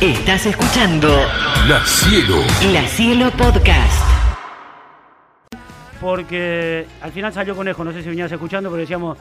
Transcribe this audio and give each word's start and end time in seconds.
Estás 0.00 0.44
escuchando 0.44 1.08
La 1.68 1.82
Cielo. 1.86 2.36
La 2.70 2.86
Cielo 2.86 3.30
Podcast. 3.30 4.15
Porque 6.06 6.86
al 7.02 7.10
final 7.10 7.32
salió 7.32 7.56
Conejo, 7.56 7.82
no 7.82 7.90
sé 7.92 8.00
si 8.00 8.08
venías 8.08 8.30
escuchando, 8.30 8.70
pero 8.70 8.78
decíamos, 8.80 9.18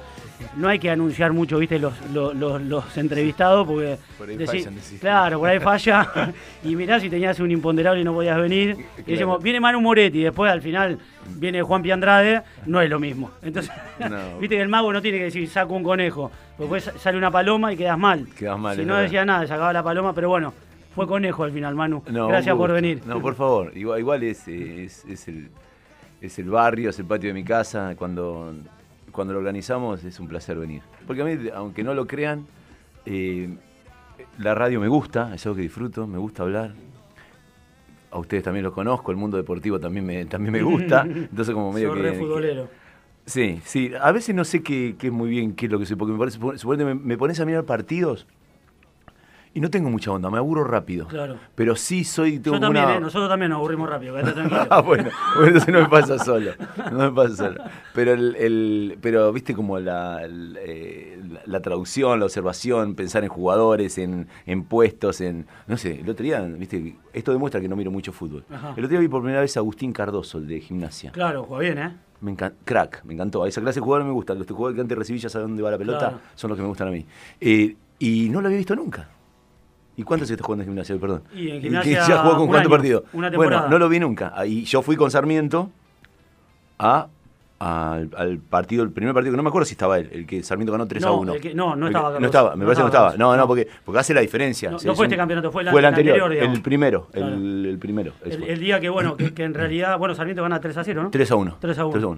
no 0.55 0.67
hay 0.67 0.77
que 0.77 0.91
anunciar 0.91 1.33
mucho, 1.33 1.57
viste, 1.57 1.79
los, 1.79 1.93
los, 2.13 2.35
los- 2.35 2.61
los 2.61 2.97
entrevistados, 2.97 3.65
porque... 3.65 3.97
Por 4.19 4.29
ahí 4.29 4.37
decí- 4.37 4.63
fallan, 4.65 4.75
claro, 5.01 5.39
por 5.39 5.49
ahí 5.49 5.59
falla. 5.71 6.31
y 6.63 6.75
mirá 6.75 6.99
si 6.99 7.09
tenías 7.09 7.39
un 7.39 7.49
imponderable 7.49 8.01
y 8.01 8.03
no 8.03 8.13
podías 8.13 8.37
venir. 8.39 8.77
Y 8.99 9.11
decíamos, 9.11 9.41
viene 9.41 9.59
Manu 9.59 9.81
Moretti, 9.81 10.19
y 10.19 10.23
después 10.25 10.51
al 10.51 10.61
final 10.61 10.99
viene 11.37 11.63
Juan 11.63 11.81
Piandrade, 11.81 12.43
no 12.67 12.79
es 12.81 12.89
lo 12.89 12.99
mismo. 12.99 13.31
Entonces, 13.41 13.71
No. 14.07 14.37
viste 14.39 14.55
que 14.55 14.61
el 14.61 14.69
mago 14.69 14.93
no 14.93 15.01
tiene 15.01 15.17
que 15.17 15.23
decir, 15.23 15.49
saco 15.49 15.73
un 15.73 15.81
conejo, 15.83 16.29
porque 16.55 16.75
después 16.75 17.01
sale 17.01 17.17
una 17.17 17.31
paloma 17.31 17.73
y 17.73 17.77
quedas 17.77 17.97
mal. 17.97 18.27
Quedás 18.37 18.59
mal, 18.59 18.75
Si 18.75 18.83
no 18.83 18.89
verdad. 18.93 19.01
decía 19.03 19.25
nada, 19.25 19.47
sacaba 19.47 19.73
la 19.73 19.81
paloma, 19.81 20.13
pero 20.13 20.29
bueno, 20.29 20.53
fue 20.93 21.07
conejo 21.07 21.43
al 21.45 21.51
final, 21.51 21.73
Manu. 21.73 22.03
No, 22.11 22.27
Gracias 22.27 22.55
por 22.55 22.71
venir. 22.71 23.01
No, 23.07 23.19
por 23.19 23.33
favor. 23.33 23.71
Igual, 23.75 23.99
igual 23.99 24.21
es, 24.21 24.47
es, 24.47 25.03
es 25.05 25.27
el, 25.27 25.49
es 26.25 26.39
el 26.39 26.49
barrio, 26.49 26.89
es 26.89 26.99
el 26.99 27.05
patio 27.05 27.29
de 27.29 27.33
mi 27.33 27.43
casa. 27.43 27.95
Cuando, 27.97 28.53
cuando 29.11 29.33
lo 29.33 29.39
organizamos 29.39 30.03
es 30.03 30.19
un 30.19 30.27
placer 30.27 30.57
venir. 30.57 30.81
Porque 31.07 31.21
a 31.21 31.25
mí, 31.25 31.37
aunque 31.53 31.83
no 31.83 31.93
lo 31.93 32.05
crean, 32.07 32.45
eh, 33.05 33.49
la 34.39 34.55
radio 34.55 34.79
me 34.79 34.87
gusta, 34.87 35.33
es 35.35 35.45
algo 35.45 35.55
que 35.55 35.61
disfruto, 35.63 36.07
me 36.07 36.17
gusta 36.17 36.43
hablar. 36.43 36.73
A 38.11 38.17
ustedes 38.19 38.43
también 38.43 38.63
los 38.63 38.73
conozco, 38.73 39.11
el 39.11 39.17
mundo 39.17 39.35
deportivo 39.37 39.79
también 39.79 40.05
me, 40.05 40.25
también 40.25 40.53
me 40.53 40.61
gusta. 40.61 41.01
Entonces 41.05 41.53
como 41.53 41.71
medio 41.73 41.93
que... 41.93 42.01
re 42.01 42.11
que- 42.13 42.19
futbolero. 42.19 42.69
Sí, 43.25 43.59
sí. 43.65 43.91
A 43.99 44.11
veces 44.11 44.35
no 44.35 44.43
sé 44.45 44.61
qué, 44.61 44.95
qué 44.99 45.07
es 45.07 45.13
muy 45.13 45.29
bien, 45.29 45.55
qué 45.55 45.65
es 45.65 45.71
lo 45.71 45.79
que 45.79 45.85
soy. 45.87 45.95
Porque 45.97 46.13
me 46.13 46.19
parece, 46.19 46.37
suponete, 46.37 46.85
me, 46.85 46.93
me 46.93 47.17
pones 47.17 47.39
a 47.39 47.45
mirar 47.45 47.63
partidos 47.65 48.27
y 49.55 49.61
no 49.61 49.69
tengo 49.71 49.89
mucha 49.89 50.11
onda, 50.11 50.29
me 50.29 50.37
aburro 50.37 50.63
rápido. 50.65 51.07
Claro. 51.07 51.37
Pero 51.55 51.75
sí 51.75 52.03
soy. 52.03 52.37
Tengo 52.39 52.57
Yo 52.57 52.61
también, 52.61 52.85
una... 52.85 52.95
¿eh? 52.97 52.99
nosotros 52.99 53.27
también 53.29 53.49
nos 53.49 53.57
aburrimos 53.57 53.89
rápido, 53.89 54.13
tranquilo. 54.21 54.67
Ah, 54.69 54.81
bueno, 54.81 55.09
entonces 55.43 55.73
no 55.73 55.79
me 55.81 55.89
pasa 55.89 56.19
solo. 56.19 56.51
No 56.91 56.97
me 56.99 57.11
pasa 57.11 57.35
solo. 57.35 57.63
Pero, 57.93 58.13
el, 58.13 58.35
el- 58.35 58.97
pero 59.01 59.31
viste 59.33 59.55
como 59.55 59.79
la, 59.79 60.23
el, 60.23 60.57
eh, 60.61 61.19
la, 61.31 61.41
la 61.45 61.59
traducción, 61.61 62.19
la 62.19 62.25
observación, 62.25 62.93
pensar 62.95 63.23
en 63.23 63.29
jugadores, 63.29 63.97
en, 63.97 64.27
en 64.45 64.63
puestos, 64.65 65.21
en. 65.21 65.47
No 65.67 65.77
sé, 65.77 66.01
el 66.01 66.09
otro 66.09 66.23
día, 66.23 66.41
viste, 66.41 66.95
esto 67.13 67.31
demuestra 67.31 67.59
que 67.61 67.67
no 67.67 67.75
miro 67.75 67.89
mucho 67.91 68.11
fútbol. 68.11 68.43
Ajá. 68.51 68.69
El 68.75 68.83
otro 68.83 68.89
día 68.89 68.99
vi 68.99 69.07
por 69.07 69.21
primera 69.21 69.41
vez 69.41 69.55
a 69.57 69.61
Agustín 69.61 69.91
Cardoso, 69.93 70.37
el 70.37 70.47
de 70.47 70.59
gimnasia. 70.59 71.11
Claro, 71.11 71.43
juega 71.45 71.61
bien, 71.73 71.77
¿eh? 71.77 71.95
Me 72.21 72.31
encanta, 72.31 72.57
crack, 72.65 73.03
me 73.05 73.13
encantó. 73.13 73.45
Esa 73.45 73.61
clase 73.61 73.79
de 73.79 73.83
jugadores 73.83 74.07
me 74.07 74.13
gustan. 74.13 74.37
Los 74.37 74.47
jugadores 74.47 74.75
que 74.75 74.81
antes 74.81 74.97
recibí 74.97 75.19
ya 75.19 75.29
saben 75.29 75.47
dónde 75.49 75.63
va 75.63 75.71
la 75.71 75.77
pelota, 75.77 75.99
Claro. 75.99 76.19
son 76.35 76.49
los 76.49 76.57
que 76.57 76.61
me 76.63 76.67
gustan 76.69 76.87
a 76.87 76.91
mí. 76.91 77.05
Eh, 77.39 77.75
y 77.99 78.29
no 78.29 78.41
lo 78.41 78.47
había 78.47 78.57
visto 78.57 78.75
nunca. 78.75 79.09
¿Y 79.97 80.03
cuánto 80.03 80.25
se 80.25 80.33
está 80.33 80.43
jugando 80.45 80.63
en 80.63 80.69
gimnasia? 80.69 80.95
Perdón. 80.97 81.23
Y 81.33 81.49
en 81.51 81.61
gimnasia 81.61 82.05
ya 82.07 82.17
jugó 82.19 82.37
con 82.37 82.47
cuántos 82.47 82.69
partidos. 82.71 83.03
una 83.13 83.29
bueno, 83.29 83.41
temporada. 83.41 83.69
no 83.69 83.79
lo 83.79 83.87
vi 83.89 83.99
nunca. 83.99 84.33
Ahí 84.35 84.63
yo 84.65 84.81
fui 84.81 84.95
con 84.97 85.09
Sarmiento 85.09 85.69
a, 86.79 87.07
al, 87.59 88.09
al 88.17 88.37
partido, 88.39 88.83
el 88.83 88.91
primer 88.91 89.13
partido, 89.13 89.31
que 89.31 89.37
no 89.37 89.43
me 89.43 89.47
acuerdo 89.49 89.65
si 89.65 89.71
estaba 89.73 89.97
él, 89.97 90.09
el 90.11 90.25
que 90.27 90.43
Sarmiento 90.43 90.73
ganó 90.73 90.85
3 90.87 91.01
a 91.03 91.07
No, 91.07 91.17
1. 91.19 91.33
el 91.35 91.41
que- 91.41 91.53
no, 91.55 91.75
no 91.77 91.87
estaba 91.87 92.09
No 92.09 92.13
Cardoso. 92.15 92.25
estaba, 92.25 92.49
me 92.55 92.59
No 92.59 92.65
parece 92.65 92.79
que 92.79 92.83
no 92.83 92.87
estaba. 92.87 93.15
No, 93.15 93.37
no, 93.37 93.47
porque, 93.47 93.67
porque 93.85 93.99
hace 93.99 94.13
la 94.13 94.19
diferencia. 94.21 94.69
No, 94.69 94.73
no 94.73 94.77
es 94.77 94.83
fue 94.83 94.93
un- 94.93 95.03
este 95.05 95.15
campeonato, 95.17 95.51
fue 95.51 95.63
el 95.63 95.69
fue 95.69 95.79
el 95.79 95.85
an- 95.85 95.93
el 95.93 95.99
anterior, 95.99 96.21
anterior, 96.23 96.51
el 96.55 96.61
primero, 96.61 97.07
Claro. 97.13 97.27
el, 97.33 97.65
el 97.65 97.77
primero. 97.79 98.11
El, 98.25 98.37
fue. 98.39 98.51
el 98.51 98.59
día 98.59 98.79
que, 98.81 98.89
bueno, 98.89 99.15
que, 99.15 99.33
que 99.33 99.43
en 99.43 99.53
realidad, 99.53 99.97
bueno, 99.97 100.13
Sarmiento 100.13 100.43
gana 100.43 100.59
3 100.59 100.75
a 100.77 100.83
0, 100.83 101.03
¿no? 101.03 101.09
3 101.11 101.31
a 101.31 101.35
1. 101.35 101.57
3 101.61 101.79
a 101.79 101.85
1. 101.85 102.17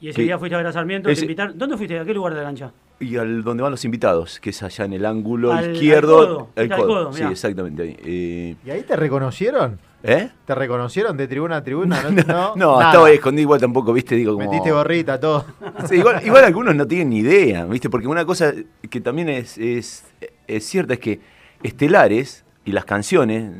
Y 0.00 0.08
ese 0.08 0.16
Que- 0.16 0.22
día 0.22 0.38
fuiste 0.38 0.54
a 0.54 0.58
ver 0.58 0.66
a 0.66 0.72
Sarmiento, 0.72 1.10
ese- 1.10 1.20
te 1.20 1.24
invitaron. 1.26 1.58
¿Dónde 1.58 1.76
fuiste? 1.76 1.98
¿A 1.98 2.04
qué 2.06 2.14
lugar 2.14 2.32
de 2.32 2.40
la 2.40 2.46
cancha? 2.46 2.72
Y 3.02 3.16
al 3.16 3.42
donde 3.42 3.62
van 3.62 3.72
los 3.72 3.84
invitados, 3.84 4.38
que 4.40 4.50
es 4.50 4.62
allá 4.62 4.84
en 4.84 4.92
el 4.92 5.04
ángulo 5.04 5.52
Al- 5.52 5.72
izquierdo. 5.74 6.20
al 6.20 6.26
codo, 6.28 6.48
el 6.56 6.72
al 6.72 6.78
codo. 6.78 6.88
codo, 6.88 7.12
sí, 7.12 7.22
exactamente 7.24 7.82
ahí. 7.82 7.96
Eh, 8.04 8.56
¿Y 8.64 8.70
ahí 8.70 8.82
te 8.82 8.94
reconocieron? 8.96 9.78
¿Eh? 10.04 10.30
¿Te 10.46 10.54
reconocieron 10.54 11.16
de 11.16 11.26
tribuna 11.28 11.56
a 11.58 11.62
tribuna? 11.64 12.00
No, 12.26 12.54
no, 12.54 12.56
No, 12.56 12.80
estaba 12.82 13.06
ahí 13.08 13.14
escondido 13.14 13.42
igual 13.42 13.60
tampoco, 13.60 13.92
viste, 13.92 14.14
digo 14.14 14.34
como... 14.34 14.44
Metiste 14.48 14.70
gorrita, 14.72 15.18
todo. 15.18 15.44
Sí, 15.88 15.96
igual, 15.96 16.24
igual 16.24 16.44
algunos 16.44 16.74
no 16.74 16.86
tienen 16.86 17.10
ni 17.10 17.18
idea, 17.18 17.64
¿viste? 17.66 17.90
Porque 17.90 18.06
una 18.08 18.24
cosa 18.24 18.52
que 18.88 19.00
también 19.00 19.28
es, 19.28 19.58
es, 19.58 20.04
es 20.46 20.64
cierta 20.64 20.94
es 20.94 21.00
que 21.00 21.20
Estelares 21.62 22.44
y 22.64 22.72
las 22.72 22.84
canciones, 22.84 23.50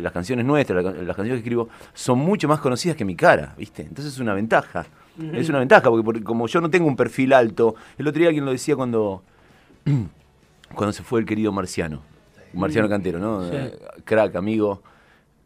las 0.00 0.12
canciones 0.12 0.44
nuestras, 0.44 0.82
la- 0.84 0.90
las 0.92 1.16
canciones 1.16 1.42
que 1.42 1.48
escribo, 1.48 1.68
son 1.94 2.18
mucho 2.18 2.48
más 2.48 2.60
conocidas 2.60 2.96
que 2.96 3.04
mi 3.04 3.14
cara, 3.16 3.54
¿viste? 3.58 3.82
Entonces 3.82 4.14
es 4.14 4.20
una 4.20 4.34
ventaja. 4.34 4.86
Es 5.32 5.48
una 5.48 5.58
ventaja, 5.60 5.88
porque, 5.88 6.04
porque 6.04 6.22
como 6.22 6.46
yo 6.46 6.60
no 6.60 6.68
tengo 6.70 6.86
un 6.86 6.96
perfil 6.96 7.32
alto, 7.32 7.74
el 7.96 8.06
otro 8.06 8.18
día 8.18 8.28
alguien 8.28 8.44
lo 8.44 8.50
decía 8.52 8.76
cuando, 8.76 9.22
cuando 10.74 10.92
se 10.92 11.02
fue 11.02 11.20
el 11.20 11.26
querido 11.26 11.52
Marciano, 11.52 12.02
Marciano 12.52 12.88
Cantero, 12.88 13.18
¿no? 13.18 13.48
Sí. 13.50 13.56
Crack, 14.04 14.34
amigo. 14.36 14.82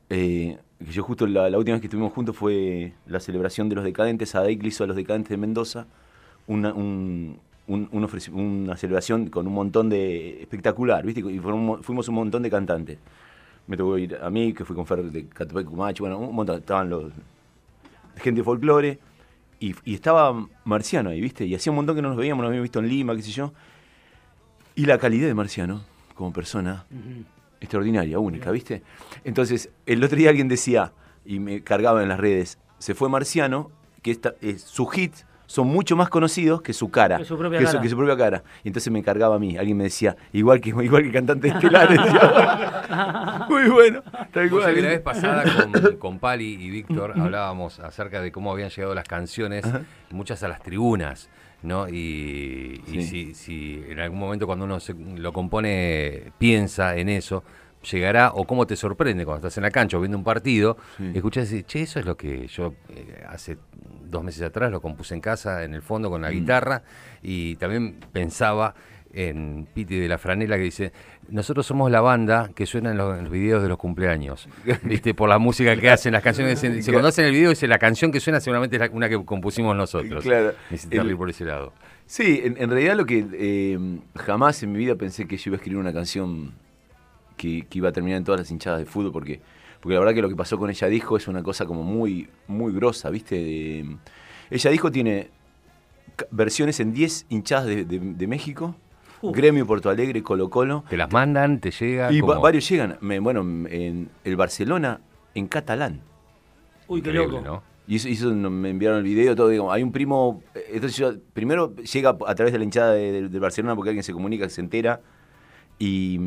Eh, 0.09 0.59
yo 0.81 1.03
justo 1.03 1.27
la, 1.27 1.51
la 1.51 1.59
última 1.59 1.75
vez 1.75 1.81
que 1.83 1.87
estuvimos 1.87 2.13
juntos 2.13 2.37
fue 2.37 2.93
la 3.07 3.21
celebración 3.21 3.69
de 3.69 3.75
los 3.77 3.85
decadentes, 3.85 4.35
a 4.35 4.43
le 4.45 4.53
hizo 4.53 4.85
a 4.85 4.87
los 4.87 4.97
decadentes 4.97 5.31
de 5.31 5.37
Mendoza 5.37 5.87
una, 6.47 6.73
un- 6.73 7.39
un- 7.69 7.89
un 7.93 8.03
ofreci- 8.09 8.33
una 8.33 8.77
celebración 8.77 9.29
con 9.29 9.47
un 9.47 9.53
montón 9.55 9.89
de 9.89 10.41
espectacular, 10.43 11.05
¿viste? 11.05 11.21
Y 11.21 11.39
mo- 11.39 11.79
fuimos 11.83 12.09
un 12.09 12.15
montón 12.17 12.43
de 12.43 12.51
cantantes. 12.51 12.99
Me 13.67 13.77
tocó 13.77 13.99
ir 13.99 14.17
a 14.21 14.31
mí, 14.31 14.53
que 14.53 14.65
fui 14.65 14.75
con 14.75 14.87
Fer 14.87 15.03
de 15.05 15.27
Catepec 15.27 15.67
Cumacho, 15.67 16.03
bueno, 16.03 16.19
un 16.19 16.35
montón, 16.35 16.57
estaban 16.59 16.89
los 16.91 17.13
gente 18.17 18.41
de 18.41 18.45
folclore, 18.45 18.99
y, 19.61 19.75
y 19.85 19.95
estaba 19.95 20.49
Marciano 20.65 21.11
ahí, 21.11 21.21
¿viste? 21.21 21.45
Y 21.45 21.55
hacía 21.55 21.71
un 21.71 21.77
montón 21.77 21.95
que 21.95 22.03
no 22.03 22.09
nos 22.09 22.17
veíamos, 22.17 22.43
nos 22.43 22.49
habíamos 22.49 22.65
visto 22.65 22.81
en 22.81 22.89
Lima, 22.89 23.15
qué 23.15 23.23
sé 23.23 23.31
yo. 23.31 23.53
Y 24.75 24.87
la 24.87 24.99
calidad 24.99 25.27
de 25.27 25.35
Marciano, 25.35 25.85
como 26.15 26.33
persona, 26.33 26.87
extraordinaria, 27.61 28.19
única, 28.19 28.51
¿viste? 28.51 28.83
Entonces, 29.23 29.71
el 29.87 30.03
otro 30.03 30.17
día 30.17 30.31
alguien 30.31 30.49
decía, 30.49 30.93
y 31.25 31.39
me 31.39 31.63
cargaba 31.63 32.03
en 32.03 32.09
las 32.09 32.19
redes, 32.19 32.59
se 32.79 32.95
fue 32.95 33.09
Marciano, 33.09 33.71
que 34.03 34.11
esta, 34.11 34.35
eh, 34.41 34.59
sus 34.59 34.97
hits 34.97 35.27
son 35.51 35.67
mucho 35.67 35.97
más 35.97 36.09
conocidos 36.09 36.63
que 36.63 36.73
su 36.73 36.91
cara. 36.93 37.17
Que 37.19 37.25
su 37.25 37.37
propia 37.37 37.59
que 37.59 37.65
cara. 37.65 37.81
que 37.81 37.89
su 37.89 37.97
propia 37.97 38.17
cara. 38.17 38.45
Y 38.63 38.69
entonces 38.69 38.93
me 38.93 39.03
cargaba 39.03 39.35
a 39.35 39.39
mí. 39.41 39.57
Alguien 39.57 39.77
me 39.77 39.83
decía, 39.83 40.17
igual 40.33 40.61
que, 40.61 40.69
igual 40.71 41.03
que 41.03 41.11
cantante 41.11 41.49
estelar. 41.49 41.89
decía. 41.89 43.47
Muy 43.51 43.69
bueno. 43.69 44.01
Tal 44.33 44.49
cual. 44.49 44.81
la 44.81 44.89
vez 44.91 45.01
pasada 45.01 45.43
con, 45.43 45.97
con 45.97 46.19
Pali 46.21 46.53
y 46.55 46.71
Víctor 46.71 47.15
hablábamos 47.19 47.81
acerca 47.81 48.23
de 48.23 48.31
cómo 48.31 48.53
habían 48.53 48.71
llegado 48.71 48.95
las 48.95 49.09
canciones, 49.09 49.65
muchas 50.11 50.41
a 50.45 50.49
las 50.49 50.63
tribunas, 50.63 51.29
¿no? 51.65 51.89
Y, 51.89 52.81
y 52.87 53.03
Sí. 53.03 53.03
si, 53.03 53.35
si 53.35 53.85
en 53.89 53.99
algún 53.99 54.21
momento 54.21 54.47
cuando 54.47 54.65
uno 54.67 54.79
se- 54.79 54.95
lo 54.95 55.33
compone 55.33 56.31
piensa 56.39 56.95
en 56.97 57.09
eso, 57.09 57.43
llegará, 57.91 58.31
o 58.33 58.45
cómo 58.47 58.67
te 58.67 58.77
sorprende 58.77 59.25
cuando 59.25 59.47
estás 59.47 59.57
en 59.59 59.63
la 59.65 59.71
cancha 59.71 59.97
o 59.97 60.01
viendo 60.01 60.19
un 60.19 60.25
partido, 60.25 60.77
Sí. 60.99 61.11
y 61.15 61.17
escuchás 61.17 61.51
y 61.53 61.57
decís, 61.57 61.67
che, 61.67 61.83
eso 61.83 61.99
es 62.01 62.07
lo 62.07 62.17
que 62.17 62.47
yo 62.49 62.75
eh, 62.91 63.25
hace 63.29 63.57
dos 64.11 64.23
meses 64.25 64.43
atrás 64.43 64.71
lo 64.71 64.81
compuse 64.81 65.15
en 65.15 65.21
casa, 65.21 65.65
en 65.65 65.75
el 65.75 65.83
fondo, 65.83 66.11
con 66.11 66.21
la 66.23 66.29
Mm. 66.31 66.33
guitarra, 66.33 66.83
y 67.23 67.57
también 67.57 67.97
pensaba 68.13 68.75
en 69.13 69.67
Piti 69.75 69.99
de 69.99 70.07
la 70.09 70.19
Franela 70.19 70.57
que 70.57 70.63
dice, 70.63 70.93
nosotros 71.31 71.67
somos 71.67 71.91
la 71.91 72.01
banda 72.01 72.51
que 72.55 72.65
suena 72.65 72.93
en 72.93 72.97
los, 72.99 73.17
en 73.19 73.25
los 73.25 73.33
videos 73.33 73.61
de 73.63 73.69
los 73.69 73.77
cumpleaños, 73.79 74.49
¿viste? 74.85 75.15
Por 75.15 75.29
la 75.29 75.39
música 75.39 75.75
que 75.77 75.91
hacen, 75.91 76.13
las 76.13 76.23
canciones, 76.23 76.61
dice, 76.63 76.93
cuando 76.93 77.09
hacen 77.09 77.25
el 77.25 77.33
video 77.33 77.51
dice, 77.51 77.67
la 77.67 77.79
canción 77.79 78.13
que 78.13 78.21
suena 78.21 78.39
seguramente 78.41 78.77
es 78.77 78.81
la- 78.83 78.91
una 78.91 79.09
que 79.09 79.25
compusimos 79.25 79.75
nosotros. 79.77 80.23
Claro. 80.23 80.53
El- 80.91 81.11
ir 81.11 81.17
por 81.17 81.29
ese 81.31 81.45
lado. 81.45 81.73
Sí, 82.07 82.41
en, 82.45 82.57
en 82.61 82.71
realidad 82.71 82.97
lo 82.97 83.05
que 83.07 83.25
eh, 83.33 83.79
jamás 84.17 84.63
en 84.63 84.73
mi 84.73 84.79
vida 84.79 84.95
pensé 84.97 85.27
que 85.27 85.37
yo 85.37 85.43
iba 85.51 85.55
a 85.57 85.59
escribir 85.59 85.79
una 85.79 85.93
canción 85.93 86.53
que, 87.41 87.67
que 87.69 87.79
iba 87.79 87.89
a 87.89 87.93
terminar 87.93 88.19
en 88.19 88.25
todas 88.25 88.41
las 88.41 88.51
hinchadas 88.51 88.79
de 88.81 88.85
fútbol, 88.87 89.13
porque, 89.13 89.41
porque 89.81 89.95
la 89.95 90.01
verdad 90.01 90.15
que 90.15 90.23
lo 90.23 90.29
que 90.29 90.37
pasó 90.37 90.59
con 90.59 90.69
ella 90.69 90.87
dijo 90.89 91.17
es 91.17 91.27
una 91.29 91.43
cosa 91.43 91.65
como 91.67 91.83
muy, 91.83 92.29
muy 92.47 92.73
grosa, 92.73 93.09
¿viste? 93.11 93.37
De- 93.37 93.97
ella 94.51 94.71
dijo 94.71 94.91
tiene 94.91 95.31
versiones 96.31 96.81
en 96.81 96.93
10 96.93 97.27
hinchadas 97.31 97.67
de, 97.67 97.85
de- 97.85 97.99
de 97.99 98.27
México. 98.27 98.75
Gremio, 99.23 99.67
Porto 99.67 99.91
Alegre, 99.91 100.23
Colo 100.23 100.49
Colo, 100.49 100.83
Te 100.89 100.97
las 100.97 101.13
mandan, 101.13 101.61
te 101.61 101.71
llega. 101.71 102.11
y 102.13 102.21
como- 102.21 102.41
varios 102.41 102.69
llegan, 102.69 102.97
me- 103.01 103.19
bueno, 103.21 103.41
en 103.43 104.09
el 104.25 104.37
Barcelona 104.37 105.01
en 105.35 105.47
catalán. 105.47 106.01
Uy, 106.89 107.03
qué 107.03 107.13
loco. 107.13 107.41
¿no? 107.41 107.63
Y 107.87 107.97
eso, 107.97 108.09
eso 108.09 108.31
me 108.35 108.71
enviaron 108.71 108.99
el 108.99 109.05
video, 109.05 109.35
todo, 109.37 109.49
digo, 109.49 109.71
hay 109.73 109.83
un 109.83 109.93
primo, 109.93 110.43
entonces 110.73 110.97
yo, 110.97 111.13
primero 111.33 111.75
llega 111.77 112.17
a 112.27 112.35
través 112.35 112.53
de 112.53 112.59
la 112.59 112.65
hinchada 112.65 112.93
de, 112.93 113.13
de- 113.13 113.29
del 113.29 113.41
Barcelona 113.41 113.75
porque 113.77 113.91
alguien 113.91 114.05
se 114.05 114.13
comunica, 114.13 114.49
se 114.49 114.61
entera, 114.61 115.01
y 115.79 116.19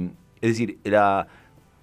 es 0.44 0.50
decir, 0.50 0.78
era, 0.84 1.26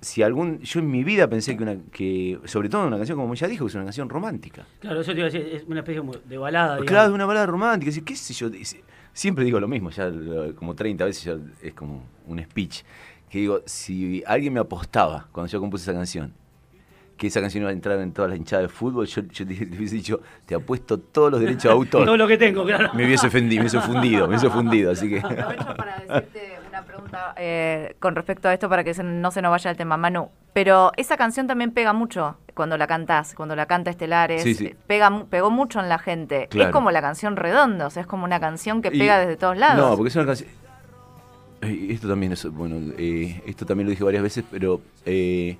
si 0.03 0.23
algún, 0.23 0.61
yo 0.61 0.81
en 0.81 0.91
mi 0.91 1.03
vida 1.03 1.27
pensé 1.31 1.57
que 1.57 1.63
una, 1.63 1.77
que, 1.91 2.39
sobre 2.45 2.69
todo 2.69 2.87
una 2.87 2.99
canción 2.99 3.17
como 3.17 3.33
ella 3.33 3.49
dijo, 3.49 3.65
que 3.65 3.71
es 3.71 3.75
una 3.75 3.85
canción 3.85 4.11
romántica. 4.11 4.67
Claro, 4.81 5.01
eso 5.01 5.13
te 5.13 5.19
iba 5.19 5.29
a 5.29 5.31
decir, 5.31 5.49
es 5.51 5.65
una 5.67 5.81
especie 5.81 6.03
de 6.27 6.37
balada. 6.37 6.75
digamos. 6.75 6.87
Claro, 6.91 7.09
es 7.09 7.15
una 7.15 7.25
balada 7.25 7.47
romántica, 7.47 7.91
qué 8.05 8.15
sé 8.15 8.35
yo, 8.35 8.51
siempre 9.15 9.47
digo 9.47 9.59
lo 9.61 9.67
mismo, 9.67 9.89
ya 9.89 10.13
como 10.57 10.75
30 10.75 11.07
veces 11.07 11.25
ya 11.25 11.39
es 11.63 11.73
como 11.73 12.03
un 12.27 12.39
speech, 12.43 12.83
que 13.31 13.39
digo, 13.39 13.63
si 13.65 14.23
alguien 14.27 14.53
me 14.53 14.61
apostaba 14.61 15.27
cuando 15.33 15.51
yo 15.51 15.59
compuse 15.59 15.85
esa 15.85 15.95
canción, 15.95 16.35
que 17.17 17.29
esa 17.29 17.41
canción 17.41 17.63
iba 17.63 17.71
a 17.71 17.73
entrar 17.73 17.99
en 18.01 18.13
todas 18.13 18.31
las 18.31 18.39
hinchadas 18.39 18.65
de 18.65 18.69
fútbol, 18.69 19.07
yo, 19.07 19.23
yo 19.23 19.47
te, 19.47 19.55
te 19.55 19.65
hubiese 19.79 19.95
dicho, 19.95 20.21
te 20.45 20.55
apuesto 20.55 20.99
todos 20.99 21.31
los 21.31 21.41
derechos 21.41 21.63
de 21.63 21.71
autor. 21.71 22.05
Todo 22.05 22.19
lo 22.19 22.29
que 22.29 22.37
tengo, 22.37 22.63
claro. 22.67 22.93
Me 22.93 23.07
hubiese 23.07 23.27
ofendido, 23.27 23.63
me 23.63 23.71
hubiese 23.71 23.81
fundido, 23.81 24.21
me 24.29 24.37
hubiese 24.37 24.51
fundido, 24.51 24.91
así 24.91 25.09
que... 25.09 25.21
Aprovecho 25.21 25.75
para 25.77 25.97
decirte 26.01 26.60
pregunta 27.01 27.35
eh, 27.37 27.97
con 27.99 28.15
respecto 28.15 28.49
a 28.49 28.53
esto 28.55 28.69
para 28.69 28.85
que 28.85 28.95
se- 28.95 29.03
no 29.03 29.31
se 29.31 29.43
nos 29.43 29.51
vaya 29.51 29.71
el 29.71 29.77
tema, 29.77 29.97
Manu. 29.97 30.31
Pero 30.53 30.91
esa 30.97 31.17
canción 31.17 31.47
también 31.47 31.71
pega 31.73 31.93
mucho 31.93 32.37
cuando 32.55 32.77
la 32.77 32.87
cantás, 32.87 33.35
cuando 33.35 33.55
la 33.57 33.67
canta 33.67 33.91
Estelares. 33.91 34.43
Sí, 34.43 34.55
sí. 34.55 34.75
Pega, 34.87 35.25
pegó 35.31 35.51
mucho 35.51 35.79
en 35.81 35.89
la 35.89 35.99
gente. 35.99 36.49
Claro. 36.51 36.71
Es 36.71 36.73
como 36.73 36.91
la 36.91 37.01
canción 37.01 37.37
Redonda, 37.37 37.87
o 37.87 37.91
sea, 37.91 38.01
es 38.03 38.07
como 38.07 38.25
una 38.25 38.41
canción 38.41 38.83
que 38.83 38.89
Y- 38.93 38.99
pega 38.99 39.19
desde 39.19 39.37
todos 39.37 39.57
lados. 39.57 39.91
No, 39.91 39.97
porque 39.97 40.09
es 40.09 40.17
una 40.17 40.27
canción. 40.27 40.51
Esto 41.63 42.09
también 42.09 42.33
es, 42.33 42.45
bueno, 42.47 42.77
eh, 42.97 43.43
esto 43.47 43.67
también 43.67 43.87
lo 43.87 43.91
dije 43.91 44.03
varias 44.03 44.23
veces, 44.23 44.45
pero 44.51 44.81
eh, 45.05 45.59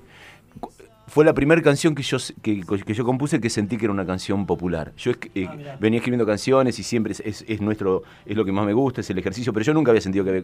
fue 1.11 1.25
la 1.25 1.33
primera 1.33 1.61
canción 1.61 1.93
que 1.93 2.03
yo, 2.03 2.17
que, 2.41 2.61
que 2.85 2.93
yo 2.93 3.03
compuse 3.03 3.41
que 3.41 3.49
sentí 3.49 3.75
que 3.77 3.83
era 3.85 3.91
una 3.93 4.05
canción 4.05 4.45
popular. 4.45 4.93
Yo 4.95 5.11
eh, 5.35 5.45
Ah, 5.49 5.75
venía 5.77 5.97
escribiendo 5.99 6.25
canciones 6.25 6.79
y 6.79 6.83
siempre 6.83 7.11
es, 7.11 7.19
es- 7.19 7.43
es 7.49 7.59
nuestro, 7.59 8.03
es 8.25 8.37
lo 8.37 8.45
que 8.45 8.53
más 8.53 8.65
me 8.65 8.71
gusta, 8.71 9.01
es 9.01 9.09
el 9.09 9.17
ejercicio, 9.17 9.51
pero 9.51 9.65
yo 9.65 9.73
nunca 9.73 9.91
había 9.91 9.99
sentido 10.01 10.23
que 10.23 10.29
había 10.31 10.43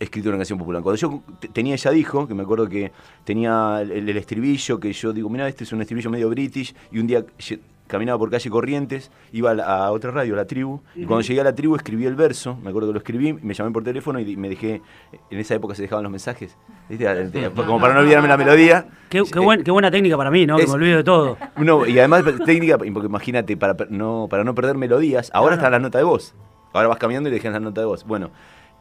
escrito 0.00 0.30
una 0.30 0.38
canción 0.38 0.58
popular. 0.58 0.82
Cuando 0.82 0.96
yo 0.98 1.22
te- 1.38 1.48
tenía 1.48 1.76
Ya 1.76 1.90
Dijo, 1.90 2.26
que 2.26 2.32
me 2.34 2.44
acuerdo 2.44 2.66
que 2.66 2.92
tenía 3.24 3.80
el, 3.82 3.90
el 4.08 4.16
estribillo, 4.16 4.80
que 4.80 4.90
yo 4.92 5.12
digo, 5.12 5.28
mira, 5.28 5.46
este 5.48 5.64
es 5.64 5.72
un 5.72 5.82
estribillo 5.82 6.08
medio 6.10 6.30
british, 6.30 6.74
y 6.90 6.98
un 6.98 7.06
día 7.06 7.22
caminaba 7.86 8.18
por 8.18 8.30
calle 8.30 8.50
Corrientes, 8.50 9.10
iba 9.32 9.50
a, 9.50 9.54
la- 9.54 9.64
a 9.86 9.92
otra 9.92 10.10
radio, 10.10 10.34
a 10.34 10.36
la 10.38 10.44
tribu, 10.46 10.80
y 10.94 11.04
cuando 11.04 11.22
llegué 11.22 11.40
a 11.40 11.44
la 11.44 11.54
tribu 11.54 11.76
escribí 11.76 12.04
el 12.06 12.14
verso, 12.14 12.56
me 12.62 12.70
acuerdo 12.70 12.88
que 12.88 12.92
lo 12.94 12.98
escribí, 12.98 13.32
me 13.32 13.54
llamé 13.54 13.70
por 13.70 13.84
teléfono 13.84 14.18
y 14.20 14.36
me 14.36 14.48
dejé, 14.48 14.82
en 15.30 15.38
esa 15.38 15.54
época 15.54 15.74
se 15.74 15.82
dejaban 15.82 16.02
los 16.02 16.10
mensajes, 16.12 16.56
¿viste? 16.88 17.06
como 17.54 17.80
para 17.80 17.94
no 17.94 18.00
olvidarme 18.00 18.28
la 18.28 18.36
melodía. 18.36 18.86
Qué, 19.08 19.22
qué 19.32 19.38
buen- 19.38 19.62
qué 19.62 19.70
buena 19.70 19.90
técnica 19.90 20.16
para 20.16 20.30
mí, 20.30 20.46
¿no? 20.46 20.56
Que 20.56 20.66
me 20.66 20.72
olvido 20.72 20.96
de 20.98 21.04
todo. 21.04 21.36
No, 21.56 21.86
y 21.86 21.98
además 21.98 22.24
técnica, 22.44 22.78
porque 22.78 22.90
imagínate, 23.06 23.56
para, 23.56 23.76
no, 23.90 24.26
para 24.30 24.44
no 24.44 24.54
perder 24.54 24.76
melodías, 24.76 25.30
ahora 25.32 25.56
Claro. 25.56 25.60
están 25.60 25.72
las 25.72 25.80
notas 25.82 26.00
de 26.00 26.04
voz. 26.04 26.34
Ahora 26.72 26.88
vas 26.88 26.98
cambiando 26.98 27.28
y 27.28 27.32
le 27.32 27.36
dejas 27.38 27.52
la 27.52 27.60
nota 27.60 27.80
de 27.80 27.86
voz. 27.86 28.04
Bueno, 28.04 28.30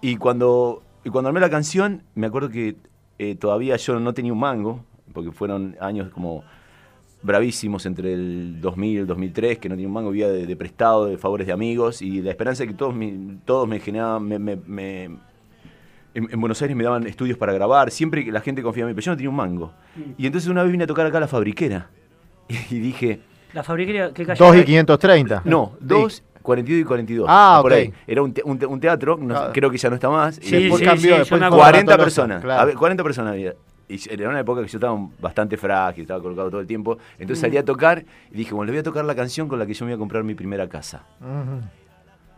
y 0.01 0.17
cuando, 0.17 0.83
y 1.03 1.09
cuando 1.09 1.29
armé 1.29 1.39
la 1.39 1.49
canción, 1.49 2.03
me 2.15 2.27
acuerdo 2.27 2.49
que 2.49 2.75
eh, 3.19 3.35
todavía 3.35 3.77
yo 3.77 3.99
no 3.99 4.13
tenía 4.13 4.33
un 4.33 4.39
mango, 4.39 4.83
porque 5.13 5.31
fueron 5.31 5.77
años 5.79 6.09
como 6.11 6.43
bravísimos 7.25 7.85
entre 7.85 8.13
el 8.13 8.61
2000 8.61 8.91
y 8.93 8.97
el 8.97 9.07
2003, 9.07 9.57
que 9.57 9.67
no 9.69 9.75
tenía 9.75 9.87
un 9.87 9.93
mango, 9.93 10.11
vivía 10.11 10.29
de, 10.29 10.45
de 10.45 10.55
prestado, 10.55 11.05
de 11.07 11.17
favores 11.17 11.47
de 11.47 11.53
amigos, 11.53 12.01
y 12.01 12.21
la 12.21 12.29
esperanza 12.31 12.63
de 12.63 12.67
que 12.69 12.73
todos, 12.75 12.93
mi- 12.95 13.37
todos 13.45 13.67
me 13.67 13.79
generaban, 13.79 14.23
me- 14.27 14.39
me- 14.39 14.55
me, 14.67 15.03
en, 15.05 15.19
en 16.13 16.39
Buenos 16.39 16.61
Aires 16.61 16.77
me 16.77 16.83
daban 16.83 17.05
estudios 17.07 17.37
para 17.37 17.51
grabar, 17.53 17.91
siempre 17.91 18.23
que 18.23 18.31
la 18.31 18.41
gente 18.41 18.61
confiaba 18.61 18.89
en 18.89 18.95
mí, 18.95 18.95
pero 18.95 19.05
yo 19.05 19.11
no 19.11 19.17
tenía 19.17 19.29
un 19.29 19.35
mango. 19.35 19.73
Y 20.17 20.25
entonces 20.27 20.49
una 20.49 20.61
vez 20.63 20.71
vine 20.71 20.83
a 20.83 20.87
tocar 20.87 21.05
acá 21.07 21.17
a 21.17 21.21
la 21.21 21.27
fabriquera 21.27 21.89
y 22.69 22.79
dije, 22.79 23.19
La 23.53 23.63
fabriquería, 23.63 24.11
¿qué 24.13 24.25
calle? 24.25 24.37
2 24.43 24.55
y 24.57 24.63
530. 24.63 25.41
no, 25.45 25.71
Sí. 25.79 25.85
2, 25.87 26.23
42 26.43 26.81
y 26.81 26.83
42. 26.85 27.25
Ah, 27.27 27.57
por 27.61 27.71
ok. 27.71 27.77
ahí. 27.79 27.93
Era 28.05 28.21
un, 28.21 28.31
te- 28.33 28.43
un 28.45 28.59
te- 28.59 28.65
un 28.67 28.79
teatro, 28.79 29.17
no 29.19 29.35
Ah. 29.35 29.51
creo 29.51 29.71
que 29.71 29.77
ya 29.79 29.89
no 29.89 29.95
está 29.95 30.09
más. 30.11 30.37
y 30.37 30.41
Sí, 30.43 30.55
después 30.57 30.79
sí, 30.79 30.85
cambió, 30.85 31.13
sí, 31.13 31.19
después 31.19 31.41
me 31.41 31.47
acuerdo. 31.47 31.63
40 31.63 31.91
Tolosa, 31.93 32.03
personas. 32.05 32.41
claro. 32.43 32.61
A 32.61 32.65
ver, 32.65 32.75
40 32.75 33.03
personas 33.03 33.31
había. 33.33 33.53
Y 33.87 33.99
era 34.11 34.29
una 34.29 34.39
época 34.39 34.61
que 34.61 34.67
yo 34.67 34.77
estaba 34.77 34.97
bastante 35.19 35.57
frágil, 35.57 36.01
estaba 36.03 36.21
colocado 36.21 36.49
todo 36.49 36.61
el 36.61 36.67
tiempo. 36.67 36.97
Entonces 37.19 37.39
salí 37.39 37.57
a 37.57 37.63
tocar 37.65 38.03
y 38.31 38.35
dije, 38.35 38.53
bueno, 38.53 38.65
le 38.67 38.71
voy 38.71 38.79
a 38.79 38.83
tocar 38.83 39.05
la 39.05 39.15
canción 39.15 39.47
con 39.47 39.59
la 39.59 39.65
que 39.65 39.73
yo 39.73 39.85
me 39.85 39.91
voy 39.91 39.95
a 39.95 39.99
comprar 39.99 40.23
mi 40.23 40.33
primera 40.35 40.67
casa. 40.67 41.03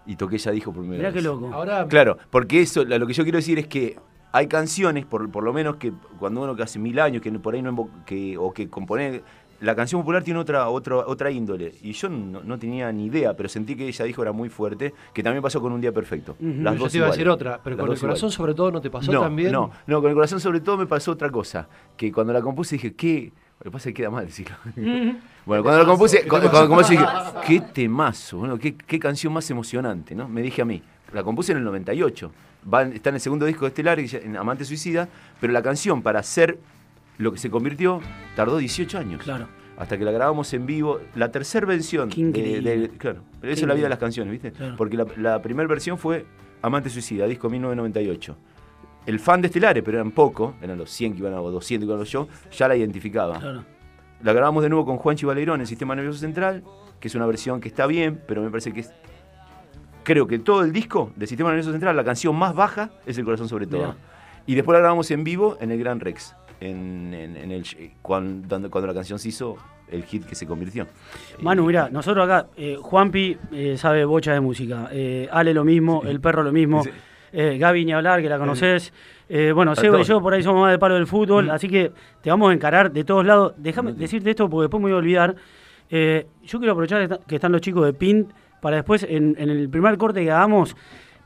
Y 0.05 0.15
toqué 0.15 0.37
Ya 0.37 0.51
Dijo 0.51 0.71
por 0.71 0.81
primera 0.81 0.97
Mirá 0.99 1.09
vez. 1.09 1.15
qué 1.15 1.21
loco. 1.21 1.53
Ahora, 1.53 1.85
Claro, 1.87 2.17
porque 2.29 2.61
eso, 2.61 2.83
lo 2.83 3.07
que 3.07 3.13
yo 3.13 3.23
quiero 3.23 3.37
decir 3.37 3.59
es 3.59 3.67
que 3.67 3.97
hay 4.31 4.47
canciones, 4.47 5.05
por, 5.05 5.29
por 5.31 5.43
lo 5.43 5.53
menos 5.53 5.77
que 5.77 5.91
cuando 6.19 6.41
uno 6.43 6.55
que 6.55 6.63
hace 6.63 6.79
mil 6.79 6.99
años, 6.99 7.21
que 7.21 7.31
por 7.31 7.55
ahí 7.55 7.61
no 7.61 7.89
que, 8.05 8.37
o 8.37 8.53
que 8.53 8.69
compone, 8.69 9.21
la 9.61 9.75
canción 9.75 10.01
popular 10.01 10.23
tiene 10.23 10.39
otra, 10.39 10.69
otra, 10.69 10.97
otra 10.97 11.31
índole. 11.31 11.73
Y 11.81 11.93
yo 11.93 12.09
no, 12.09 12.43
no 12.43 12.59
tenía 12.59 12.91
ni 12.91 13.05
idea, 13.05 13.35
pero 13.35 13.49
sentí 13.49 13.75
que 13.75 13.87
ella 13.87 14.05
dijo 14.05 14.21
era 14.21 14.31
muy 14.31 14.49
fuerte, 14.49 14.93
que 15.13 15.23
también 15.23 15.41
pasó 15.41 15.61
con 15.61 15.71
Un 15.71 15.81
Día 15.81 15.91
Perfecto. 15.91 16.35
Las 16.39 16.75
yo 16.75 16.79
dos 16.79 16.91
te 16.91 16.97
iba 16.99 17.07
a 17.07 17.11
decir 17.11 17.27
otra, 17.29 17.59
pero 17.63 17.75
Las 17.75 17.85
con 17.85 17.93
el 17.93 17.99
corazón 17.99 18.17
iguales. 18.17 18.33
sobre 18.35 18.53
todo 18.53 18.71
no 18.71 18.81
te 18.81 18.89
pasó 18.89 19.11
no, 19.11 19.21
también. 19.21 19.51
No, 19.51 19.71
no, 19.87 20.01
con 20.01 20.09
el 20.09 20.15
corazón 20.15 20.39
sobre 20.39 20.59
todo 20.59 20.77
me 20.77 20.85
pasó 20.85 21.11
otra 21.11 21.29
cosa, 21.29 21.67
que 21.95 22.11
cuando 22.11 22.33
la 22.33 22.41
compuse 22.41 22.75
dije, 22.75 22.93
¿qué? 22.93 23.31
Lo 23.59 23.63
que 23.63 23.71
pasa 23.71 23.89
es 23.89 23.95
que 23.95 24.01
queda 24.03 24.11
mal 24.11 24.25
decirlo. 24.25 24.55
bueno, 25.45 25.63
cuando 25.63 25.79
la 25.79 25.85
compuse, 25.85 26.27
cuando, 26.27 26.51
cuando 26.51 26.77
dije, 26.83 27.03
qué 27.45 27.61
temazo, 27.61 28.37
bueno, 28.37 28.59
qué, 28.59 28.75
qué 28.75 28.99
canción 28.99 29.33
más 29.33 29.49
emocionante, 29.49 30.13
¿no? 30.13 30.27
Me 30.27 30.43
dije 30.43 30.61
a 30.61 30.65
mí, 30.65 30.81
la 31.11 31.23
compuse 31.23 31.53
en 31.53 31.59
el 31.59 31.63
98, 31.63 32.31
va 32.71 32.83
está 32.83 33.09
en 33.09 33.15
el 33.15 33.21
segundo 33.21 33.45
disco 33.45 33.65
de 33.65 33.69
Estelar, 33.69 33.99
en 33.99 34.37
Amante 34.37 34.65
Suicida, 34.65 35.09
pero 35.41 35.53
la 35.53 35.63
canción 35.63 36.03
para 36.03 36.21
ser 36.21 36.59
lo 37.17 37.31
que 37.31 37.37
se 37.37 37.49
convirtió 37.49 38.01
tardó 38.35 38.57
18 38.57 38.97
años. 38.97 39.21
Claro. 39.23 39.47
Hasta 39.77 39.97
que 39.97 40.03
la 40.05 40.11
grabamos 40.11 40.51
en 40.53 40.65
vivo, 40.65 40.99
la 41.15 41.31
tercera 41.31 41.65
versión. 41.67 42.09
Qué 42.09 42.23
de- 42.25 42.89
claro, 42.97 43.21
pero 43.39 43.53
eso 43.53 43.61
es 43.65 43.67
la 43.67 43.73
vida 43.75 43.83
de 43.85 43.89
las 43.89 43.99
canciones, 43.99 44.31
¿viste? 44.31 44.51
Claro. 44.51 44.75
Porque 44.77 44.97
la, 44.97 45.05
la 45.17 45.41
primera 45.41 45.67
versión 45.67 45.97
fue 45.97 46.25
Amante 46.61 46.89
Suicida, 46.89 47.27
disco 47.27 47.49
1998 47.49 48.35
el 49.07 49.19
fan 49.21 49.39
de 49.41 49.47
Estelares, 49.47 49.83
pero 49.83 49.99
eran 49.99 50.11
poco, 50.11 50.55
eran 50.61 50.77
los 50.77 50.89
100 50.91 51.13
que 51.13 51.19
iban 51.19 51.33
a, 51.33 51.39
o 51.41 51.49
200 51.49 51.85
que 51.85 51.89
iban 51.89 51.95
a 51.95 51.99
los 52.01 52.09
shows, 52.09 52.27
ya 52.51 52.67
la 52.67 52.75
identificaba. 52.75 53.39
Claro. 53.39 53.63
La 54.21 54.33
grabamos 54.33 54.63
de 54.63 54.67
nuevo 54.69 54.85
con 54.85 54.97
Juanchi 54.97 55.25
Valerón 55.25 55.61
en 55.61 55.65
Sistema 55.67 55.95
Nervioso 55.95 56.19
Central, 56.19 56.61
que 56.99 57.07
es 57.07 57.15
una 57.15 57.25
versión 57.25 57.61
que 57.61 57.69
está 57.69 57.87
bien, 57.87 58.21
pero 58.27 58.41
me 58.41 58.49
parece 58.49 58.73
que 58.73 58.81
es. 58.81 58.91
Creo 60.03 60.27
que 60.27 60.39
todo 60.39 60.61
el 60.61 60.73
disco 60.73 61.11
de 61.15 61.25
Sistema 61.25 61.51
Nervioso 61.51 61.71
Central, 61.71 61.95
la 61.95 62.03
canción 62.03 62.35
más 62.35 62.53
baja 62.53 62.89
es 63.05 63.17
El 63.17 63.23
Corazón 63.23 63.47
sobre 63.47 63.65
todo. 63.65 63.79
Mirá. 63.79 63.95
Y 64.45 64.55
después 64.55 64.73
la 64.73 64.79
grabamos 64.79 65.09
en 65.11 65.23
vivo 65.23 65.57
en 65.61 65.71
el 65.71 65.79
Gran 65.79 66.01
Rex, 66.01 66.35
en, 66.59 67.13
en- 67.13 67.37
en 67.37 67.51
el, 67.51 67.63
cuando, 68.01 68.69
cuando 68.69 68.87
la 68.87 68.93
canción 68.93 69.19
se 69.19 69.29
hizo 69.29 69.57
el 69.91 70.03
hit 70.03 70.25
que 70.25 70.35
se 70.35 70.45
convirtió. 70.45 70.85
Manu, 71.41 71.65
mira, 71.65 71.89
nosotros 71.89 72.25
acá, 72.25 72.47
eh, 72.57 72.77
Juanpi 72.79 73.37
eh, 73.53 73.77
sabe 73.77 74.03
bocha 74.05 74.33
de 74.33 74.39
música, 74.41 74.89
eh, 74.91 75.29
Ale 75.31 75.53
lo 75.53 75.63
mismo, 75.63 76.03
el 76.05 76.19
perro 76.19 76.43
lo 76.43 76.51
mismo, 76.51 76.83
Sí. 76.83 76.89
eh, 77.31 77.57
Gaby 77.57 77.85
ni 77.85 77.93
hablar, 77.93 78.21
que 78.21 78.27
la 78.29 78.37
conoces. 78.37 78.91
Eh, 79.29 79.51
bueno, 79.53 79.75
Seba 79.75 79.99
y 79.99 80.03
yo 80.03 80.21
por 80.21 80.33
ahí 80.33 80.43
somos 80.43 80.61
más 80.61 80.71
del 80.71 80.79
palo 80.79 80.95
del 80.95 81.07
fútbol, 81.07 81.45
Mm. 81.47 81.51
así 81.51 81.67
que 81.69 81.91
te 82.21 82.29
vamos 82.29 82.49
a 82.49 82.53
encarar 82.53 82.91
de 82.91 83.03
todos 83.03 83.25
lados. 83.25 83.53
Déjame 83.57 83.91
No 83.91 83.97
decirte 83.97 84.29
esto 84.29 84.49
porque 84.49 84.63
después 84.63 84.81
me 84.81 84.85
voy 84.89 84.93
a 84.93 84.97
olvidar. 84.97 85.35
Eh, 85.89 86.27
yo 86.43 86.59
quiero 86.59 86.73
aprovechar 86.73 86.99
que, 86.99 87.13
está- 87.13 87.25
que 87.25 87.35
están 87.35 87.51
los 87.53 87.61
chicos 87.61 87.85
de 87.85 87.93
Pint 87.93 88.29
para 88.61 88.77
después, 88.77 89.03
en, 89.07 89.35
en 89.37 89.49
el 89.49 89.69
primer 89.69 89.97
corte 89.97 90.21
que 90.23 90.31
hagamos, 90.31 90.75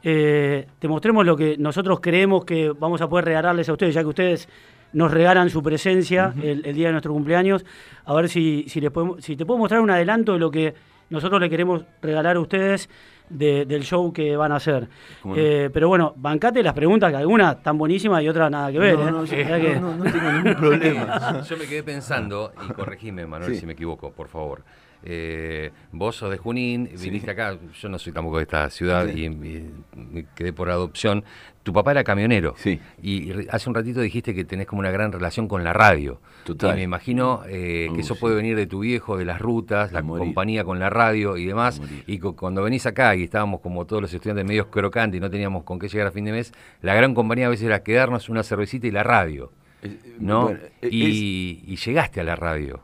eh, 0.04 0.68
te 0.80 0.88
mostremos 0.88 1.26
lo 1.26 1.36
que 1.36 1.58
nosotros 1.58 2.00
creemos 2.00 2.46
que 2.46 2.72
vamos 2.78 3.02
a 3.02 3.08
poder 3.10 3.26
regalarles 3.26 3.70
a 3.70 3.72
ustedes, 3.74 3.94
ya 3.96 4.02
que 4.02 4.08
ustedes 4.08 4.50
nos 4.94 5.12
regalan 5.12 5.50
su 5.50 5.62
presencia 5.64 6.34
el, 6.42 6.66
el 6.66 6.76
día 6.76 6.88
de 6.88 6.92
nuestro 6.94 7.14
cumpleaños. 7.14 7.66
A 8.06 8.14
ver 8.14 8.30
si, 8.30 8.66
si, 8.68 8.82
les 8.82 8.92
podemos- 8.92 9.24
si 9.24 9.36
te 9.36 9.46
puedo 9.46 9.58
mostrar 9.60 9.82
un 9.82 9.90
adelanto 9.92 10.34
de 10.34 10.40
lo 10.40 10.52
que 10.52 10.74
nosotros 11.10 11.40
le 11.42 11.50
queremos 11.50 11.84
regalar 12.02 12.36
a 12.38 12.40
ustedes 12.40 12.90
de- 13.30 13.66
del 13.66 13.84
show 13.84 14.12
que 14.12 14.36
van 14.36 14.52
a 14.52 14.56
hacer. 14.58 14.90
Eh, 15.36 15.70
pero 15.74 15.88
bueno, 15.88 16.14
bancate 16.18 16.62
las 16.62 16.74
preguntas, 16.74 17.10
que 17.12 17.18
algunas 17.18 17.58
están 17.58 17.78
buenísimas 17.78 18.22
y 18.24 18.28
otras 18.30 18.52
nada 18.52 18.72
que 18.72 18.80
ver. 18.80 18.98
No, 19.00 19.08
¿eh? 19.08 19.12
no, 19.12 19.26
yo- 19.26 19.38
Mirá 19.38 19.60
que- 19.62 19.80
no, 19.80 19.96
no 19.96 20.04
tengo 20.04 20.32
ningún 20.32 20.56
problema. 20.60 21.42
Yo 21.44 21.58
me 21.58 21.66
quedé 21.66 21.84
pensando, 21.84 22.52
y 22.70 22.74
corregime, 22.74 23.26
Manuel, 23.26 23.54
Sí. 23.54 23.62
si 23.62 23.66
me 23.66 23.74
equivoco, 23.74 24.12
por 24.12 24.28
favor. 24.28 24.64
Eh, 25.04 25.72
vos 25.92 26.16
sos 26.16 26.30
de 26.30 26.38
Junín, 26.38 26.90
viniste 27.02 27.32
acá, 27.32 27.58
yo 27.80 27.90
no 27.90 27.98
soy 27.98 28.14
tampoco 28.14 28.38
de 28.38 28.44
esta 28.44 28.70
ciudad 28.70 29.08
Sí. 29.12 29.22
y, 29.22 29.26
y 29.26 29.72
me 29.96 30.26
quedé 30.36 30.54
por 30.54 30.70
adopción. 30.70 31.24
Tu 31.64 31.74
papá 31.74 31.92
era 31.92 32.04
camionero. 32.04 32.56
Sí. 32.58 32.80
Y, 33.04 33.48
hace 33.50 33.70
un 33.70 33.76
ratito 33.76 34.02
dijiste 34.02 34.34
que 34.34 34.44
tenés 34.46 34.66
como 34.68 34.80
una 34.80 34.90
gran 34.92 35.12
relación 35.12 35.48
con 35.48 35.64
la 35.64 35.74
radio. 35.74 36.20
Total. 36.44 36.72
Y 36.74 36.76
me 36.78 36.84
imagino 36.84 37.42
eh, 37.48 37.88
Uh, 37.90 37.96
que 37.96 38.02
eso 38.02 38.16
sí. 38.16 38.20
puede 38.20 38.36
venir 38.36 38.56
de 38.56 38.66
tu 38.68 38.80
viejo, 38.80 39.16
de 39.18 39.26
las 39.26 39.40
rutas, 39.40 39.92
la 39.92 40.02
compañía 40.04 40.64
con 40.64 40.80
la 40.80 40.90
radio 40.90 41.38
y 41.38 41.46
demás. 41.46 41.82
Y 42.08 42.18
cu- 42.20 42.36
cuando 42.36 42.64
venís 42.64 42.86
acá 42.86 43.16
y 43.16 43.24
estábamos 43.24 43.60
como 43.62 43.86
todos 43.86 44.02
los 44.02 44.14
estudiantes 44.14 44.46
medios 44.46 44.68
crocantes 44.68 45.18
y 45.18 45.22
no 45.22 45.30
teníamos 45.30 45.64
con 45.64 45.78
qué 45.80 45.88
llegar 45.88 46.08
a 46.08 46.12
fin 46.12 46.26
de 46.26 46.32
mes, 46.32 46.52
la 46.82 46.94
gran 46.96 47.14
compañía 47.14 47.46
a 47.48 47.50
veces 47.50 47.66
era 47.68 47.84
quedarnos 47.84 48.30
una 48.30 48.42
cervecita 48.44 48.88
y 48.88 48.92
la 48.92 49.04
radio. 49.04 49.52
Eh, 49.84 49.98
¿no? 50.20 50.44
bueno, 50.46 50.60
es- 50.82 50.92
y, 50.94 51.64
y 51.68 51.76
llegaste 51.76 52.22
a 52.22 52.24
la 52.24 52.36
radio. 52.36 52.82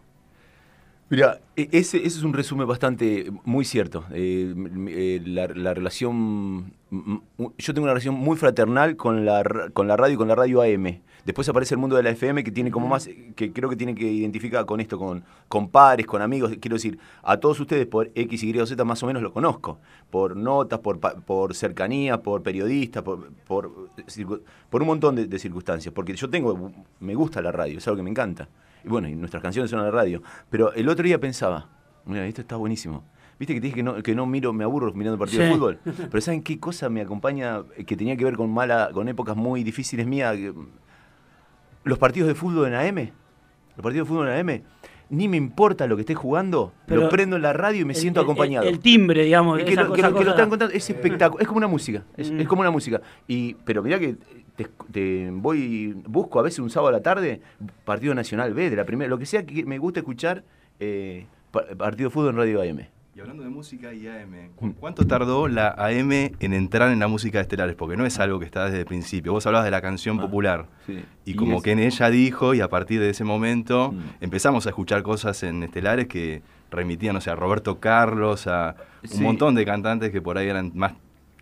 Mira, 1.09 1.39
e- 1.55 1.69
ese, 1.71 1.97
ese 1.97 2.17
es 2.19 2.23
un 2.23 2.33
resumen 2.33 2.67
bastante 2.67 3.31
muy 3.45 3.63
cierto. 3.63 4.03
Eh, 4.11 4.53
eh, 4.89 5.21
la, 5.25 5.47
la 5.47 5.73
relación, 5.73 6.73
yo 6.91 7.73
tengo 7.73 7.83
una 7.85 7.93
relación 7.93 8.15
muy 8.15 8.35
fraternal 8.35 8.97
con 8.97 9.25
la, 9.25 9.69
con 9.73 9.87
la 9.87 9.95
radio 9.95 10.15
y 10.15 10.17
con 10.17 10.27
la 10.27 10.35
radio 10.35 10.61
AM. 10.61 10.99
Después 11.23 11.47
aparece 11.47 11.75
el 11.75 11.79
mundo 11.79 11.95
de 11.95 12.03
la 12.03 12.09
FM 12.09 12.43
que 12.43 12.51
tiene 12.51 12.71
como 12.71 12.87
más, 12.87 13.09
que 13.35 13.53
creo 13.53 13.69
que 13.69 13.75
tiene 13.77 13.95
que 13.95 14.05
identificar 14.09 14.65
con 14.65 14.81
esto, 14.81 14.97
con, 14.97 15.23
con 15.47 15.69
pares, 15.69 16.05
con 16.05 16.21
amigos. 16.21 16.53
Quiero 16.59 16.75
decir, 16.75 16.99
a 17.23 17.37
todos 17.37 17.59
ustedes 17.59 17.85
por 17.85 18.11
X, 18.13 18.43
Y 18.43 18.59
o 18.59 18.65
Z 18.65 18.83
más 18.83 19.01
o 19.03 19.07
menos 19.07 19.21
lo 19.21 19.31
conozco. 19.31 19.79
Por 20.09 20.35
notas, 20.35 20.79
por, 20.79 20.99
por 20.99 21.55
cercanía, 21.55 22.21
por 22.21 22.43
periodistas, 22.43 23.03
por, 23.03 23.31
por, 23.45 23.89
por 24.69 24.81
un 24.81 24.87
montón 24.87 25.15
de, 25.15 25.25
de 25.25 25.39
circunstancias. 25.39 25.93
Porque 25.93 26.15
yo 26.15 26.29
tengo, 26.29 26.71
me 26.99 27.15
gusta 27.15 27.41
la 27.41 27.51
radio, 27.53 27.77
es 27.77 27.87
algo 27.87 27.97
que 27.97 28.03
me 28.03 28.09
encanta. 28.09 28.49
Y 28.87 28.89
bueno, 28.89 29.09
y 29.09 29.15
nuestras 29.15 29.43
canciones 29.43 29.69
son 29.69 29.79
en 29.79 29.85
la 29.85 29.91
radio. 29.91 30.23
Pero 30.49 30.71
el 30.73 30.87
otro 30.87 31.03
día 31.03 31.19
pensaba, 31.19 31.67
mira, 32.05 32.25
esto 32.25 32.39
está 32.39 32.55
buenísimo. 32.55 33.03
Viste 33.37 33.53
que 33.53 33.59
te 33.59 33.65
dije 33.67 33.75
que 33.75 33.83
no, 33.83 34.01
que 34.01 34.15
no 34.15 34.25
miro, 34.25 34.53
me 34.53 34.63
aburro 34.63 34.93
mirando 34.93 35.17
partidos 35.19 35.43
Sí. 35.43 35.49
de 35.49 35.55
fútbol. 35.55 35.79
Pero 35.83 36.21
¿saben 36.21 36.41
qué 36.41 36.57
cosa 36.57 36.89
me 36.89 37.01
acompaña 37.01 37.63
eh, 37.75 37.83
que 37.83 37.97
tenía 37.97 38.15
que 38.15 38.23
ver 38.23 38.35
con 38.37 38.49
mala, 38.49 38.89
con 38.93 39.09
épocas 39.09 39.35
muy 39.35 39.63
difíciles 39.63 40.07
mías? 40.07 40.35
Los 41.83 41.97
partidos 41.99 42.29
de 42.29 42.35
fútbol 42.35 42.67
en 42.67 42.75
AM. 42.75 43.11
Los 43.75 43.83
partidos 43.83 44.07
de 44.07 44.13
fútbol 44.13 44.29
en 44.29 44.49
AM. 44.49 44.63
Ni 45.09 45.27
me 45.27 45.37
importa 45.37 45.87
lo 45.87 45.95
que 45.95 46.01
esté 46.01 46.15
jugando, 46.15 46.73
Pero 46.85 47.01
lo 47.01 47.09
prendo 47.09 47.35
en 47.37 47.41
la 47.41 47.53
radio 47.53 47.81
y 47.81 47.85
me 47.85 47.93
El- 47.93 47.99
siento 47.99 48.19
el- 48.21 48.25
acompañado. 48.25 48.67
El, 48.67 48.79
timbre, 48.79 49.23
digamos. 49.23 49.57
Que, 49.63 49.71
esa 49.73 49.83
lo, 49.83 49.93
que 49.93 50.01
cosa- 50.01 50.09
lo- 50.09 50.15
que 50.17 50.19
lo 50.23 50.25
cosa- 50.25 50.31
están 50.31 50.49
contando 50.49 50.73
es 50.75 50.89
espectacular, 50.89 51.41
es 51.41 51.47
como 51.47 51.57
una 51.57 51.67
música, 51.67 52.03
es, 52.17 52.31
Mm. 52.31 52.39
es 52.41 52.47
como 52.47 52.61
una 52.61 52.71
música. 52.71 53.01
Y, 53.27 53.53
pero 53.65 53.81
mirá 53.83 53.99
que 53.99 54.15
te, 54.55 54.67
te 54.91 55.29
voy, 55.31 55.93
busco 56.07 56.39
a 56.39 56.43
veces 56.43 56.59
un 56.59 56.69
sábado 56.69 56.89
a 56.89 56.91
la 56.97 57.01
tarde, 57.03 57.41
partido 57.85 58.13
nacional 58.15 58.53
B, 58.53 58.69
de 58.69 58.75
la 58.75 58.85
primera, 58.85 59.09
lo 59.09 59.17
que 59.17 59.25
sea 59.25 59.45
que 59.45 59.63
me 59.65 59.77
gusta 59.77 59.99
escuchar, 59.99 60.43
eh, 60.79 61.25
pa- 61.51 61.65
partido 61.77 62.09
fútbol 62.09 62.31
en 62.31 62.37
Radio 62.37 62.61
AM. 62.61 62.87
Y 63.17 63.19
hablando 63.19 63.41
de 63.41 63.49
música 63.49 63.95
y 63.95 64.05
AM, 64.07 64.29
Mm. 64.29 64.55
¿cu- 64.55 64.75
¿cuánto 64.79 65.07
tardó 65.07 65.47
la 65.47 65.69
AM 65.69 66.11
en 66.39 66.53
entrar 66.53 66.91
en 66.91 66.99
la 66.99 67.07
música 67.07 67.39
de 67.39 67.41
Estelares? 67.41 67.75
Porque 67.75 67.97
no 67.97 68.05
es 68.05 68.19
algo 68.19 68.37
que 68.37 68.45
está 68.45 68.65
desde 68.65 68.81
el 68.81 68.85
principio. 68.85 69.31
Vos 69.33 69.43
hablabas 69.47 69.65
de 69.65 69.71
la 69.71 69.81
canción 69.81 70.19
Ah, 70.19 70.21
popular. 70.21 70.67
sí. 70.85 71.03
Y, 71.25 71.31
Y 71.31 71.33
como 71.33 71.57
es- 71.57 71.63
que 71.63 71.71
en 71.71 71.79
ella 71.79 72.11
dijo, 72.11 72.53
y 72.53 72.61
a 72.61 72.69
partir 72.69 72.99
de 72.99 73.09
ese 73.09 73.23
momento 73.23 73.91
Mm. 73.91 73.99
empezamos 74.21 74.67
a 74.67 74.69
escuchar 74.69 75.01
cosas 75.01 75.41
en 75.41 75.63
Estelares 75.63 76.05
que 76.07 76.43
remitían, 76.69 77.15
o 77.15 77.21
sea, 77.21 77.33
a 77.33 77.35
Roberto 77.37 77.79
Carlos, 77.79 78.45
a 78.45 78.75
un 79.01 79.09
Sí. 79.09 79.23
montón 79.23 79.55
de 79.55 79.65
cantantes 79.65 80.11
que 80.11 80.21
por 80.21 80.37
ahí 80.37 80.47
eran 80.47 80.71
más 80.75 80.93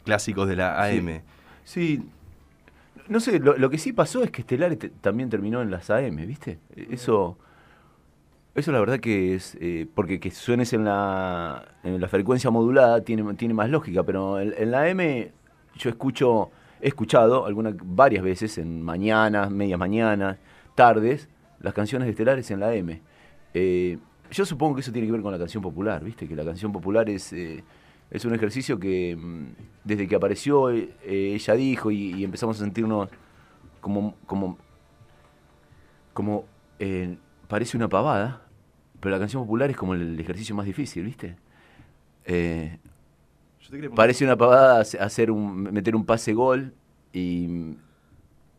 clásicos 0.05 0.47
de 0.47 0.55
la 0.55 0.81
AM. 0.81 1.23
Sí. 1.65 2.03
No 3.09 3.19
sé, 3.19 3.37
lo, 3.39 3.57
lo 3.57 3.69
que 3.69 3.79
sí 3.79 3.91
pasó 3.91 4.23
es 4.23 4.31
que 4.31 4.43
Estelares 4.43 4.79
te- 4.79 4.89
también 4.91 5.29
terminó 5.29 5.61
en 5.61 5.71
las 5.71 5.89
AM, 5.89 6.25
¿viste? 6.25 6.57
Eso, 6.73 7.37
eso 8.55 8.71
la 8.71 8.79
verdad 8.79 8.99
que 9.01 9.35
es, 9.35 9.57
eh, 9.59 9.85
porque 9.93 10.19
que 10.21 10.31
suenes 10.31 10.71
en 10.71 10.85
la, 10.85 11.75
en 11.83 11.99
la 11.99 12.07
frecuencia 12.07 12.49
modulada 12.49 13.01
tiene, 13.01 13.33
tiene 13.33 13.53
más 13.53 13.69
lógica, 13.69 14.03
pero 14.03 14.39
en, 14.39 14.71
la 14.71 14.83
AM 14.83 15.29
yo 15.75 15.89
escucho, 15.89 16.51
he 16.79 16.87
escuchado 16.87 17.45
algunas, 17.45 17.75
varias 17.83 18.23
veces 18.23 18.57
en 18.57 18.81
mañanas, 18.81 19.51
medias 19.51 19.77
mañanas, 19.77 20.37
tardes, 20.73 21.27
las 21.59 21.73
canciones 21.73 22.05
de 22.05 22.11
Estelares 22.11 22.49
en 22.49 22.61
la 22.61 22.69
AM. 22.69 23.01
Eh, 23.53 23.97
yo 24.31 24.45
supongo 24.45 24.75
que 24.75 24.81
eso 24.81 24.91
tiene 24.93 25.07
que 25.07 25.11
ver 25.11 25.21
con 25.21 25.33
la 25.33 25.37
canción 25.37 25.61
popular, 25.61 26.01
¿viste? 26.01 26.25
Que 26.25 26.35
la 26.35 26.45
canción 26.45 26.71
popular 26.71 27.09
es, 27.09 27.33
eh, 27.33 27.61
es 28.09 28.23
un 28.23 28.33
ejercicio 28.33 28.79
que 28.79 29.17
mm, 29.17 29.47
desde 29.83 30.07
que 30.07 30.15
apareció 30.15 30.69
ella 30.69 31.53
dijo 31.55 31.91
y, 31.91 32.13
y 32.13 32.23
empezamos 32.23 32.55
a 32.61 32.63
sentirnos 32.63 33.09
como, 33.81 34.15
como, 34.25 34.57
como 36.13 36.45
parece 37.47 37.77
una 37.77 37.89
pavada, 37.89 38.44
pero 38.99 39.13
la 39.15 39.19
canción 39.19 39.43
popular 39.43 39.69
es 39.71 39.77
como 39.77 39.93
el 39.93 40.19
ejercicio 40.19 40.55
más 40.55 40.65
difícil, 40.65 41.03
¿viste? 41.05 41.35
Eh, 42.25 42.79
Parece 43.95 44.25
una 44.25 44.37
pavada 44.37 44.79
hace- 44.81 44.99
hacer 44.99 45.31
un, 45.31 45.63
meter 45.63 45.95
un 45.95 46.05
pase 46.05 46.33
gol 46.33 46.73
y, 47.13 47.75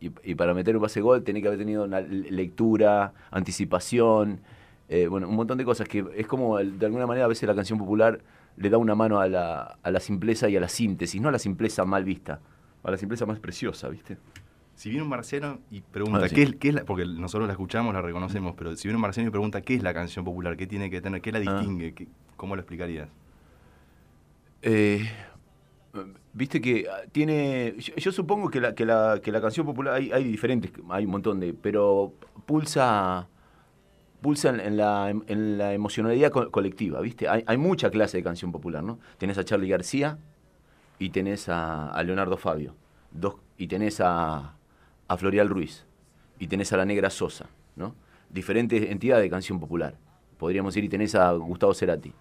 y, 0.00 0.10
y 0.24 0.34
para 0.34 0.54
meter 0.54 0.76
un 0.76 0.82
pase 0.82 1.00
gol 1.00 1.22
tenés 1.24 1.42
que 1.42 1.48
haber 1.48 1.58
tenido 1.60 1.84
una 1.84 2.00
le- 2.00 2.30
lectura, 2.30 3.12
anticipación, 3.30 4.40
eh, 4.88 5.06
bueno, 5.08 5.28
un 5.28 5.36
montón 5.36 5.58
de 5.58 5.64
cosas 5.64 5.88
que 5.88 6.04
es 6.16 6.26
como 6.26 6.58
de 6.58 6.86
alguna 6.86 7.06
manera 7.06 7.24
a 7.26 7.28
veces 7.28 7.48
la 7.48 7.54
canción 7.54 7.78
popular 7.78 8.20
le 8.56 8.70
da 8.70 8.78
una 8.78 8.94
mano 8.94 9.20
a 9.20 9.28
la, 9.28 9.78
a 9.82 9.90
la 9.90 10.00
simpleza 10.00 10.48
y 10.48 10.56
a 10.56 10.60
la 10.60 10.68
síntesis, 10.68 11.20
no 11.20 11.28
a 11.28 11.32
la 11.32 11.38
simpleza 11.38 11.84
mal 11.84 12.04
vista, 12.04 12.40
a 12.82 12.90
la 12.90 12.96
simpleza 12.98 13.26
más 13.26 13.40
preciosa, 13.40 13.88
¿viste? 13.88 14.18
Si 14.76 14.90
viene 14.90 15.02
un 15.02 15.08
marciano 15.08 15.58
y 15.70 15.80
pregunta, 15.80 16.20
Ah, 16.24 16.28
sí. 16.28 16.34
¿qué, 16.36 16.42
es, 16.44 16.54
qué 16.56 16.68
es 16.68 16.74
la, 16.74 16.84
porque 16.84 17.04
nosotros 17.06 17.46
la 17.48 17.52
escuchamos, 17.54 17.92
la 17.94 18.02
reconocemos, 18.02 18.54
pero 18.56 18.76
si 18.76 18.86
viene 18.86 18.96
un 18.96 19.02
marciano 19.02 19.28
y 19.28 19.30
pregunta, 19.32 19.60
¿qué 19.62 19.74
es 19.74 19.82
la 19.82 19.92
canción 19.94 20.24
popular? 20.24 20.56
¿Qué 20.56 20.66
tiene 20.66 20.90
que 20.90 21.00
tener? 21.00 21.20
¿Qué 21.22 21.32
la 21.32 21.38
Ah. 21.38 21.58
distingue? 21.58 21.94
¿Qué- 21.94 22.08
¿Cómo 22.36 22.54
lo 22.54 22.60
explicarías? 22.62 23.08
Eh, 24.62 25.08
Viste 26.34 26.60
que 26.60 26.86
tiene. 27.12 27.74
Yo, 27.78 27.94
yo 27.96 28.12
supongo 28.12 28.50
que 28.50 28.60
la, 28.60 28.74
que 28.74 28.84
la, 28.84 29.18
que 29.22 29.32
la 29.32 29.40
canción 29.40 29.64
popular. 29.64 29.94
Hay, 29.94 30.12
hay 30.12 30.24
diferentes, 30.24 30.70
hay 30.90 31.06
un 31.06 31.10
montón 31.10 31.40
de. 31.40 31.54
Pero 31.54 32.12
pulsa. 32.44 33.26
Pulsa 34.20 34.50
en, 34.50 34.60
en 34.60 34.76
la, 34.76 35.08
en 35.08 35.56
la 35.56 35.72
emocionalidad 35.72 36.30
co- 36.30 36.50
colectiva, 36.50 37.00
¿viste? 37.00 37.28
Hay, 37.28 37.42
hay 37.46 37.56
mucha 37.56 37.88
clase 37.90 38.18
de 38.18 38.22
canción 38.22 38.52
popular, 38.52 38.82
¿no? 38.84 38.98
Tenés 39.16 39.38
a 39.38 39.44
Charlie 39.44 39.68
García 39.68 40.18
y 40.98 41.08
tenés 41.10 41.48
a, 41.48 41.88
a 41.90 42.02
Leonardo 42.02 42.36
Fabio. 42.36 42.74
Dos, 43.10 43.36
y 43.56 43.66
tenés 43.68 44.00
a, 44.02 44.55
a 45.08 45.16
Florial 45.16 45.48
Ruiz. 45.48 45.84
Y 46.38 46.48
tenés 46.48 46.72
a 46.72 46.76
la 46.76 46.84
Negra 46.84 47.10
Sosa, 47.10 47.46
¿no? 47.76 47.94
Diferentes 48.30 48.90
entidades 48.90 49.22
de 49.22 49.30
canción 49.30 49.58
popular. 49.60 49.94
Podríamos 50.38 50.74
decir, 50.74 50.84
y 50.84 50.88
tenés 50.88 51.14
a 51.14 51.32
Gustavo 51.32 51.74
Cerati 51.74 52.12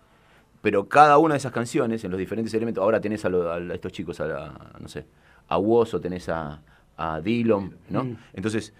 pero 0.61 0.89
cada 0.89 1.19
una 1.19 1.35
de 1.35 1.37
esas 1.37 1.51
canciones, 1.51 2.03
en 2.05 2.09
los 2.09 2.17
diferentes 2.17 2.51
elementos, 2.55 2.81
ahora 2.81 2.99
tenés 2.99 3.23
a, 3.23 3.29
lo- 3.29 3.51
a 3.51 3.59
estos 3.71 3.91
chicos, 3.91 4.19
a, 4.19 4.25
la- 4.25 4.71
no 4.79 4.87
sé, 4.87 5.05
a 5.47 5.59
Woz 5.59 5.93
o 5.93 6.01
tenés 6.01 6.27
a, 6.27 6.59
a 6.97 7.21
Dillon, 7.21 7.77
¿no? 7.87 8.03
Mm. 8.05 8.17
Entonces, 8.33 8.73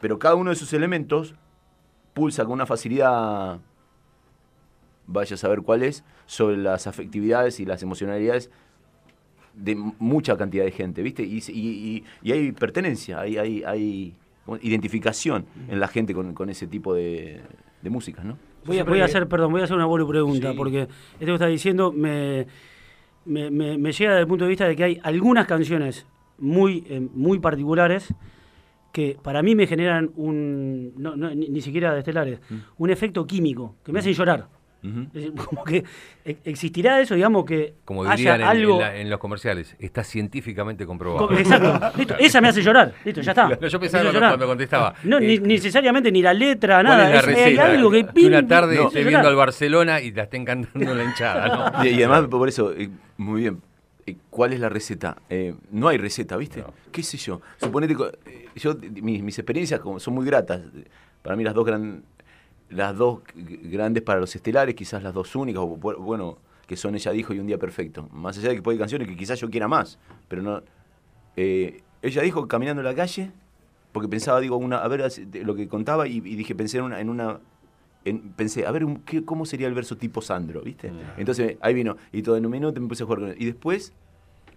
pero 0.00 0.18
cada 0.18 0.36
uno 0.36 0.48
de 0.48 0.54
esos 0.54 0.72
elementos 0.72 1.34
pulsa 2.14 2.44
con 2.44 2.54
una 2.54 2.64
facilidad, 2.64 3.58
vaya 5.06 5.34
a 5.34 5.36
saber 5.36 5.60
cuál 5.60 5.82
es, 5.82 6.02
sobre 6.24 6.56
las 6.56 6.86
afectividades 6.86 7.60
y 7.60 7.66
las 7.66 7.82
emocionalidades 7.82 8.50
de 9.56 9.74
mucha 9.98 10.36
cantidad 10.36 10.64
de 10.64 10.70
gente, 10.72 11.02
¿viste? 11.02 11.22
Y, 11.22 11.38
y- 11.48 11.52
y- 11.52 12.04
y 12.22 12.32
hay 12.32 12.52
pertenencia, 12.52 13.20
hay, 13.20 13.36
hay, 13.38 13.62
hay 13.64 14.14
identificación 14.62 15.46
en 15.68 15.80
la 15.80 15.88
gente 15.88 16.14
con, 16.14 16.34
con 16.34 16.50
ese 16.50 16.66
tipo 16.66 16.94
de, 16.94 17.40
de 17.82 17.90
músicas, 17.90 18.24
¿no? 18.24 18.36
Voy 18.66 18.78
a, 18.78 18.84
voy 18.84 19.00
a 19.00 19.04
hacer, 19.04 19.28
perdón, 19.28 19.52
voy 19.52 19.60
a 19.60 19.64
hacer 19.64 19.76
una 19.76 19.84
bolu 19.86 20.08
pregunta, 20.08 20.50
Sí. 20.52 20.56
porque 20.56 20.80
esto 20.82 21.26
que 21.26 21.32
está 21.34 21.46
diciendo 21.46 21.92
me, 21.92 22.46
me, 23.26 23.50
me- 23.50 23.76
me 23.78 23.92
llega 23.92 24.10
desde 24.12 24.22
el 24.22 24.26
punto 24.26 24.44
de 24.44 24.48
vista 24.48 24.66
de 24.66 24.74
que 24.74 24.84
hay 24.84 25.00
algunas 25.02 25.46
canciones 25.46 26.06
muy, 26.38 26.84
eh, 26.88 27.06
muy 27.14 27.38
particulares 27.38 28.12
que 28.92 29.16
para 29.22 29.42
mí 29.42 29.54
me 29.54 29.66
generan 29.66 30.10
un, 30.16 30.92
no, 30.96 31.14
no, 31.16 31.34
ni, 31.34 31.48
ni 31.48 31.60
siquiera 31.60 31.92
de 31.92 31.98
estelares, 32.00 32.40
Mm. 32.50 32.54
un 32.78 32.90
efecto 32.90 33.26
químico, 33.26 33.74
que 33.84 33.92
me 33.92 33.98
hacen 33.98 34.12
llorar. 34.14 34.48
Como 35.36 35.64
que 35.64 35.82
e- 36.24 36.36
existirá 36.44 37.00
eso, 37.00 37.14
digamos, 37.14 37.44
que 37.46 37.74
Como 37.84 38.04
haya 38.04 38.16
dirían 38.16 38.40
en, 38.42 38.46
algo... 38.46 38.74
en 38.74 38.80
la- 38.80 38.96
en 38.96 39.10
los 39.10 39.18
comerciales, 39.18 39.74
está 39.78 40.04
científicamente 40.04 40.84
comprobado. 40.86 41.28
Co- 41.28 41.34
Exacto, 41.34 41.92
listo, 41.96 42.14
esa 42.18 42.40
me 42.40 42.48
hace 42.48 42.62
llorar, 42.62 42.92
listo, 43.04 43.20
ya 43.22 43.32
está. 43.32 43.48
No, 43.48 43.66
yo 43.66 43.80
pensaba 43.80 44.02
cuando- 44.04 44.12
llorar. 44.12 44.30
cuando 44.32 44.46
contestaba, 44.46 44.94
No, 45.04 45.18
ni, 45.20 45.34
eh, 45.34 45.40
ni 45.40 45.54
necesariamente 45.54 46.12
ni 46.12 46.20
la 46.22 46.34
letra, 46.34 46.76
¿Cuál 46.82 46.84
nada. 46.86 47.06
es 47.06 47.12
la 47.14 47.18
es- 47.20 47.26
hay 47.26 47.34
receta? 47.44 47.64
algo 47.66 47.90
que, 47.90 48.26
una 48.26 48.46
tarde 48.46 48.74
hace 48.74 48.84
esté 48.86 48.98
llorar. 49.00 49.08
viendo 49.10 49.28
al 49.28 49.36
Barcelona 49.36 50.00
y 50.00 50.12
la 50.12 50.22
estén 50.24 50.44
cantando 50.44 50.94
la 50.94 51.04
hinchada, 51.04 51.48
¿no? 51.48 51.84
Y, 51.84 51.88
y 51.88 51.94
además, 52.02 52.26
por 52.28 52.48
eso, 52.48 52.72
eh, 52.72 52.90
muy 53.16 53.40
bien. 53.42 53.62
eh, 54.06 54.16
¿Cuál 54.28 54.52
es 54.52 54.60
la 54.60 54.68
receta? 54.68 55.16
Eh, 55.30 55.54
no 55.70 55.88
hay 55.88 55.96
receta, 55.96 56.36
¿viste? 56.36 56.62
¿Qué 56.92 57.02
sé 57.02 57.16
yo? 57.16 57.40
Suponete, 57.58 57.96
yo, 58.56 58.74
mis, 59.00 59.22
mis 59.22 59.38
experiencias 59.38 59.80
son 59.98 60.14
muy 60.14 60.26
gratas. 60.26 60.60
Para 61.22 61.36
mí 61.36 61.42
las 61.44 61.54
dos 61.54 61.64
gran, 61.64 62.02
las 62.70 62.96
dos 62.96 63.20
grandes 63.34 64.02
para 64.02 64.20
los 64.20 64.34
estelares, 64.34 64.74
quizás 64.74 65.02
las 65.02 65.14
dos 65.14 65.34
únicas, 65.36 65.62
o 65.62 65.76
bu- 65.76 65.96
bueno, 65.98 66.38
que 66.66 66.76
son 66.76 66.94
Ella 66.94 67.12
dijo 67.12 67.34
y 67.34 67.38
Un 67.38 67.46
día 67.46 67.58
perfecto. 67.58 68.08
Más 68.12 68.38
allá 68.38 68.48
de 68.50 68.56
que 68.56 68.62
puede 68.62 68.78
canciones 68.78 69.06
que 69.06 69.16
quizás 69.16 69.38
yo 69.40 69.50
quiera 69.50 69.68
más, 69.68 69.98
pero 70.28 70.42
no. 70.42 70.62
eh, 71.36 71.82
ella 72.02 72.22
dijo 72.22 72.46
caminando 72.48 72.80
en 72.80 72.86
la 72.86 72.94
calle, 72.94 73.30
porque 73.92 74.08
pensaba, 74.08 74.40
digo, 74.40 74.56
una, 74.56 74.78
a 74.78 74.88
ver 74.88 75.02
lo 75.44 75.54
que 75.54 75.68
contaba 75.68 76.06
y, 76.08 76.16
y 76.16 76.36
dije, 76.36 76.54
pensé 76.54 76.78
en 76.78 76.84
una, 76.84 77.00
en 77.00 77.08
una 77.08 77.38
en- 78.04 78.32
pensé, 78.32 78.66
a 78.66 78.70
ver, 78.72 78.84
un- 78.84 78.98
¿qué- 79.02 79.24
¿cómo 79.24 79.46
sería 79.46 79.66
el 79.66 79.74
verso 79.74 79.96
tipo 79.96 80.20
Sandro? 80.20 80.60
¿Viste? 80.62 80.92
Entonces 81.16 81.56
ahí 81.60 81.72
vino, 81.74 81.96
y 82.12 82.22
todo 82.22 82.36
en 82.36 82.44
un 82.44 82.52
minuto 82.52 82.78
me 82.80 82.88
puse 82.88 83.02
a 83.02 83.06
jugar 83.06 83.20
con 83.20 83.28
él. 83.30 83.36
Y 83.38 83.46
después, 83.46 83.92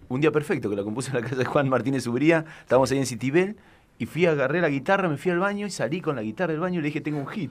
un 0.08 0.20
día 0.20 0.30
perfecto, 0.32 0.68
que 0.68 0.76
la 0.76 0.82
compuse 0.84 1.10
en 1.10 1.16
la 1.16 1.22
casa 1.22 1.36
de 1.36 1.44
Juan 1.46 1.68
Martínez 1.68 2.06
Ubría, 2.06 2.44
estábamos 2.60 2.90
ahí 2.90 2.98
en 2.98 3.06
Citibel, 3.06 3.56
y 4.00 4.06
fui, 4.06 4.26
agarré 4.26 4.60
la 4.60 4.68
guitarra, 4.68 5.08
me 5.08 5.16
fui 5.16 5.32
al 5.32 5.40
baño 5.40 5.66
y 5.66 5.70
salí 5.70 6.00
con 6.00 6.14
la 6.16 6.22
guitarra 6.22 6.52
del 6.52 6.60
baño 6.60 6.78
y 6.78 6.82
le 6.82 6.86
dije, 6.86 7.00
tengo 7.00 7.18
un 7.18 7.26
hit. 7.26 7.50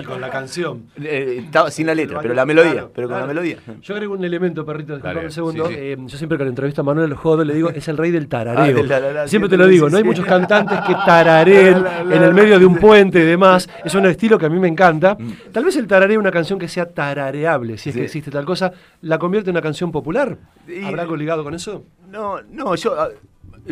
Y 0.00 0.04
con 0.04 0.20
la 0.20 0.30
canción. 0.30 0.84
Eh, 0.96 1.42
estaba 1.44 1.70
sin 1.72 1.86
la 1.88 1.94
letra, 1.94 2.20
pero 2.22 2.34
la 2.34 2.46
melodía, 2.46 2.70
Claro, 2.72 2.92
pero 2.94 3.08
con 3.08 3.16
claro. 3.16 3.26
la 3.26 3.34
melodía. 3.34 3.58
Yo 3.82 3.94
agrego 3.94 4.14
un 4.14 4.24
elemento, 4.24 4.64
perrito, 4.64 4.94
disculpame 4.94 5.26
un 5.26 5.32
segundo. 5.32 5.66
sí, 5.68 5.74
sí. 5.74 5.80
Eh, 5.80 5.96
yo 5.98 6.16
siempre 6.16 6.38
que 6.38 6.44
le 6.44 6.50
entrevisto 6.50 6.82
a 6.82 6.84
Manuel 6.84 7.14
Jodo 7.14 7.44
le 7.44 7.52
digo, 7.54 7.70
es 7.70 7.88
el 7.88 7.96
rey 7.96 8.10
del 8.12 8.28
tarareo. 8.28 8.78
Ah, 8.84 8.88
tarará, 8.88 9.28
siempre 9.28 9.48
te 9.48 9.56
lo 9.56 9.66
digo, 9.66 9.90
no 9.90 9.96
hay 9.96 10.04
muchos 10.04 10.24
cantantes 10.24 10.78
que 10.86 10.94
tarareen 11.06 11.84
en 12.12 12.22
el 12.22 12.32
medio 12.32 12.58
de 12.60 12.66
un 12.66 12.76
puente 12.76 13.18
y 13.18 13.24
demás. 13.24 13.68
Es 13.84 13.94
un 13.96 14.06
estilo 14.06 14.38
que 14.38 14.46
a 14.46 14.48
mí 14.48 14.58
me 14.60 14.68
encanta. 14.68 15.16
Tal 15.52 15.64
vez 15.64 15.76
el 15.76 15.86
tarareo, 15.88 16.20
una 16.20 16.30
canción 16.30 16.58
que 16.58 16.68
sea 16.68 16.86
tarareable, 16.88 17.76
si 17.76 17.90
es 17.90 17.94
Mm. 17.94 17.98
Sí. 17.98 18.00
que 18.00 18.04
existe 18.04 18.30
tal 18.30 18.44
cosa, 18.44 18.72
la 19.02 19.18
convierte 19.18 19.50
en 19.50 19.56
una 19.56 19.62
canción 19.62 19.90
popular. 19.90 20.36
¿Habrá 20.84 21.02
algo 21.02 21.16
ligado 21.16 21.42
con 21.42 21.54
eso? 21.54 21.82
No, 22.08 22.40
no, 22.50 22.74
yo 22.76 22.94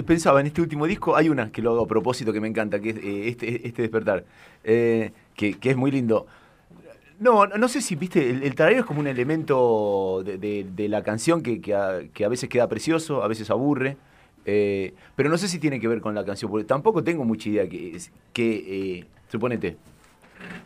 pensaba 0.07 0.40
en 0.40 0.47
este 0.47 0.61
último 0.61 0.87
disco, 0.87 1.16
hay 1.16 1.28
una 1.28 1.50
que 1.50 1.62
lo 1.62 1.73
hago 1.73 1.85
a 1.85 1.87
propósito 1.88 2.33
que 2.33 2.40
me 2.40 2.49
encanta, 2.49 2.81
que 2.81 2.90
es 2.90 2.97
eh, 2.97 3.28
este, 3.28 3.66
este 3.66 3.83
despertar, 3.83 4.25
eh, 4.64 5.12
que, 5.35 5.55
que 5.55 5.71
es 5.71 5.76
muy 5.76 5.90
lindo. 5.90 6.26
No, 7.19 7.47
no 7.47 7.69
sé 7.69 7.81
si, 7.81 7.97
viste, 7.97 8.28
el, 8.31 8.43
el 8.43 8.55
tarareo 8.55 8.81
es 8.81 8.85
como 8.87 9.00
un 9.00 9.07
elemento 9.07 10.23
de, 10.25 10.37
de- 10.37 10.66
de 10.71 10.88
la 10.88 11.02
canción 11.02 11.43
que, 11.43 11.61
que 11.62 11.75
a, 11.75 12.00
que 12.12 12.25
a 12.25 12.28
veces 12.28 12.49
queda 12.49 12.69
precioso, 12.69 13.23
a 13.23 13.28
veces 13.28 13.49
aburre, 13.50 13.97
eh, 14.45 14.93
pero 15.16 15.31
no 15.31 15.38
sé 15.38 15.49
si 15.49 15.59
tiene 15.59 15.81
que 15.81 15.88
ver 15.88 16.00
con 16.02 16.14
la 16.14 16.25
canción, 16.25 16.50
porque 16.50 16.64
tampoco 16.66 17.02
tengo 17.02 17.25
mucha 17.25 17.49
idea 17.49 17.66
que, 17.69 17.99
que 18.35 19.07
suponete, 19.33 19.76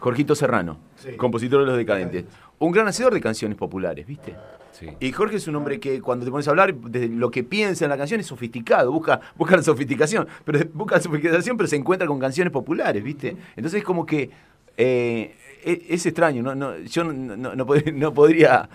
Jorgito 0.01 0.35
Serrano, 0.35 0.79
Sí. 0.97 1.13
compositor 1.17 1.61
de 1.61 1.67
Los 1.67 1.77
Decadentes, 1.77 2.25
un 2.61 2.71
gran 2.73 2.87
hacedor 2.87 3.13
de 3.13 3.21
canciones 3.21 3.59
populares, 3.59 4.07
¿viste? 4.07 4.37
Sí. 4.73 4.87
Y 5.01 5.11
Jorge 5.13 5.37
es 5.37 5.49
un 5.49 5.57
hombre 5.57 5.81
que 5.81 6.01
cuando 6.01 6.25
te 6.25 6.31
pones 6.31 6.47
a 6.47 6.51
hablar, 6.53 6.73
desde 6.75 7.09
lo 7.09 7.31
que 7.31 7.43
piensa 7.43 7.85
en 7.85 7.91
la 7.91 7.99
canción 7.99 8.21
es 8.21 8.27
sofisticado, 8.27 8.93
busca, 8.93 9.21
busca 9.37 9.57
la 9.57 9.63
sofisticación, 9.63 10.29
pero 10.45 10.61
busca 10.73 10.95
la 10.97 11.01
sofisticación, 11.03 11.57
pero 11.57 11.67
se 11.67 11.77
encuentra 11.77 12.07
con 12.07 12.19
canciones 12.21 12.53
populares, 12.53 13.03
¿viste? 13.03 13.37
Entonces 13.57 13.81
es 13.81 13.85
como 13.85 14.07
que 14.07 14.31
Eh, 14.83 15.35
e- 15.63 15.87
es 15.91 16.07
extraño, 16.07 16.43
no, 16.43 16.55
no, 16.55 16.79
yo 16.79 17.05
no, 17.05 17.13
no- 17.37 17.55
no 17.55 17.67
pod- 17.67 17.93
no 17.93 18.15
podría, 18.15 18.71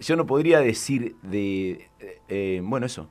yo 0.00 0.14
no 0.14 0.24
podría 0.26 0.60
decir 0.60 1.16
de, 1.22 1.88
eh, 2.28 2.60
bueno, 2.62 2.86
eso, 2.86 3.08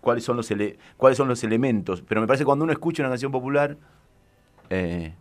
cuáles 0.00 0.24
son 0.24 0.36
los 0.38 0.50
ele- 0.50 0.78
cuáles 0.96 1.18
son 1.18 1.28
los 1.28 1.44
elementos, 1.44 2.00
pero 2.00 2.22
me 2.22 2.26
parece 2.26 2.42
que 2.42 2.46
cuando 2.46 2.62
uno 2.64 2.72
escucha 2.72 3.02
una 3.02 3.10
canción 3.10 3.32
popular, 3.32 3.76
eh, 4.70 5.12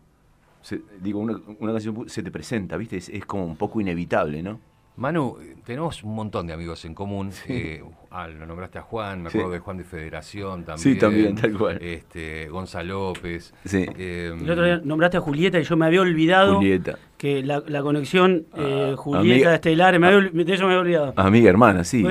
se- 0.63 0.81
digo, 0.99 1.19
una, 1.19 1.39
una 1.59 1.71
canción 1.73 2.09
se 2.09 2.23
te 2.23 2.31
presenta, 2.31 2.75
¿viste? 2.77 2.97
Es, 2.97 3.09
es 3.09 3.23
como 3.25 3.45
un 3.45 3.55
poco 3.57 3.79
inevitable, 3.79 4.41
¿no? 4.41 4.59
Manu, 4.95 5.37
eh, 5.41 5.55
tenemos 5.65 6.03
un 6.03 6.13
montón 6.13 6.45
de 6.45 6.53
amigos 6.53 6.85
en 6.85 6.93
común. 6.93 7.31
Eh, 7.47 7.83
ah, 8.11 8.27
lo 8.27 8.45
nombraste 8.45 8.77
a 8.77 8.83
Juan, 8.83 9.23
me 9.23 9.29
Sí. 9.31 9.37
acuerdo 9.39 9.53
de 9.53 9.59
Juan 9.59 9.77
de 9.77 9.83
Federación 9.83 10.63
también. 10.65 10.77
Sí, 10.93 10.99
también, 10.99 11.35
tal 11.35 11.57
cual. 11.57 11.79
Este, 11.81 12.47
Gonzalo 12.49 13.07
López. 13.15 13.53
Sí. 13.65 13.85
eh, 13.97 14.35
El 14.39 14.49
otro 14.51 14.63
día 14.65 14.81
nombraste 14.83 15.17
a 15.17 15.21
Julieta 15.21 15.59
y 15.59 15.63
yo 15.63 15.75
me 15.77 15.87
había 15.87 16.01
olvidado 16.01 16.57
Julieta. 16.57 16.99
que 17.17 17.41
la, 17.43 17.63
la 17.67 17.81
conexión 17.81 18.45
eh, 18.55 18.91
Ah, 18.93 18.95
Julieta 18.95 19.19
amiga- 19.49 19.55
Estelar, 19.55 19.97
me 19.99 20.07
había 20.07 20.19
ol- 20.19 20.31
de 20.45 20.53
eso 20.53 20.63
me 20.67 20.73
había 20.73 20.81
olvidado. 20.81 21.13
Amiga, 21.15 21.49
hermana, 21.49 21.83
sí. 21.83 22.03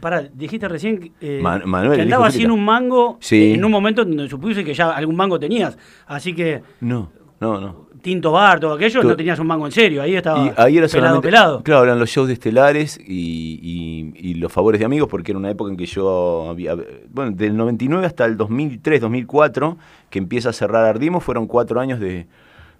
Pará, 0.00 0.22
dijiste 0.32 0.66
recién 0.68 1.12
eh, 1.20 1.40
Man- 1.42 1.62
Manuel, 1.64 1.96
que 1.98 2.02
sin 2.04 2.16
Julieta. 2.16 2.52
un 2.52 2.64
mango 2.64 3.16
Sí. 3.20 3.52
en 3.54 3.64
un 3.64 3.70
momento 3.70 4.04
donde 4.04 4.28
supuse 4.28 4.64
que 4.64 4.74
ya 4.74 4.90
algún 4.92 5.14
mango 5.16 5.38
tenías. 5.40 5.76
Así 6.06 6.34
que 6.34 6.62
No, 6.80 7.10
no, 7.42 7.60
no. 7.60 7.92
Tinto 8.02 8.32
Bar, 8.32 8.58
todo 8.58 8.72
aquello, 8.74 9.00
no 9.04 9.14
tenías 9.14 9.38
un 9.38 9.46
mango 9.46 9.64
en 9.66 9.70
serio. 9.70 10.02
Ahí 10.02 10.16
estaba 10.16 10.44
Y 10.46 10.52
ahí 10.56 10.76
era 10.78 10.88
pelado. 11.20 11.62
Claro, 11.62 11.84
eran 11.84 12.00
los 12.00 12.08
shows 12.10 12.26
de 12.26 12.32
estelares 12.34 12.98
y, 12.98 13.60
y- 13.62 14.30
y 14.30 14.34
los 14.34 14.50
favores 14.50 14.80
de 14.80 14.84
amigos, 14.86 15.08
porque 15.08 15.30
era 15.30 15.38
una 15.38 15.50
época 15.50 15.70
en 15.70 15.76
que 15.76 15.86
yo 15.86 16.48
había. 16.50 16.74
Bueno, 17.10 17.30
del 17.30 17.56
99 17.56 18.04
hasta 18.06 18.24
el 18.24 18.36
2003, 18.36 19.00
2004, 19.02 19.76
que 20.10 20.18
empieza 20.18 20.48
a 20.48 20.52
cerrar 20.52 20.84
Ardimos, 20.84 21.22
fueron 21.22 21.46
cuatro 21.46 21.78
años 21.80 22.00
de 22.00 22.26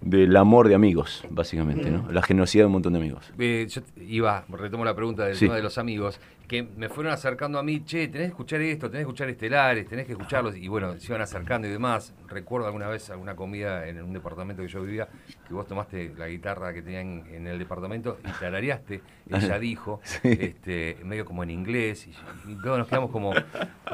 del 0.01 0.35
amor 0.35 0.67
de 0.67 0.75
amigos, 0.75 1.23
básicamente, 1.29 1.89
¿no? 1.89 2.11
La 2.11 2.21
generosidad 2.21 2.63
de 2.63 2.65
un 2.65 2.73
montón 2.73 2.91
de 2.91 2.99
amigos. 2.99 3.31
Eh, 3.39 3.65
yo 3.69 3.81
iba, 4.05 4.43
retomo 4.49 4.83
la 4.83 4.93
pregunta 4.93 5.23
del 5.23 5.35
Sí. 5.37 5.45
tema 5.45 5.55
de 5.55 5.63
los 5.63 5.77
amigos, 5.77 6.19
que 6.47 6.63
me 6.63 6.89
fueron 6.89 7.13
acercando 7.13 7.57
a 7.57 7.63
mí, 7.63 7.83
che, 7.85 8.07
tenés 8.07 8.27
que 8.27 8.31
escuchar 8.31 8.61
esto, 8.61 8.89
tenés 8.89 9.05
que 9.05 9.09
escuchar 9.09 9.29
estelares, 9.29 9.87
tenés 9.87 10.05
que 10.05 10.11
escucharlos, 10.13 10.55
y 10.57 10.67
bueno, 10.67 10.99
se 10.99 11.07
iban 11.07 11.21
acercando 11.21 11.67
y 11.67 11.71
demás. 11.71 12.13
Recuerdo 12.27 12.67
alguna 12.67 12.87
vez 12.87 13.09
alguna 13.09 13.35
comida 13.35 13.87
en 13.87 14.01
un 14.01 14.13
departamento 14.13 14.61
que 14.61 14.67
yo 14.67 14.81
vivía, 14.81 15.07
que 15.47 15.53
vos 15.53 15.67
tomaste 15.67 16.13
la 16.17 16.27
guitarra 16.27 16.73
que 16.73 16.81
tenían 16.81 17.23
en 17.31 17.47
el 17.47 17.57
departamento 17.59 18.19
y 18.23 18.31
tarareaste, 18.39 19.01
ella 19.29 19.59
dijo, 19.59 20.01
este, 20.23 20.97
medio 21.03 21.25
como 21.25 21.43
en 21.43 21.49
inglés, 21.49 22.07
y, 22.07 22.51
y 22.51 22.55
todos 22.61 22.77
nos 22.77 22.87
quedamos 22.87 23.11
como, 23.11 23.33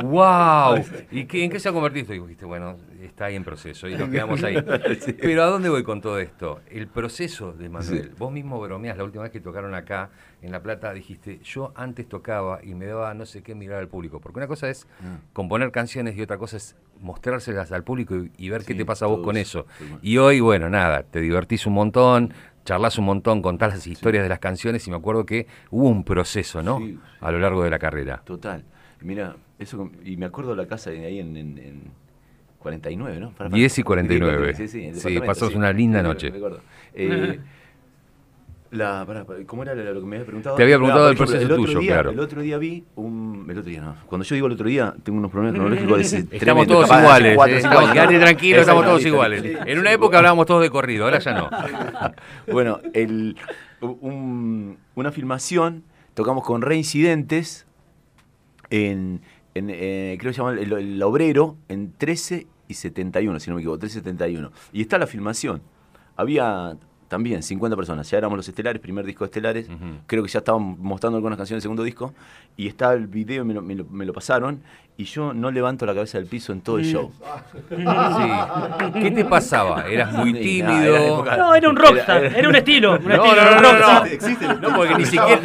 wow, 0.01 0.83
¿y 1.11 1.25
qué, 1.25 1.43
en 1.43 1.51
qué 1.51 1.59
se 1.59 1.69
ha 1.69 1.71
convertido? 1.71 2.01
esto? 2.01 2.13
Y 2.13 2.19
dijiste, 2.19 2.45
bueno, 2.45 2.77
está 3.01 3.25
ahí 3.25 3.35
en 3.35 3.43
proceso, 3.43 3.87
y 3.87 3.95
nos 3.95 4.09
quedamos 4.11 4.43
ahí. 4.43 4.57
Pero 5.21 5.43
¿a 5.43 5.47
dónde 5.47 5.69
voy 5.69 5.83
con 5.83 6.01
todo 6.01 6.19
esto? 6.19 6.61
El 6.69 6.87
proceso 6.87 7.53
de 7.53 7.69
Manuel. 7.69 8.09
Sí. 8.09 8.15
Vos 8.17 8.31
mismo 8.31 8.59
bromeás, 8.59 8.97
la 8.97 9.03
última 9.03 9.23
vez 9.23 9.31
que 9.31 9.39
tocaron 9.39 9.73
acá 9.75 10.09
en 10.41 10.51
La 10.51 10.61
Plata, 10.63 10.93
dijiste, 10.93 11.39
yo 11.43 11.73
antes 11.75 12.07
tocaba 12.07 12.59
y 12.63 12.73
me 12.73 12.85
daba 12.85 13.13
no 13.13 13.25
sé 13.25 13.41
qué 13.43 13.55
mirar 13.55 13.79
al 13.79 13.87
público. 13.89 14.19
Porque 14.21 14.39
una 14.39 14.47
cosa 14.47 14.69
es 14.69 14.85
Mm. 15.01 15.33
componer 15.33 15.71
canciones 15.71 16.15
y 16.17 16.21
otra 16.21 16.37
cosa 16.37 16.57
es 16.57 16.75
mostrárselas 17.01 17.71
al 17.71 17.83
público 17.83 18.15
y, 18.15 18.31
y 18.37 18.49
ver 18.49 18.61
qué 18.61 18.73
Sí, 18.73 18.77
te 18.79 18.85
pasa 18.85 19.05
a 19.05 19.07
vos 19.09 19.19
con 19.21 19.35
eso. 19.37 19.65
Y 20.01 20.17
hoy, 20.17 20.39
bueno, 20.39 20.69
nada, 20.69 21.03
te 21.03 21.19
divertís 21.21 21.65
un 21.65 21.73
montón, 21.73 22.33
charlas 22.65 22.97
un 22.97 23.05
montón, 23.05 23.41
contás 23.41 23.73
las 23.73 23.87
historias 23.87 24.23
de 24.23 24.29
las 24.29 24.39
canciones 24.39 24.85
y 24.87 24.91
me 24.91 24.97
acuerdo 24.97 25.25
que 25.25 25.47
hubo 25.71 25.89
un 25.89 26.03
proceso, 26.03 26.61
¿no? 26.63 26.77
Sí, 26.79 26.93
sí. 26.93 26.99
A 27.21 27.31
lo 27.31 27.39
largo 27.39 27.63
de 27.63 27.69
la 27.69 27.79
carrera. 27.79 28.21
Total. 28.23 28.63
Mira, 29.01 29.35
eso 29.57 29.89
y 30.03 30.17
me 30.17 30.25
acuerdo 30.25 30.55
la 30.55 30.67
casa 30.67 30.89
de 30.91 31.05
ahí 31.05 31.19
en, 31.19 31.35
en- 31.37 31.57
en 31.57 31.81
49, 32.59 33.19
¿no? 33.19 33.31
Para- 33.31 33.49
10 33.49 33.77
y 33.79 33.83
49. 33.83 34.53
Sí, 34.55 34.67
sí, 34.67 34.79
Sí, 34.79 34.85
departamento, 34.87 35.25
pasamos 35.25 35.55
una 35.55 35.71
linda 35.71 36.03
noche. 36.03 36.31
me 36.31 36.37
acuerdo. 36.37 36.61
Eh, 36.93 37.39
la, 38.71 39.03
pará, 39.05 39.25
¿Cómo 39.47 39.63
era 39.63 39.73
lo 39.75 39.99
que 39.99 40.05
me 40.05 40.17
habías 40.17 40.25
preguntado? 40.27 40.55
Te 40.55 40.63
había 40.63 40.75
preguntado 40.77 41.01
por 41.05 41.09
del 41.09 41.17
proceso 41.17 41.45
el 41.45 41.51
otro 41.51 41.65
tuyo, 41.65 41.79
día- 41.79 41.93
claro. 41.93 42.09
El 42.11 42.19
otro 42.19 42.41
día 42.41 42.57
vi 42.59 42.83
un... 42.95 43.47
El 43.49 43.57
otro 43.57 43.69
día 43.71 43.81
no. 43.81 43.95
Cuando 44.05 44.23
yo 44.25 44.35
digo 44.35 44.47
el 44.47 44.53
otro 44.53 44.67
día, 44.67 44.93
tengo 45.03 45.17
unos 45.17 45.31
problemas 45.31 45.55
cronológicos 45.59 45.99
ese 46.01 46.17
Estamos 46.31 46.39
tremendo, 46.39 46.73
todos 46.75 46.85
capaz 46.87 47.01
iguales, 47.01 47.35
cuatro, 47.35 47.55
eh, 47.57 47.61
cinco 47.61 47.77
años. 47.79 47.93
quedate 47.93 48.19
tranquilo, 48.19 48.59
estamos 48.61 48.85
todos 48.85 49.05
iguales. 49.05 49.43
En 49.65 49.79
una 49.79 49.91
época 49.91 50.17
hablábamos 50.17 50.45
todos 50.45 50.61
de 50.61 50.69
corrido, 50.69 51.05
ahora 51.05 51.19
ya 51.19 51.33
no. 51.33 51.49
bueno, 52.51 52.79
el, 52.93 53.35
un- 53.81 54.77
una 54.95 55.11
filmación, 55.11 55.83
tocamos 56.13 56.43
con 56.43 56.61
Reincidentes 56.61 57.65
en, 58.69 59.21
en, 59.55 59.69
eh, 59.71 60.15
creo 60.19 60.29
que 60.29 60.33
se 60.35 60.41
llama 60.41 60.53
el, 60.59 60.71
el 60.73 61.01
Obrero, 61.03 61.57
en 61.69 61.93
13 61.97 62.45
y 62.67 62.73
71, 62.75 63.39
si 63.39 63.49
no 63.49 63.55
me 63.55 63.61
equivoco, 63.61 63.79
13 63.79 63.97
y 63.97 64.01
71. 64.01 64.51
Y 64.73 64.81
está 64.81 64.97
la 64.99 65.07
filmación. 65.07 65.61
Había 66.15 66.77
también 67.09 67.43
50 67.43 67.75
personas, 67.75 68.09
ya 68.09 68.17
éramos 68.19 68.37
los 68.37 68.47
estelares, 68.47 68.81
primer 68.81 69.03
disco 69.05 69.25
de 69.25 69.27
estelares, 69.27 69.67
creo 70.07 70.23
que 70.23 70.29
ya 70.29 70.39
estaban 70.39 70.77
mostrando 70.79 71.17
algunas 71.17 71.37
canciones 71.37 71.57
del 71.61 71.63
segundo 71.63 71.83
disco, 71.83 72.13
y 72.55 72.67
está 72.67 72.93
el 72.93 73.07
video, 73.07 73.43
me 73.43 73.53
lo, 73.53 73.61
me 73.61 73.75
lo- 73.75 73.83
me 73.85 74.05
lo 74.05 74.13
pasaron, 74.13 74.61
y 74.95 75.05
yo 75.05 75.33
no 75.33 75.49
levanto 75.51 75.85
la 75.85 75.93
cabeza 75.93 76.17
del 76.19 76.27
piso 76.27 76.51
en 76.53 76.61
todo 76.61 76.77
el 76.77 76.85
show. 76.85 77.11
Sí. 77.69 77.75
¿Qué 79.01 79.11
te 79.11 79.25
pasaba? 79.25 79.87
¿Eras 79.87 80.11
muy 80.13 80.29
era 80.35 80.39
tímido? 80.39 80.97
época- 80.97 81.37
No, 81.37 81.55
era 81.55 81.69
un 81.69 81.75
rockstar, 81.75 82.23
Era- 82.25 82.37
era 82.37 82.49
un 82.49 82.55
estilo. 82.55 82.91
Un 82.99 83.05
No, 83.07 83.25
estilo 83.25 83.45
no, 83.45 83.61
no, 83.61 83.79
no. 83.99 84.05
Existe 84.05 84.45
el- 84.45 84.61
No, 84.61 84.75
porque 84.75 84.95
ni 84.95 85.05
siquiera, 85.05 85.39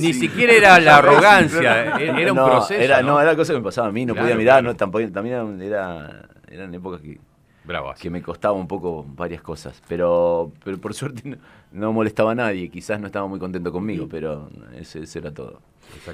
ni, 0.00 0.12
siquiera 0.14 0.52
era 0.52 0.80
la 0.80 0.96
arrogancia, 0.98 1.96
era 1.98 2.32
un 2.32 2.36
No, 2.38 2.46
proceso. 2.46 2.80
Era, 2.82 3.02
¿no? 3.02 3.08
no, 3.12 3.20
era 3.20 3.36
cosa 3.36 3.52
que 3.52 3.58
me 3.58 3.64
pasaba 3.64 3.88
a 3.88 3.92
mí, 3.92 4.04
no 4.06 4.14
Claro, 4.14 4.24
podía 4.26 4.36
mirar, 4.36 4.54
claro. 4.60 4.68
no, 4.68 4.76
tampoco, 4.76 5.06
también 5.12 5.60
era, 5.62 6.28
eran 6.50 6.74
épocas 6.74 7.00
que, 7.00 7.18
Bravas. 7.64 7.98
que 7.98 8.10
me 8.10 8.20
costaba 8.22 8.54
un 8.54 8.68
poco 8.68 9.04
varias 9.16 9.42
cosas, 9.42 9.82
pero, 9.88 10.52
pero 10.64 10.78
por 10.78 10.92
suerte 10.94 11.22
no, 11.28 11.36
no 11.72 11.92
molestaba 11.92 12.32
a 12.32 12.34
nadie, 12.34 12.68
quizás 12.68 13.00
no 13.00 13.06
estaba 13.06 13.26
muy 13.26 13.38
contento 13.38 13.72
conmigo, 13.72 14.06
pero 14.10 14.48
ese, 14.78 15.02
ese 15.02 15.18
era 15.18 15.32
todo. 15.32 15.60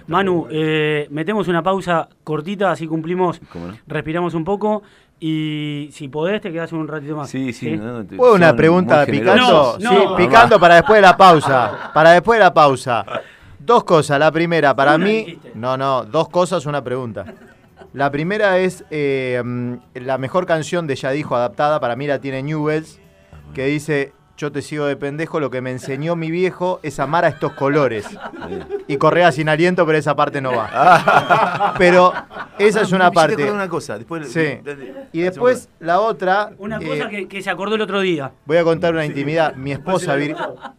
Manu, 0.08 0.46
eh, 0.50 1.06
metemos 1.10 1.48
una 1.48 1.62
pausa 1.62 2.08
cortita, 2.24 2.70
así 2.72 2.86
cumplimos, 2.86 3.40
¿Cómo 3.52 3.68
no? 3.68 3.78
respiramos 3.86 4.34
un 4.34 4.44
poco 4.44 4.82
y 5.20 5.88
si 5.92 6.08
podés 6.08 6.40
te 6.40 6.50
quedás 6.52 6.72
un 6.72 6.88
ratito 6.88 7.16
más. 7.16 7.30
Sí, 7.30 7.52
sí. 7.52 7.76
no, 7.76 7.98
no, 7.98 8.04
te- 8.04 8.16
¿Puedo 8.16 8.34
una 8.34 8.54
pregunta 8.56 9.04
picando? 9.06 9.32
generosos. 9.32 9.80
No, 9.80 9.90
sí, 9.90 9.96
no. 10.04 10.16
picando 10.16 10.58
para 10.60 10.76
después 10.76 10.96
de 10.98 11.02
la 11.02 11.16
pausa. 11.16 11.90
Para 11.94 12.10
después 12.12 12.38
de 12.38 12.44
la 12.44 12.52
pausa. 12.54 13.04
Dos 13.58 13.84
cosas. 13.84 14.18
La 14.18 14.32
primera, 14.32 14.74
para 14.74 14.96
mí. 14.98 15.24
dijiste. 15.24 15.52
No, 15.54 15.76
no, 15.76 16.04
dos 16.04 16.28
cosas, 16.30 16.64
una 16.66 16.82
pregunta. 16.82 17.24
La 17.92 18.10
primera 18.10 18.58
es 18.58 18.84
eh, 18.90 19.42
la 19.94 20.18
mejor 20.18 20.46
canción 20.46 20.86
de 20.86 20.94
Ya 20.96 21.10
Dijo 21.10 21.34
adaptada. 21.34 21.80
Para 21.80 21.96
mí 21.96 22.06
la 22.06 22.20
tiene 22.20 22.42
Newells. 22.42 23.00
Que 23.54 23.66
dice: 23.66 24.12
Yo 24.36 24.52
te 24.52 24.62
sigo 24.62 24.86
de 24.86 24.96
pendejo. 24.96 25.40
Lo 25.40 25.50
que 25.50 25.60
me 25.60 25.72
enseñó 25.72 26.14
mi 26.14 26.30
viejo 26.30 26.78
es 26.84 27.00
amar 27.00 27.24
a 27.24 27.28
estos 27.28 27.52
colores. 27.54 28.06
Y 28.86 28.96
Correa 28.96 29.32
sin 29.32 29.48
aliento, 29.48 29.84
pero 29.86 29.98
esa 29.98 30.14
parte 30.14 30.40
no 30.40 30.52
va. 30.54 31.74
Pero 31.78 32.12
esa 32.58 32.82
es 32.82 32.92
una 32.92 33.10
parte. 33.10 33.50
una 33.50 33.68
cosa, 33.68 33.98
después, 33.98 34.30
Sí. 34.30 34.60
Y 35.12 35.22
después 35.22 35.68
la 35.80 35.98
otra. 36.00 36.52
Una 36.58 36.78
eh, 36.78 36.86
cosa 36.86 37.08
que, 37.08 37.26
que 37.26 37.42
se 37.42 37.50
acordó 37.50 37.74
el 37.74 37.80
otro 37.82 38.00
día. 38.00 38.30
Voy 38.46 38.56
a 38.56 38.62
contar 38.64 38.92
una 38.94 39.04
intimidad. 39.04 39.54
Mi 39.56 39.72
esposa, 39.72 40.16
Vir- 40.16 40.36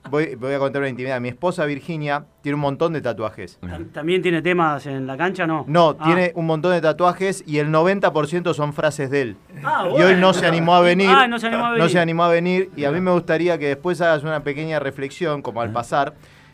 voy, 0.09 0.35
voy 0.35 0.53
a 0.53 0.59
contar 0.59 0.81
una 0.81 0.89
intimidad. 0.89 1.19
Mi 1.19 1.27
esposa 1.29 1.65
Virginia 1.65 2.23
tiene 2.41 2.55
un 2.55 2.61
montón 2.61 2.93
de 2.93 3.01
tatuajes. 3.01 3.59
Tam- 3.61 3.91
¿También 3.91 4.21
tiene 4.21 4.41
temas 4.41 4.85
en 4.87 5.05
la 5.07 5.15
cancha, 5.17 5.45
no? 5.45 5.63
No, 5.67 5.95
Ah. 5.99 6.03
tiene 6.05 6.31
un 6.35 6.45
montón 6.47 6.71
de 6.71 6.81
tatuajes 6.81 7.43
y 7.45 7.59
el 7.59 7.69
90% 7.71 8.53
son 8.53 8.73
frases 8.73 9.09
de 9.11 9.21
él. 9.21 9.37
Ah, 9.63 9.83
Y 9.87 10.01
hoy 10.01 10.15
no 10.15 10.27
bueno. 10.27 10.33
se 10.33 10.47
animó 10.47 10.75
a 10.75 10.81
venir. 10.81 11.09
Ah, 11.11 11.27
no 11.27 11.37
se 11.39 11.47
animó 11.47 11.65
a 11.65 11.69
venir. 11.71 11.83
No 11.83 11.89
se 11.89 11.99
animó 11.99 12.23
a 12.23 12.29
venir. 12.29 12.71
Y 12.75 12.85
a 12.85 12.91
mí 12.91 12.99
me 12.99 13.11
gustaría 13.11 13.57
que 13.57 13.67
después 13.67 14.01
hagas 14.01 14.23
una 14.23 14.43
pequeña 14.43 14.79
reflexión, 14.79 15.41
como 15.41 15.61
al 15.61 15.71
pasar, 15.71 16.13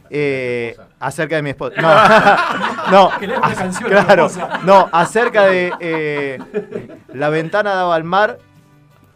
eh, 0.09 0.75
acerca 0.99 1.35
de 1.37 1.41
mi 1.41 1.49
esposa. 1.51 1.75
No, 2.91 3.11
no, 3.11 3.11
claro, 3.85 4.29
no, 4.63 4.87
acerca 4.93 5.45
de 5.47 5.73
eh, 5.81 6.39
la 7.13 7.27
ventana 7.29 7.73
daba 7.73 7.95
al 7.95 8.03
mar. 8.05 8.37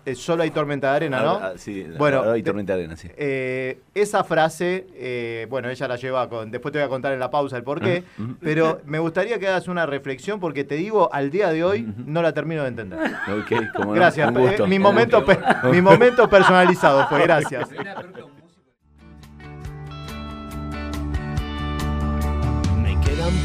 Eh, 0.05 0.15
solo 0.15 0.43
hay 0.43 0.51
tormenta 0.51 0.89
de 0.89 0.95
arena, 0.95 1.21
¿no? 1.21 1.31
Ah, 1.33 1.51
ah, 1.53 1.57
sí, 1.57 1.85
Bueno, 1.97 2.29
hay 2.31 2.41
tormenta 2.43 2.73
de 2.73 2.79
arena, 2.79 2.95
sí. 2.95 3.09
Eh, 3.15 3.79
esa 3.93 4.23
frase, 4.23 4.87
eh, 4.95 5.47
bueno, 5.49 5.69
ella 5.69 5.87
la 5.87 5.95
lleva 5.95 6.27
con. 6.29 6.49
Después 6.51 6.71
te 6.71 6.79
voy 6.79 6.85
a 6.85 6.89
contar 6.89 7.13
en 7.13 7.19
la 7.19 7.29
pausa 7.29 7.57
el 7.57 7.63
porqué. 7.63 8.03
Pero 8.39 8.81
me 8.85 8.99
gustaría 8.99 9.37
que 9.39 9.47
hagas 9.47 9.67
una 9.67 9.85
reflexión 9.85 10.39
porque 10.39 10.63
te 10.63 10.75
digo, 10.75 11.13
al 11.13 11.29
día 11.29 11.49
de 11.51 11.63
hoy 11.63 11.87
no 12.05 12.21
la 12.21 12.33
termino 12.33 12.63
de 12.63 12.69
entender. 12.69 12.99
Ok, 12.99 13.73
cómo 13.75 13.89
no, 13.89 13.93
Gracias. 13.93 14.27
un 14.29 14.35
gusto. 14.35 14.65
eh, 14.65 14.67
mi, 14.67 14.79
momento 14.79 15.23
mi 15.71 15.81
momento 15.81 16.29
personalizado 16.29 17.07
fue, 17.07 17.21
gracias. 17.23 17.69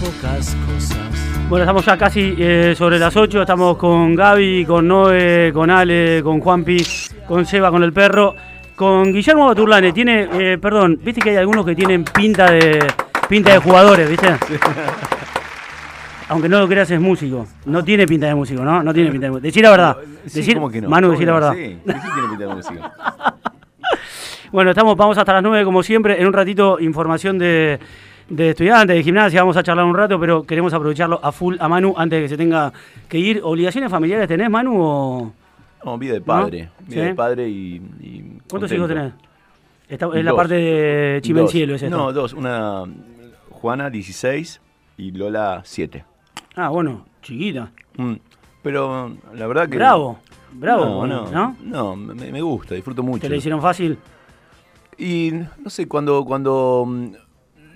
Pocas 0.01 0.57
cosas. 0.67 0.99
Bueno, 1.49 1.63
estamos 1.63 1.85
ya 1.85 1.97
casi 1.97 2.35
eh, 2.39 2.75
sobre 2.77 2.99
las 2.99 3.17
8, 3.17 3.43
estamos 3.43 3.77
con 3.77 4.15
Gaby, 4.15 4.65
con 4.65 4.89
Noé, 4.89 5.53
con 5.55 5.71
Ale, 5.71 6.21
con 6.23 6.41
Juanpi, 6.41 6.85
con 7.27 7.47
Seba, 7.47 7.71
con 7.71 7.83
el 7.83 7.93
perro, 7.93 8.35
con 8.75 9.13
Guillermo 9.13 9.47
Baturlane. 9.47 9.93
Tiene, 9.93 10.29
eh, 10.33 10.59
perdón, 10.59 10.99
viste 11.03 11.21
que 11.21 11.31
hay 11.31 11.37
algunos 11.37 11.65
que 11.65 11.75
tienen 11.75 12.05
pinta 12.05 12.51
de 12.51 12.85
pinta 13.29 13.53
de 13.53 13.59
jugadores, 13.59 14.09
¿viste? 14.09 14.29
Aunque 16.29 16.49
no 16.49 16.59
lo 16.59 16.69
creas 16.69 16.91
es 16.91 17.01
músico. 17.01 17.47
No 17.67 17.85
tiene 17.85 18.07
pinta 18.07 18.27
de 18.27 18.35
músico, 18.35 18.65
¿no? 18.65 18.83
No 18.83 18.93
tiene 18.93 19.11
pinta 19.11 19.27
de 19.27 19.31
músico. 19.31 19.47
Decí 19.47 19.63
la 19.63 19.71
verdad. 19.71 19.97
Sí, 20.27 20.41
Decir, 20.41 20.55
¿cómo 20.55 20.69
que 20.69 20.81
no? 20.81 20.89
Manu, 20.89 21.09
¿Cómo 21.09 21.13
decí 21.13 21.21
que 21.21 21.27
la 21.27 21.33
verdad. 21.33 21.53
Sí, 21.53 21.79
sí 21.85 22.11
tiene 22.15 22.29
pinta 22.29 22.47
de 22.47 22.55
música. 22.55 22.95
Bueno, 24.53 24.71
estamos, 24.71 24.97
vamos 24.97 25.19
hasta 25.19 25.33
las 25.35 25.43
9 25.43 25.65
como 25.65 25.83
siempre. 25.83 26.21
En 26.21 26.27
un 26.27 26.33
ratito, 26.33 26.79
información 26.81 27.37
de, 27.37 27.81
de 28.29 28.51
estudiantes, 28.51 28.97
de 28.97 29.03
gimnasia. 29.03 29.41
Vamos 29.41 29.57
a 29.57 29.63
charlar 29.63 29.85
un 29.85 29.95
rato, 29.95 30.19
pero 30.19 30.45
queremos 30.45 30.73
aprovecharlo 30.73 31.21
a 31.23 31.33
full 31.33 31.57
a 31.59 31.69
Manu 31.69 31.95
antes 31.97 32.19
de 32.19 32.23
que 32.25 32.29
se 32.29 32.37
tenga 32.37 32.73
que 33.09 33.19
ir. 33.19 33.41
¿Obligaciones 33.43 33.91
familiares 33.91 34.29
tenés, 34.29 34.51
Manu? 34.51 34.77
O... 34.81 35.33
No, 35.85 35.99
vida 35.99 36.15
de 36.15 36.21
padre. 36.21 36.71
¿No? 36.81 36.87
Vida 36.87 37.03
¿Sí? 37.03 37.09
de 37.09 37.15
padre 37.15 37.49
y. 37.49 37.75
y 38.01 38.21
¿Cuántos 38.49 38.71
contento. 38.71 38.75
hijos 38.75 38.89
tenés? 38.89 39.13
Esta, 39.89 40.09
es 40.15 40.25
la 40.25 40.35
parte 40.35 40.55
de 40.55 41.21
Chimencielo, 41.23 41.77
es 41.77 41.83
esta. 41.83 41.97
No, 41.97 42.13
dos. 42.13 42.33
Una 42.33 42.85
Juana, 43.51 43.89
16, 43.89 44.61
y 44.99 45.13
Lola, 45.13 45.63
7. 45.65 46.05
Ah, 46.57 46.69
bueno, 46.69 47.07
chiquita. 47.23 47.71
Mm, 47.97 48.15
Pero 48.63 49.13
la 49.35 49.47
verdad 49.47 49.69
que. 49.69 49.77
Bravo, 49.77 50.19
bravo, 50.53 51.07
No, 51.07 51.07
no, 51.07 51.31
¿no? 51.31 51.57
no, 51.63 51.97
me, 51.97 52.33
me 52.33 52.43
gusta, 52.43 52.75
disfruto 52.75 53.03
mucho. 53.03 53.21
¿Te 53.23 53.29
la 53.29 53.37
hicieron 53.37 53.63
fácil? 53.63 53.97
Y 54.99 55.31
no 55.63 55.69
sé, 55.71 55.87
cuando, 55.87 56.25
cuando 56.25 56.85
mm, 56.87 57.07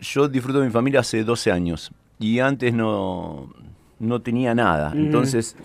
yo 0.01 0.29
disfruto 0.29 0.61
de 0.61 0.67
mi 0.67 0.73
familia 0.73 1.01
hace 1.01 1.25
12 1.25 1.53
años 1.53 1.91
y 2.19 2.39
antes 2.39 2.73
no, 2.75 3.53
no 3.99 4.21
tenía 4.21 4.55
nada. 4.55 4.91
Mm. 4.95 4.99
Entonces, 4.99 5.57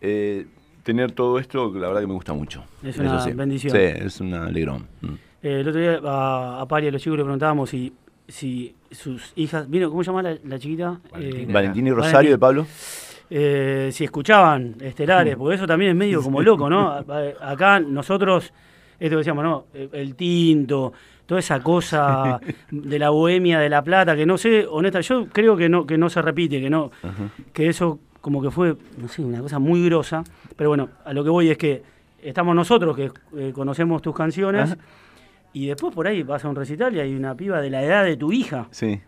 eh, 0.00 0.46
tener 0.82 1.12
todo 1.12 1.38
esto, 1.38 1.72
la 1.74 1.88
verdad 1.88 2.00
que 2.02 2.06
me 2.06 2.14
gusta 2.14 2.32
mucho. 2.32 2.64
Es 2.82 2.98
una 2.98 3.20
sí. 3.20 3.32
bendición. 3.32 3.72
Sí, 3.72 3.78
es 3.78 4.20
un 4.20 4.34
alegrón. 4.34 4.86
Mm. 5.00 5.14
Eh, 5.42 5.60
el 5.60 5.68
otro 5.68 5.80
día 5.80 6.00
a, 6.04 6.60
a 6.62 6.66
Pari, 6.68 6.88
a 6.88 6.90
los 6.90 7.02
chicos, 7.02 7.18
le 7.18 7.24
preguntábamos 7.24 7.70
si, 7.70 7.92
si 8.28 8.74
sus 8.90 9.32
hijas. 9.36 9.68
¿Vino? 9.68 9.90
¿Cómo 9.90 10.02
se 10.02 10.08
llama 10.10 10.22
la, 10.22 10.36
la 10.44 10.58
chiquita? 10.58 11.00
Eh, 11.18 11.46
Valentín 11.50 11.86
y 11.86 11.90
Rosario 11.92 12.30
de 12.30 12.38
Pablo. 12.38 12.66
eh, 13.30 13.90
si 13.92 14.04
escuchaban 14.04 14.76
estelares, 14.80 15.36
porque 15.36 15.56
eso 15.56 15.66
también 15.66 15.90
es 15.92 15.96
medio 15.96 16.22
como 16.22 16.40
loco, 16.42 16.68
¿no? 16.70 16.92
Acá 17.40 17.80
nosotros, 17.80 18.52
esto 18.98 19.10
que 19.10 19.16
decíamos, 19.16 19.44
¿no? 19.44 19.66
El 19.92 20.14
tinto, 20.14 20.92
toda 21.26 21.40
esa 21.40 21.62
cosa 21.62 22.40
de 22.70 22.98
la 22.98 23.10
bohemia 23.10 23.58
de 23.60 23.68
La 23.68 23.82
Plata, 23.82 24.14
que 24.16 24.26
no 24.26 24.36
sé, 24.38 24.66
honesta, 24.68 25.00
yo 25.00 25.26
creo 25.32 25.56
que 25.56 25.68
no, 25.68 25.86
que 25.86 25.96
no 25.98 26.08
se 26.10 26.20
repite, 26.22 26.60
que 26.60 26.70
no, 26.70 26.90
que 27.52 27.68
eso 27.68 27.98
como 28.20 28.40
que 28.42 28.50
fue, 28.50 28.76
no 28.98 29.08
sé, 29.08 29.22
una 29.22 29.40
cosa 29.40 29.58
muy 29.58 29.84
grosa, 29.84 30.24
pero 30.56 30.70
bueno, 30.70 30.88
a 31.04 31.12
lo 31.12 31.22
que 31.24 31.30
voy 31.30 31.50
es 31.50 31.58
que 31.58 31.82
estamos 32.22 32.54
nosotros 32.56 32.96
que 32.96 33.10
eh, 33.36 33.52
conocemos 33.54 34.00
tus 34.00 34.14
canciones, 34.14 34.72
Ajá. 34.72 34.78
y 35.52 35.66
después 35.66 35.94
por 35.94 36.06
ahí 36.06 36.22
vas 36.22 36.44
a 36.44 36.48
un 36.48 36.56
recital 36.56 36.94
y 36.96 37.00
hay 37.00 37.14
una 37.14 37.34
piba 37.34 37.60
de 37.60 37.68
la 37.70 37.82
edad 37.82 38.02
de 38.04 38.16
tu 38.16 38.32
hija 38.32 38.66
Sí. 38.70 38.98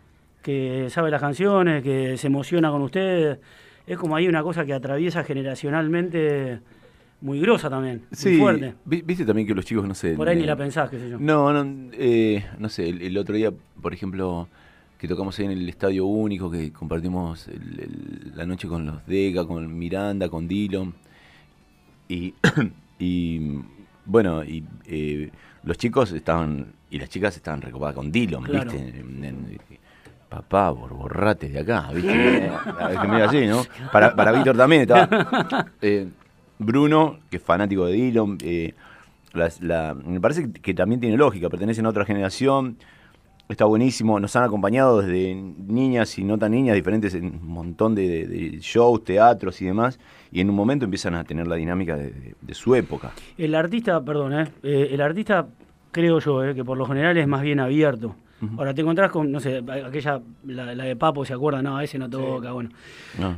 que 0.43 0.87
sabe 0.91 1.09
las 1.09 1.19
canciones, 1.21 1.81
que 1.83 2.15
se 2.17 2.27
emociona 2.27 2.69
con 2.69 2.81
ustedes. 2.83 3.39
Es 3.87 3.97
como 3.97 4.15
hay 4.15 4.27
una 4.27 4.43
cosa 4.43 4.65
que 4.65 4.73
atraviesa 4.73 5.23
generacionalmente 5.23 6.59
muy 7.21 7.39
grosa 7.39 7.69
también, 7.69 8.03
Sí, 8.11 8.29
muy 8.29 8.37
fuerte. 8.39 8.73
vi- 8.85 9.01
viste 9.01 9.25
también 9.25 9.47
que 9.47 9.53
los 9.55 9.65
chicos, 9.65 9.87
no 9.87 9.93
sé. 9.95 10.13
Por 10.13 10.27
ahí 10.29 10.37
eh, 10.37 10.41
ni 10.41 10.45
la 10.45 10.55
pensás, 10.55 10.89
qué 10.89 10.99
sé 10.99 11.09
yo. 11.09 11.17
No, 11.19 11.51
no, 11.51 11.89
eh, 11.93 12.45
no 12.59 12.69
sé, 12.69 12.89
el, 12.89 13.01
el 13.01 13.17
otro 13.17 13.35
día, 13.35 13.51
por 13.81 13.93
ejemplo, 13.93 14.47
que 14.97 15.07
tocamos 15.07 15.37
ahí 15.39 15.45
en 15.45 15.51
el 15.51 15.67
Estadio 15.69 16.05
Único, 16.05 16.49
que 16.51 16.71
compartimos 16.71 17.47
el- 17.47 17.79
el- 17.79 18.31
la 18.35 18.45
noche 18.45 18.67
con 18.67 18.85
los 18.85 19.05
Deca, 19.05 19.45
con 19.45 19.77
Miranda, 19.77 20.29
con 20.29 20.47
Dillon. 20.47 20.93
Y, 22.07 22.33
y 22.99 23.59
bueno, 24.05 24.43
y 24.43 24.63
eh, 24.85 25.29
los 25.63 25.77
chicos 25.77 26.11
estaban, 26.11 26.67
y 26.89 26.99
las 26.99 27.09
chicas 27.09 27.35
estaban 27.35 27.61
recopadas 27.61 27.95
con 27.95 28.11
Dillon, 28.11 28.43
Claro. 28.43 28.71
¿viste? 28.71 28.99
En- 28.99 29.23
en- 29.23 29.57
papá, 30.29 30.71
bor- 30.71 30.93
borrate 30.95 31.47
de 31.49 31.59
acá, 31.59 31.89
¿viste? 31.93 32.49
A 32.49 33.05
medio 33.05 33.25
así, 33.25 33.45
¿no? 33.47 33.63
Para, 33.91 34.13
para 34.15 34.31
Víctor 34.33 34.57
también 34.57 34.81
estaba. 34.83 35.67
Eh, 35.81 36.07
Bruno, 36.59 37.17
que 37.29 37.37
es 37.37 37.43
fanático 37.43 37.85
de 37.85 37.93
Dillon, 37.93 38.37
eh, 38.43 38.73
la- 39.61 39.93
me 39.93 40.19
parece 40.19 40.51
que 40.51 40.73
también 40.73 40.99
tiene 41.01 41.17
lógica, 41.17 41.49
pertenecen 41.49 41.85
a 41.85 41.89
otra 41.89 42.05
generación, 42.05 42.77
está 43.49 43.65
buenísimo, 43.65 44.19
nos 44.19 44.35
han 44.35 44.43
acompañado 44.43 45.01
desde 45.01 45.35
niñas 45.35 46.17
y 46.17 46.23
no 46.23 46.37
tan 46.37 46.51
niñas, 46.51 46.75
diferentes 46.75 47.13
en 47.13 47.25
un 47.25 47.47
montón 47.47 47.93
de, 47.95 48.57
shows, 48.61 49.03
teatros 49.03 49.61
y 49.61 49.65
demás, 49.65 49.99
y 50.31 50.41
en 50.41 50.49
un 50.49 50.55
momento 50.55 50.85
empiezan 50.85 51.13
a 51.15 51.23
tener 51.23 51.47
la 51.47 51.55
dinámica 51.55 51.95
de, 51.95 52.11
de- 52.11 52.35
de 52.41 52.53
su 52.53 52.73
época. 52.75 53.11
El 53.37 53.53
artista, 53.55 54.03
perdón, 54.03 54.33
¿eh? 54.33 54.47
Eh, 54.63 54.89
el 54.91 55.01
artista, 55.01 55.47
creo 55.91 56.19
yo, 56.19 56.43
¿eh? 56.43 56.55
que 56.55 56.65
por 56.65 56.77
lo 56.77 56.85
general 56.85 57.17
es 57.17 57.27
más 57.27 57.41
bien 57.41 57.59
abierto. 57.59 58.15
Ahora 58.57 58.71
te 58.73 58.81
encontrás 58.81 59.09
con, 59.11 59.31
no 59.31 59.39
sé, 59.39 59.63
aquella, 59.83 60.21
la, 60.45 60.75
la 60.75 60.83
de 60.83 60.95
Papo, 60.95 61.25
¿se 61.25 61.33
acuerda? 61.33 61.61
No, 61.63 61.79
ese 61.81 61.97
no 61.97 62.07
toca, 62.07 62.51
bueno. 62.51 62.69
¿no? 63.19 63.35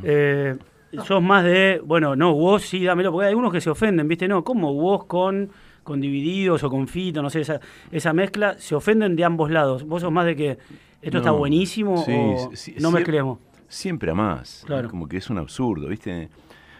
Sos 1.06 1.22
más 1.22 1.44
de, 1.44 1.82
bueno, 1.86 2.16
no, 2.16 2.34
vos 2.34 2.64
sí, 2.64 2.84
dámelo, 2.84 3.12
porque 3.12 3.26
hay 3.26 3.30
algunos 3.30 3.52
que 3.54 3.62
se 3.62 3.70
ofenden, 3.70 4.08
¿viste? 4.08 4.28
No, 4.28 4.44
como 4.44 4.74
vos 4.74 5.06
con, 5.06 5.50
con 5.84 6.02
Divididos 6.02 6.64
o 6.64 6.70
con 6.70 6.88
Fito, 6.88 7.22
no 7.22 7.30
sé, 7.30 7.42
esa, 7.42 7.60
esa 7.92 8.12
mezcla, 8.14 8.56
se 8.58 8.74
ofenden 8.76 9.16
de 9.16 9.24
ambos 9.24 9.52
lados. 9.52 9.84
Vos 9.86 10.02
sos 10.02 10.12
más 10.12 10.26
de 10.26 10.36
que 10.36 10.58
esto 11.02 11.20
está 11.20 11.32
buenísimo 11.32 12.04
sí, 12.04 12.12
o 12.16 12.50
sí, 12.56 12.76
no 12.80 12.92
mezclemos. 12.92 13.38
Siempre 13.68 14.10
a 14.12 14.16
más. 14.16 14.64
Claro. 14.66 14.90
Como 14.90 15.08
que 15.08 15.18
es 15.18 15.30
un 15.30 15.38
absurdo, 15.38 15.88
¿viste? 15.90 16.30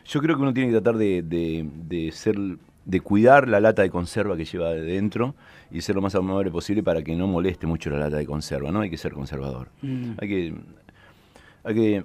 Yo 0.06 0.20
creo 0.22 0.36
que 0.36 0.42
uno 0.42 0.54
tiene 0.54 0.70
que 0.72 0.80
tratar 0.82 0.98
de, 0.98 1.22
de- 1.22 1.68
de 1.88 2.12
ser 2.12 2.36
de 2.86 3.02
cuidar 3.02 3.48
la 3.48 3.60
lata 3.60 3.84
de 3.84 3.92
conserva 3.92 4.36
que 4.36 4.46
lleva 4.46 4.70
de 4.72 4.82
dentro 4.82 5.36
y 5.70 5.82
ser 5.82 5.94
lo 5.96 6.02
más 6.02 6.16
amable 6.16 6.50
posible 6.50 6.82
para 6.82 7.04
que 7.04 7.16
no 7.16 7.28
moleste 7.28 7.68
mucho 7.68 7.92
la 7.92 8.00
lata 8.00 8.18
de 8.18 8.26
conserva, 8.26 8.72
¿no? 8.72 8.82
Hay 8.82 8.90
que 8.90 8.98
ser 8.98 9.14
conservador. 9.14 9.68
Mm. 9.84 10.12
Hay 10.20 10.28
que 10.28 10.54
hay 11.64 11.76
que 11.76 12.04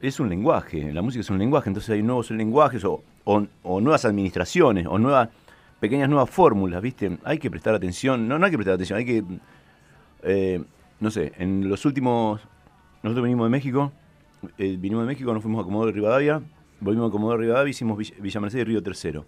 es 0.00 0.20
un 0.20 0.28
lenguaje, 0.28 0.92
la 0.92 1.02
música 1.02 1.20
es 1.20 1.30
un 1.30 1.38
lenguaje, 1.38 1.68
entonces 1.70 1.90
hay 1.90 2.02
nuevos 2.02 2.30
lenguajes 2.30 2.84
o, 2.84 3.02
o- 3.24 3.80
nuevas 3.80 4.04
administraciones 4.04 4.86
o 4.86 4.98
nuevas 4.98 5.28
pequeñas 5.80 6.08
nuevas 6.08 6.30
fórmulas, 6.30 6.80
¿viste? 6.82 7.18
Hay 7.24 7.38
que 7.38 7.50
prestar 7.50 7.74
atención, 7.74 8.26
no, 8.28 8.38
no 8.38 8.44
hay 8.46 8.50
que 8.50 8.56
prestar 8.58 8.74
atención, 8.74 8.98
hay 8.98 9.04
que 9.04 9.24
eh, 10.22 10.62
no 11.00 11.10
sé, 11.10 11.32
en 11.38 11.68
los 11.68 11.84
últimos 11.84 12.40
nosotros 13.02 13.22
venimos 13.22 13.46
de 13.46 13.50
México, 13.50 13.92
eh, 14.58 14.76
vinimos 14.78 15.04
de 15.04 15.08
México, 15.08 15.32
nos 15.34 15.42
fuimos 15.42 15.60
a 15.62 15.64
Comodoro 15.64 15.92
Rivadavia, 15.92 16.40
volvimos 16.80 17.08
a 17.08 17.12
Comodoro 17.12 17.38
Rivadavia, 17.38 17.70
hicimos 17.70 17.98
Villa, 17.98 18.40
Mercedes 18.40 18.62
y 18.66 18.68
Río 18.68 18.82
Tercero. 18.82 19.24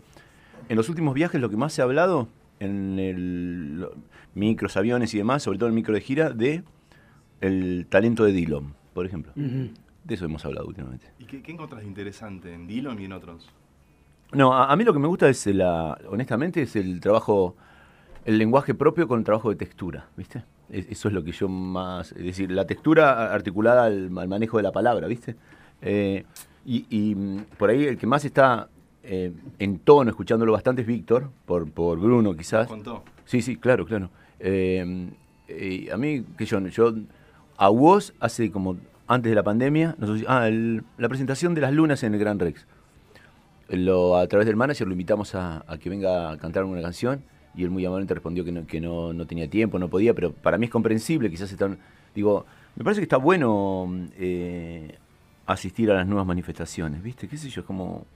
En 0.69 0.77
los 0.77 0.89
últimos 0.89 1.15
viajes 1.15 1.41
lo 1.41 1.51
que 1.51 1.57
más 1.57 1.73
se 1.75 1.83
ha 1.83 1.85
hablado 1.85 2.29
en 2.61 2.99
el 2.99 3.87
micros, 4.35 4.77
aviones 4.77 5.13
y 5.15 5.19
demás, 5.19 5.43
sobre 5.43 5.59
todo 5.59 5.69
en 5.69 5.73
el 5.73 5.77
micro 5.77 5.95
de 5.95 6.01
gira, 6.01 6.31
de 6.31 6.63
el 7.43 7.87
talento 7.89 8.25
de 8.25 8.33
Dillon, 8.33 8.75
por 8.95 9.05
ejemplo. 9.07 9.33
Ujú. 9.37 9.69
De 10.07 10.15
eso 10.15 10.25
hemos 10.25 10.45
hablado 10.45 10.67
últimamente. 10.69 11.07
¿Y 11.19 11.25
qué, 11.25 11.43
qué 11.43 11.53
encontrás 11.53 11.83
de 11.83 11.89
interesante 11.89 12.53
en 12.55 12.67
Dillon 12.67 13.01
y 13.01 13.07
en 13.07 13.13
otros? 13.13 13.49
No, 14.33 14.53
a, 14.55 14.71
a 14.73 14.77
mí 14.77 14.85
lo 14.85 14.93
que 14.93 14.99
me 15.01 15.09
gusta 15.09 15.29
es, 15.29 15.47
la, 15.47 15.99
honestamente, 16.09 16.63
es 16.63 16.77
el 16.77 17.01
trabajo, 17.01 17.57
el 18.25 18.39
lenguaje 18.39 18.75
propio 18.75 19.09
con 19.09 19.19
el 19.19 19.25
trabajo 19.25 19.51
de 19.51 19.57
textura, 19.57 20.09
¿viste? 20.17 20.45
Es- 20.71 20.87
eso 20.91 21.09
es 21.09 21.15
lo 21.15 21.25
que 21.25 21.33
yo 21.33 21.49
más, 21.49 22.13
es 22.13 22.23
decir, 22.25 22.51
la 22.53 22.67
textura 22.67 23.33
articulada 23.33 23.85
al, 23.87 24.17
al 24.17 24.29
manejo 24.29 24.57
de 24.59 24.63
la 24.63 24.73
palabra, 24.73 25.09
¿viste? 25.09 25.35
Eh, 25.83 26.25
y, 26.65 26.87
y, 26.89 27.15
mm, 27.15 27.45
por 27.59 27.71
ahí 27.71 27.85
el 27.85 27.99
que 27.99 28.07
más 28.07 28.25
está 28.25 28.69
eh, 29.03 29.33
en 29.59 29.79
tono, 29.81 30.11
escuchándolo 30.11 30.53
bastante, 30.53 30.83
es 30.83 30.89
Víctor, 30.89 31.31
por, 31.47 31.69
por 31.71 31.99
Bruno 31.99 32.35
quizás. 32.37 32.67
¿Contó? 32.69 33.03
Sí, 33.25 33.43
sí, 33.43 33.57
claro, 33.57 33.85
claro. 33.87 34.11
Eh, 34.39 35.11
a 35.93 35.97
mí, 35.97 36.25
que 36.37 36.45
yo, 36.45 36.61
yo, 36.69 36.93
a 37.57 37.69
vos 37.69 38.13
hace 38.21 38.51
como 38.51 38.77
antes 39.09 39.31
de 39.31 39.37
la 39.37 39.43
pandemia, 39.43 39.95
nosotros, 39.99 40.25
ah, 40.29 40.49
el- 40.49 40.83
la 40.99 41.09
presentación 41.09 41.55
de 41.55 41.61
las 41.61 41.73
lunas 41.73 42.03
en 42.03 42.15
el 42.15 42.21
Gran 42.21 42.39
Rex. 42.39 42.67
Lo, 43.69 44.17
a 44.17 44.27
través 44.29 44.47
del 44.47 44.55
manager 44.57 44.87
lo 44.87 44.93
invitamos 44.93 45.35
a, 45.35 45.65
a 45.67 45.79
que 45.79 45.91
venga 45.91 46.31
a 46.31 46.37
cantar 46.39 46.65
una 46.65 46.81
canción 46.81 47.23
y 47.57 47.65
él 47.65 47.71
muy 47.71 47.85
amablemente 47.85 48.15
respondió 48.15 48.45
que 48.45 48.53
no, 48.53 48.67
que 48.67 48.81
no, 48.81 49.13
no 49.13 49.27
tenía 49.27 49.49
tiempo, 49.51 49.79
no 49.79 49.89
podía, 49.89 50.15
pero 50.15 50.33
para 50.33 50.57
mí 50.59 50.67
es 50.67 50.71
comprensible, 50.71 51.31
quizás 51.31 51.51
están, 51.51 51.79
digo, 52.15 52.47
me 52.77 52.85
parece 52.85 53.01
que 53.01 53.05
está 53.05 53.17
bueno 53.17 53.89
eh, 54.19 54.95
asistir 55.47 55.91
a 55.91 55.95
las 55.95 56.07
nuevas 56.07 56.27
manifestaciones, 56.27 57.03
¿viste? 57.03 57.27
¿Qué 57.29 57.37
sé 57.37 57.49
yo? 57.51 57.63
Es 57.63 57.67
como... 57.67 58.07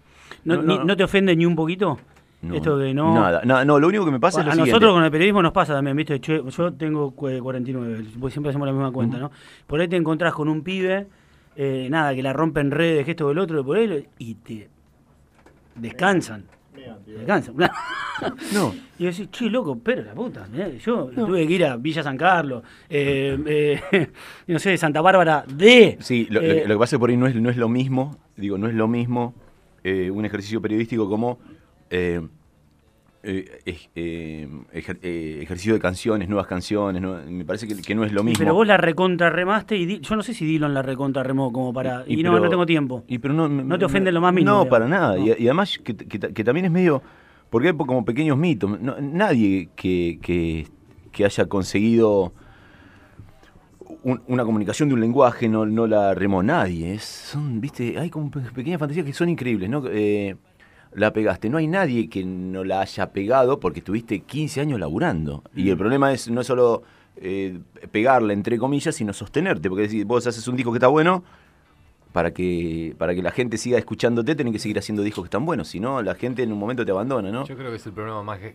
¿No, 0.44 0.62
ni- 0.62 0.78
¿no 0.84 0.96
te 0.96 1.02
ofende 1.02 1.34
ni 1.34 1.46
un 1.46 1.56
poquito? 1.56 1.98
No, 2.42 2.54
Esto 2.54 2.78
de 2.78 2.94
no... 2.94 3.12
Nada, 3.14 3.42
nada, 3.44 3.64
no, 3.64 3.78
lo 3.78 3.88
único 3.88 4.04
que 4.04 4.10
me 4.10 4.20
pasa 4.20 4.38
a 4.38 4.40
es 4.42 4.46
lo 4.46 4.52
siguiente. 4.52 4.70
nosotros 4.72 4.94
con 4.94 5.04
el 5.04 5.10
periodismo 5.10 5.42
nos 5.42 5.52
pasa 5.52 5.74
también, 5.74 5.96
¿viste? 5.96 6.20
Che, 6.20 6.42
yo 6.48 6.72
tengo 6.72 7.10
cu- 7.10 7.28
49, 7.40 8.04
pues 8.18 8.32
siempre 8.32 8.50
hacemos 8.50 8.66
la 8.66 8.72
misma 8.72 8.90
cuenta, 8.92 9.18
¿no? 9.18 9.30
Por 9.66 9.80
ahí 9.80 9.88
te 9.88 9.96
encontrás 9.96 10.32
con 10.32 10.48
un 10.48 10.62
pibe, 10.62 11.06
eh, 11.56 11.88
nada, 11.90 12.14
que 12.14 12.22
la 12.22 12.32
rompe 12.32 12.60
en 12.60 12.70
redes, 12.70 13.06
esto 13.06 13.26
o 13.26 13.30
el 13.32 13.38
otro, 13.38 13.62
por 13.64 13.76
ahí, 13.76 13.86
lo- 13.86 13.96
y 14.18 14.34
te 14.36 14.68
descansan. 15.76 16.44
Descansan. 17.06 17.54
No. 18.52 18.74
Y 18.98 19.06
decís, 19.06 19.30
che, 19.30 19.48
loco, 19.48 19.78
pero 19.82 20.02
la 20.02 20.12
puta, 20.12 20.46
mirá, 20.52 20.68
yo 20.68 21.06
tuve 21.06 21.46
que 21.46 21.52
ir 21.54 21.64
a 21.64 21.76
Villa 21.78 22.02
San 22.02 22.18
Carlos, 22.18 22.62
eh, 22.90 23.38
eh, 23.46 24.10
no 24.46 24.58
sé, 24.58 24.76
Santa 24.76 25.00
Bárbara 25.00 25.42
de... 25.48 25.96
Sí, 26.00 26.26
lo, 26.28 26.42
lo- 26.42 26.46
eh, 26.46 26.64
lo 26.66 26.74
que 26.74 26.78
pasa 26.78 26.96
es 26.96 26.98
que 26.98 27.00
por 27.00 27.08
ahí 27.08 27.16
no 27.16 27.26
es, 27.26 27.34
no 27.36 27.48
es 27.48 27.56
lo 27.56 27.70
mismo, 27.70 28.18
digo, 28.36 28.58
no 28.58 28.66
es 28.68 28.74
lo 28.74 28.88
mismo 28.88 29.32
eh, 29.84 30.10
un 30.10 30.26
ejercicio 30.26 30.60
periodístico 30.60 31.08
como 31.08 31.38
eh, 31.90 32.20
eh, 33.22 33.60
eh, 33.94 34.48
ejer- 34.72 34.98
eh, 35.02 35.40
ejercicio 35.42 35.74
de 35.74 35.80
canciones, 35.80 36.28
nuevas 36.28 36.46
canciones, 36.46 37.02
no- 37.02 37.18
me 37.28 37.44
parece 37.44 37.68
que, 37.68 37.76
que 37.82 37.94
no 37.94 38.04
es 38.04 38.12
lo 38.12 38.22
mismo. 38.24 38.38
pero 38.42 38.54
vos 38.54 38.66
la 38.66 38.78
recontra 38.78 39.28
remaste 39.28 39.76
y 39.76 39.84
di- 39.84 40.00
yo 40.00 40.16
no 40.16 40.22
sé 40.22 40.32
si 40.32 40.46
Dillon 40.46 40.72
la 40.72 40.80
recontra 40.80 41.22
remó 41.22 41.52
como 41.52 41.72
para... 41.72 42.04
Y, 42.06 42.22
no, 42.22 42.30
pero- 42.32 42.44
no 42.44 42.50
tengo 42.50 42.64
tiempo. 42.66 43.04
y 43.08 43.18
pero 43.18 43.34
no, 43.34 43.46
No 43.48 43.78
te 43.78 43.84
ofende 43.84 44.10
lo 44.10 44.20
más 44.22 44.32
mínimo, 44.32 44.50
No, 44.52 44.58
digamos. 44.64 44.70
para 44.70 44.88
nada. 44.88 45.16
No. 45.16 45.26
Y, 45.26 45.30
y 45.38 45.46
además 45.48 45.78
que, 45.84 45.94
que 45.94 46.18
ta- 46.18 46.32
que 46.32 46.44
también 46.44 46.64
es 46.66 46.70
medio 46.72 47.02
Porque 47.50 47.68
hay 47.68 47.76
como 47.76 48.04
pequeños 48.04 48.38
mitos. 48.38 48.80
No- 48.80 48.96
nadie 49.00 49.68
que, 49.76 50.18
que- 50.22 50.66
haya 51.24 51.44
conseguido 51.46 52.32
un- 54.02 54.22
una 54.28 54.44
comunicación 54.44 54.88
de 54.88 54.94
un 54.94 55.00
lenguaje 55.02 55.48
no, 55.48 55.66
no 55.66 55.86
la 55.86 56.14
remó 56.14 56.42
nadie. 56.42 56.94
Es, 56.94 57.02
son, 57.04 57.60
viste, 57.60 57.98
hay 57.98 58.08
como 58.08 58.30
pe- 58.30 58.40
pequeñas 58.54 58.78
fantasías 58.80 59.04
que 59.04 59.12
son 59.12 59.28
increíbles, 59.28 59.68
¿no? 59.68 59.82
Eh, 59.88 60.36
la 60.92 61.12
pegaste. 61.12 61.48
No 61.48 61.58
hay 61.58 61.66
nadie 61.66 62.08
que 62.08 62.24
no 62.24 62.64
la 62.64 62.80
haya 62.80 63.10
pegado 63.12 63.60
porque 63.60 63.78
estuviste 63.80 64.20
15 64.20 64.60
años 64.60 64.80
laburando. 64.80 65.42
Y 65.54 65.70
el 65.70 65.76
problema 65.76 66.12
es 66.12 66.30
no 66.30 66.40
es 66.40 66.46
solo 66.46 66.82
eh, 67.16 67.58
pegarla, 67.92 68.32
entre 68.32 68.58
comillas, 68.58 68.94
sino 68.94 69.12
sostenerte. 69.12 69.68
Porque 69.68 69.88
si 69.88 70.04
vos 70.04 70.26
haces 70.26 70.46
un 70.48 70.56
disco 70.56 70.72
que 70.72 70.76
está 70.78 70.88
bueno, 70.88 71.22
para 72.12 72.32
que, 72.32 72.94
para 72.98 73.14
que 73.14 73.22
la 73.22 73.30
gente 73.30 73.56
siga 73.56 73.78
escuchándote, 73.78 74.34
tenés 74.34 74.52
que 74.52 74.58
seguir 74.58 74.78
haciendo 74.78 75.02
discos 75.02 75.24
que 75.24 75.26
están 75.26 75.46
buenos. 75.46 75.68
Si 75.68 75.78
no, 75.78 76.02
la 76.02 76.14
gente 76.16 76.42
en 76.42 76.52
un 76.52 76.58
momento 76.58 76.84
te 76.84 76.90
abandona, 76.90 77.30
¿no? 77.30 77.46
Yo 77.46 77.56
creo 77.56 77.70
que 77.70 77.76
es 77.76 77.86
el 77.86 77.92
problema 77.92 78.22
más 78.22 78.38
que- 78.40 78.54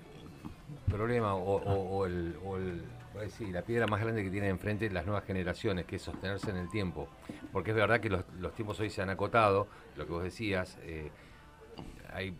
problema 0.89 1.35
o, 1.35 1.55
o- 1.55 1.97
o 1.99 2.05
el, 2.05 2.35
o 2.45 2.57
el- 2.57 2.81
por 3.13 3.23
ahí 3.23 3.29
sí, 3.29 3.49
la 3.51 3.61
piedra 3.61 3.87
más 3.87 4.01
grande 4.01 4.23
que 4.23 4.29
tienen 4.29 4.49
enfrente 4.51 4.89
las 4.89 5.05
nuevas 5.05 5.23
generaciones, 5.23 5.85
que 5.85 5.95
es 5.95 6.01
sostenerse 6.01 6.51
en 6.51 6.57
el 6.57 6.69
tiempo. 6.69 7.07
Porque 7.53 7.71
es 7.71 7.77
verdad 7.77 8.01
que 8.01 8.09
los, 8.09 8.23
los 8.39 8.53
tiempos 8.53 8.77
hoy 8.81 8.89
se 8.89 9.01
han 9.01 9.09
acotado, 9.09 9.67
lo 9.95 10.05
que 10.05 10.11
vos 10.11 10.23
decías, 10.23 10.77
eh, 10.83 11.09
hay 12.15 12.33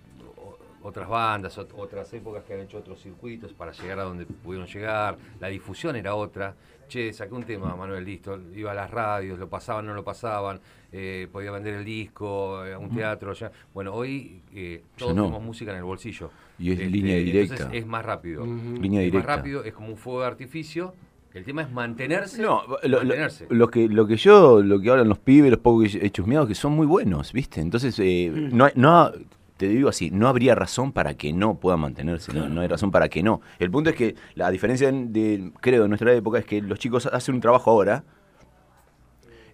otras 0.82 1.10
bandas, 1.10 1.58
ot- 1.58 1.74
otras 1.78 2.14
épocas 2.14 2.44
que 2.44 2.54
han 2.54 2.60
hecho 2.62 2.78
otros 2.78 3.02
circuitos 3.02 3.54
para 3.54 3.72
llegar 3.72 4.00
a 4.00 4.04
donde 4.04 4.26
pudieron 4.26 4.68
llegar, 4.68 5.18
la 5.40 5.48
difusión 5.48 5.96
era 5.96 6.16
otra. 6.16 6.56
Che, 6.88 7.12
saqué 7.14 7.34
un 7.34 7.44
tema, 7.44 7.76
Manuel, 7.76 8.06
listo, 8.06 8.40
iba 8.56 8.70
a 8.72 8.76
las 8.76 8.92
radios, 8.92 9.40
lo 9.40 9.50
pasaban, 9.50 9.88
no 9.88 9.96
lo 9.96 10.04
pasaban, 10.04 10.60
eh, 10.92 11.28
podía 11.32 11.50
vender 11.50 11.74
el 11.74 11.84
disco, 11.86 12.64
eh, 12.64 12.76
a 12.76 12.78
un 12.78 12.92
teatro, 12.92 13.34
ya. 13.34 13.52
Bueno, 13.74 13.92
hoy 13.96 14.44
eh, 14.54 14.84
todos 14.96 15.16
no. 15.16 15.24
tenemos 15.24 15.42
música 15.44 15.72
en 15.72 15.78
el 15.78 15.84
bolsillo. 15.84 16.30
Y 16.60 16.72
es 16.72 16.78
Este, 16.80 16.92
línea 16.92 17.18
entonces 17.18 17.50
directa. 17.50 17.70
es 17.76 17.86
más 17.88 18.06
rápido. 18.06 18.44
Ujú. 18.44 18.80
Línea 18.80 19.02
es 19.02 19.06
directa. 19.12 19.28
más 19.28 19.38
rápido, 19.38 19.64
es 19.64 19.74
como 19.74 19.88
un 19.90 19.98
fuego 19.98 20.22
de 20.22 20.28
artificio. 20.28 20.94
El 21.34 21.44
tema 21.44 21.64
es 21.64 21.72
mantenerse. 21.72 22.40
No, 22.40 22.62
lo, 22.84 22.98
mantenerse. 23.00 23.48
lo 23.50 23.68
que, 23.70 23.90
lo 23.90 24.06
que 24.06 24.16
yo, 24.18 24.62
lo 24.62 24.80
que 24.80 24.92
hablan 24.92 25.10
los 25.10 25.18
pibes, 25.18 25.50
los 25.50 25.60
pocos 25.60 25.92
que 25.92 26.06
he 26.06 26.12
chusmeado, 26.12 26.46
que 26.48 26.54
son 26.54 26.74
muy 26.74 26.86
buenos, 26.86 27.34
¿viste? 27.34 27.62
Entonces, 27.62 27.98
eh, 28.00 28.32
no, 28.32 28.66
hay- 28.66 28.74
no, 28.76 29.12
te 29.58 29.68
digo 29.70 29.88
así, 29.90 30.12
no 30.12 30.28
habría 30.28 30.54
razón 30.56 30.92
para 30.92 31.14
que 31.16 31.32
no 31.34 31.56
puedan 31.56 31.80
mantenerse, 31.80 32.34
no, 32.34 32.50
no 32.50 32.62
hay 32.62 32.68
razón 32.68 32.92
para 32.92 33.08
que 33.10 33.24
no. 33.24 33.42
El 33.60 33.72
punto 33.72 33.90
es 33.90 33.96
que 33.96 34.16
la 34.36 34.50
diferencia, 34.52 34.92
de, 34.92 35.52
creo, 35.62 35.84
de 35.84 35.88
nuestra 35.90 36.14
época 36.14 36.40
es 36.40 36.46
que 36.46 36.62
los 36.62 36.78
chicos 36.80 37.06
hacen 37.06 37.36
un 37.36 37.42
trabajo 37.42 37.72
ahora, 37.72 38.04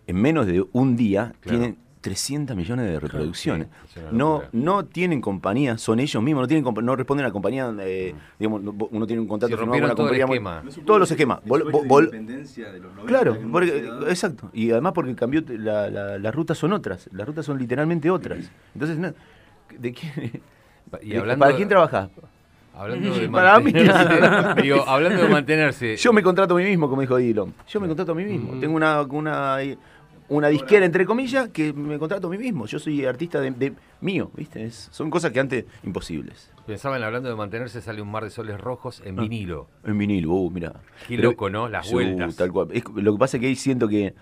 en 0.08 0.16
menos 0.16 0.48
de 0.48 0.66
un 0.74 0.96
día, 0.96 1.34
Claro. 1.42 1.60
tienen 1.60 1.78
300 2.02 2.58
millones 2.58 2.88
de 2.88 3.00
reproducciones. 3.00 3.68
sí, 3.94 4.00
no, 4.12 4.42
no 4.54 4.86
tienen 4.86 5.22
compañía, 5.22 5.78
son 5.78 6.00
ellos 6.00 6.24
mismos, 6.24 6.42
no 6.42 6.48
tienen 6.48 6.74
no 6.84 6.96
responden 6.96 7.28
a 7.28 7.32
compañía, 7.32 7.72
eh, 7.82 8.16
digamos, 8.40 8.64
no- 8.64 8.74
uno 8.90 9.06
tiene 9.06 9.22
un 9.22 9.28
contrato 9.28 9.56
Si 9.56 9.60
firmado 9.60 9.72
con 9.80 9.84
una 9.86 9.94
todo 9.96 10.08
el 10.12 10.20
compañía 10.20 10.26
muy- 10.26 10.38
esquema. 10.64 10.84
todos 10.84 11.00
los 11.00 11.12
esquemas. 11.12 11.42
Vol- 11.46 11.66
vol- 11.72 11.88
vol- 11.88 12.04
independencia 12.06 12.72
de 12.72 12.80
los 12.80 12.92
90 12.96 13.06
Claro, 13.08 13.38
porque- 13.52 13.88
exacto. 14.10 14.50
Y 14.52 14.72
además 14.72 14.94
porque 14.94 15.14
cambió, 15.14 15.44
la- 15.48 15.92
la- 15.92 16.18
las 16.18 16.34
rutas 16.34 16.58
son 16.58 16.74
otras. 16.74 17.08
Las 17.14 17.28
rutas 17.28 17.46
son 17.46 17.60
literalmente 17.60 18.10
otras. 18.10 18.52
Entonces, 18.74 18.98
no, 18.98 19.14
¿de 19.82 19.94
quién, 19.94 20.42
Y 21.02 21.16
hablando- 21.16 21.40
¿para 21.44 21.56
quién 21.56 21.68
trabajás? 21.70 22.10
Hablando 22.74 23.14
de 23.14 23.28
Para 23.30 23.60
mí. 23.60 23.66
mantenerse. 23.74 24.62
digo, 24.62 24.84
hablando 24.88 25.22
de 25.22 25.28
mantenerse. 25.30 25.98
Yo 25.98 26.14
me 26.14 26.24
contrato 26.24 26.54
a 26.56 26.58
mí 26.58 26.64
mismo, 26.64 26.90
como 26.90 27.02
dijo 27.02 27.18
Dylan. 27.18 27.54
Yo 27.68 27.82
me 27.82 27.88
contrato 27.88 28.14
a 28.14 28.16
mí 28.16 28.24
mismo. 28.24 28.60
Tengo 28.62 28.76
una, 28.76 29.02
una, 29.02 29.58
una 30.30 30.48
disquera, 30.48 30.86
entre 30.86 31.06
comillas, 31.06 31.50
que 31.50 31.74
me 31.74 32.00
contrato 32.00 32.28
a 32.28 32.30
mí 32.32 32.38
mismo. 32.38 32.66
Yo 32.68 32.80
soy 32.80 33.06
artista 33.06 33.42
de, 33.42 33.52
de 33.52 33.74
mío, 34.00 34.32
¿viste? 34.36 34.64
Es- 34.64 34.88
son 34.92 35.10
cosas 35.10 35.32
que 35.32 35.42
antes 35.42 35.66
imposibles. 35.84 36.50
Pensaba 36.66 36.96
en 36.98 37.04
hablando 37.04 37.28
de 37.30 37.36
mantenerse, 37.36 37.82
sale 37.82 38.02
un 38.02 38.10
mar 38.10 38.24
de 38.24 38.30
soles 38.30 38.60
rojos 38.60 39.02
en 39.06 39.20
Ah. 39.20 39.24
vinilo. 39.24 39.68
En 39.84 39.98
vinilo, 39.98 40.30
uh, 40.32 40.50
mira. 40.50 40.74
Qué 41.08 41.18
loco, 41.18 41.50
¿no? 41.50 41.68
Las 41.68 41.92
vueltas. 41.92 42.38
Tal 42.38 42.52
cual. 42.54 42.70
Es- 42.72 42.86
lo 42.96 43.12
que 43.14 43.20
pasa 43.20 43.36
es 43.38 43.42
que 43.42 43.48
ahí 43.48 43.56
siento 43.58 43.90
que. 43.90 44.16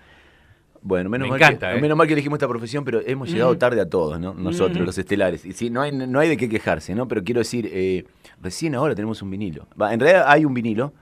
Bueno, 0.82 1.10
menos, 1.10 1.26
Me 1.26 1.32
mal, 1.32 1.40
encanta, 1.42 1.72
que, 1.72 1.78
¿eh? 1.78 1.80
menos 1.80 1.96
mal 1.98 2.06
que 2.06 2.14
elegimos 2.14 2.38
esta 2.38 2.48
profesión, 2.48 2.84
pero 2.84 3.00
hemos 3.04 3.30
llegado 3.30 3.56
tarde 3.58 3.80
a 3.82 3.88
todos, 3.88 4.18
¿no? 4.18 4.32
Nosotros, 4.32 4.84
los 4.86 4.96
estelares. 4.96 5.44
Y 5.44 5.52
sí, 5.52 5.68
no 5.68 5.82
hay, 5.82 5.92
no 5.92 6.18
hay 6.18 6.28
de 6.30 6.36
qué 6.38 6.48
quejarse, 6.48 6.94
¿no? 6.94 7.06
Pero 7.06 7.22
quiero 7.22 7.40
decir, 7.40 7.68
eh, 7.70 8.04
recién 8.40 8.74
ahora 8.74 8.94
tenemos 8.94 9.20
un 9.20 9.30
vinilo. 9.30 9.66
Va, 9.80 9.92
en 9.92 10.00
realidad 10.00 10.24
hay 10.26 10.44
un 10.46 10.54
vinilo 10.54 10.94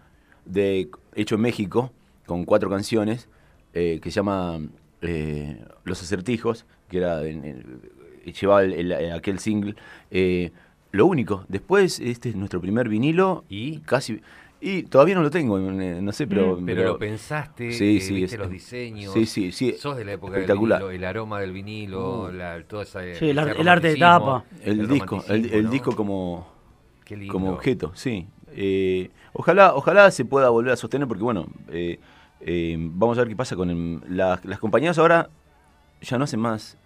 de, 0.45 0.89
hecho 1.15 1.37
en 1.37 1.43
México, 1.43 1.93
con 2.27 2.45
cuatro 2.45 2.69
canciones, 2.69 3.29
eh, 3.73 4.01
que 4.03 4.11
se 4.11 4.17
llama 4.17 4.59
Los 5.85 6.03
Acertijos, 6.03 6.67
que 6.89 6.99
era 6.99 7.25
en- 7.25 7.45
en- 7.45 7.81
llevaba 8.41 8.63
el- 8.65 8.73
el- 8.93 9.13
aquel 9.13 9.39
single. 9.39 9.77
lo 10.91 11.07
único. 11.07 11.45
Después, 11.49 12.01
este 12.01 12.31
es 12.31 12.35
nuestro 12.37 12.61
primer 12.61 12.89
vinilo. 12.89 13.45
¿Y? 13.49 13.79
Casi. 13.81 14.21
Y 14.61 14.83
todavía 14.85 15.15
no 15.15 15.23
lo 15.23 15.31
tengo, 15.31 15.57
eh, 15.59 16.01
no 16.03 16.11
sé, 16.13 16.27
pero. 16.27 16.57
Mm, 16.61 16.67
Pero 16.67 16.83
lo 16.85 16.99
pensaste, 16.99 17.71
Sí, 17.71 17.99
eh, 17.99 18.01
sí, 18.01 18.15
viste 18.15 18.35
es- 18.35 18.41
los 18.41 18.51
diseños. 18.51 19.13
Sí, 19.13 19.25
sí, 19.27 19.53
sí. 19.53 19.75
Sos 19.79 19.97
de 19.97 20.05
la 20.05 20.13
época 20.15 20.33
Espectacular. 20.35 20.81
del 20.81 20.89
vinilo, 20.89 20.97
el 20.99 21.05
aroma 21.09 21.41
del 21.41 21.53
vinilo, 21.53 22.33
la, 22.33 22.63
toda 22.65 22.83
esa, 22.83 23.01
Sí, 23.15 23.31
el 23.31 23.39
ar- 23.39 23.51
ese 23.51 23.61
el 23.61 23.69
arte 23.69 23.89
de 23.89 23.97
tapa. 23.97 24.45
El, 24.65 24.89
disco, 24.89 25.25
el, 25.29 25.53
el 25.53 25.65
¿no? 25.65 25.71
disco 25.71 25.95
como, 25.95 26.49
Qué 27.05 27.17
lindo. 27.17 27.33
como 27.33 27.51
objeto, 27.53 27.93
sí. 27.95 28.27
Eh, 28.51 29.11
ojalá, 29.33 29.75
ojalá 29.77 30.11
se 30.11 30.25
pueda 30.25 30.49
volver 30.49 30.73
a 30.73 30.77
sostener, 30.77 31.07
porque 31.07 31.23
bueno, 31.23 31.47
eh, 31.71 32.01
eh, 32.41 32.77
vamos 32.79 33.17
a 33.19 33.21
ver 33.21 33.29
qué 33.29 33.37
pasa 33.37 33.55
con 33.55 33.71
el- 33.71 34.01
las, 34.09 34.45
las 34.45 34.59
compañías 34.59 34.99
ahora 34.99 35.31
ya 36.01 36.19
no 36.19 36.25
hacen 36.25 36.41
más 36.41 36.77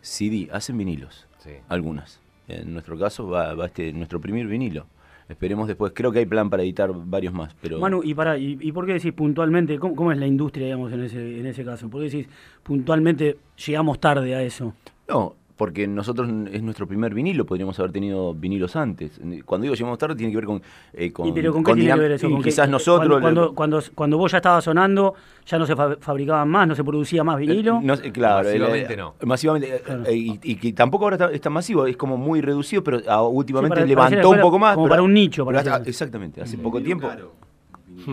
CD, 0.00 0.48
hacen 0.52 0.78
vinilos, 0.78 1.26
Sí. 1.38 1.50
algunas. 1.68 2.20
En 2.48 2.72
nuestro 2.72 2.98
caso 2.98 3.28
va, 3.28 3.54
va 3.54 3.66
este 3.66 3.92
nuestro 3.92 4.20
primer 4.20 4.46
vinilo. 4.46 4.86
Esperemos 5.28 5.68
después, 5.68 5.92
creo 5.94 6.12
que 6.12 6.18
hay 6.18 6.26
plan 6.26 6.50
para 6.50 6.62
editar 6.62 6.90
varios 6.94 7.32
más, 7.32 7.54
pero 7.60 7.78
Manu, 7.78 8.02
y 8.04 8.14
para, 8.14 8.36
y, 8.36 8.58
y 8.60 8.72
por 8.72 8.84
qué 8.86 8.94
decís 8.94 9.12
puntualmente, 9.12 9.78
¿cómo, 9.78 9.96
cómo 9.96 10.12
es 10.12 10.18
la 10.18 10.26
industria, 10.26 10.66
digamos, 10.66 10.92
en 10.92 11.02
ese, 11.04 11.40
en 11.40 11.46
ese 11.46 11.64
caso? 11.64 11.88
¿Por 11.88 12.02
qué 12.02 12.10
decís 12.10 12.28
puntualmente 12.62 13.38
llegamos 13.66 13.98
tarde 14.00 14.34
a 14.34 14.42
eso? 14.42 14.74
no, 15.08 15.34
porque 15.56 15.86
nosotros 15.86 16.28
es 16.50 16.62
nuestro 16.62 16.86
primer 16.88 17.14
vinilo, 17.14 17.46
podríamos 17.46 17.78
haber 17.78 17.92
tenido 17.92 18.34
vinilos 18.34 18.74
antes. 18.74 19.20
Cuando 19.44 19.62
digo 19.62 19.74
llegamos 19.76 19.98
tarde 19.98 20.16
tiene 20.16 20.32
que 20.32 20.36
ver 20.38 20.46
con 20.46 20.60
eh, 20.92 21.12
con, 21.12 21.28
¿Y 21.28 21.32
pero 21.32 21.52
con 21.52 21.62
qué 21.62 21.74
tiene 21.74 21.94
que 21.94 22.00
ver 22.00 22.12
eso? 22.12 22.26
y 22.26 22.32
¿Con 22.32 22.42
qué- 22.42 22.48
quizás 22.50 22.68
nosotros 22.68 23.08
Cuando, 23.08 23.16
le- 23.16 23.22
cuando, 23.22 23.54
cuando, 23.54 23.82
cuando 23.94 24.18
vos 24.18 24.32
ya 24.32 24.38
estabas 24.38 24.64
sonando, 24.64 25.14
ya 25.46 25.56
no 25.58 25.64
se 25.66 25.76
fa- 25.76 25.96
fabricaban 26.00 26.48
más, 26.48 26.66
no 26.66 26.74
se 26.74 26.82
producía 26.82 27.22
más 27.22 27.38
vinilo. 27.38 27.78
Eh, 27.80 27.84
no 27.84 27.96
claro, 28.12 28.48
Masivamente 28.48 28.96
no. 28.96 29.14
Masivamente, 29.24 29.76
eh, 29.76 29.82
Claro. 29.84 30.04
eh, 30.06 30.16
y, 30.16 30.40
y 30.42 30.56
que 30.56 30.72
tampoco 30.72 31.04
ahora 31.04 31.14
está, 31.16 31.30
está 31.30 31.50
masivo, 31.50 31.86
es 31.86 31.96
como 31.96 32.16
muy 32.16 32.40
reducido, 32.40 32.82
pero 32.82 32.98
ah, 33.06 33.22
últimamente 33.22 33.76
Sí, 33.86 33.94
para- 33.94 34.08
levantó 34.10 34.30
un 34.30 34.40
poco 34.40 34.58
más. 34.58 34.74
como 34.74 34.86
pero- 34.86 34.90
para 34.92 35.02
un 35.02 35.14
nicho, 35.14 35.44
pero 35.46 35.56
pareciera. 35.58 35.76
hace- 35.76 35.90
exactamente, 35.90 36.42
hace 36.42 36.58
poco 36.58 36.80
tiempo. 36.82 37.06
caro. 37.08 37.32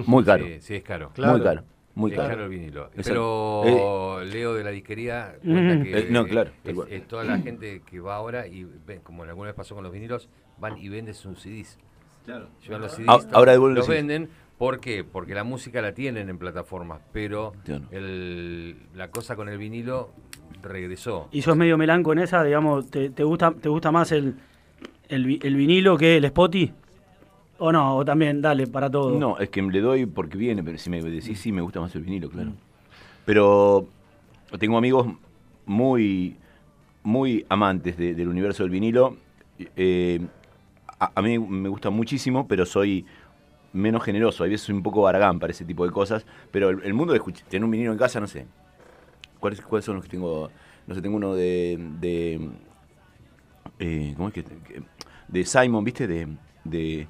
Muy 0.06 0.24
caro, 0.24 0.46
Sí, 0.46 0.58
sí, 0.60 0.76
es 0.76 0.84
caro. 0.84 1.10
Claro. 1.14 1.34
muy 1.34 1.42
caro, 1.42 1.64
muy 1.96 2.12
caro. 2.12 2.24
es 2.24 2.30
caro 2.30 2.44
el 2.46 2.50
vinilo. 2.50 2.86
Exacto. 2.96 3.62
Pero 3.64 4.24
Leo 4.24 4.54
de 4.54 4.64
la 4.64 4.70
disquería 4.70 5.36
cuenta 5.44 5.84
que 5.84 5.98
Eh, 6.00 6.08
no, 6.10 6.26
claro, 6.26 6.52
es- 6.90 7.08
toda 7.08 7.24
la 7.24 7.38
gente 7.40 7.82
que 7.86 8.00
va 8.00 8.16
ahora 8.16 8.48
y 8.48 8.66
como 9.04 9.24
alguna 9.24 9.48
vez 9.48 9.56
pasó 9.56 9.76
con 9.76 9.84
los 9.84 9.92
vinilos, 9.94 10.30
van 10.60 10.78
y 10.78 10.90
venden 10.90 11.14
sus 11.14 11.40
CDs. 11.40 11.78
Claro. 12.26 12.50
Llevan 12.64 12.82
los 12.82 12.92
CDs, 12.94 13.08
Ah, 13.10 13.20
ahora 13.34 13.52
devuelven 13.54 13.76
los 13.76 13.88
los 13.88 13.96
CDs. 13.96 14.08
venden. 14.08 14.30
¿Por 14.58 14.80
qué? 14.80 15.04
Porque 15.04 15.34
la 15.34 15.44
música 15.44 15.82
la 15.82 15.94
tienen 15.94 16.30
en 16.30 16.38
plataformas, 16.38 17.02
pero 17.12 17.54
el- 17.90 18.76
la 18.96 19.10
cosa 19.10 19.36
con 19.36 19.50
el 19.50 19.58
vinilo 19.58 20.12
regresó. 20.62 21.28
Y 21.32 21.42
sos 21.42 21.56
medio 21.58 21.78
melanco 21.78 22.14
en 22.14 22.20
esa, 22.20 22.44
digamos, 22.44 22.90
¿te, 22.92 23.10
te 23.10 23.24
gusta 23.24 23.52
te 23.60 23.70
gusta 23.70 23.92
más 23.92 24.12
el, 24.12 24.36
el, 25.10 25.40
el 25.42 25.56
vinilo 25.56 25.98
que 25.98 26.18
el 26.18 26.26
Spotify? 26.26 26.74
¿O 27.64 27.72
no? 27.72 27.98
O 27.98 28.04
también, 28.04 28.42
dale, 28.42 28.66
para 28.66 28.90
todo. 28.90 29.20
No, 29.20 29.38
es 29.38 29.50
que 29.50 29.62
le 29.62 29.82
doy 29.82 30.08
porque 30.08 30.36
viene, 30.36 30.64
pero 30.64 30.80
si 30.80 30.90
me 30.90 31.00
decís 31.00 31.40
sí, 31.40 31.52
me 31.52 31.62
gusta 31.62 31.80
más 31.80 31.94
el 31.96 32.02
vinilo, 32.02 32.28
claro. 32.28 32.54
Pero 33.24 33.88
tengo 34.58 34.80
amigos 34.80 35.06
muy, 35.68 36.38
muy 37.04 37.46
amantes 37.50 37.98
de- 37.98 38.16
del 38.16 38.30
universo 38.30 38.64
del 38.64 38.72
vinilo. 38.72 39.16
Eh, 39.76 40.20
a, 41.00 41.12
a 41.14 41.22
mí 41.22 41.38
me 41.38 41.70
gusta 41.70 41.92
muchísimo, 41.92 42.48
pero 42.48 42.66
soy 42.66 43.06
menos 43.74 44.04
generoso. 44.04 44.44
A 44.44 44.48
veces 44.48 44.62
soy 44.62 44.74
un 44.74 44.82
poco 44.82 45.04
baragán 45.04 45.38
para 45.40 45.52
ese 45.52 45.64
tipo 45.64 45.86
de 45.86 45.92
cosas. 45.92 46.26
Pero 46.50 46.70
el, 46.72 46.82
el 46.84 46.96
mundo 46.96 47.14
de 47.14 47.20
escuch- 47.22 47.44
tener 47.44 47.64
un 47.64 47.70
vinilo 47.70 47.92
en 47.92 47.98
casa, 48.00 48.20
no 48.20 48.26
sé. 48.26 48.48
¿Cuáles, 49.40 49.62
¿Cuáles 49.62 49.86
son 49.86 49.98
los 49.98 50.04
que 50.06 50.10
tengo? 50.10 50.50
No 50.88 50.96
sé, 50.96 51.02
tengo 51.04 51.16
uno 51.18 51.36
de... 51.36 51.78
de 52.00 52.50
eh, 53.78 54.14
¿Cómo 54.18 54.30
es 54.30 54.34
que...? 54.34 54.44
que- 54.44 54.82
De 55.28 55.46
Simon, 55.46 55.84
¿viste? 55.84 56.08
De... 56.08 56.28
de 56.64 57.08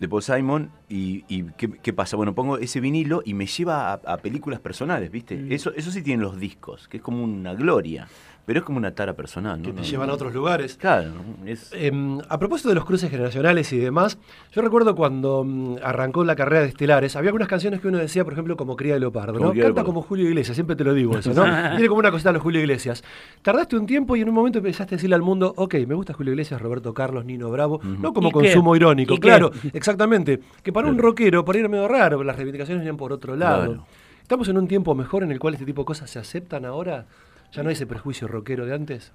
de 0.00 0.08
Paul 0.08 0.22
Simon 0.22 0.70
y, 0.88 1.24
y 1.28 1.44
¿qué, 1.56 1.70
qué 1.70 1.92
pasa? 1.92 2.16
Bueno, 2.16 2.34
pongo 2.34 2.58
ese 2.58 2.80
vinilo 2.80 3.22
y 3.24 3.34
me 3.34 3.46
lleva 3.46 3.92
a, 3.92 3.94
a 3.94 4.16
películas 4.18 4.60
personales, 4.60 5.10
¿viste? 5.10 5.54
Eso, 5.54 5.72
eso 5.74 5.90
sí 5.90 6.02
tienen 6.02 6.22
los 6.22 6.38
discos, 6.38 6.88
que 6.88 6.98
es 6.98 7.02
como 7.02 7.24
una 7.24 7.54
gloria. 7.54 8.08
Pero 8.48 8.60
es 8.60 8.64
como 8.64 8.78
una 8.78 8.94
tara 8.94 9.12
personal, 9.12 9.58
¿no? 9.60 9.66
que 9.66 9.72
te 9.74 9.82
No- 9.82 9.86
llevan 9.86 10.08
a 10.08 10.14
otros 10.14 10.32
lugares. 10.32 10.78
Claro, 10.78 11.10
es... 11.44 11.70
Eh, 11.74 11.92
a 12.30 12.38
propósito 12.38 12.70
de 12.70 12.76
los 12.76 12.86
cruces 12.86 13.10
generacionales 13.10 13.70
y 13.74 13.78
demás, 13.78 14.16
yo 14.52 14.62
recuerdo 14.62 14.94
cuando 14.96 15.44
mm, 15.44 15.76
arrancó 15.82 16.24
la 16.24 16.34
carrera 16.34 16.62
de 16.62 16.68
Estelares, 16.68 17.14
había 17.14 17.28
algunas 17.28 17.46
canciones 17.46 17.82
que 17.82 17.88
uno 17.88 17.98
decía, 17.98 18.24
por 18.24 18.32
ejemplo, 18.32 18.56
como 18.56 18.74
Cría 18.74 18.94
de 18.94 19.00
Leopardo, 19.00 19.34
Como 19.34 19.48
Canta 19.50 19.64
Leopardo. 19.64 19.84
como 19.84 20.00
Julio 20.00 20.26
Iglesias, 20.26 20.54
siempre 20.56 20.76
te 20.76 20.84
lo 20.84 20.94
digo 20.94 21.18
eso, 21.18 21.34
¿no? 21.34 21.42
Tiene 21.76 21.88
como 21.88 21.98
una 21.98 22.10
cosita 22.10 22.30
a 22.30 22.32
los 22.32 22.40
Julio 22.42 22.62
Iglesias. 22.62 23.04
Tardaste 23.42 23.76
un 23.76 23.84
tiempo 23.84 24.16
y 24.16 24.22
en 24.22 24.30
un 24.30 24.34
momento 24.34 24.60
empezaste 24.60 24.94
a 24.94 24.96
decirle 24.96 25.16
al 25.16 25.20
mundo, 25.22 25.52
ok, 25.54 25.74
me 25.86 25.94
gusta 25.94 26.14
Julio 26.14 26.32
Iglesias, 26.32 26.58
Roberto 26.62 26.94
Carlos, 26.94 27.26
Nino 27.26 27.50
Bravo, 27.50 27.80
no 27.84 28.14
como 28.14 28.30
consumo 28.30 28.74
irónico, 28.74 29.18
claro, 29.18 29.50
exactamente. 29.74 30.40
Que 30.62 30.72
para 30.72 30.88
un 30.88 30.96
rockero, 30.96 31.44
por 31.44 31.54
ahí 31.54 31.60
era 31.60 31.68
medio 31.68 31.86
raro, 31.86 32.24
las 32.24 32.36
reivindicaciones 32.36 32.80
venían 32.80 32.96
por 32.96 33.12
otro 33.12 33.36
lado. 33.36 33.66
Claro. 33.66 33.86
¿Estamos 34.22 34.48
en 34.48 34.56
un 34.58 34.68
tiempo 34.68 34.94
mejor 34.94 35.22
en 35.22 35.32
el 35.32 35.38
cual 35.38 35.54
este 35.54 35.66
tipo 35.66 35.82
de 35.82 35.86
cosas 35.86 36.08
se 36.10 36.18
aceptan 36.18 36.64
ahora? 36.64 37.06
¿Ya 37.52 37.62
no 37.62 37.68
hay 37.68 37.74
ese 37.74 37.86
prejuicio 37.86 38.28
rockero 38.28 38.66
de 38.66 38.74
antes? 38.74 39.12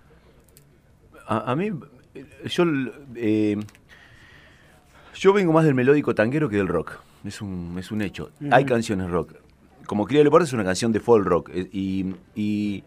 A, 1.28 1.52
a 1.52 1.56
mí, 1.56 1.72
yo, 2.46 2.64
eh, 3.16 3.58
yo 5.16 5.34
vengo 5.34 5.54
más 5.54 5.66
del 5.66 5.76
melódico 5.76 6.16
tanguero 6.16 6.50
que 6.50 6.58
del 6.58 6.68
rock. 6.68 6.94
Es 7.24 7.42
un, 7.42 7.76
es 7.80 7.92
un 7.92 8.02
hecho. 8.02 8.32
Hay 8.52 8.66
canciones 8.66 9.10
rock. 9.10 9.34
Como 9.86 10.06
Cría 10.06 10.20
de 10.20 10.24
Leopardo 10.26 10.46
es 10.46 10.54
una 10.54 10.64
canción 10.64 10.92
de 10.92 11.00
folk 11.00 11.26
rock. 11.26 11.52
Y, 11.72 12.16
y 12.36 12.84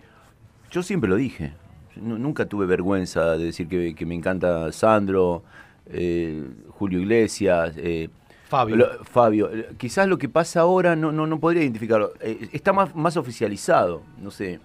yo 0.70 0.82
siempre 0.82 1.08
lo 1.08 1.16
dije. 1.16 1.52
Nu- 1.96 2.18
nunca 2.18 2.44
tuve 2.46 2.66
vergüenza 2.66 3.36
de 3.38 3.44
decir 3.46 3.68
que, 3.68 3.94
que 3.94 4.04
me 4.04 4.14
encanta 4.14 4.70
Sandro, 4.72 5.42
eh, 5.86 6.44
Julio 6.70 6.98
Iglesias. 7.00 7.74
eh, 7.78 8.10
Fabio. 8.48 8.76
lo- 8.76 9.04
Fabio. 9.04 9.50
Quizás 9.78 10.06
lo 10.08 10.18
que 10.18 10.28
pasa 10.28 10.60
ahora 10.60 10.94
no, 10.96 11.12
no, 11.12 11.26
no 11.26 11.40
podría 11.40 11.62
identificarlo. 11.62 12.12
Eh, 12.20 12.48
está 12.52 12.72
más, 12.74 12.94
más 12.94 13.16
oficializado. 13.16 14.02
No 14.20 14.30
sé. 14.30 14.60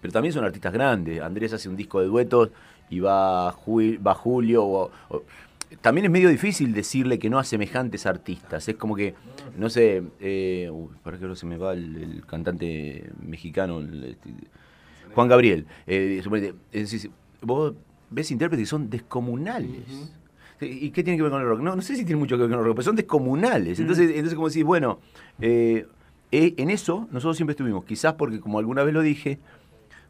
Pero 0.00 0.12
también 0.12 0.32
son 0.32 0.44
artistas 0.44 0.72
grandes. 0.72 1.20
Andrés 1.20 1.52
hace 1.52 1.68
un 1.68 1.76
disco 1.76 2.00
de 2.00 2.06
duetos 2.06 2.50
y 2.90 3.00
va, 3.00 3.52
Ju- 3.52 3.98
va 4.04 4.14
Julio. 4.14 4.64
o- 4.64 4.90
o- 5.10 5.22
también 5.82 6.06
es 6.06 6.10
medio 6.10 6.30
difícil 6.30 6.72
decirle 6.72 7.18
que 7.18 7.28
no 7.28 7.38
a 7.38 7.44
semejantes 7.44 8.06
artistas. 8.06 8.66
Es 8.68 8.76
como 8.76 8.96
que, 8.96 9.14
no 9.58 9.68
sé, 9.68 10.02
eh, 10.20 10.70
uy, 10.72 10.88
para 11.02 11.18
que 11.18 11.24
ahora 11.24 11.36
se 11.36 11.44
me 11.44 11.58
va 11.58 11.74
el, 11.74 11.96
el 11.96 12.26
cantante 12.26 13.10
mexicano, 13.26 13.80
el, 13.80 14.04
este, 14.04 14.30
Juan 15.14 15.28
Gabriel. 15.28 15.66
Eh, 15.86 16.22
es 16.72 16.90
decir, 16.90 17.10
vos 17.42 17.74
ves 18.10 18.30
intérpretes 18.30 18.62
que 18.66 18.70
son 18.70 18.88
descomunales. 18.88 20.08
¿Y 20.60 20.90
qué 20.90 21.04
tiene 21.04 21.16
que 21.18 21.22
ver 21.22 21.30
con 21.30 21.40
el 21.42 21.46
rock? 21.46 21.60
No, 21.60 21.76
no 21.76 21.82
sé 21.82 21.94
si 21.96 22.04
tiene 22.04 22.18
mucho 22.18 22.36
que 22.36 22.42
ver 22.42 22.50
con 22.50 22.58
el 22.60 22.64
rock, 22.64 22.76
pero 22.76 22.84
son 22.84 22.96
descomunales. 22.96 23.78
Entonces, 23.78 24.08
entonces 24.10 24.34
como 24.34 24.48
decís, 24.48 24.64
bueno, 24.64 24.98
eh, 25.40 25.86
eh, 26.32 26.54
en 26.56 26.70
eso 26.70 27.06
nosotros 27.12 27.36
siempre 27.36 27.52
estuvimos. 27.52 27.84
Quizás 27.84 28.14
porque, 28.14 28.40
como 28.40 28.58
alguna 28.58 28.82
vez 28.84 28.92
lo 28.94 29.02
dije, 29.02 29.38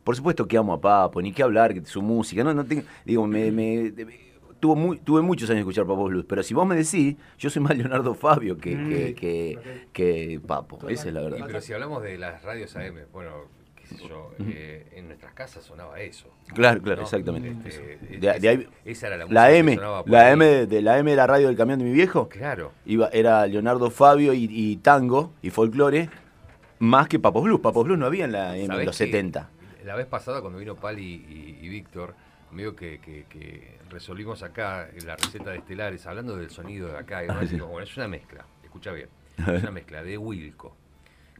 por 0.04 0.16
supuesto 0.16 0.46
que 0.46 0.56
amo 0.56 0.72
a 0.72 0.80
Papo, 0.80 1.20
ni 1.22 1.32
qué 1.32 1.42
hablar, 1.42 1.74
que 1.74 1.84
su 1.84 2.00
música, 2.02 2.42
no, 2.44 2.54
no 2.54 2.64
tengo, 2.64 2.82
digo, 3.04 3.26
me, 3.26 3.50
me- 3.50 3.92
tuvo 4.60 4.74
muy, 4.74 4.98
tuve 4.98 5.22
muchos 5.22 5.48
años 5.50 5.58
de 5.58 5.60
escuchar 5.70 5.86
Papo 5.86 6.04
Blues, 6.06 6.24
pero 6.28 6.42
si 6.42 6.52
vos 6.54 6.66
me 6.66 6.74
decís, 6.74 7.16
yo 7.38 7.48
soy 7.50 7.62
más 7.62 7.76
Leonardo 7.76 8.14
Fabio 8.14 8.56
que, 8.58 8.72
que, 8.88 9.14
que, 9.14 9.58
que 9.92 10.40
Papo, 10.46 10.78
esa 10.88 11.08
es 11.08 11.14
la 11.14 11.20
Y, 11.20 11.24
verdad. 11.24 11.44
pero 11.46 11.60
si 11.60 11.72
hablamos 11.72 12.02
de 12.02 12.18
las 12.18 12.42
radios 12.42 12.74
AM, 12.76 12.96
bueno, 13.12 13.30
qué 13.76 13.86
sé 13.86 14.08
yo, 14.08 14.32
eh, 14.48 14.86
en 14.96 15.06
nuestras 15.06 15.32
casas 15.34 15.62
sonaba 15.64 16.00
eso. 16.00 16.26
Claro, 16.54 16.80
claro, 16.82 17.02
¿no? 17.02 17.02
exactamente. 17.04 17.68
Este, 17.68 18.18
De- 18.18 18.40
de 18.40 18.48
ahí- 18.48 18.68
esa 18.84 19.06
era 19.08 19.16
la 19.18 19.26
música 19.26 19.40
La 19.42 19.48
que 19.48 19.58
M, 19.58 19.74
sonaba 19.76 20.02
por 20.02 20.10
la 20.10 20.26
ahí. 20.26 20.32
M 20.32 20.44
de, 20.46 20.66
de 20.66 20.82
la 20.82 20.98
M 20.98 21.10
de 21.10 21.16
la 21.16 21.26
radio 21.26 21.46
del 21.46 21.56
camión 21.56 21.78
de 21.78 21.84
mi 21.84 21.92
viejo, 21.92 22.28
Claro. 22.28 22.72
iba, 22.84 23.08
era 23.12 23.46
Leonardo 23.46 23.90
Fabio 23.90 24.32
y, 24.34 24.48
y 24.50 24.76
tango 24.78 25.32
y 25.42 25.50
folclore, 25.50 26.08
más 26.80 27.06
que 27.08 27.18
Papos 27.20 27.44
Blues. 27.44 27.60
Papos 27.60 27.84
Blues 27.84 27.98
no 27.98 28.06
había 28.06 28.24
en 28.24 28.32
la 28.32 28.54
M 28.56 28.62
en 28.64 28.66
¿Sabés 28.68 28.86
los 28.86 28.98
que 28.98 29.04
70. 29.06 29.50
La 29.88 29.94
vez 29.96 30.06
pasada, 30.06 30.42
cuando 30.42 30.58
vino 30.58 30.74
Pali 30.76 31.02
y, 31.02 31.64
y 31.64 31.68
Víctor, 31.70 32.14
medio 32.52 32.76
que, 32.76 33.00
que- 33.00 33.24
que 33.24 33.78
resolvimos 33.88 34.42
acá 34.42 34.88
la 35.06 35.16
receta 35.16 35.50
de 35.50 35.58
estelares, 35.58 36.06
hablando 36.06 36.36
del 36.36 36.50
sonido 36.50 36.88
de 36.88 36.98
acá. 36.98 37.24
Y 37.24 37.46
sí. 37.48 37.54
digo, 37.54 37.68
bueno, 37.68 37.84
es 37.84 37.96
una 37.96 38.06
mezcla, 38.06 38.44
escucha 38.62 38.92
bien. 38.92 39.08
Es 39.38 39.62
una 39.62 39.70
mezcla 39.70 40.02
de 40.02 40.18
Wilco 40.18 40.76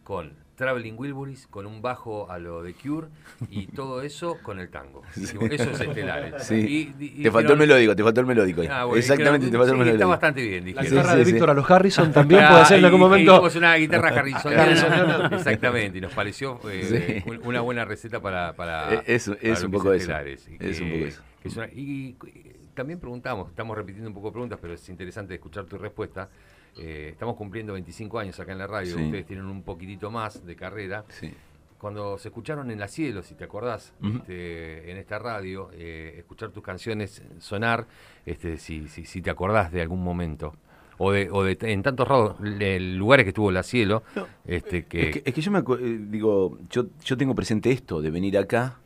con 0.03 0.33
Traveling 0.59 0.95
Wilburys, 0.99 1.47
con 1.47 1.67
un 1.67 1.81
bajo 1.81 2.31
a 2.31 2.39
lo 2.39 2.63
de 2.63 2.75
Cure 2.75 3.07
y 3.49 3.67
todo 3.75 4.03
eso 4.03 4.37
con 4.43 4.59
el 4.59 4.69
tango. 4.69 5.03
Dijimos, 5.17 5.51
Eso 5.53 5.71
es 5.71 5.81
estelares. 5.81 6.43
Sí. 6.43 6.93
Y- 6.99 7.05
y- 7.05 7.23
te 7.23 7.31
faltó 7.31 7.53
el 7.55 7.59
melódico, 7.61 7.95
te 7.97 8.03
faltó 8.03 8.21
el 8.21 8.27
melódico. 8.27 8.63
Ah, 8.69 8.85
bueno, 8.85 8.99
Exactamente, 8.99 9.47
dijeron, 9.47 9.53
te 9.53 9.59
faltó 9.59 9.73
el 9.73 9.77
sí, 9.77 9.79
melódico. 9.79 9.95
Está 9.95 10.07
bastante 10.07 10.43
bien, 10.43 10.61
La 10.61 10.67
dijeron. 10.83 10.91
guitarra 10.91 11.13
sí, 11.13 11.19
de 11.19 11.25
sí. 11.25 11.33
Víctor 11.33 11.51
a 11.51 11.55
los 11.55 11.71
Harrison 11.71 12.13
también 12.13 12.41
Ah, 12.45 12.51
puede 12.51 12.65
ser 12.67 12.77
en 12.79 12.83
y- 12.83 12.85
algún 12.87 13.01
y 13.01 13.05
momento. 13.05 13.33
hicimos 13.35 13.57
una 13.57 13.75
guitarra. 13.77 14.09
Harrisoniana. 14.09 15.31
Exactamente, 15.33 15.99
y 15.99 16.01
nos 16.01 16.13
pareció 16.13 16.61
eh, 16.69 17.23
Sí. 17.25 17.31
un- 17.31 17.41
una 17.47 17.61
buena 17.61 17.85
receta 17.85 18.21
para. 18.21 18.53
para 18.55 18.95
Eh, 18.95 19.03
es- 19.07 19.29
para 19.29 19.41
es 19.41 19.61
lo 19.61 19.67
un 19.67 19.71
que 19.73 19.77
poco 19.79 19.93
eso. 19.93 20.03
estelares, 20.03 20.49
y 20.49 20.55
Es 20.59 20.79
que- 20.79 20.85
un 20.85 20.91
poco 20.93 21.05
eso. 21.07 21.23
que 21.41 21.49
es 21.49 21.57
una- 21.57 21.67
y, 21.69 22.17
y 22.27 22.53
también 22.75 22.99
preguntamos, 22.99 23.49
estamos 23.51 23.77
repitiendo 23.77 24.09
un 24.09 24.15
poco 24.15 24.33
preguntas, 24.33 24.59
pero 24.61 24.75
es 24.75 24.89
interesante 24.89 25.35
escuchar 25.35 25.67
tu 25.67 25.79
respuesta. 25.79 26.29
Eh, 26.77 27.09
estamos 27.13 27.37
cumpliendo 27.37 27.73
25 27.73 28.19
años 28.19 28.39
acá 28.41 28.53
en 28.53 28.59
la 28.59 28.67
radio, 28.67 28.97
Sí. 28.97 29.05
ustedes 29.05 29.27
tienen 29.27 29.47
un 29.47 29.63
poquitito 29.63 30.11
más 30.11 30.45
de 30.45 30.55
carrera. 30.57 31.05
Sí. 31.09 31.33
Cuando 31.79 32.19
se 32.19 32.29
escucharon 32.29 32.71
en 32.73 32.81
la 32.81 32.89
cielo, 32.89 33.23
si 33.23 33.35
te 33.37 33.45
acordás, 33.45 33.95
este, 34.03 34.91
en 34.91 34.97
esta 34.97 35.19
radio, 35.21 35.71
eh, 35.73 36.17
escuchar 36.19 36.51
tus 36.51 36.63
canciones 36.63 37.23
sonar, 37.39 37.87
este, 38.27 38.57
si, 38.59 38.89
si, 38.89 39.05
si 39.05 39.23
te 39.23 39.31
acordás 39.31 39.71
de 39.71 39.81
algún 39.83 40.03
momento. 40.03 40.55
O 41.01 41.13
de, 41.13 41.29
o 41.31 41.45
de 41.45 41.57
en 41.61 41.85
tantos 41.85 42.09
le- 42.41 42.81
lugares 42.81 43.23
que 43.23 43.29
estuvo 43.29 43.53
la 43.53 43.63
cielo, 43.63 44.03
No, 44.17 44.27
este, 44.45 44.87
que, 44.87 45.11
Es 45.11 45.17
que, 45.17 45.23
es 45.27 45.33
que 45.35 45.41
yo 45.41 45.53
me 45.53 45.61
eh, 45.61 45.99
digo, 46.11 46.59
yo, 46.69 46.87
yo 47.05 47.17
tengo 47.17 47.37
presente 47.37 47.71
esto 47.71 48.03
de 48.03 48.11
venir 48.11 48.37
acá 48.37 48.79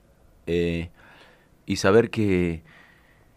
eh, 0.46 0.90
y 1.64 1.76
saber 1.76 2.10
que, 2.10 2.62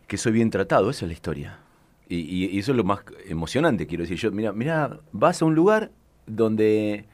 que 0.07 0.17
soy 0.17 0.33
bien 0.33 0.49
tratado, 0.49 0.89
esa 0.89 1.05
es 1.05 1.07
la 1.07 1.13
historia. 1.13 1.59
Y, 2.07 2.17
y- 2.17 2.59
eso 2.59 2.71
es 2.71 2.77
lo 2.77 2.83
más 2.83 2.99
emocionante, 3.27 3.87
quiero 3.87 4.03
decir. 4.03 4.17
Yo, 4.17 4.31
mira, 4.31 4.51
mira, 4.53 4.99
vas 5.11 5.41
a 5.41 5.45
un 5.45 5.55
lugar 5.55 5.91
donde 6.27 7.05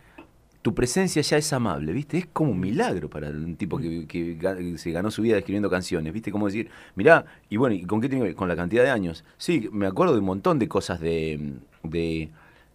tu 0.61 0.75
presencia 0.75 1.21
ya 1.23 1.37
es 1.37 1.51
amable, 1.53 1.91
¿viste? 1.91 2.19
Es 2.19 2.27
como 2.27 2.51
un 2.51 2.59
milagro 2.59 3.09
para 3.09 3.29
un 3.29 3.55
tipo 3.55 3.79
que, 3.79 4.75
se 4.77 4.91
ganó 4.91 5.09
su 5.09 5.23
vida 5.23 5.37
escribiendo 5.37 5.69
canciones, 5.69 6.13
¿viste? 6.13 6.31
Como 6.31 6.45
decir, 6.47 6.69
mirá, 6.95 7.25
y 7.49 7.57
bueno, 7.57 7.75
¿y 7.75 7.83
con 7.85 7.99
qué 7.99 8.09
tiene 8.09 8.23
que 8.23 8.29
ver? 8.29 8.35
Con 8.35 8.47
la 8.47 8.55
cantidad 8.55 8.83
de 8.83 8.91
años. 8.91 9.23
Sí, 9.37 9.69
me 9.71 9.87
acuerdo 9.87 10.13
de 10.13 10.19
un 10.19 10.25
montón 10.25 10.59
de 10.59 10.67
cosas 10.67 10.99
de, 10.99 11.53
de, 11.83 12.29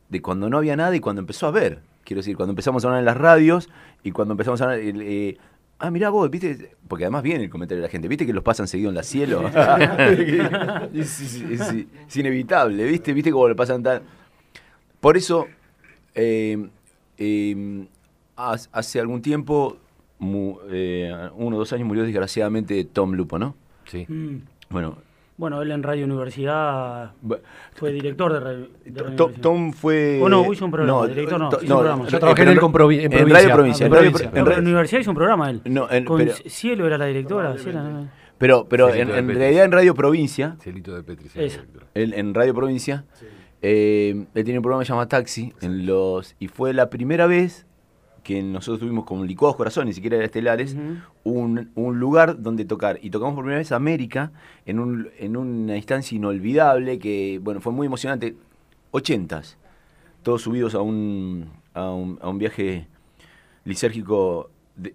de 0.08 0.22
cuando 0.22 0.50
no 0.50 0.58
había 0.58 0.76
nada 0.76 0.96
y 0.96 1.00
cuando 1.00 1.20
empezó 1.20 1.46
a 1.46 1.52
ver. 1.52 1.80
Quiero 2.04 2.20
decir, 2.20 2.36
cuando 2.36 2.52
empezamos 2.52 2.84
a 2.84 2.88
hablar 2.88 3.00
en 3.00 3.04
las 3.06 3.16
radios 3.16 3.68
y 4.02 4.10
cuando 4.12 4.32
empezamos 4.34 4.60
a 4.60 4.64
hablar... 4.64 4.80
el, 4.80 5.02
eh, 5.02 5.38
Ah, 5.78 5.90
mirá 5.90 6.08
vos, 6.08 6.30
viste, 6.30 6.70
porque 6.88 7.04
además 7.04 7.22
viene 7.22 7.44
el 7.44 7.50
comentario 7.50 7.82
de 7.82 7.88
la 7.88 7.90
gente, 7.90 8.08
viste 8.08 8.24
que 8.24 8.32
los 8.32 8.42
pasan 8.42 8.66
seguido 8.66 8.88
en 8.88 8.94
la 8.94 9.02
cielo. 9.02 9.46
es, 10.94 11.20
es- 11.20 11.42
es- 11.42 11.74
es 12.08 12.16
inevitable, 12.16 12.84
viste, 12.84 13.12
viste 13.12 13.30
cómo 13.30 13.48
lo 13.48 13.56
pasan 13.56 13.82
tan. 13.82 14.02
Por 15.00 15.16
eso, 15.18 15.46
eh, 16.14 16.66
eh, 17.18 17.86
haz- 18.36 18.68
hace 18.72 19.00
algún 19.00 19.20
tiempo, 19.20 19.76
mu- 20.18 20.58
eh, 20.70 21.12
uno 21.36 21.56
o 21.56 21.58
dos 21.58 21.72
años 21.74 21.86
murió 21.86 22.04
desgraciadamente 22.04 22.82
Tom 22.84 23.12
Lupo, 23.12 23.38
¿no? 23.38 23.54
sí. 23.84 24.06
Mm. 24.08 24.36
Bueno, 24.70 24.98
Bueno, 25.38 25.60
él 25.60 25.70
en 25.70 25.82
Radio 25.82 26.06
Universidad 26.06 27.12
fue 27.74 27.92
director 27.92 28.32
de, 28.32 28.40
Radio 28.40 28.68
de 28.86 29.02
Radio 29.02 29.16
Tom, 29.16 29.26
Universidad. 29.26 29.42
Tom 29.42 29.72
fue. 29.72 30.18
O 30.22 30.28
no, 30.30 30.50
hizo 30.52 30.64
un 30.64 30.70
programa, 30.70 31.06
director 31.06 31.38
no, 31.38 31.48
hizo 31.48 31.60
un 31.74 31.80
programa. 31.80 32.08
Yo 32.08 32.18
trabajé 32.18 32.42
en 32.50 32.56
con 32.58 32.72
Provi- 32.72 33.04
en 33.04 33.12
en. 33.12 33.30
Radio 33.30 33.52
Provincia. 33.52 33.86
En 33.86 33.92
en 33.92 33.98
Radio- 33.98 34.10
provincia. 34.12 34.28
en 34.30 34.34
No, 34.38 34.44
Radio- 34.46 34.58
en 34.58 34.64
la 34.64 34.70
universidad 34.70 35.00
hizo 35.00 35.10
un 35.10 35.16
programa 35.16 35.50
él. 35.50 35.60
No, 35.66 35.90
en- 35.90 36.04
Con 36.06 36.18
pero- 36.18 36.32
Cielo 36.46 36.86
era 36.86 36.96
la 36.96 37.06
directora. 37.06 37.54
Pero, 38.38 38.66
pero 38.68 38.92
en, 38.94 39.10
en 39.10 39.28
realidad 39.28 39.64
en 39.64 39.72
Radio 39.72 39.94
Provincia, 39.94 40.56
Celito 40.60 40.94
de 40.94 41.02
Petri. 41.02 41.28
él- 41.94 42.14
en 42.14 42.34
Radio 42.34 42.54
Provincia, 42.54 43.04
eh, 43.62 44.26
él 44.34 44.44
tiene 44.44 44.58
un 44.58 44.62
programa 44.62 44.82
que 44.82 44.86
se 44.86 44.92
llama 44.92 45.08
Taxi, 45.08 45.52
en 45.62 45.86
los, 45.86 46.34
y 46.38 46.48
fue 46.48 46.72
la 46.74 46.88
primera 46.90 47.26
vez 47.26 47.66
que 48.26 48.42
nosotros 48.42 48.80
tuvimos 48.80 49.04
con 49.04 49.24
Licuados 49.26 49.56
Corazones, 49.56 49.86
ni 49.88 49.92
siquiera 49.94 50.16
era 50.16 50.24
Estelares, 50.26 50.76
un, 51.22 51.70
un 51.76 52.00
lugar 52.00 52.42
donde 52.42 52.64
tocar. 52.64 52.98
Y 53.02 53.10
tocamos 53.10 53.34
por 53.36 53.44
primera 53.44 53.58
vez 53.58 53.70
América 53.70 54.32
en, 54.66 54.80
un, 54.80 55.08
en 55.18 55.36
una 55.36 55.76
instancia 55.76 56.16
inolvidable 56.16 56.98
que, 56.98 57.38
bueno, 57.42 57.60
fue 57.60 57.72
muy 57.72 57.86
emocionante. 57.86 58.34
Ochentas, 58.90 59.56
todos 60.24 60.42
subidos 60.42 60.74
a 60.74 60.80
un, 60.80 61.50
a 61.74 61.90
un, 61.92 62.18
a 62.20 62.28
un 62.28 62.38
viaje 62.38 62.88
lisérgico 63.64 64.50
de- 64.76 64.94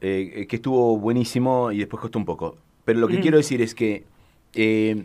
eh, 0.00 0.46
que 0.48 0.56
estuvo 0.56 0.98
buenísimo 0.98 1.72
y 1.72 1.78
después 1.78 2.00
costó 2.00 2.18
un 2.18 2.24
poco. 2.24 2.56
Pero 2.84 3.00
lo 3.00 3.08
que 3.08 3.18
Mm. 3.18 3.22
quiero 3.22 3.36
decir 3.36 3.60
es 3.62 3.74
que 3.74 4.04
eh, 4.54 5.04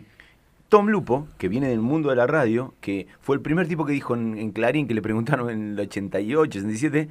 Tom 0.68 0.88
Lupo, 0.88 1.28
que 1.38 1.48
viene 1.48 1.68
del 1.68 1.80
mundo 1.80 2.10
de 2.10 2.16
la 2.16 2.26
radio, 2.26 2.74
que 2.80 3.06
fue 3.20 3.36
el 3.36 3.42
primer 3.42 3.68
tipo 3.68 3.84
que 3.86 3.92
dijo 3.92 4.14
en, 4.14 4.36
en 4.38 4.50
Clarín, 4.50 4.88
que 4.88 4.94
le 4.94 5.02
preguntaron 5.02 5.48
en 5.50 5.72
el 5.72 5.80
88, 5.80 6.40
87, 6.40 7.08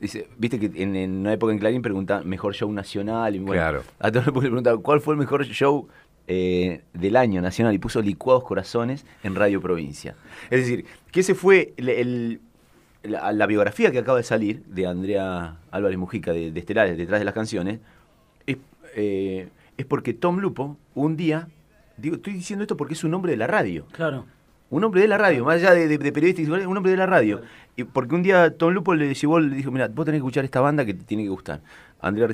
dice, 0.00 0.28
viste 0.38 0.58
que 0.58 0.66
en, 0.82 0.94
en 0.96 1.10
una 1.18 1.32
época 1.32 1.52
en 1.52 1.58
Clarín 1.58 1.82
preguntaban 1.82 2.28
mejor 2.28 2.54
show 2.54 2.70
nacional, 2.72 3.34
y 3.34 3.38
bueno, 3.38 3.60
Claro. 3.60 3.82
a 3.98 4.08
Lupo 4.10 4.40
le 4.42 4.48
preguntaban 4.48 4.80
cuál 4.82 5.00
fue 5.00 5.14
el 5.14 5.18
mejor 5.20 5.44
show 5.46 5.88
eh, 6.26 6.82
del 6.94 7.16
año 7.16 7.40
nacional 7.42 7.74
y 7.74 7.78
puso 7.78 8.00
Licuados 8.00 8.44
Corazones 8.44 9.04
en 9.22 9.34
Radio 9.34 9.60
Provincia. 9.60 10.14
Es 10.50 10.60
decir, 10.60 10.86
que 11.10 11.20
ese 11.20 11.34
fue 11.34 11.74
el- 11.76 11.88
el- 11.90 12.40
la, 13.02 13.32
la 13.32 13.46
biografía 13.46 13.90
que 13.90 13.98
acaba 13.98 14.16
de 14.16 14.24
salir 14.24 14.62
de 14.64 14.86
Andrea 14.86 15.56
Álvarez 15.70 15.98
Mujica 15.98 16.32
de, 16.32 16.50
de 16.50 16.60
Estelares, 16.60 16.96
detrás 16.96 17.20
de 17.20 17.24
las 17.26 17.34
canciones, 17.34 17.80
eh, 18.96 19.48
es 19.76 19.86
porque 19.86 20.14
Tom 20.14 20.38
Lupo, 20.38 20.76
un 20.94 21.16
día, 21.16 21.48
digo, 21.96 22.16
estoy 22.16 22.32
diciendo 22.34 22.62
esto 22.62 22.76
porque 22.76 22.94
es 22.94 23.02
un 23.04 23.12
hombre 23.14 23.32
de 23.32 23.36
la 23.38 23.46
radio. 23.46 23.86
Claro. 23.92 24.24
Un 24.70 24.82
hombre 24.82 25.02
de 25.02 25.08
la 25.08 25.18
radio, 25.18 25.44
más 25.44 25.56
allá 25.56 25.72
de, 25.72 25.86
de, 25.86 25.98
de 25.98 26.12
periodista, 26.12 26.42
un 26.66 26.76
hombre 26.76 26.90
de 26.90 26.96
la 26.98 27.06
radio. 27.06 27.42
Y 27.76 27.84
porque 27.84 28.14
un 28.14 28.22
día 28.22 28.56
Tom 28.56 28.72
Lupo 28.72 28.94
le 28.94 29.12
llevó, 29.14 29.38
le 29.38 29.54
dijo, 29.54 29.70
mira, 29.70 29.88
vos 29.88 30.04
tenés 30.04 30.18
que 30.18 30.24
escuchar 30.26 30.44
esta 30.44 30.60
banda 30.60 30.84
que 30.84 30.94
te 30.94 31.04
tiene 31.04 31.22
que 31.22 31.28
gustar. 31.28 31.60
Andrea 32.00 32.28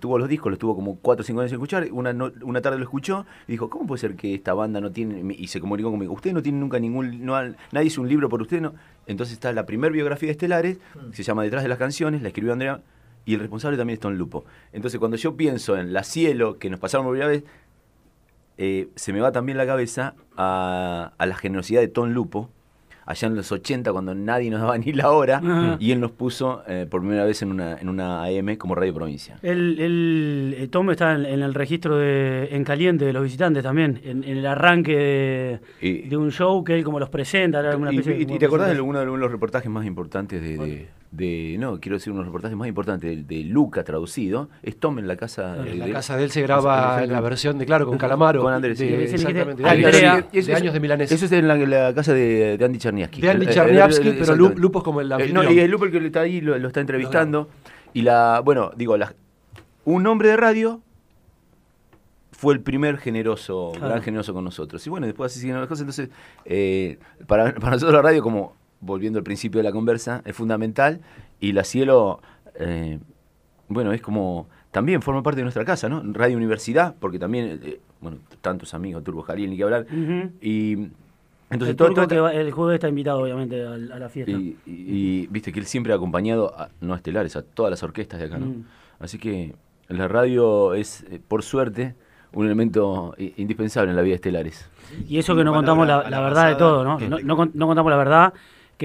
tuvo 0.00 0.18
los 0.18 0.28
discos, 0.28 0.50
los 0.50 0.58
tuvo 0.58 0.74
como 0.74 0.96
4 0.96 1.22
o 1.22 1.24
5 1.24 1.40
años 1.40 1.50
sin 1.50 1.56
escuchar. 1.56 1.86
Una, 1.92 2.12
no- 2.12 2.30
una 2.42 2.60
tarde 2.60 2.78
lo 2.78 2.84
escuchó 2.84 3.24
y 3.48 3.52
dijo, 3.52 3.70
¿cómo 3.70 3.86
puede 3.86 4.00
ser 4.00 4.16
que 4.16 4.34
esta 4.34 4.54
banda 4.54 4.80
no 4.80 4.90
tiene? 4.92 5.34
Y 5.38 5.46
se 5.48 5.60
comunicó 5.60 5.90
conmigo, 5.90 6.12
usted 6.12 6.32
no 6.32 6.42
tiene 6.42 6.58
nunca 6.58 6.78
ningún, 6.78 7.24
no, 7.24 7.34
nadie 7.72 7.86
hizo 7.86 8.00
un 8.02 8.08
libro 8.08 8.28
por 8.28 8.42
usted, 8.42 8.60
¿no? 8.60 8.74
Entonces 9.06 9.34
está 9.34 9.52
la 9.52 9.64
primer 9.66 9.92
biografía 9.92 10.26
de 10.28 10.32
Estelares, 10.32 10.78
que 11.10 11.16
se 11.16 11.22
llama 11.22 11.42
Detrás 11.42 11.62
de 11.62 11.68
las 11.68 11.78
canciones, 11.78 12.22
la 12.22 12.28
escribió 12.28 12.52
Andrea, 12.52 12.80
y 13.24 13.32
el 13.34 13.40
responsable 13.40 13.78
también 13.78 13.94
es 13.94 14.00
Tom 14.00 14.12
Lupo. 14.14 14.44
Entonces 14.72 14.98
cuando 14.98 15.16
yo 15.16 15.34
pienso 15.36 15.78
en 15.78 15.94
La 15.94 16.04
Cielo, 16.04 16.58
que 16.58 16.68
nos 16.68 16.78
pasaron 16.78 17.06
por 17.06 17.12
primera 17.14 17.30
vez, 17.30 17.44
eh, 18.58 18.88
se 18.94 19.12
me 19.12 19.20
va 19.20 19.32
también 19.32 19.58
la 19.58 19.66
cabeza 19.66 20.14
a, 20.36 21.12
a 21.16 21.26
la 21.26 21.34
generosidad 21.34 21.80
de 21.80 21.88
Tom 21.88 22.10
Lupo, 22.10 22.50
allá 23.06 23.28
en 23.28 23.36
los 23.36 23.52
80, 23.52 23.92
cuando 23.92 24.14
nadie 24.14 24.48
nos 24.50 24.60
daba 24.62 24.78
ni 24.78 24.92
la 24.92 25.10
hora, 25.10 25.36
Ajá. 25.38 25.76
y 25.78 25.92
él 25.92 26.00
nos 26.00 26.10
puso 26.12 26.62
eh, 26.66 26.86
por 26.90 27.00
primera 27.02 27.24
vez 27.24 27.42
en 27.42 27.50
una, 27.50 27.76
en 27.78 27.88
una 27.90 28.24
AM 28.24 28.56
como 28.56 28.74
Radio 28.74 28.94
Provincia. 28.94 29.36
El, 29.42 29.78
el, 29.78 30.54
eh, 30.58 30.68
Tom 30.68 30.90
está 30.90 31.14
en, 31.14 31.26
en 31.26 31.42
el 31.42 31.52
registro 31.52 31.98
de, 31.98 32.48
en 32.52 32.64
caliente 32.64 33.04
de 33.04 33.12
los 33.12 33.22
visitantes 33.22 33.62
también, 33.62 34.00
en, 34.04 34.24
en 34.24 34.38
el 34.38 34.46
arranque 34.46 34.96
de, 34.96 35.60
Y- 35.86 36.08
de 36.08 36.16
un 36.16 36.30
show 36.32 36.64
que 36.64 36.74
él 36.78 36.84
como 36.84 36.98
los 36.98 37.10
presenta. 37.10 37.60
Y, 37.92 37.98
y- 37.98 38.38
te 38.38 38.46
acordás 38.46 38.68
de 38.68 38.74
presentación. 38.76 38.88
uno 38.88 38.98
de 39.00 39.06
los 39.06 39.30
reportajes 39.30 39.70
más 39.70 39.84
importantes 39.84 40.40
de, 40.40 40.56
de- 40.56 40.88
de- 41.16 41.56
no, 41.58 41.80
quiero 41.80 41.96
decir 41.96 42.12
unos 42.12 42.26
reportajes 42.26 42.56
más 42.56 42.66
importantes 42.68 43.26
de, 43.26 43.36
de 43.36 43.44
Luca 43.44 43.84
traducido, 43.84 44.48
es 44.62 44.78
Tom 44.78 44.98
en 44.98 45.06
la 45.06 45.16
casa 45.16 45.56
En 45.66 45.78
la 45.78 45.86
de- 45.86 45.92
casa 45.92 46.16
de 46.16 46.24
él 46.24 46.30
se 46.30 46.42
graba 46.42 47.04
la 47.06 47.20
versión 47.20 47.56
de, 47.58 47.66
claro, 47.66 47.86
con 47.86 47.98
Calamaro. 47.98 48.42
Con 48.42 48.52
Andrés, 48.52 48.78
de- 48.78 49.04
exactamente, 49.04 49.62
de 49.62 49.68
años, 49.68 49.86
Andrea, 49.86 50.26
de- 50.32 50.42
de 50.42 50.54
años 50.54 50.72
de 50.74 50.80
Milanés. 50.80 51.12
Eso 51.12 51.26
es 51.26 51.32
en 51.32 51.46
la, 51.48 51.56
la 51.56 51.94
casa 51.94 52.12
de, 52.12 52.58
de 52.58 52.64
Andy 52.64 52.78
Czerniawski. 52.78 53.20
De 53.20 53.30
Andy 53.30 53.46
Eh, 53.46 53.50
eh, 53.50 53.88
eh, 54.02 54.16
pero. 54.26 54.36
Lupo 54.36 54.78
es 54.80 54.84
como 54.84 55.00
el 55.00 55.12
Eh, 55.12 55.32
no, 55.32 55.50
y 55.50 55.58
es 55.60 55.70
Lupo 55.70 55.84
el 55.84 55.90
que 55.92 56.04
está 56.04 56.20
ahí, 56.20 56.40
lo, 56.40 56.58
lo 56.58 56.68
está 56.68 56.80
entrevistando. 56.80 57.48
Y 57.92 58.02
la, 58.02 58.40
bueno, 58.44 58.72
digo, 58.76 58.96
la- 58.96 59.14
un 59.84 60.06
hombre 60.06 60.30
de 60.30 60.36
radio 60.36 60.80
fue 62.32 62.54
el 62.54 62.60
primer 62.60 62.98
generoso, 62.98 63.70
Claro. 63.72 63.88
gran 63.90 64.02
generoso 64.02 64.34
con 64.34 64.44
nosotros. 64.44 64.84
Y 64.86 64.90
bueno, 64.90 65.06
después 65.06 65.30
así 65.32 65.38
siguieron 65.40 65.60
las 65.62 65.68
cosas. 65.68 65.82
Entonces, 65.82 66.10
eh, 66.44 66.98
para, 67.26 67.54
para 67.54 67.72
nosotros 67.72 67.92
la 67.94 68.02
radio, 68.02 68.22
como 68.22 68.56
volviendo 68.84 69.18
al 69.18 69.24
principio 69.24 69.58
de 69.58 69.64
la 69.64 69.72
conversa, 69.72 70.22
es 70.24 70.34
fundamental. 70.36 71.00
Y 71.40 71.52
la 71.52 71.64
cielo, 71.64 72.20
eh, 72.56 72.98
bueno, 73.68 73.92
es 73.92 74.00
como, 74.02 74.48
también 74.70 75.02
forma 75.02 75.22
parte 75.22 75.38
de 75.38 75.42
nuestra 75.44 75.64
casa, 75.64 75.88
¿no? 75.88 76.02
Radio 76.12 76.36
Universidad, 76.36 76.94
porque 77.00 77.18
también, 77.18 77.60
eh, 77.62 77.80
bueno, 78.00 78.18
tantos 78.40 78.74
amigos, 78.74 79.02
Turbo 79.04 79.22
Jalil, 79.22 79.50
ni 79.50 79.56
que 79.56 79.62
hablar. 79.64 79.86
Y 80.40 80.72
entonces 81.50 81.70
el, 81.70 81.76
todo, 81.76 81.88
turco 81.88 82.02
todo- 82.02 82.08
que 82.08 82.20
va- 82.20 82.32
el 82.34 82.50
jueves 82.52 82.74
está 82.74 82.88
invitado, 82.88 83.20
obviamente, 83.22 83.64
a, 83.64 83.76
la 83.76 84.08
fiesta. 84.08 84.30
y, 84.32 84.56
y- 84.66 84.72
y, 85.22 85.26
viste 85.28 85.52
que 85.52 85.60
él 85.60 85.66
siempre 85.66 85.92
ha 85.92 85.96
acompañado, 85.96 86.54
a, 86.58 86.70
no 86.80 86.94
a 86.94 86.96
Estelares, 86.96 87.36
a 87.36 87.42
todas 87.42 87.70
las 87.70 87.82
orquestas 87.82 88.20
de 88.20 88.26
acá, 88.26 88.38
¿no? 88.38 88.46
Mm. 88.46 88.64
Así 89.00 89.18
que 89.18 89.54
la 89.88 90.08
radio 90.08 90.74
es, 90.74 91.04
eh, 91.10 91.20
por 91.26 91.42
suerte, 91.42 91.94
un 92.32 92.46
elemento 92.46 93.14
indispensable 93.36 93.90
en 93.90 93.96
la 93.96 94.02
vida 94.02 94.12
de 94.12 94.16
Estelares. 94.16 94.68
Y 95.08 95.18
eso 95.18 95.36
que 95.36 95.44
no 95.44 95.52
Palabra 95.52 95.58
contamos 95.84 95.86
la, 95.86 95.98
a 95.98 96.02
la 96.04 96.10
la 96.10 96.20
verdad 96.20 96.48
de 96.48 96.54
todo, 96.56 96.82
¿no? 96.82 96.98
No, 96.98 97.18
no 97.52 97.66
contamos 97.66 97.90
la 97.90 97.96
verdad, 97.96 98.32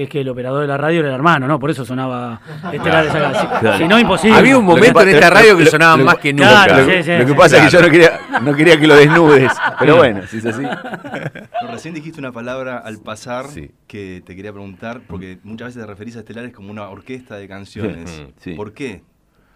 que 0.00 0.04
es 0.04 0.08
que 0.10 0.20
el 0.22 0.28
operador 0.30 0.62
de 0.62 0.66
la 0.66 0.76
radio 0.78 1.00
era 1.00 1.08
el 1.10 1.14
hermano, 1.14 1.46
¿no? 1.46 1.58
Por 1.58 1.70
eso 1.70 1.84
sonaba 1.84 2.40
estelares 2.72 3.14
acá. 3.14 3.34
Si, 3.40 3.46
Claro. 3.60 3.78
si 3.78 3.88
no, 3.88 3.98
imposible. 3.98 4.38
Había 4.38 4.56
un 4.56 4.64
Lo 4.64 4.72
momento 4.76 5.02
en 5.02 5.08
esta 5.10 5.28
lo- 5.28 5.34
radio 5.34 5.56
que 5.58 5.64
lo- 5.64 5.70
sonaba 5.70 5.96
lo- 5.98 6.04
más 6.04 6.14
que 6.16 6.34
claro, 6.34 6.78
nunca. 6.78 6.92
sí, 6.96 7.02
sí. 7.02 7.18
Lo 7.18 7.26
que 7.26 7.34
pasa 7.34 7.56
es 7.58 7.64
que 7.64 7.70
yo 7.70 7.82
no 7.82 7.90
quería, 7.90 8.20
no 8.42 8.54
quería 8.56 8.80
que 8.80 8.86
lo 8.86 8.96
desnudes, 8.96 9.52
pero 9.78 9.96
bueno, 9.96 10.22
si 10.26 10.38
es 10.38 10.46
así. 10.46 10.62
No, 10.62 11.70
recién 11.70 11.94
dijiste 11.94 12.18
una 12.18 12.32
palabra 12.32 12.78
al 12.78 12.98
pasar 13.00 13.46
Sí. 13.48 13.70
que 13.86 14.22
te 14.24 14.34
quería 14.34 14.52
preguntar, 14.52 15.00
porque 15.06 15.38
muchas 15.42 15.68
veces 15.68 15.82
te 15.82 15.86
referís 15.86 16.16
a 16.16 16.20
Estelares 16.20 16.52
como 16.52 16.70
una 16.70 16.88
orquesta 16.88 17.36
de 17.36 17.46
canciones. 17.48 18.20
Mm, 18.20 18.30
sí. 18.40 18.54
¿Por 18.54 18.72
qué? 18.72 19.02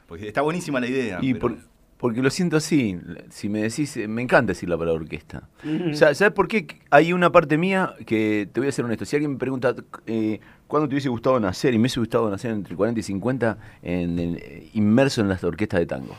Porque 0.07 0.28
está 0.28 0.42
buenísima 0.42 0.80
la 0.80 0.86
idea. 0.86 1.18
Y 1.22 1.32
pero- 1.34 1.40
por- 1.40 1.57
porque 2.05 2.21
lo 2.21 2.29
siento 2.29 2.59
así, 2.59 2.99
si 3.31 3.49
me 3.49 3.63
decís, 3.63 3.97
eh, 3.97 4.07
me 4.09 4.21
encanta 4.21 4.49
decir 4.51 4.69
la 4.69 4.77
palabra 4.77 5.01
orquesta. 5.01 5.49
¿Sabes 5.95 6.33
por 6.33 6.49
qué? 6.49 6.67
Hay 6.91 7.15
una 7.15 7.33
parte 7.33 7.57
mía 7.57 7.95
que 8.05 8.47
te 8.53 8.61
voy 8.61 8.69
a 8.69 8.73
ser 8.73 8.85
honesto. 8.85 9.07
Si 9.07 9.17
alguien 9.17 9.33
me 9.33 9.39
pregunta, 9.39 9.75
eh, 10.07 10.39
¿cuándo 10.67 10.87
te 10.87 10.93
hubiese 10.97 11.09
gustado 11.09 11.41
nacer? 11.41 11.73
Y 11.73 11.79
me 11.79 11.85
hubiese 11.85 12.01
gustado 12.01 12.29
nacer 12.29 12.51
entre 12.51 12.77
40 12.77 13.01
y 13.01 13.03
50, 13.03 13.57
en, 13.83 14.19
en- 14.19 14.37
eh, 14.37 14.69
inmerso 14.75 15.23
en 15.23 15.29
las 15.31 15.43
orquestas 15.45 15.81
de 15.81 15.87
tango. 15.87 16.15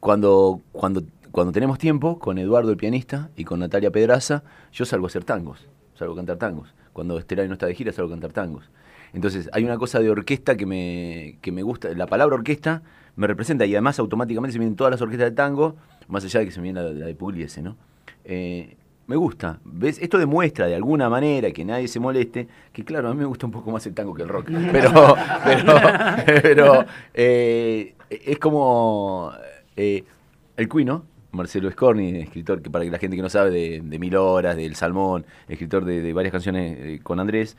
Cuando, 0.00 0.60
cuando, 0.72 1.04
cuando 1.30 1.52
tenemos 1.52 1.78
tiempo, 1.78 2.18
con 2.18 2.36
Eduardo 2.38 2.72
el 2.72 2.76
pianista 2.76 3.30
y 3.36 3.44
con 3.44 3.60
Natalia 3.60 3.92
Pedraza, 3.92 4.42
yo 4.72 4.84
salgo 4.84 5.06
a 5.06 5.08
hacer 5.08 5.22
tangos, 5.22 5.68
salgo 5.94 6.14
a 6.14 6.16
cantar 6.16 6.38
tangos. 6.38 6.74
Cuando 6.92 7.16
Estelari 7.16 7.46
no 7.46 7.54
está 7.54 7.66
de 7.66 7.76
gira, 7.76 7.92
salgo 7.92 8.10
a 8.10 8.14
cantar 8.14 8.32
tangos. 8.32 8.68
Entonces, 9.12 9.48
hay 9.52 9.62
una 9.62 9.78
cosa 9.78 10.00
de 10.00 10.10
orquesta 10.10 10.56
que 10.56 10.66
me, 10.66 11.38
que 11.42 11.52
me 11.52 11.62
gusta. 11.62 11.90
La 11.94 12.08
palabra 12.08 12.34
orquesta 12.34 12.82
me 13.16 13.26
representa 13.26 13.66
y 13.66 13.74
además 13.74 13.98
automáticamente 13.98 14.52
se 14.52 14.58
vienen 14.58 14.76
todas 14.76 14.90
las 14.90 15.02
orquestas 15.02 15.30
de 15.30 15.36
tango, 15.36 15.76
más 16.08 16.24
allá 16.24 16.40
de 16.40 16.46
que 16.46 16.52
se 16.52 16.60
me 16.60 16.64
viene 16.64 16.82
la, 16.82 16.90
la 16.90 17.06
de 17.06 17.14
Pugliese, 17.14 17.62
¿no? 17.62 17.76
Eh, 18.24 18.76
me 19.06 19.16
gusta. 19.16 19.60
¿Ves? 19.64 19.98
Esto 20.00 20.18
demuestra 20.18 20.66
de 20.66 20.74
alguna 20.74 21.08
manera 21.08 21.50
que 21.50 21.64
nadie 21.64 21.88
se 21.88 22.00
moleste, 22.00 22.48
que 22.72 22.84
claro, 22.84 23.08
a 23.08 23.14
mí 23.14 23.20
me 23.20 23.26
gusta 23.26 23.46
un 23.46 23.52
poco 23.52 23.70
más 23.70 23.86
el 23.86 23.94
tango 23.94 24.14
que 24.14 24.22
el 24.22 24.28
rock. 24.28 24.48
Pero, 24.72 25.16
pero, 25.44 25.74
pero 26.42 26.84
eh, 27.12 27.94
es 28.08 28.38
como 28.38 29.32
eh, 29.76 30.04
el 30.56 30.68
Cuino, 30.68 31.04
Marcelo 31.32 31.70
Scorni, 31.70 32.20
escritor 32.20 32.62
que 32.62 32.70
para 32.70 32.84
la 32.84 32.98
gente 32.98 33.16
que 33.16 33.22
no 33.22 33.28
sabe 33.28 33.50
de, 33.50 33.80
de 33.82 33.98
Mil 33.98 34.16
Horas, 34.16 34.56
del 34.56 34.76
Salmón, 34.76 35.26
escritor 35.48 35.84
de, 35.84 36.00
de 36.00 36.12
varias 36.12 36.32
canciones 36.32 37.00
con 37.02 37.20
Andrés, 37.20 37.56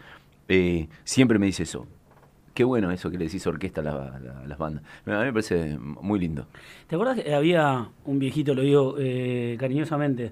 siempre 1.03 1.39
me 1.39 1.47
dice 1.47 1.63
eso. 1.63 1.87
Qué 2.53 2.63
bueno 2.63 2.91
eso 2.91 3.09
que 3.09 3.17
le 3.17 3.25
decís 3.25 3.45
orquesta 3.47 3.81
a, 3.81 3.83
la- 3.83 4.19
la- 4.23 4.39
a 4.43 4.47
las 4.47 4.57
bandas. 4.57 4.83
A 5.05 5.09
mí 5.09 5.15
me 5.25 5.33
parece 5.33 5.77
muy 5.79 6.19
lindo. 6.19 6.45
¿Te 6.87 6.95
acuerdas 6.95 7.19
que 7.19 7.33
había 7.33 7.87
un 8.05 8.19
viejito, 8.19 8.53
lo 8.53 8.61
digo 8.61 8.95
eh, 8.99 9.57
cariñosamente, 9.59 10.31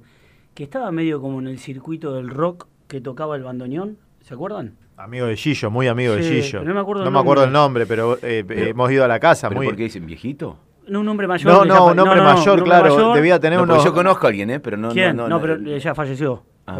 que 0.53 0.63
estaba 0.63 0.91
medio 0.91 1.19
como 1.19 1.39
en 1.39 1.47
el 1.47 1.57
circuito 1.57 2.13
del 2.13 2.29
rock 2.29 2.67
que 2.87 3.01
tocaba 3.01 3.35
el 3.35 3.43
bandoneón? 3.43 3.97
¿Se 4.21 4.33
acuerdan? 4.35 4.75
Amigo 4.97 5.25
de 5.25 5.35
Gillo, 5.35 5.71
muy 5.71 5.87
amigo 5.87 6.13
de 6.13 6.21
Gillo. 6.21 6.63
no 6.63 6.73
me 6.75 6.79
acuerdo 6.79 7.01
No 7.01 7.07
el 7.07 7.13
me 7.13 7.19
acuerdo 7.19 7.43
el 7.45 7.51
nombre. 7.51 7.87
pero, 7.87 8.19
eh, 8.21 8.43
Pero- 8.47 8.67
hemos 8.67 8.91
ido 8.91 9.03
a 9.03 9.07
la 9.07 9.19
casa. 9.19 9.47
¿Pero 9.49 9.59
muy... 9.61 9.65
por 9.67 9.75
qué 9.75 9.83
dicen 9.83 10.05
viejito? 10.05 10.57
No, 10.87 10.99
un 10.99 11.07
hombre 11.07 11.25
mayor. 11.27 11.51
No, 11.51 11.65
no, 11.65 11.85
un 11.87 11.99
hombre 11.99 12.17
no, 12.17 12.23
no, 12.27 12.33
mayor, 12.35 12.63
claro. 12.63 12.93
mayor. 12.95 13.15
Debía 13.15 13.39
tener 13.39 13.57
No, 13.57 13.63
porque 13.63 13.73
unos... 13.73 13.85
yo 13.85 13.93
conozco 13.93 14.27
a 14.27 14.29
alguien, 14.29 14.49
¿eh? 14.51 14.59
Pero 14.59 14.77
no, 14.77 14.91
¿Quién? 14.91 15.15
no, 15.15 15.23
No, 15.23 15.29
no, 15.37 15.41
pero 15.41 15.57
no. 15.57 15.71
eh, 15.71 15.79
ya 15.79 15.95
falleció. 15.95 16.43
Ah. 16.67 16.79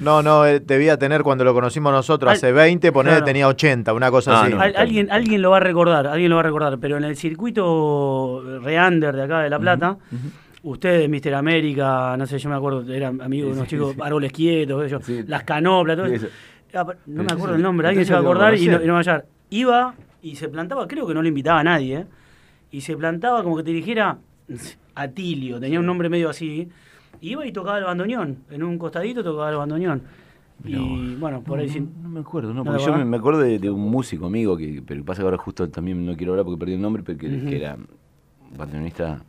No, 0.00 0.22
no, 0.22 0.44
eh, 0.44 0.60
debía 0.60 0.98
tener 0.98 1.22
cuando 1.22 1.44
lo 1.44 1.54
conocimos 1.54 1.92
nosotros 1.92 2.30
Al- 2.30 2.36
hace 2.36 2.52
20, 2.52 2.90
ponerle 2.92 3.18
claro. 3.18 3.24
tenía 3.24 3.48
80, 3.48 3.92
una 3.94 4.10
cosa 4.10 4.32
Ah, 4.40 4.42
así. 4.44 4.52
no. 4.54 4.60
Al- 4.60 4.76
alguien, 4.76 5.10
alguien 5.10 5.40
lo 5.40 5.50
va 5.50 5.58
a 5.58 5.60
recordar, 5.60 6.06
alguien 6.06 6.28
lo 6.28 6.36
va 6.36 6.40
a 6.40 6.44
recordar, 6.44 6.78
pero 6.78 6.96
en 6.96 7.04
el 7.04 7.16
circuito 7.16 8.60
Reander 8.62 9.14
de 9.14 9.22
acá 9.22 9.40
de 9.40 9.50
La 9.50 9.58
Plata, 9.58 9.96
ustedes, 10.62 11.08
Mister 11.08 11.34
América, 11.34 12.16
no 12.16 12.26
sé, 12.26 12.38
yo 12.38 12.48
me 12.50 12.56
acuerdo, 12.56 12.92
eran 12.92 13.20
amigos 13.22 13.50
de 13.52 13.56
unos 13.58 13.68
Sí, 13.68 13.76
chicos, 13.76 13.94
sí. 13.94 14.00
árboles 14.02 14.32
quietos, 14.32 14.84
ellos, 14.84 15.02
Sí. 15.04 15.22
las 15.26 15.44
canoplas, 15.44 15.96
todo 15.96 16.08
Sí, 16.08 16.14
eso. 16.14 16.26
eso. 16.26 16.34
Ah, 16.74 16.84
pero 16.86 16.98
No 17.06 17.22
me 17.22 17.32
acuerdo 17.32 17.54
sí. 17.54 17.56
el 17.58 17.62
nombre, 17.62 17.88
alguien 17.88 18.06
se 18.06 18.12
va 18.12 18.18
a 18.18 18.22
acordar 18.22 18.54
y 18.54 18.66
no, 18.66 18.72
conocés. 18.72 18.84
y 18.84 18.86
no 18.88 18.92
va 18.94 18.98
a 18.98 19.02
hallar. 19.02 19.24
Iba 19.50 19.94
y 20.22 20.36
se 20.36 20.48
plantaba, 20.48 20.86
creo 20.88 21.06
que 21.06 21.14
no 21.14 21.22
lo 21.22 21.28
invitaba 21.28 21.60
a 21.60 21.64
nadie, 21.64 21.96
¿eh? 21.98 22.06
y 22.70 22.80
se 22.80 22.96
plantaba 22.96 23.42
como 23.42 23.56
que 23.56 23.62
te 23.62 23.70
dijera 23.70 24.18
Atilio, 24.94 25.58
tenía 25.60 25.80
un 25.80 25.86
nombre 25.86 26.08
medio 26.08 26.28
así, 26.30 26.68
iba 27.22 27.46
y 27.46 27.52
tocaba 27.52 27.78
el 27.78 27.84
bandoneón, 27.84 28.38
en 28.50 28.62
un 28.62 28.78
costadito 28.78 29.24
tocaba 29.24 29.50
el 29.50 29.56
bandoneón. 29.56 30.02
Y 30.64 31.16
bueno, 31.16 31.40
por 31.42 31.58
ahí 31.58 31.66
no, 31.66 31.72
sin- 31.72 32.02
no 32.02 32.08
me 32.08 32.20
acuerdo, 32.20 32.48
no, 32.54 32.62
¿No 32.62 32.64
porque 32.70 32.84
yo 32.84 33.04
me, 33.04 33.16
acuerdo 33.16 33.40
de, 33.40 33.58
de 33.58 33.70
un 33.70 33.80
músico 33.90 34.26
amigo 34.26 34.56
que, 34.56 34.82
pero 34.86 35.02
pasa 35.04 35.22
que 35.22 35.24
ahora 35.24 35.38
justo 35.38 35.68
también 35.68 36.04
no 36.04 36.16
quiero 36.16 36.32
hablar 36.32 36.44
porque 36.44 36.58
perdí 36.58 36.74
el 36.74 36.80
nombre, 36.82 37.02
pero 37.02 37.18
que, 37.18 37.26
Ujú. 37.26 37.46
que 37.48 37.56
era 37.56 37.76
bandoneonista 38.56 39.22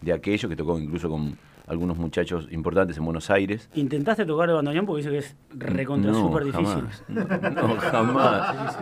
de 0.00 0.12
aquello 0.12 0.48
que 0.48 0.56
tocó 0.56 0.78
incluso 0.78 1.10
con 1.10 1.36
algunos 1.68 1.96
muchachos 1.98 2.48
importantes 2.50 2.96
en 2.96 3.04
Buenos 3.04 3.30
Aires. 3.30 3.68
¿Intentaste 3.74 4.24
tocar 4.24 4.48
el 4.48 4.54
bandoneón? 4.56 4.86
Porque 4.86 5.02
dice 5.02 5.10
que 5.12 5.18
es 5.18 5.36
recontra 5.56 6.12
No, 6.12 6.18
súper 6.20 6.44
difícil. 6.44 6.66
jamás. 6.66 7.04
No, 7.08 7.76
jamás. 7.78 8.76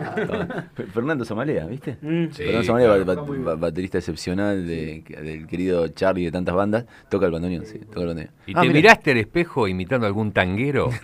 Fe- 0.73 0.83
Fernando 0.85 1.25
Zamalea, 1.25 1.65
¿viste? 1.65 1.97
Mm. 2.01 2.25
Sí, 2.31 2.43
Fernando 2.43 2.63
Zamalea, 2.63 2.87
claro. 2.87 3.05
ba- 3.05 3.15
ba- 3.15 3.37
ba- 3.43 3.55
baterista 3.55 3.97
excepcional 3.97 4.65
de- 4.65 5.03
del 5.21 5.47
querido 5.47 5.87
Charlie 5.89 6.25
de 6.25 6.31
tantas 6.31 6.55
bandas, 6.55 6.85
toca 7.09 7.25
el 7.25 7.31
bandoneón, 7.31 7.65
sí, 7.65 7.79
toca 7.79 8.01
el 8.01 8.07
bandoneón. 8.07 8.31
¿Y 8.45 8.51
Ah, 8.55 8.61
te 8.61 8.67
mirá. 8.67 8.73
miraste 8.73 9.11
al 9.11 9.17
espejo 9.17 9.67
imitando 9.67 10.05
a 10.05 10.07
algún 10.07 10.31
tanguero? 10.31 10.89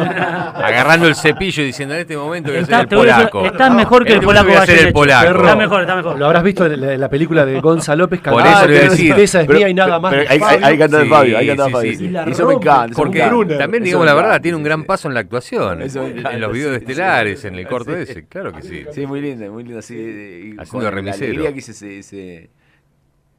Agarrando 0.00 1.06
el 1.06 1.14
cepillo 1.14 1.62
y 1.62 1.66
diciendo 1.66 1.94
en 1.94 2.00
este 2.00 2.16
momento 2.16 2.50
voy 2.50 2.60
a 2.60 2.64
ser 2.66 2.80
el 2.80 2.88
polaco. 2.88 3.44
estás 3.46 3.74
mejor 3.74 4.04
que 4.04 4.10
el 4.10 4.14
este 4.16 4.26
polaco 4.26 4.46
momento 4.48 4.66
voy 4.66 4.74
a 4.74 4.76
ser 4.78 4.86
el 4.88 4.92
polaco. 4.92 5.40
Está 5.40 5.56
mejor, 5.56 5.80
está 5.82 5.96
mejor. 5.96 6.18
Lo 6.18 6.26
habrás 6.26 6.42
visto 6.42 6.66
en 6.66 6.80
la, 6.80 6.94
en 6.94 7.00
la 7.00 7.08
película 7.08 7.44
de 7.44 7.60
Gonza 7.60 7.94
López 7.96 8.20
Por 8.20 8.40
eso 8.46 8.66
le 8.66 8.72
voy 8.72 8.76
a 8.80 8.84
"La 8.84 8.90
decir, 8.90 9.06
tristeza 9.14 9.40
es 9.42 9.46
Pero- 9.46 9.58
mía 9.58 9.68
y 9.68 9.74
nada 9.74 9.98
más. 10.00 10.10
pero 10.12 10.22
hay, 10.22 10.28
hay, 10.28 10.38
Fabio". 10.40 10.66
hay 10.66 10.74
Sí, 10.74 10.78
Fabio, 11.20 11.46
cantado 11.48 11.68
sí, 11.68 11.72
Fabio. 11.74 11.90
sí. 11.92 11.96
sí. 11.98 12.04
Y 12.04 12.08
la 12.08 12.24
Eso 12.24 12.46
me 12.46 12.54
encanta. 12.54 12.96
Porque 12.96 13.20
también, 13.58 13.84
digamos 13.84 14.06
la 14.06 14.14
verdad, 14.14 14.40
tiene 14.40 14.56
un 14.56 14.62
gran 14.62 14.84
paso 14.84 15.08
en 15.08 15.14
la 15.14 15.20
actuación. 15.20 15.82
En 15.82 15.88
encanta, 15.90 16.36
los 16.38 16.52
videos 16.52 16.72
sí, 16.76 16.84
estelares, 16.84 17.40
sí, 17.40 17.46
en 17.48 17.54
el 17.56 17.66
corto 17.66 17.92
sí. 17.94 17.98
ese, 18.02 18.24
claro 18.26 18.52
que 18.52 18.62
sí. 18.62 18.84
Sí, 18.92 19.06
muy 19.06 19.20
lindo, 19.20 19.50
muy 19.52 19.64
lindo. 19.64 19.82
Sí, 19.82 20.54
Haciendo 20.58 20.84
la 20.84 20.90
remisero. 20.90 21.24
alegría 21.26 21.52
que 21.52 21.58
hice 21.58 21.70
ese, 21.72 21.98
ese- 21.98 22.50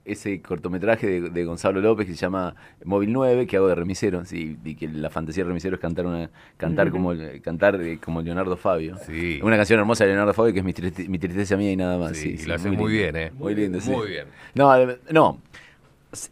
ese 0.04 0.42
cortometraje 0.42 1.06
de, 1.06 1.30
de 1.30 1.46
Gonzalo 1.46 1.80
López 1.80 2.08
que 2.08 2.14
se 2.14 2.18
llama 2.18 2.56
Móvil 2.84 3.14
9, 3.14 3.46
que 3.46 3.58
hago 3.58 3.68
de 3.68 3.76
remisero, 3.76 4.26
sí, 4.26 4.58
y 4.66 4.74
que 4.74 4.88
la 4.88 5.12
fantasía 5.12 5.44
de 5.44 5.50
remisero 5.50 5.76
es 5.76 5.80
cantar 5.82 6.08
una 6.08 6.28
cantar 6.58 6.90
como 6.90 7.14
cantar 7.44 7.80
eh, 7.80 8.00
como 8.04 8.20
Leonardo 8.24 8.58
Fabio. 8.58 8.98
Sí. 9.06 9.40
Una 9.44 9.58
canción 9.58 9.80
hermosa 9.80 10.04
de 10.04 10.10
Leonardo 10.10 10.34
Fabio 10.34 10.54
que 10.54 10.60
es 10.60 10.66
mi, 10.66 10.74
triste- 10.74 11.08
mi 11.08 11.20
tristeza 11.20 11.56
mía 11.56 11.72
y 11.72 11.76
nada 11.76 12.00
más. 12.00 12.18
Sí, 12.18 12.30
Sí, 12.30 12.34
y 12.34 12.38
sí, 12.40 12.46
lo 12.48 12.56
hace 12.56 12.72
muy 12.72 12.92
bien, 12.92 13.16
¿eh? 13.16 13.32
Muy 13.38 13.54
lindo, 13.54 13.80
sí. 13.80 13.92
Muy 13.92 14.08
bien. 14.08 14.26
No, 14.56 14.76
eh, 14.76 14.98
no. 15.12 15.40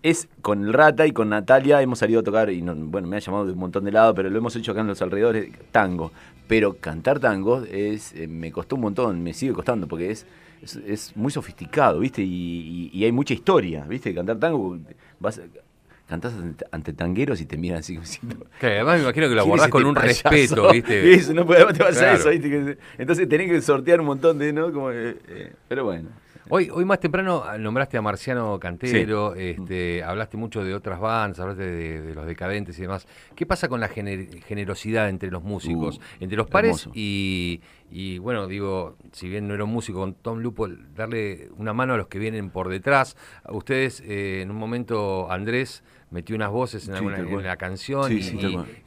Es 0.04 0.28
con 0.42 0.66
el 0.66 0.74
Rata 0.74 1.08
y 1.08 1.14
con 1.14 1.30
Natalia 1.30 1.82
hemos 1.82 2.00
salido 2.00 2.20
a 2.20 2.24
tocar 2.24 2.50
y 2.50 2.62
no- 2.62 2.76
bueno, 2.76 3.08
me 3.08 3.16
han 3.16 3.22
llamado 3.22 3.46
de 3.46 3.54
un 3.54 3.60
montón 3.60 3.86
de 3.86 3.92
lados, 3.94 4.14
pero 4.16 4.30
lo 4.30 4.38
hemos 4.38 4.54
hecho 4.56 4.74
acá 4.74 4.82
en 4.82 4.88
los 4.88 5.02
alrededores, 5.02 5.50
tango. 5.72 6.12
Pero 6.48 6.74
cantar 6.78 7.20
tango 7.20 7.64
es, 7.64 8.14
eh, 8.14 8.28
me 8.28 8.52
costó 8.52 8.76
un 8.76 8.82
montón, 8.82 9.24
me 9.24 9.34
sigue 9.34 9.54
costando 9.54 9.88
porque 9.88 10.12
es, 10.12 10.26
es, 10.62 10.76
es 10.86 11.16
muy 11.16 11.32
sofisticado, 11.32 12.00
¿viste? 12.00 12.22
Y, 12.22 12.90
y- 12.94 12.98
y 13.00 13.06
hay 13.06 13.12
mucha 13.14 13.34
historia, 13.34 13.86
¿viste? 13.86 14.14
Cantar 14.14 14.38
tango, 14.38 14.78
vas, 15.20 15.40
cantás 16.08 16.34
ante, 16.34 16.66
ante 16.72 16.92
tangueros 16.92 17.40
y 17.40 17.46
te 17.46 17.56
miran 17.56 17.80
así 17.80 17.94
como 17.96 18.06
diciendo, 18.06 18.46
Que 18.60 18.66
además 18.68 18.98
me 18.98 19.04
imagino 19.04 19.30
que 19.30 19.36
lo 19.36 19.44
¿Quién 19.44 19.52
abordás 19.54 19.70
con 19.70 19.82
este 19.84 19.90
un 19.90 19.96
payaso? 19.96 20.30
respeto, 20.30 20.72
¿viste? 20.74 21.14
Eso, 21.14 21.34
no 21.34 21.46
te 21.46 21.56
Claro. 21.56 22.30
eso, 22.32 22.78
Entonces 22.98 23.30
tenés 23.30 23.50
que 23.50 23.62
sortear 23.62 24.02
un 24.02 24.08
montón 24.08 24.40
de, 24.40 24.52
¿no? 24.52 24.74
Como, 24.74 24.92
eh, 24.92 25.16
eh, 25.28 25.54
pero 25.70 25.86
bueno. 25.86 26.10
Hoy, 26.52 26.68
hoy 26.74 26.84
más 26.84 27.00
temprano 27.00 27.44
ah, 27.46 27.60
nombraste 27.60 27.96
a 27.98 28.02
Marciano 28.02 28.60
Cantero, 28.60 29.36
este, 29.36 30.04
hablaste 30.04 30.36
mucho 30.36 30.64
de 30.64 30.74
otras 30.74 31.00
bandas, 31.00 31.40
hablaste 31.40 31.62
de, 31.64 32.02
de 32.02 32.16
los 32.16 32.26
decadentes 32.26 32.76
y 32.80 32.82
demás. 32.82 33.08
¿Qué 33.36 33.46
pasa 33.46 33.68
con 33.68 33.80
la 33.80 33.88
gener- 33.88 34.42
generosidad 34.46 35.10
entre 35.10 35.30
los 35.30 35.44
músicos, 35.44 36.00
Uh, 36.00 36.02
entre 36.24 36.38
los 36.38 36.48
pares 36.48 36.90
y, 36.96 37.62
y, 37.92 38.18
bueno, 38.18 38.48
digo, 38.48 38.98
si 39.12 39.30
bien 39.30 39.48
no 39.48 39.54
era 39.54 39.64
un 39.64 39.70
músico 39.70 40.00
con 40.00 40.16
Tom 40.16 40.40
Lupo, 40.40 40.68
darle 40.96 41.50
una 41.58 41.74
mano 41.74 41.94
a 41.94 41.98
los 41.98 42.08
que 42.08 42.18
vienen 42.18 42.50
por 42.50 42.68
detrás. 42.70 43.16
A 43.44 43.54
Ustedes, 43.54 44.02
eh, 44.08 44.42
en 44.42 44.50
un 44.50 44.58
momento, 44.58 45.32
Andrés 45.32 45.84
metió 46.10 46.36
unas 46.36 46.50
voces 46.50 46.88
en, 46.88 46.96
alguna- 46.96 47.18
en 47.42 47.46
la 47.48 47.58
canción 47.58 48.08
Sí, 48.08 48.22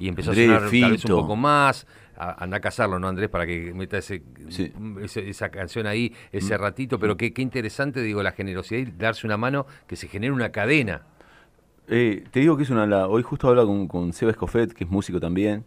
y, 0.01 0.09
empezó 0.09 0.33
a 0.33 0.35
sonar 0.35 0.63
tal 0.81 0.91
vez 0.93 1.05
un 1.05 1.11
poco 1.21 1.37
más. 1.37 1.87
A- 2.31 2.45
Anda 2.45 2.59
a 2.59 2.61
casarlo, 2.61 2.99
¿no, 2.99 3.09
Andrés? 3.09 3.29
Para 3.29 3.47
que 3.47 3.73
meta 3.75 3.99
ese, 3.99 4.23
Sí. 4.49 4.73
ese- 5.03 5.29
esa 5.29 5.51
canción 5.51 5.87
ahí, 5.87 6.15
ese 6.33 6.57
ratito. 6.59 6.99
Pero 6.99 7.17
qué, 7.17 7.33
qué 7.33 7.43
interesante, 7.43 8.01
digo, 8.03 8.23
la 8.23 8.33
generosidad 8.33 8.81
y 8.81 8.85
darse 8.97 9.27
una 9.27 9.37
mano, 9.37 9.67
que 9.87 9.97
se 9.97 10.09
genere 10.09 10.33
una 10.33 10.51
cadena. 10.51 11.03
Eh, 11.89 12.25
te 12.31 12.41
digo 12.41 12.57
que 12.57 12.63
es 12.63 12.71
una. 12.71 13.07
hoy 13.09 13.23
justo 13.23 13.49
habla 13.49 13.65
con, 13.65 13.89
con 13.89 14.13
Seba 14.13 14.31
Escofet, 14.31 14.73
que 14.73 14.85
es 14.85 14.91
músico 14.91 15.19
también. 15.21 15.65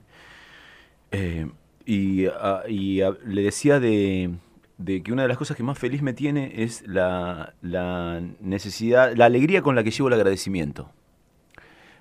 eh, 1.11 1.47
y 1.85 2.25
a- 2.25 2.63
y 2.67 3.01
a- 3.01 3.15
le 3.25 3.41
decía 3.43 3.79
de, 3.79 4.31
de 4.77 5.03
que 5.03 5.13
una 5.13 5.21
de 5.21 5.27
las 5.27 5.37
cosas 5.37 5.55
que 5.55 5.63
más 5.63 5.77
feliz 5.77 6.01
me 6.01 6.13
tiene 6.13 6.63
es 6.63 6.85
la, 6.87 7.53
la 7.61 8.21
necesidad, 8.41 9.13
la 9.15 9.25
alegría 9.25 9.61
con 9.61 9.75
la 9.75 9.83
que 9.83 9.91
llevo 9.91 10.07
el 10.09 10.15
agradecimiento. 10.15 10.89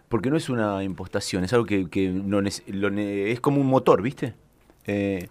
Porque 0.08 0.30
no 0.30 0.36
es 0.36 0.48
una 0.48 0.82
impostación, 0.84 1.44
es 1.44 1.52
algo 1.52 1.66
que, 1.66 1.86
no 2.12 2.40
es 2.40 3.40
como 3.40 3.60
un 3.60 3.66
motor, 3.66 4.00
¿viste? 4.02 4.34
Eh, 4.86 5.28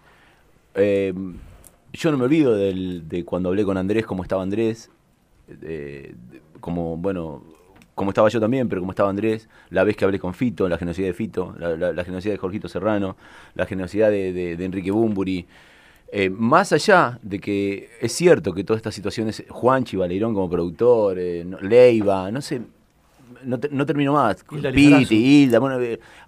eh, 0.74 1.14
yo 1.92 2.10
no 2.10 2.18
me 2.18 2.24
olvido 2.24 2.54
del- 2.56 3.08
de 3.08 3.24
cuando 3.24 3.48
hablé 3.50 3.64
con 3.64 3.76
Andrés, 3.76 4.04
cómo 4.04 4.22
estaba 4.22 4.42
Andrés, 4.42 4.90
eh, 5.62 6.14
como, 6.60 6.96
bueno, 6.96 7.42
como 7.94 8.10
estaba 8.10 8.28
yo 8.28 8.40
también, 8.40 8.68
pero 8.68 8.80
como 8.80 8.90
estaba 8.90 9.08
Andrés, 9.10 9.48
la 9.70 9.84
vez 9.84 9.96
que 9.96 10.04
hablé 10.04 10.18
con 10.18 10.34
Fito, 10.34 10.68
la 10.68 10.76
generosidad 10.78 11.06
de 11.08 11.14
Fito, 11.14 11.54
la, 11.58 11.76
la- 11.76 11.92
la 11.92 12.02
generosidad 12.04 12.34
de 12.34 12.38
Jorgito 12.38 12.68
Serrano, 12.68 13.16
la 13.54 13.66
generosidad 13.66 14.10
de, 14.10 14.32
de- 14.32 14.56
de 14.56 14.64
Enrique 14.64 14.90
Bumburi. 14.90 15.46
Eh, 16.10 16.30
más 16.30 16.72
allá 16.72 17.18
de 17.22 17.38
que 17.40 17.90
es 18.00 18.12
cierto 18.12 18.52
que 18.52 18.64
todas 18.64 18.78
estas 18.78 18.94
situaciones, 18.94 19.44
Juanchi 19.48 19.96
Valerón 19.96 20.34
como 20.34 20.50
productor, 20.50 21.18
eh, 21.18 21.44
no- 21.46 21.60
Leiva, 21.60 22.30
no 22.32 22.40
sé, 22.40 22.62
no, 23.44 23.58
te- 23.60 23.68
no 23.68 23.86
termino 23.86 24.12
más, 24.12 24.42
Hilda. 24.56 24.98
Piti, 25.08 25.14
Hilda, 25.44 25.58
bueno, 25.60 25.78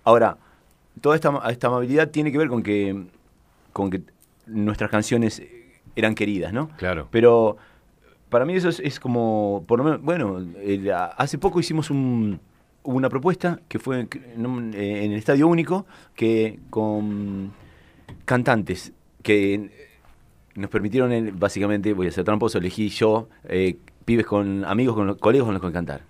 ahora, 0.04 0.36
toda 1.00 1.16
esta 1.16 1.28
amabilidad 1.68 2.10
tiene 2.10 2.30
que 2.30 2.38
ver 2.38 2.48
con 2.48 2.62
que, 2.62 3.04
con 3.76 3.90
que 3.90 4.00
nuestras 4.46 4.90
canciones 4.90 5.42
eran 5.96 6.14
queridas, 6.14 6.50
¿no? 6.50 6.68
Claro. 6.78 7.08
Pero 7.10 7.58
para 8.30 8.46
mí 8.46 8.54
eso 8.54 8.70
es, 8.70 8.80
es 8.80 8.98
como, 8.98 9.64
por 9.68 9.78
lo 9.78 9.84
menos, 9.84 10.00
bueno, 10.00 10.38
el- 10.62 10.90
a- 10.90 11.06
hace 11.08 11.36
poco 11.36 11.60
hicimos 11.60 11.90
un, 11.90 12.40
una 12.84 13.10
propuesta 13.10 13.60
que 13.68 13.78
fue 13.78 14.08
en, 14.34 14.46
un- 14.46 14.72
en 14.72 15.12
el 15.12 15.18
Estadio 15.18 15.46
Único, 15.46 15.84
que 16.14 16.58
con 16.70 17.52
cantantes 18.24 18.92
que 19.22 19.70
nos 20.54 20.70
permitieron, 20.70 21.12
el- 21.12 21.32
básicamente, 21.32 21.92
voy 21.92 22.06
a 22.06 22.12
ser 22.12 22.24
tramposo, 22.24 22.56
elegí 22.56 22.88
yo, 22.88 23.28
eh, 23.44 23.76
pibes 24.06 24.24
con 24.24 24.64
amigos, 24.64 24.94
con 24.96 25.06
los 25.06 25.16
colegas 25.18 25.44
con 25.44 25.52
los 25.52 25.62
que 25.62 25.70
cantar. 25.70 26.00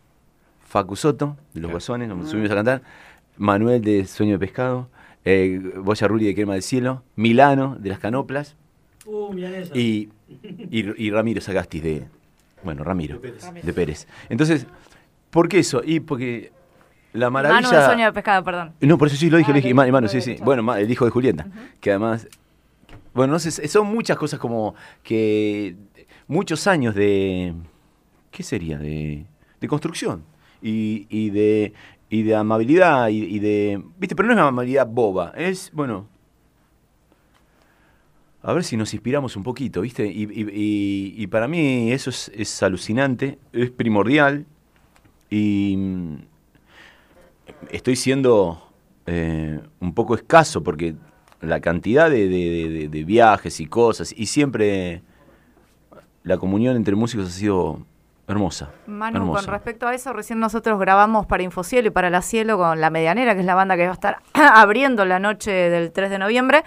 Facu 0.69 0.95
Soto, 0.95 1.37
de 1.53 1.61
Los 1.63 1.71
Guasones, 1.73 2.09
nos 2.09 2.29
subimos 2.31 2.51
a 2.53 2.55
cantar. 2.55 2.83
Manuel 3.39 3.83
de 3.83 4.07
Sueño 4.07 4.35
de 4.35 4.39
Pescado. 4.39 4.89
Eh, 5.27 5.61
Boya 5.79 6.07
Rulli 6.09 6.25
de 6.25 6.35
Crema 6.35 6.55
del 6.55 6.63
Cielo. 6.63 7.03
Milano 7.17 7.77
de 7.79 7.89
Las 7.91 7.99
Canoplas. 7.99 8.57
Uh. 9.05 9.35
Y, 9.75 10.09
y, 10.71 11.05
y 11.07 11.11
Ramiro 11.11 11.41
Sagasti 11.41 11.81
de. 11.81 12.07
Bueno, 12.63 12.85
Ramiro. 12.85 13.19
De 13.19 13.29
Pérez. 13.33 13.65
De 13.65 13.73
Pérez. 13.73 14.07
Entonces, 14.29 14.67
¿por 15.31 15.49
qué 15.49 15.59
eso? 15.59 15.83
Y 15.85 16.01
porque 16.01 16.53
la 17.13 17.29
maravilla. 17.31 17.81
de 17.81 17.87
sueño 17.87 18.05
de 18.07 18.13
pescado, 18.13 18.43
perdón. 18.45 18.73
No, 18.81 18.99
por 18.99 19.09
eso 19.09 19.17
sí 19.17 19.29
lo 19.29 19.37
dije, 19.37 19.51
Ah, 19.51 19.55
lo 19.55 19.61
dije. 19.61 19.73
ok, 19.75 20.09
sí, 20.09 20.21
sí. 20.21 20.37
Bueno, 20.43 20.75
el 20.75 20.91
hijo 20.91 21.05
de 21.05 21.11
Julieta. 21.11 21.47
Que 21.81 21.91
además. 21.91 22.29
Bueno, 23.15 23.33
no 23.35 23.39
sé, 23.39 23.51
son 23.69 23.87
muchas 23.89 24.17
cosas 24.17 24.39
como 24.39 24.75
que. 25.03 25.75
Muchos 26.29 26.67
años 26.67 26.95
de. 26.95 27.53
¿Qué 28.31 28.43
sería? 28.43 28.79
De, 28.79 29.25
de 29.61 29.69
construcción. 29.69 30.25
Y, 30.63 31.07
y 31.11 31.31
de. 31.31 31.73
Y 32.09 32.23
de 32.23 32.35
amabilidad 32.37 33.09
y, 33.09 33.39
de. 33.41 33.83
¿Viste? 33.99 34.15
Pero 34.15 34.29
no 34.29 34.35
es 34.35 34.39
amabilidad 34.41 34.87
boba. 34.87 35.33
Es, 35.37 35.71
bueno. 35.73 36.07
A 38.43 38.53
ver 38.53 38.63
si 38.63 38.77
nos 38.77 38.95
inspiramos 38.95 39.35
un 39.35 39.43
poquito, 39.43 39.81
¿viste? 39.81 40.07
Y, 40.07 40.29
y- 40.31 41.27
para 41.27 41.49
mí 41.49 41.91
eso 41.91 42.11
es, 42.11 42.63
alucinante, 42.63 43.39
es 43.53 43.71
primordial. 43.73 44.47
Y 45.31 45.75
mm, 45.77 46.15
estoy 47.73 47.97
siendo 47.97 48.63
eh, 49.07 49.61
un 49.81 49.93
poco 49.95 50.15
escaso 50.15 50.63
porque 50.63 50.95
la 51.41 51.61
cantidad 51.61 52.09
de- 52.09 52.89
de 52.89 53.05
viajes 53.05 53.59
y 53.59 53.67
cosas, 53.67 54.15
y 54.17 54.27
siempre 54.27 55.03
la 56.23 56.39
comunión 56.39 56.77
entre 56.77 56.95
músicos 56.95 57.27
ha 57.27 57.31
sido 57.31 57.85
hermosa. 58.29 58.71
Manu, 58.87 59.19
hermosa. 59.19 59.43
con 59.45 59.53
respecto 59.53 59.87
a 59.87 59.95
eso, 59.95 60.13
recién 60.13 60.39
nosotros 60.41 60.79
grabamos 60.79 61.27
para 61.27 61.43
Infocielo 61.43 61.89
y 61.89 61.91
para 61.91 62.11
La 62.11 62.23
Cielo 62.23 62.59
con 62.59 62.81
La 62.81 62.91
Medianera, 62.91 63.35
que 63.35 63.41
es 63.41 63.47
la 63.47 63.55
banda 63.55 63.77
que 63.77 63.85
va 63.85 63.91
a 63.91 63.95
estar 63.95 64.19
abriendo 64.35 65.05
la 65.05 65.19
noche 65.19 65.51
del 65.53 65.93
3 65.93 66.11
de 66.11 66.19
noviembre. 66.19 66.65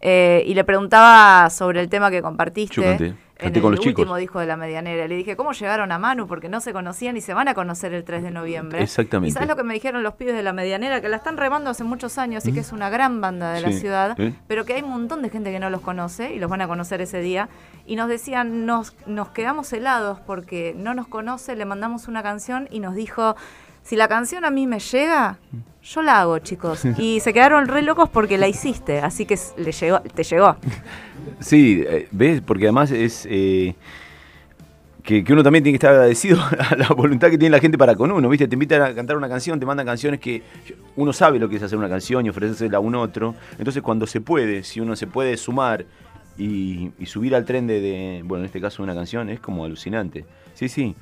eh, 0.00 0.42
y 0.46 0.54
le 0.54 0.64
preguntaba 0.64 1.50
sobre 1.50 1.80
el 1.80 1.88
tema 1.88 2.10
que 2.10 2.22
compartiste 2.22 2.74
Yo 2.76 2.82
canté, 2.82 3.14
en 3.40 3.54
el 3.54 3.60
con 3.62 3.70
los 3.72 3.80
último 3.80 4.04
chicos. 4.04 4.18
disco 4.18 4.38
de 4.40 4.46
La 4.46 4.56
Medianera. 4.56 5.06
Le 5.08 5.16
dije, 5.16 5.34
¿cómo 5.36 5.52
llegaron 5.52 5.90
a 5.92 5.98
Manu? 5.98 6.26
Porque 6.28 6.48
no 6.48 6.60
se 6.60 6.72
conocían 6.72 7.16
y 7.16 7.20
se 7.20 7.34
van 7.34 7.48
a 7.48 7.54
conocer 7.54 7.92
el 7.94 8.04
3 8.04 8.22
de 8.22 8.30
noviembre. 8.30 8.82
Exactamente. 8.82 9.30
¿Y 9.30 9.32
sabes 9.32 9.48
lo 9.48 9.56
que 9.56 9.62
me 9.64 9.74
dijeron 9.74 10.02
los 10.04 10.14
pibes 10.14 10.34
de 10.36 10.42
La 10.44 10.52
Medianera? 10.52 11.00
Que 11.00 11.08
la 11.08 11.16
están 11.16 11.36
remando 11.36 11.70
hace 11.70 11.82
muchos 11.84 12.16
años 12.18 12.46
y 12.46 12.52
que 12.52 12.60
es 12.60 12.70
una 12.72 12.90
gran 12.90 13.20
banda 13.20 13.52
de 13.52 13.60
la 13.60 13.72
ciudad, 13.72 14.14
¿eh? 14.20 14.34
pero 14.46 14.64
que 14.64 14.74
hay 14.74 14.82
un 14.82 14.90
montón 14.90 15.22
de 15.22 15.30
gente 15.30 15.50
que 15.50 15.58
no 15.60 15.68
los 15.70 15.80
conoce 15.80 16.32
y 16.32 16.38
los 16.38 16.48
van 16.50 16.60
a 16.62 16.68
conocer 16.68 17.00
ese 17.00 17.20
día. 17.20 17.48
Y 17.88 17.96
nos 17.96 18.10
decían, 18.10 18.66
nos, 18.66 18.94
nos 19.06 19.30
quedamos 19.30 19.72
helados 19.72 20.20
porque 20.20 20.74
no 20.76 20.92
nos 20.92 21.08
conoce, 21.08 21.56
le 21.56 21.64
mandamos 21.64 22.06
una 22.06 22.22
canción 22.22 22.68
y 22.70 22.80
nos 22.80 22.94
dijo, 22.94 23.34
si 23.82 23.96
la 23.96 24.08
canción 24.08 24.44
a 24.44 24.50
mí 24.50 24.66
me 24.66 24.78
llega, 24.78 25.38
yo 25.82 26.02
la 26.02 26.20
hago, 26.20 26.38
chicos. 26.38 26.82
Y 26.98 27.20
se 27.20 27.32
quedaron 27.32 27.66
re 27.66 27.80
locos 27.80 28.10
porque 28.10 28.36
la 28.36 28.46
hiciste, 28.46 29.00
así 29.00 29.24
que 29.24 29.38
le 29.56 29.72
llegó, 29.72 30.00
te 30.00 30.22
llegó. 30.22 30.56
Sí, 31.40 31.84
eh, 31.86 32.08
¿ves? 32.10 32.40
Porque 32.40 32.64
además 32.64 32.90
es 32.90 33.26
eh, 33.30 33.74
que, 35.02 35.24
que 35.24 35.32
uno 35.32 35.42
también 35.42 35.62
tiene 35.62 35.78
que 35.78 35.86
estar 35.86 35.94
agradecido 35.94 36.38
a 36.58 36.76
la 36.76 36.88
voluntad 36.88 37.30
que 37.30 37.38
tiene 37.38 37.56
la 37.56 37.60
gente 37.60 37.78
para 37.78 37.94
con 37.94 38.10
uno, 38.10 38.28
¿viste? 38.28 38.48
Te 38.48 38.54
invitan 38.54 38.82
a 38.82 38.94
cantar 38.94 39.16
una 39.16 39.28
canción, 39.28 39.58
te 39.58 39.64
mandan 39.64 39.86
canciones 39.86 40.20
que 40.20 40.42
uno 40.96 41.12
sabe 41.14 41.38
lo 41.38 41.48
que 41.48 41.56
es 41.56 41.62
hacer 41.62 41.78
una 41.78 41.88
canción 41.88 42.26
y 42.26 42.28
ofrecérsela 42.28 42.76
a 42.76 42.80
un 42.80 42.94
otro. 42.94 43.34
Entonces 43.58 43.82
cuando 43.82 44.06
se 44.06 44.20
puede, 44.20 44.62
si 44.64 44.80
uno 44.80 44.96
se 44.96 45.06
puede 45.06 45.36
sumar 45.38 45.86
y, 46.38 46.92
y 46.98 47.06
subir 47.06 47.34
al 47.34 47.44
tren 47.44 47.66
de, 47.66 47.80
de, 47.80 48.22
bueno, 48.24 48.42
en 48.42 48.46
este 48.46 48.60
caso 48.60 48.82
una 48.82 48.94
canción, 48.94 49.28
es 49.28 49.40
como 49.40 49.64
alucinante. 49.64 50.24
Sí, 50.54 50.68
sí, 50.68 50.94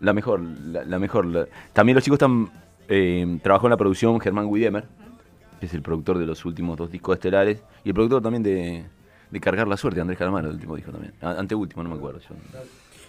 la 0.00 0.12
mejor, 0.12 0.40
la, 0.40 0.84
la 0.84 0.98
mejor. 0.98 1.26
la- 1.26 1.46
También 1.72 1.94
los 1.94 2.04
chicos 2.04 2.16
están, 2.16 2.50
eh, 2.88 3.38
trabajó 3.42 3.66
en 3.66 3.70
la 3.70 3.76
producción 3.76 4.18
Germán 4.20 4.52
Guidemer, 4.52 4.84
que 5.60 5.66
es 5.66 5.74
el 5.74 5.82
productor 5.82 6.18
de 6.18 6.26
los 6.26 6.44
últimos 6.44 6.76
dos 6.76 6.90
discos 6.90 7.14
estelares, 7.16 7.62
y 7.84 7.88
el 7.90 7.94
productor 7.94 8.22
también 8.22 8.42
de, 8.42 8.84
de 9.30 9.40
Cargar 9.40 9.68
la 9.68 9.76
Suerte, 9.76 10.00
Andrés 10.00 10.18
Calamaro, 10.18 10.48
el 10.48 10.54
último 10.54 10.74
disco 10.76 10.90
también. 10.90 11.12
Anteúltimo, 11.20 11.82
no 11.82 11.90
me 11.90 11.96
acuerdo. 11.96 12.20
yo. 12.20 12.34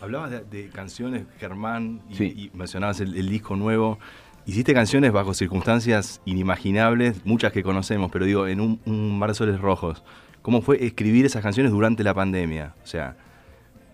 Hablabas 0.02 0.32
de, 0.32 0.44
de 0.44 0.70
canciones, 0.70 1.24
Germán, 1.40 2.02
y, 2.10 2.16
Sí. 2.16 2.24
y 2.54 2.58
mencionabas 2.58 3.00
el, 3.00 3.16
el 3.16 3.30
disco 3.30 3.56
nuevo. 3.56 4.00
Hiciste 4.48 4.74
canciones 4.74 5.12
bajo 5.12 5.34
circunstancias 5.36 6.20
inimaginables, 6.26 7.24
muchas 7.26 7.52
que 7.54 7.62
conocemos, 7.62 8.10
pero 8.12 8.26
digo, 8.26 8.48
en 8.48 8.60
un, 8.60 8.82
un 8.86 9.18
Mar 9.20 9.30
de 9.30 9.36
Soles 9.36 9.62
Rojos. 9.62 10.04
¿Cómo 10.42 10.62
fue 10.62 10.84
escribir 10.84 11.26
esas 11.26 11.44
canciones 11.44 11.72
durante 11.72 12.04
la 12.04 12.14
pandemia? 12.14 12.74
O 12.84 12.88
sea, 12.88 13.16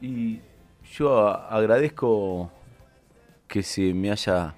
Y 0.01 0.39
yo 0.95 1.27
agradezco 1.27 2.51
que 3.47 3.63
se 3.63 3.93
me 3.93 4.11
haya 4.11 4.53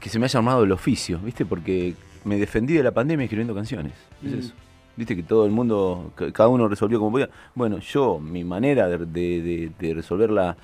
que 0.00 0.08
se 0.08 0.18
me 0.18 0.24
haya 0.24 0.38
armado 0.38 0.64
el 0.64 0.72
oficio, 0.72 1.18
¿viste? 1.20 1.44
Porque 1.46 1.94
me 2.24 2.36
defendí 2.36 2.74
de 2.74 2.82
la 2.82 2.90
pandemia 2.90 3.24
escribiendo 3.24 3.54
canciones. 3.54 3.92
Es 4.24 4.32
Mm. 4.32 4.38
eso. 4.38 4.54
Viste 4.96 5.14
que 5.14 5.22
todo 5.22 5.46
el 5.46 5.52
mundo, 5.52 6.10
ca- 6.16 6.32
cada 6.32 6.48
uno 6.48 6.66
resolvió 6.68 6.98
como 6.98 7.12
podía. 7.12 7.30
Bueno, 7.54 7.78
yo, 7.78 8.18
mi 8.18 8.42
manera 8.42 8.88
de, 8.88 8.98
de- 8.98 9.42
de- 9.42 9.70
de 9.78 9.94
resolver 9.94 10.30
la, 10.30 10.56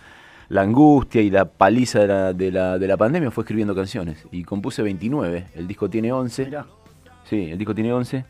la 0.49 0.63
angustia 0.63 1.23
y 1.23 1.31
la 1.31 1.45
paliza 1.45 2.01
de 2.01 2.07
la, 2.09 2.33
de, 2.33 2.51
la, 2.51 2.79
de 2.79 2.89
la 2.89 2.97
pandemia 2.97 3.31
fue 3.31 3.43
escribiendo 3.45 3.75
canciones. 3.77 4.27
Y 4.33 4.43
compuse 4.43 4.83
29, 4.83 5.47
el 5.55 5.69
disco 5.69 5.89
tiene 5.89 6.11
11. 6.13 6.47
Mirá. 6.47 6.67
Sí, 7.25 7.51
el 7.53 7.59
disco 7.59 7.75
tiene 7.75 7.93
11. 7.93 8.25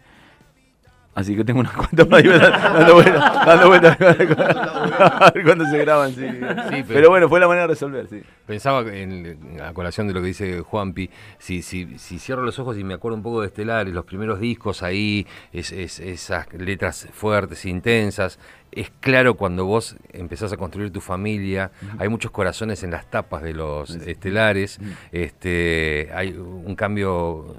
Así 1.18 1.34
que 1.34 1.42
tengo 1.44 1.58
unas 1.60 1.72
cuantas 1.72 2.06
ahí 2.12 2.22
dando 2.28 2.94
vueltas, 2.94 3.46
dando 3.46 3.66
vueltas 3.68 4.00
a 4.00 5.30
ver 5.34 5.44
cuándo 5.44 5.64
se 5.66 5.78
graban. 5.78 6.12
Sí. 6.14 6.24
pero- 6.30 6.84
pero, 6.86 7.08
bueno, 7.10 7.28
fue 7.28 7.40
la 7.40 7.48
manera 7.48 7.62
de 7.66 7.72
resolver, 7.74 8.06
sí. 8.08 8.22
Pensaba 8.46 8.82
en, 8.94 9.58
a 9.60 9.72
colación 9.72 10.06
de 10.06 10.14
lo 10.14 10.20
que 10.20 10.28
dice 10.28 10.60
Juanpi, 10.60 11.10
si, 11.38 11.62
si, 11.62 11.98
si 11.98 12.18
cierro 12.20 12.42
los 12.42 12.58
ojos 12.60 12.78
y 12.78 12.84
me 12.84 12.94
acuerdo 12.94 13.16
un 13.16 13.22
poco 13.24 13.40
de 13.40 13.48
Estelares, 13.48 13.92
los 13.92 14.04
primeros 14.04 14.38
discos 14.38 14.82
ahí, 14.84 15.26
es, 15.52 15.72
es- 15.72 15.98
esas 15.98 16.52
letras 16.54 17.08
fuertes, 17.12 17.64
intensas, 17.64 18.38
es 18.70 18.92
claro 19.00 19.34
cuando 19.34 19.64
vos 19.64 19.96
empezás 20.12 20.52
a 20.52 20.56
construir 20.56 20.92
tu 20.92 21.00
familia, 21.00 21.72
hay 21.98 22.08
muchos 22.08 22.30
corazones 22.30 22.82
en 22.84 22.90
las 22.92 23.10
tapas 23.10 23.42
de 23.42 23.54
los 23.54 23.90
estelares, 23.96 24.78
este, 25.10 26.10
hay 26.14 26.32
un 26.32 26.76
cambio 26.76 27.56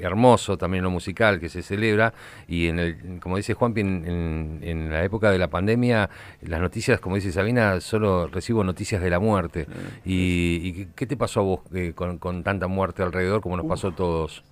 hermoso 0.00 0.56
también 0.58 0.84
lo 0.84 0.90
musical 0.90 1.38
que 1.40 1.48
se 1.48 1.62
celebra 1.62 2.12
y 2.48 2.66
en 2.68 2.78
el, 2.78 3.20
como 3.20 3.36
dice 3.36 3.54
Juanpi, 3.54 3.80
en, 3.80 4.04
en- 4.06 4.58
en 4.62 4.90
la 4.90 5.04
época 5.04 5.30
de 5.30 5.38
la 5.38 5.48
pandemia, 5.48 6.08
las 6.42 6.60
noticias, 6.60 7.00
como 7.00 7.14
dice 7.16 7.32
Sabina, 7.32 7.80
solo 7.80 8.26
recibo 8.28 8.64
noticias 8.64 9.00
de 9.02 9.10
la 9.10 9.18
muerte. 9.20 9.66
¿Y, 10.04 10.60
y 10.64 10.88
qué- 10.94 11.06
te 11.06 11.16
pasó 11.16 11.40
a 11.40 11.42
vos 11.42 11.60
eh, 11.74 11.92
con, 11.94 12.18
con 12.18 12.42
tanta 12.42 12.66
muerte 12.66 13.02
alrededor 13.02 13.40
como 13.40 13.56
nos 13.56 13.66
pasó 13.66 13.88
a 13.88 13.94
todos? 13.96 14.42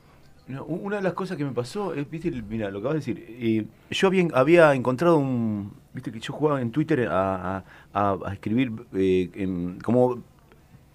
No, 0.48 0.64
una 0.64 0.96
de 0.96 1.02
las 1.02 1.12
cosas 1.14 1.36
que 1.36 1.44
me 1.44 1.52
pasó 1.52 1.94
es, 1.94 2.08
viste, 2.10 2.30
mira, 2.30 2.66
lo 2.70 2.80
que 2.80 2.88
acabas 2.88 3.04
de 3.06 3.12
decir, 3.14 3.36
eh, 3.40 3.64
yo 3.90 4.08
había, 4.08 4.26
había 4.34 4.74
encontrado 4.74 5.16
un, 5.16 5.72
viste 5.94 6.10
que 6.10 6.18
yo 6.20 6.32
jugaba 6.32 6.60
en 6.60 6.70
Twitter 6.72 7.08
a, 7.08 7.58
a- 7.58 7.64
a- 7.94 8.18
a 8.26 8.32
escribir 8.32 8.72
eh, 8.94 9.30
en- 9.34 9.78
como 9.82 10.18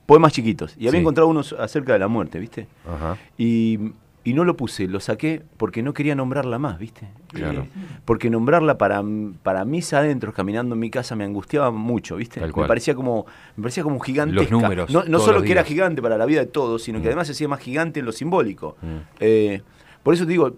poemas 0.06 0.34
chiquitos, 0.34 0.74
y 0.78 0.82
había 0.88 0.92
Sí. 0.92 0.98
encontrado 0.98 1.28
unos 1.30 1.54
acerca 1.54 1.94
de 1.94 2.00
la 2.00 2.08
muerte, 2.08 2.40
viste, 2.40 2.68
Ajá. 2.86 3.18
y, 3.38 3.80
y 4.30 4.34
no 4.34 4.44
lo 4.44 4.58
puse, 4.58 4.88
lo 4.88 5.00
saqué 5.00 5.42
porque 5.58 5.82
no 5.82 5.94
quería 5.94 6.14
nombrarla 6.16 6.60
más, 6.60 6.80
viste, 6.80 7.08
Claro. 7.30 7.62
Eh, 7.62 7.70
porque 8.04 8.30
nombrarla 8.30 8.78
para, 8.78 9.02
para 9.44 9.64
mis 9.64 9.94
adentros, 9.94 10.34
caminando 10.34 10.76
en 10.76 10.80
mi 10.80 10.90
casa, 10.90 11.16
me 11.16 11.24
angustiaba 11.24 11.72
mucho, 11.72 12.16
viste, 12.18 12.40
Tal 12.42 12.52
me 12.56 12.66
parecía 12.68 12.94
como, 12.96 13.26
me 13.56 13.64
parecía 13.64 13.84
como 13.84 14.00
gigante. 14.00 14.36
Los 14.36 14.52
números, 14.52 14.90
No, 14.90 15.20
solo 15.20 15.42
que 15.44 15.52
era 15.52 15.64
gigante 15.64 16.02
para 16.02 16.18
la 16.18 16.26
vida 16.26 16.42
de 16.42 16.48
todos, 16.48 16.84
sino 16.84 17.00
Mm. 17.00 17.02
que 17.04 17.08
además 17.08 17.28
se 17.28 17.34
hacía 17.34 17.48
más 17.48 17.60
gigante 17.62 18.00
en 18.02 18.06
lo 18.06 18.12
simbólico. 18.12 18.76
Mm. 18.82 18.88
Eh, 19.22 19.62
por 20.04 20.14
eso 20.14 20.26
te 20.26 20.32
digo, 20.32 20.56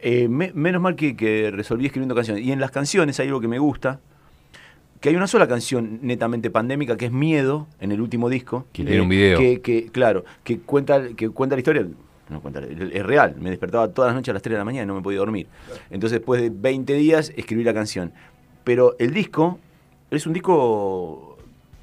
eh, 0.00 0.28
me- 0.28 0.52
menos 0.54 0.80
mal 0.80 0.94
que, 0.96 1.16
que 1.16 1.50
resolví 1.50 1.86
escribiendo 1.86 2.14
canciones. 2.14 2.42
Y 2.44 2.52
en 2.52 2.60
las 2.60 2.70
canciones 2.70 3.18
hay 3.20 3.26
algo 3.28 3.40
que 3.40 3.48
me 3.48 3.58
gusta, 3.58 4.00
que 5.00 5.10
hay 5.10 5.16
una 5.16 5.26
sola 5.26 5.46
canción 5.46 6.00
netamente 6.02 6.50
pandémica, 6.50 6.96
que 6.96 7.06
es 7.06 7.12
Miedo, 7.12 7.66
en 7.80 7.92
el 7.92 8.00
último 8.00 8.28
disco. 8.28 8.66
Que 8.72 8.84
tiene 8.84 9.00
un 9.00 9.08
video. 9.08 9.38
Que, 9.38 9.60
que, 9.60 9.86
claro, 9.92 10.24
que 10.44 10.58
cuenta, 10.60 11.08
que 11.16 11.28
cuenta 11.30 11.54
la 11.56 11.60
historia, 11.60 11.86
no 12.30 12.40
cuenta, 12.40 12.60
es 12.60 13.06
real. 13.06 13.36
Me 13.38 13.50
despertaba 13.50 13.88
todas 13.88 14.10
las 14.10 14.16
noches 14.16 14.30
a 14.30 14.34
las 14.34 14.42
3 14.42 14.54
de 14.54 14.58
la 14.58 14.64
mañana 14.64 14.84
y 14.84 14.86
no 14.86 14.94
me 14.94 15.02
podía 15.02 15.18
dormir. 15.18 15.46
Entonces, 15.90 16.18
después 16.20 16.40
de 16.40 16.50
20 16.50 16.92
días, 16.94 17.32
escribí 17.36 17.64
la 17.64 17.74
canción. 17.74 18.12
Pero 18.64 18.96
el 18.98 19.12
disco 19.14 19.58
es 20.10 20.26
un 20.26 20.32
disco 20.32 21.28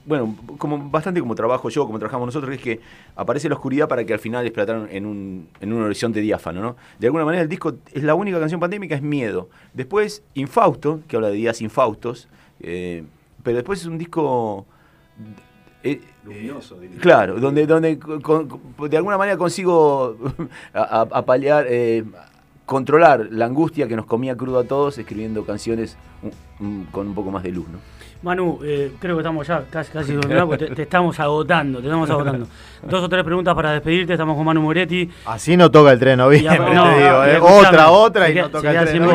bueno, 0.06 0.38
como 0.58 0.90
bastante 0.90 1.20
como 1.20 1.36
trabajo 1.36 1.70
yo, 1.70 1.86
como 1.86 1.98
trabajamos 1.98 2.28
nosotros, 2.28 2.50
que 2.50 2.56
es 2.56 2.62
que 2.80 2.86
aparece 3.16 3.50
la 3.50 3.56
oscuridad 3.56 3.88
para 3.88 4.06
que 4.06 4.14
al 4.14 4.20
final 4.20 4.46
explotaran 4.46 4.88
en 4.92 5.06
un, 5.06 5.50
en 5.60 5.74
un 5.74 5.82
horizonte 5.82 6.22
diáfano, 6.22 6.62
¿no? 6.62 6.76
De 7.00 7.08
alguna 7.08 7.26
manera 7.26 7.42
el 7.42 7.50
disco 7.50 7.74
es 7.92 8.04
la 8.04 8.14
única 8.14 8.40
canción 8.40 8.60
pandémica, 8.60 8.96
es 8.96 9.02
Miedo. 9.02 9.50
Después 9.74 10.24
Infausto, 10.36 11.02
que 11.08 11.16
habla 11.16 11.30
de 11.30 11.36
días 11.36 11.60
infaustos, 11.62 12.30
eh, 12.60 13.04
pero 13.44 13.58
después 13.58 13.82
es 13.82 13.88
un 13.88 13.98
disco... 13.98 14.66
eh, 15.84 16.02
Luminoso, 16.26 16.80
diría. 16.80 17.00
Claro, 17.00 17.40
donde, 17.40 17.66
donde 17.68 17.98
con- 18.00 18.22
con- 18.22 18.90
de 18.90 18.98
alguna 18.98 19.18
manera 19.18 19.38
consigo 19.38 20.18
a, 20.74 20.82
a- 20.82 21.02
a 21.20 21.26
paliar, 21.26 21.66
eh, 21.70 22.04
controlar 22.66 23.28
la 23.32 23.46
angustia 23.46 23.88
que 23.88 23.96
nos 23.96 24.06
comía 24.06 24.36
crudo 24.36 24.60
a 24.60 24.64
todos 24.64 24.98
escribiendo 24.98 25.46
canciones 25.46 25.98
con 26.92 27.08
un 27.08 27.14
poco 27.16 27.30
más 27.32 27.44
de 27.44 27.52
luz, 27.52 27.68
¿no? 27.70 27.78
Manu, 28.24 28.58
eh, 28.64 28.94
creo 29.00 29.16
que 29.18 29.22
estamos 29.22 29.46
ya 29.46 29.64
casi, 29.70 29.92
casi 29.92 30.14
porque 30.14 30.58
te, 30.58 30.74
te 30.74 30.82
estamos 30.84 31.20
agotando, 31.20 31.80
te 31.80 31.86
estamos 31.86 32.10
agotando. 32.10 32.48
Dos 32.90 33.04
o 33.04 33.10
tres 33.10 33.24
preguntas 33.24 33.54
para 33.54 33.74
despedirte, 33.74 34.14
estamos 34.14 34.36
con 34.36 34.46
Manu 34.46 34.62
Moretti. 34.62 35.08
Así 35.26 35.56
no 35.56 35.70
toca 35.70 35.92
el 35.92 36.00
tren, 36.00 36.18
no 36.18 36.34
Y 36.34 36.40
bien, 36.40 36.54
a- 36.54 36.66
te 36.66 36.74
no, 36.74 36.88
digo, 36.98 37.26
y 37.26 37.30
eh. 37.30 37.34
escuchame, 37.36 37.68
Otra, 37.68 37.92
otra 37.92 38.30
y 38.32 38.36
no 38.36 38.50
toca 38.50 38.72
el 38.82 38.88
tren. 38.88 39.10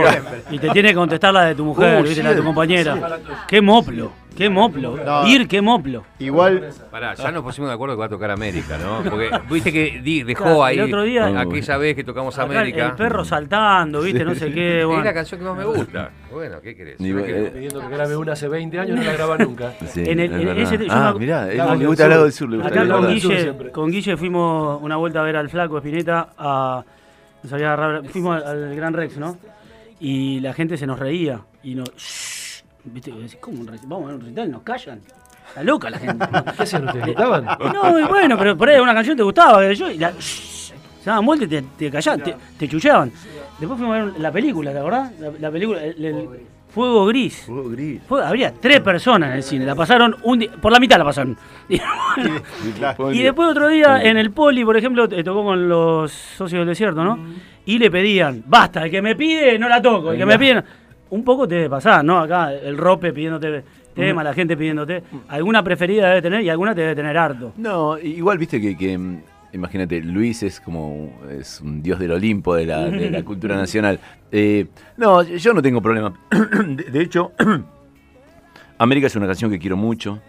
Y 0.53 0.59
te 0.61 0.69
tiene 0.71 0.91
que 0.91 0.95
contestar 0.95 1.35
la 1.35 1.45
de 1.47 1.55
tu 1.57 1.65
mujer, 1.65 2.01
Uh, 2.01 2.05
¿viste? 2.05 2.23
la 2.23 2.29
de 2.31 2.37
tu 2.37 2.43
sí. 2.43 2.47
compañera. 2.47 3.19
Qué 3.49 3.61
moplo, 3.61 4.13
qué 4.41 4.51
moplo. 4.51 4.97
No. 4.97 5.27
Ir, 5.29 5.47
qué 5.47 5.61
moplo. 5.61 6.05
Igual, 6.19 6.71
Pará, 6.91 7.15
ya 7.15 7.31
nos 7.31 7.43
pusimos 7.43 7.69
de 7.71 7.75
acuerdo 7.75 7.95
que 7.95 8.01
va 8.01 8.07
a 8.07 8.09
tocar 8.09 8.31
América, 8.31 8.79
¿no? 8.79 9.09
Porque 9.09 9.31
viste 9.51 9.73
que 9.73 10.01
di- 10.03 10.23
dejó 10.23 10.45
Claro, 10.45 10.65
ahí 10.65 10.79
el 10.79 10.85
otro 10.87 11.03
día- 11.03 11.41
aquella 11.41 11.77
vez 11.77 11.95
que 11.97 12.05
tocamos 12.05 12.37
Acá 12.39 12.45
América. 12.45 12.87
el 12.87 12.93
perro 12.95 13.25
saltando, 13.25 14.01
¿viste? 14.01 14.25
No 14.25 14.35
sé 14.35 14.53
qué. 14.53 14.81
Es 14.83 15.05
la 15.05 15.15
canción 15.15 15.41
que 15.41 15.47
más 15.47 15.57
me 15.57 15.65
gusta. 15.65 16.11
Bueno, 16.33 16.61
¿qué 16.61 16.75
querés? 16.75 16.97
Quiero. 16.97 17.19
eh, 17.21 17.51
Pidiendo 17.55 17.81
que 17.81 17.89
grabe 17.89 18.17
una 18.17 18.33
hace 18.33 18.49
20 18.49 18.79
años, 18.79 18.97
no 18.99 19.03
la 19.05 19.13
graba 19.13 19.39
nunca. 19.39 19.73
Sí, 19.87 20.03
En 20.07 20.21
el- 20.21 20.33
es 20.33 20.41
en 20.41 20.47
verdad. 20.47 20.63
ese- 20.75 20.87
yo 20.87 20.93
ah, 20.93 21.13
me- 21.13 21.19
mirá, 21.21 21.47
le 21.47 21.87
gusta 21.87 22.05
el 22.05 22.11
lado 22.11 22.25
del 22.25 22.33
sur, 22.33 22.49
le 22.51 22.57
gusta 22.59 22.71
Acá 22.81 22.89
con 22.89 23.07
Guille, 23.09 23.71
con 23.73 23.91
Guille 23.91 24.17
fuimos 24.17 24.81
una 24.83 24.97
vuelta 24.97 25.21
a 25.21 25.23
ver 25.25 25.37
al 25.37 25.49
flaco 25.51 25.77
Espineta 25.79 26.31
a. 26.39 26.85
Nos 27.43 27.53
había 27.53 27.73
agarrado- 27.73 28.05
fuimos 28.05 28.43
al, 28.43 28.65
al 28.65 28.75
Gran 28.77 28.93
Rex, 28.93 29.17
¿no? 29.17 29.37
Y 29.99 30.41
la 30.41 30.53
gente 30.55 30.77
se 30.77 30.87
nos 30.87 30.99
reía. 30.99 31.41
Y 31.63 31.75
nos. 31.75 31.91
¿Viste? 32.85 33.13
¿Cómo 33.41 33.61
un 33.61 33.67
recital? 33.67 33.89
Vamos 33.91 34.05
a 34.05 34.07
ver 34.09 34.15
un 34.17 34.21
recital 34.23 34.49
y 34.49 34.51
nos 34.53 34.63
callan. 34.63 35.01
Está 35.49 35.63
loca 35.63 35.91
la 35.91 35.99
gente. 35.99 36.27
¿Qué 36.57 36.63
hacían 36.63 36.85
ustedes? 36.87 37.05
¿Gritaban? 37.07 37.45
No, 37.75 37.99
y 37.99 38.05
bueno, 38.05 38.39
pero 38.39 38.57
por 38.57 38.69
ahí 38.69 38.79
una 38.81 38.95
canción 38.95 39.17
te 39.17 39.23
gustaba, 39.23 39.61
que 39.61 39.75
yo, 39.75 39.91
y 39.91 39.99
la, 39.99 40.13
shh, 40.13 40.73
se 41.03 41.11
daban 41.11 41.27
vuelta 41.27 41.45
y 41.45 41.49
te, 41.49 41.63
te 41.63 41.91
callaban, 41.91 42.23
te, 42.23 42.37
te 42.59 42.69
chucheaban. 42.69 43.11
Después 43.59 43.79
fuimos 43.79 43.97
a 43.97 44.05
ver 44.05 44.21
la 44.21 44.31
película, 44.33 44.73
¿te 44.73 44.79
acordás? 44.79 45.13
La, 45.19 45.31
la 45.39 45.51
película, 45.51 45.83
el, 45.85 46.05
el 46.05 46.29
Fuego 46.73 47.05
Gris. 47.07 47.43
Fuego 47.47 47.69
gris. 47.71 48.01
Fue- 48.09 48.25
habría 48.25 48.53
tres 48.53 48.81
personas 48.81 49.31
en 49.31 49.37
el 49.37 49.43
cine, 49.43 49.67
la 49.67 49.75
pasaron 49.75 50.17
un 50.23 50.39
día, 50.39 50.53
por 50.53 50.71
la 50.71 50.79
mitad 50.79 50.99
la 50.99 51.05
pasaron. 51.05 51.37
Y, 51.69 51.79
Fuego 52.97 53.11
después 53.11 53.49
otro 53.51 53.69
día 53.69 54.03
en 54.03 54.17
el 54.17 54.31
Poli, 54.31 54.65
por 54.65 54.77
ejemplo, 54.77 55.09
te 55.09 55.23
tocó 55.25 55.43
con 55.45 55.69
los 55.69 56.13
socios 56.13 56.61
del 56.61 56.69
desierto, 56.69 57.03
¿no? 57.05 57.19
Y 57.67 57.79
le 57.79 57.91
pedían, 57.91 58.43
basta, 58.47 58.85
el 58.85 58.91
que 58.91 59.03
me 59.03 59.17
pide 59.17 59.59
no 59.59 59.69
la 59.69 59.83
toco, 59.83 60.13
el 60.13 60.19
que 60.19 60.27
me 60.27 60.39
pide 60.39 60.55
no". 60.55 60.65
Un 61.11 61.25
poco 61.25 61.47
te 61.49 61.57
debe 61.57 61.71
pasar, 61.71 62.05
¿no? 62.05 62.19
Acá 62.19 62.53
el 62.53 62.79
rope 62.79 63.13
pidiéndote 63.13 63.63
tema, 63.95 64.23
la 64.23 64.33
gente 64.33 64.57
pidiéndote. 64.57 65.03
Alguna 65.29 65.63
preferida 65.63 66.09
debe 66.09 66.23
tener 66.23 66.43
y 66.43 66.49
alguna 66.49 66.75
te 66.75 66.83
debe 66.83 66.95
tener 66.95 67.17
harto. 67.19 67.53
No, 67.57 67.99
igual 67.99 68.39
viste 68.39 68.61
que, 68.61 68.77
que, 68.77 68.97
mm, 68.97 69.21
imagínate, 69.53 70.01
Luis 70.03 70.43
es 70.45 70.61
como 70.61 71.13
es 71.29 71.61
un 71.61 71.83
dios 71.83 71.99
del 71.99 72.13
Olimpo 72.13 72.55
de 72.55 72.67
la, 72.67 72.85
de 72.89 73.11
la 73.11 73.23
cultura 73.25 73.57
nacional. 73.57 73.99
Eh, 74.31 74.67
no, 74.97 75.23
yo 75.23 75.53
no 75.53 75.61
tengo 75.61 75.83
problema. 75.83 76.13
de, 76.31 76.85
de 76.85 77.01
hecho, 77.03 77.33
América 78.79 79.07
es 79.09 79.17
una 79.17 79.27
canción 79.27 79.51
que 79.51 79.59
quiero 79.59 79.77
mucho. 79.77 80.21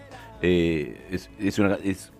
Eh, 0.42 1.08
es, 1.12 1.30
es 1.40 1.60
una, 1.60 1.76
es, 1.84 2.12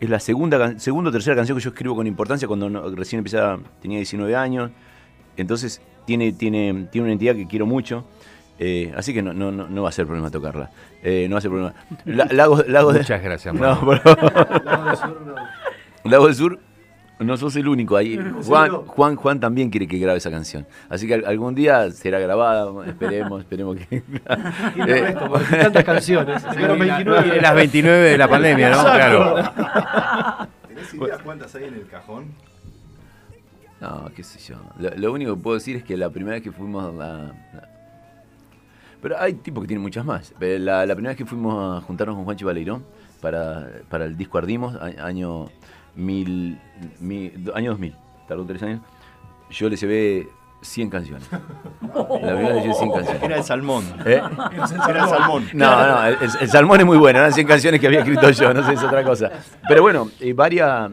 es 0.00 0.08
la 0.10 0.18
segunda, 0.18 0.78
segunda 0.78 1.10
o 1.10 1.12
tercera 1.12 1.36
canción 1.36 1.58
que 1.58 1.62
yo 1.64 1.70
escribo 1.70 1.94
con 1.94 2.06
importancia 2.06 2.48
cuando 2.48 2.68
no- 2.70 2.88
recién 2.94 3.18
empecé, 3.18 3.38
a- 3.38 3.58
tenía 3.80 3.98
19 3.98 4.34
años. 4.34 4.70
Entonces 5.36 5.80
tiene, 6.06 6.32
tiene, 6.32 6.88
tiene 6.90 7.04
una 7.06 7.12
entidad 7.12 7.34
que 7.34 7.46
quiero 7.46 7.66
mucho. 7.66 8.04
Eh, 8.58 8.92
así 8.96 9.12
que 9.12 9.22
no, 9.22 9.32
no, 9.32 9.50
no, 9.50 9.66
no 9.68 9.82
va 9.82 9.88
a 9.88 9.92
ser 9.92 10.06
problema 10.06 10.30
tocarla. 10.30 10.70
Eh, 11.02 11.26
no 11.28 11.34
va 11.34 11.38
a 11.38 11.40
ser 11.40 11.50
problema. 11.50 11.74
La- 12.04 12.26
Lagos, 12.30 12.68
Lagos 12.68 12.94
de- 12.94 13.00
Muchas 13.00 13.22
gracias, 13.22 13.54
No, 13.54 13.60
Manu. 13.76 14.00
pero- 14.04 14.16
Lago 16.04 16.26
del 16.26 16.34
Sur, 16.34 16.58
no 17.18 17.36
sos 17.36 17.54
el 17.56 17.66
único 17.68 17.96
ahí. 17.96 18.18
Juan, 18.46 18.70
Juan, 18.86 19.16
Juan 19.16 19.40
también 19.40 19.70
quiere 19.70 19.86
que 19.88 19.98
grabe 19.98 20.18
esa 20.18 20.30
canción. 20.30 20.66
Así 20.88 21.06
que 21.06 21.14
al- 21.14 21.24
algún 21.24 21.54
día 21.54 21.90
será 21.90 22.18
grabada, 22.18 22.70
esperemos, 22.86 23.40
esperemos 23.40 23.76
que. 23.76 23.96
Eh, 23.96 25.14
Porque 25.28 25.56
tantas 25.56 25.84
canciones. 25.84 26.42
Sacaron 26.42 26.78
29. 26.78 27.22
Tiene 27.24 27.40
las 27.40 27.54
29 27.54 28.10
de 28.10 28.18
la 28.18 28.28
pandemia, 28.28 28.70
¿no? 28.70 28.82
Claro. 28.82 29.34
¿Tenés 30.68 30.94
idea 30.94 31.18
cuántas 31.22 31.54
hay 31.54 31.64
en 31.64 31.74
el 31.74 31.86
cajón? 31.88 32.26
No, 33.82 34.08
qué 34.14 34.22
sé 34.22 34.38
yo. 34.38 34.56
Lo, 34.78 34.90
lo 34.96 35.12
único 35.12 35.34
que 35.36 35.42
puedo 35.42 35.56
decir 35.58 35.74
es 35.76 35.82
que 35.84 35.96
la 35.96 36.08
primera 36.08 36.34
vez 36.36 36.42
que 36.42 36.52
fuimos 36.52 36.84
a 36.84 36.92
la, 36.92 37.08
la- 37.52 37.68
Pero 39.02 39.18
hay 39.20 39.34
tipos 39.34 39.62
que 39.62 39.68
tienen 39.68 39.82
muchas 39.82 40.04
más. 40.04 40.32
Pero 40.38 40.62
la, 40.64 40.86
la 40.86 40.94
primera 40.94 41.10
vez 41.10 41.18
que 41.18 41.26
fuimos 41.26 41.78
a 41.82 41.84
juntarnos 41.84 42.14
con 42.16 42.24
Juanchi 42.24 42.44
Baleirón 42.44 42.84
para, 43.20 43.66
para 43.88 44.04
el 44.04 44.16
disco 44.16 44.38
Ardimos, 44.38 44.76
año, 44.76 45.46
mil, 45.96 46.58
mil- 47.00 47.50
año 47.54 47.70
2000, 47.72 47.94
tardó 48.28 48.44
tres 48.46 48.62
años, 48.62 48.80
yo 49.50 49.68
le 49.68 49.74
llevé 49.76 50.28
100 50.60 50.88
canciones. 50.88 51.28
La 51.82 52.06
primera 52.36 52.54
leyó 52.54 52.72
100 52.74 52.90
canciones. 52.94 53.22
Era 53.22 53.36
el 53.38 53.42
salmón. 53.44 53.84
¿Eh? 54.06 54.22
Era 54.88 55.02
el 55.04 55.08
salmón. 55.10 55.48
No, 55.54 55.86
no, 55.88 56.04
el, 56.06 56.16
el 56.40 56.48
salmón 56.48 56.78
es 56.80 56.86
muy 56.86 56.98
bueno, 56.98 57.18
eran 57.18 57.32
100 57.32 57.46
canciones 57.48 57.80
que 57.80 57.88
había 57.88 57.98
escrito 58.00 58.30
yo, 58.30 58.54
no 58.54 58.64
sé, 58.64 58.74
es 58.74 58.82
otra 58.84 59.02
cosa. 59.02 59.28
Pero 59.66 59.82
bueno, 59.82 60.08
eh, 60.20 60.32
varias. 60.34 60.92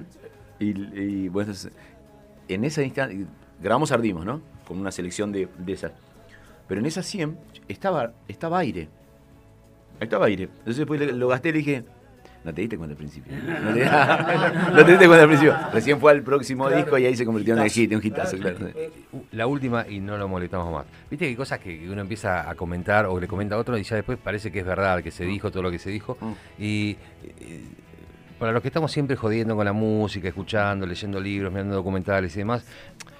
Y, 0.59 0.71
y, 0.71 1.29
bueno, 1.29 1.53
en 2.49 2.63
esa 2.65 2.83
instancia. 2.83 3.17
Grabamos 3.61 3.91
Ardimos, 3.91 4.25
¿no? 4.25 4.41
Con 4.67 4.77
una 4.79 4.91
selección 4.91 5.31
de, 5.31 5.47
de 5.57 5.73
esas. 5.73 5.91
Pero 6.67 6.79
en 6.81 6.85
esas 6.85 7.05
100 7.05 7.37
estaba, 7.67 8.11
estaba 8.27 8.59
aire. 8.59 8.87
Estaba 9.99 10.27
aire. 10.27 10.43
Entonces 10.45 10.77
después 10.77 10.99
le- 10.99 11.11
lo 11.13 11.27
gasté 11.27 11.49
y 11.49 11.51
le 11.53 11.57
dije. 11.59 11.83
No 12.41 12.53
te 12.53 12.61
diste 12.61 12.77
cuenta 12.77 12.93
al 12.93 12.97
principio. 12.97 13.33
No 13.63 13.73
te, 13.73 13.83
no 14.73 14.85
te 14.85 14.91
diste 14.91 15.07
cuenta 15.07 15.23
al 15.23 15.27
principio. 15.27 15.55
Recién 15.73 15.99
fue 15.99 16.11
al 16.13 16.21
próximo 16.23 16.69
disco 16.69 16.97
y 16.97 17.05
ahí 17.05 17.15
se 17.15 17.25
convirtió 17.25 17.53
en 17.53 17.59
el 17.63 17.69
hit, 17.69 17.91
un 17.93 17.99
hitazo, 18.01 18.37
claro. 18.37 18.57
Uh, 19.11 19.19
La 19.33 19.45
última 19.45 19.85
y 19.89 19.99
no 19.99 20.17
lo 20.17 20.27
molestamos 20.29 20.71
más. 20.71 20.85
Viste 21.11 21.25
que 21.25 21.29
hay 21.31 21.35
cosas 21.35 21.59
que 21.59 21.89
uno 21.89 21.99
empieza 21.99 22.49
a 22.49 22.55
comentar 22.55 23.07
o 23.07 23.19
le 23.19 23.27
comenta 23.27 23.55
a 23.55 23.57
otro 23.57 23.77
y 23.77 23.83
ya 23.83 23.97
después 23.97 24.17
parece 24.17 24.51
que 24.53 24.59
es 24.59 24.65
verdad, 24.65 25.03
que 25.03 25.11
se 25.11 25.25
dijo 25.25 25.51
todo 25.51 25.63
lo 25.63 25.69
que 25.71 25.79
se 25.79 25.89
dijo. 25.89 26.17
Y 26.57 26.95
eh, 27.41 27.61
para 28.39 28.51
los 28.51 28.61
que 28.61 28.69
estamos 28.69 28.91
siempre 28.91 29.15
jodiendo 29.15 29.55
con 29.55 29.65
la 29.65 29.73
música, 29.73 30.27
escuchando, 30.27 30.85
leyendo 30.85 31.19
libros, 31.19 31.51
mirando 31.51 31.75
documentales 31.75 32.35
y 32.35 32.39
demás, 32.39 32.65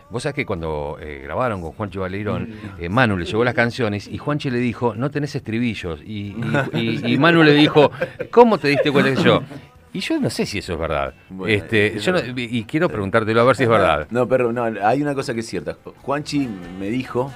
vos 0.09 0.24
sabés 0.24 0.36
que 0.36 0.45
cuando 0.45 0.97
eh, 1.01 1.22
grabaron 1.24 1.61
con 1.61 1.74
Juancho 1.74 2.01
Valerón, 2.01 2.49
eh, 2.80 2.89
Manu 2.89 3.17
le 3.17 3.26
llevó 3.26 3.43
las 3.43 3.53
canciones 3.53 4.07
y 4.07 4.17
Juanchi 4.17 4.49
le 4.49 4.59
dijo, 4.59 4.95
no 4.95 5.11
tenés 5.11 5.36
estribillos. 5.36 6.01
Y, 6.01 6.36
y- 6.74 6.80
y- 6.80 7.01
y 7.13 7.17
Manu 7.17 7.43
le 7.43 7.53
dijo, 7.53 7.91
¿cómo 8.32 8.57
te 8.57 8.70
diste 8.70 8.91
cuenta 8.91 9.13
que 9.13 9.22
yo? 9.24 9.43
Y 9.91 9.99
yo 10.01 10.20
no 10.20 10.30
sé 10.30 10.45
si 10.45 10.59
eso 10.59 10.74
es 10.74 10.80
verdad. 10.80 11.13
Bueno, 11.30 11.53
este, 11.53 11.97
es 11.97 12.03
yo 12.05 12.11
no- 12.11 12.20
verdad. 12.20 12.34
y 12.38 12.63
quiero 12.63 12.89
preguntártelo 12.89 13.41
a 13.41 13.43
ver 13.43 13.55
si 13.55 13.63
es 13.63 13.70
verdad. 13.70 14.07
No, 14.11 14.28
perro, 14.28 14.53
no, 14.53 14.63
hay 14.63 15.01
una 15.01 15.13
cosa 15.15 15.34
que 15.34 15.39
es 15.41 15.47
cierta. 15.47 15.76
Juanchi 16.03 16.47
me 16.80 16.89
dijo, 16.89 17.32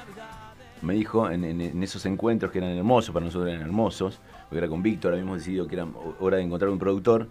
me 0.81 0.93
dijo 0.93 1.29
en, 1.29 1.43
en- 1.43 1.61
en 1.61 1.83
esos 1.83 2.05
encuentros 2.05 2.51
que 2.51 2.59
eran 2.59 2.69
hermosos, 2.71 3.11
para 3.13 3.25
nosotros 3.25 3.49
eran 3.51 3.61
hermosos, 3.63 4.19
porque 4.49 4.59
era 4.59 4.67
con 4.67 4.83
Víctor, 4.83 5.13
habíamos 5.13 5.39
decidido 5.39 5.67
que 5.67 5.75
era 5.75 5.87
hora 6.19 6.37
de 6.37 6.43
encontrar 6.43 6.69
un 6.71 6.77
productor. 6.79 7.27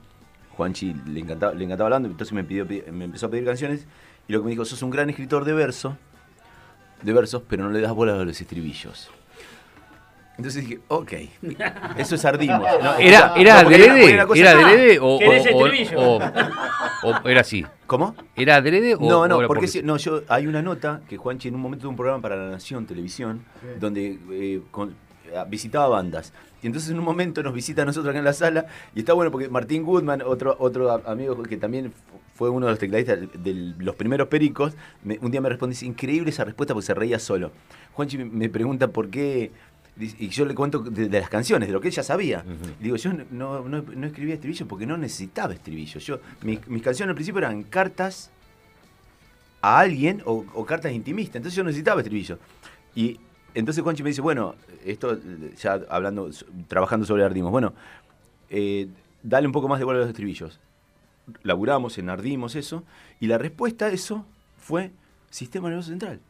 Juanchi 0.57 0.95
le 1.07 1.21
encantaba, 1.21 1.55
le 1.55 1.65
encantaba 1.65 1.87
hablando, 1.89 2.09
entonces 2.09 2.33
me, 2.33 2.45
pidió, 2.45 2.67
me 2.93 3.05
empezó 3.05 3.27
a 3.27 3.31
pedir 3.31 3.45
canciones 3.45 3.87
y 4.29 4.33
lo 4.33 4.41
que 4.41 4.45
me 4.47 4.51
dijo, 4.51 4.65
sos 4.65 4.83
un 4.83 4.91
gran 4.91 5.09
escritor 5.11 5.45
de 5.45 5.53
verso, 5.53 5.97
de 7.03 7.13
versos, 7.13 7.43
pero 7.49 7.65
no 7.65 7.71
le 7.71 7.81
das 7.81 7.93
bola 7.93 8.15
a 8.21 8.25
los 8.25 8.41
estribillos. 8.41 9.11
Entonces 10.39 10.63
dije, 10.67 10.81
ok, 10.89 11.13
eso 11.99 12.15
es 12.15 12.25
ardimos. 12.25 12.61
No, 12.83 12.95
¿Era, 12.99 13.35
era 13.37 13.63
porque 13.63 13.79
porque 13.79 13.91
adrede? 13.91 14.41
¿Era 14.41 14.51
adrede 14.53 14.99
o, 15.01 15.19
¿Querés 15.19 15.47
o- 15.53 15.57
o- 15.59 15.67
estribillo? 15.67 16.01
o- 16.01 16.21
o 17.25 17.29
era 17.29 17.41
así? 17.43 17.67
¿Cómo? 17.87 18.15
¿Era 18.35 18.57
adrede 18.57 18.95
o 18.95 19.01
No, 19.01 19.29
no, 19.29 19.47
porque 19.47 19.67
si- 19.69 19.83
no, 19.83 19.99
yo 19.99 20.23
hay 20.29 20.47
una 20.47 20.63
nota 20.63 21.03
que 21.09 21.19
Juanchi 21.19 21.49
en 21.49 21.55
un 21.57 21.61
momento 21.61 21.83
de 21.83 21.89
un 21.89 21.97
programa 21.97 22.23
para 22.23 22.37
La 22.37 22.51
Nación 22.51 22.87
Televisión, 22.87 23.45
donde 23.79 24.19
eh, 24.31 24.63
con- 24.71 24.95
visitaba 25.49 25.89
bandas. 25.89 26.33
Y 26.63 26.67
entonces 26.67 26.91
en 26.91 26.99
un 26.99 27.05
momento 27.05 27.43
nos 27.43 27.53
visita 27.55 27.83
a 27.83 27.85
nosotros 27.85 28.11
acá 28.11 28.19
en 28.19 28.25
la 28.25 28.33
sala, 28.33 28.67
y 28.95 29.01
está 29.01 29.13
bueno 29.15 29.31
porque 29.31 29.49
Martín 29.49 29.83
Goodman, 29.83 30.23
otro, 30.23 30.57
otro 30.61 30.91
amigo 31.07 31.43
que 31.43 31.57
también 31.57 31.91
fu- 31.93 32.19
fue 32.35 32.51
uno 32.51 32.67
de 32.67 32.73
los 32.73 32.79
tecladistas 32.79 33.19
de 33.43 33.75
los 33.79 33.95
primeros 33.97 34.29
pericos, 34.29 34.75
me- 35.05 35.19
un 35.21 35.31
día 35.31 35.41
me 35.41 35.49
responde, 35.49 35.75
dice, 35.75 35.87
increíble 35.87 36.31
esa 36.31 36.45
respuesta 36.45 36.73
porque 36.75 36.87
se 36.87 36.95
reía 36.95 37.19
solo. 37.19 37.51
Juanchi 37.95 38.19
me, 38.19 38.49
pregunta 38.49 38.89
por 38.89 39.09
qué, 39.11 39.51
y 39.99 40.29
yo 40.29 40.45
le 40.47 40.55
cuento 40.55 40.79
de, 40.79 41.09
de 41.09 41.21
las 41.21 41.29
canciones, 41.29 41.69
de 41.69 41.73
lo 41.75 41.81
que 41.81 41.89
ella 41.89 42.03
sabía. 42.03 42.45
Digo, 42.81 42.97
yo 42.97 43.13
no, 43.31 43.69
no, 43.69 43.83
no 43.83 44.07
escribía 44.07 44.35
estribillo 44.35 44.67
porque 44.67 44.87
no 44.87 44.97
necesitaba 44.97 45.53
estribillo. 45.53 46.01
Yo, 46.01 46.21
mis, 46.43 46.67
mis 46.69 46.83
canciones 46.83 47.11
al 47.11 47.15
principio 47.17 47.41
eran 47.41 47.63
cartas 47.65 48.31
a 49.61 49.79
alguien 49.81 50.23
o, 50.25 50.45
o 50.55 50.65
cartas 50.65 50.93
intimistas. 50.93 51.37
Entonces 51.37 51.57
yo 51.57 51.65
necesitaba 51.65 52.01
estribillo. 52.01 52.39
Y 52.95 53.19
entonces 53.55 53.83
Juanchi 53.83 54.03
me 54.03 54.11
dice, 54.11 54.21
bueno, 54.23 54.55
esto 54.85 55.19
ya 55.61 55.81
hablando, 55.89 56.31
trabajando 56.69 57.07
sobre 57.07 57.25
Ardimos, 57.25 57.51
bueno, 57.51 57.75
eh, 58.51 58.89
dale 59.23 59.47
un 59.47 59.53
poco 59.53 59.69
más 59.69 59.79
de 59.79 59.85
bola 59.85 59.99
a 59.99 60.01
los 60.03 60.09
estribillos. 60.09 60.61
Laburamos 61.43 61.99
en 61.99 62.11
Ardimos 62.11 62.57
eso, 62.57 62.85
y 63.21 63.27
la 63.27 63.39
respuesta 63.39 63.87
a 63.87 63.89
eso 63.91 64.25
fue 64.59 64.91
Sistema 65.31 65.69
Nervioso 65.69 65.91
Central, 65.91 66.21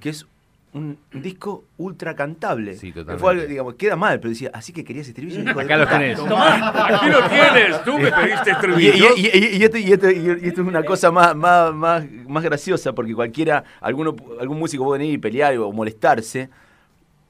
que 0.00 0.10
es 0.10 0.26
un 0.74 0.98
disco 1.12 1.64
ultra 1.78 2.14
cantable. 2.14 2.76
Sí, 2.76 2.88
Que 2.92 3.00
totalmente. 3.00 3.20
Fue 3.20 3.30
algo, 3.32 3.46
digamos, 3.46 3.74
queda 3.74 3.96
mal, 3.96 4.20
pero 4.20 4.30
decía, 4.30 4.50
así 4.52 4.72
que 4.72 4.84
querías 4.84 5.08
estribillo. 5.08 5.42
de 5.42 5.50
Acá 5.50 5.76
lo 5.76 5.84
puta". 5.84 5.98
tenés. 5.98 6.18
Aquí 6.20 7.06
lo 7.08 7.28
tienes, 7.28 7.84
tú 7.84 7.98
me 7.98 8.12
pediste 8.12 8.52
Y, 8.78 8.86
y- 8.86 9.26
y- 9.26 9.56
y 9.58 9.64
esto, 9.64 9.78
y 9.78 9.92
esto- 9.92 10.10
y 10.10 10.46
esto 10.48 10.60
es 10.62 10.66
una 10.68 10.82
cosa 10.84 11.10
más, 11.10 11.34
más, 11.34 11.74
más, 11.74 12.04
más 12.28 12.42
graciosa, 12.44 12.92
porque 12.92 13.14
cualquiera, 13.14 13.64
alguno, 13.80 14.14
algún 14.40 14.58
músico 14.58 14.84
puede 14.84 14.98
venir 15.00 15.14
y 15.14 15.18
pelear 15.18 15.56
o 15.58 15.72
molestarse, 15.72 16.50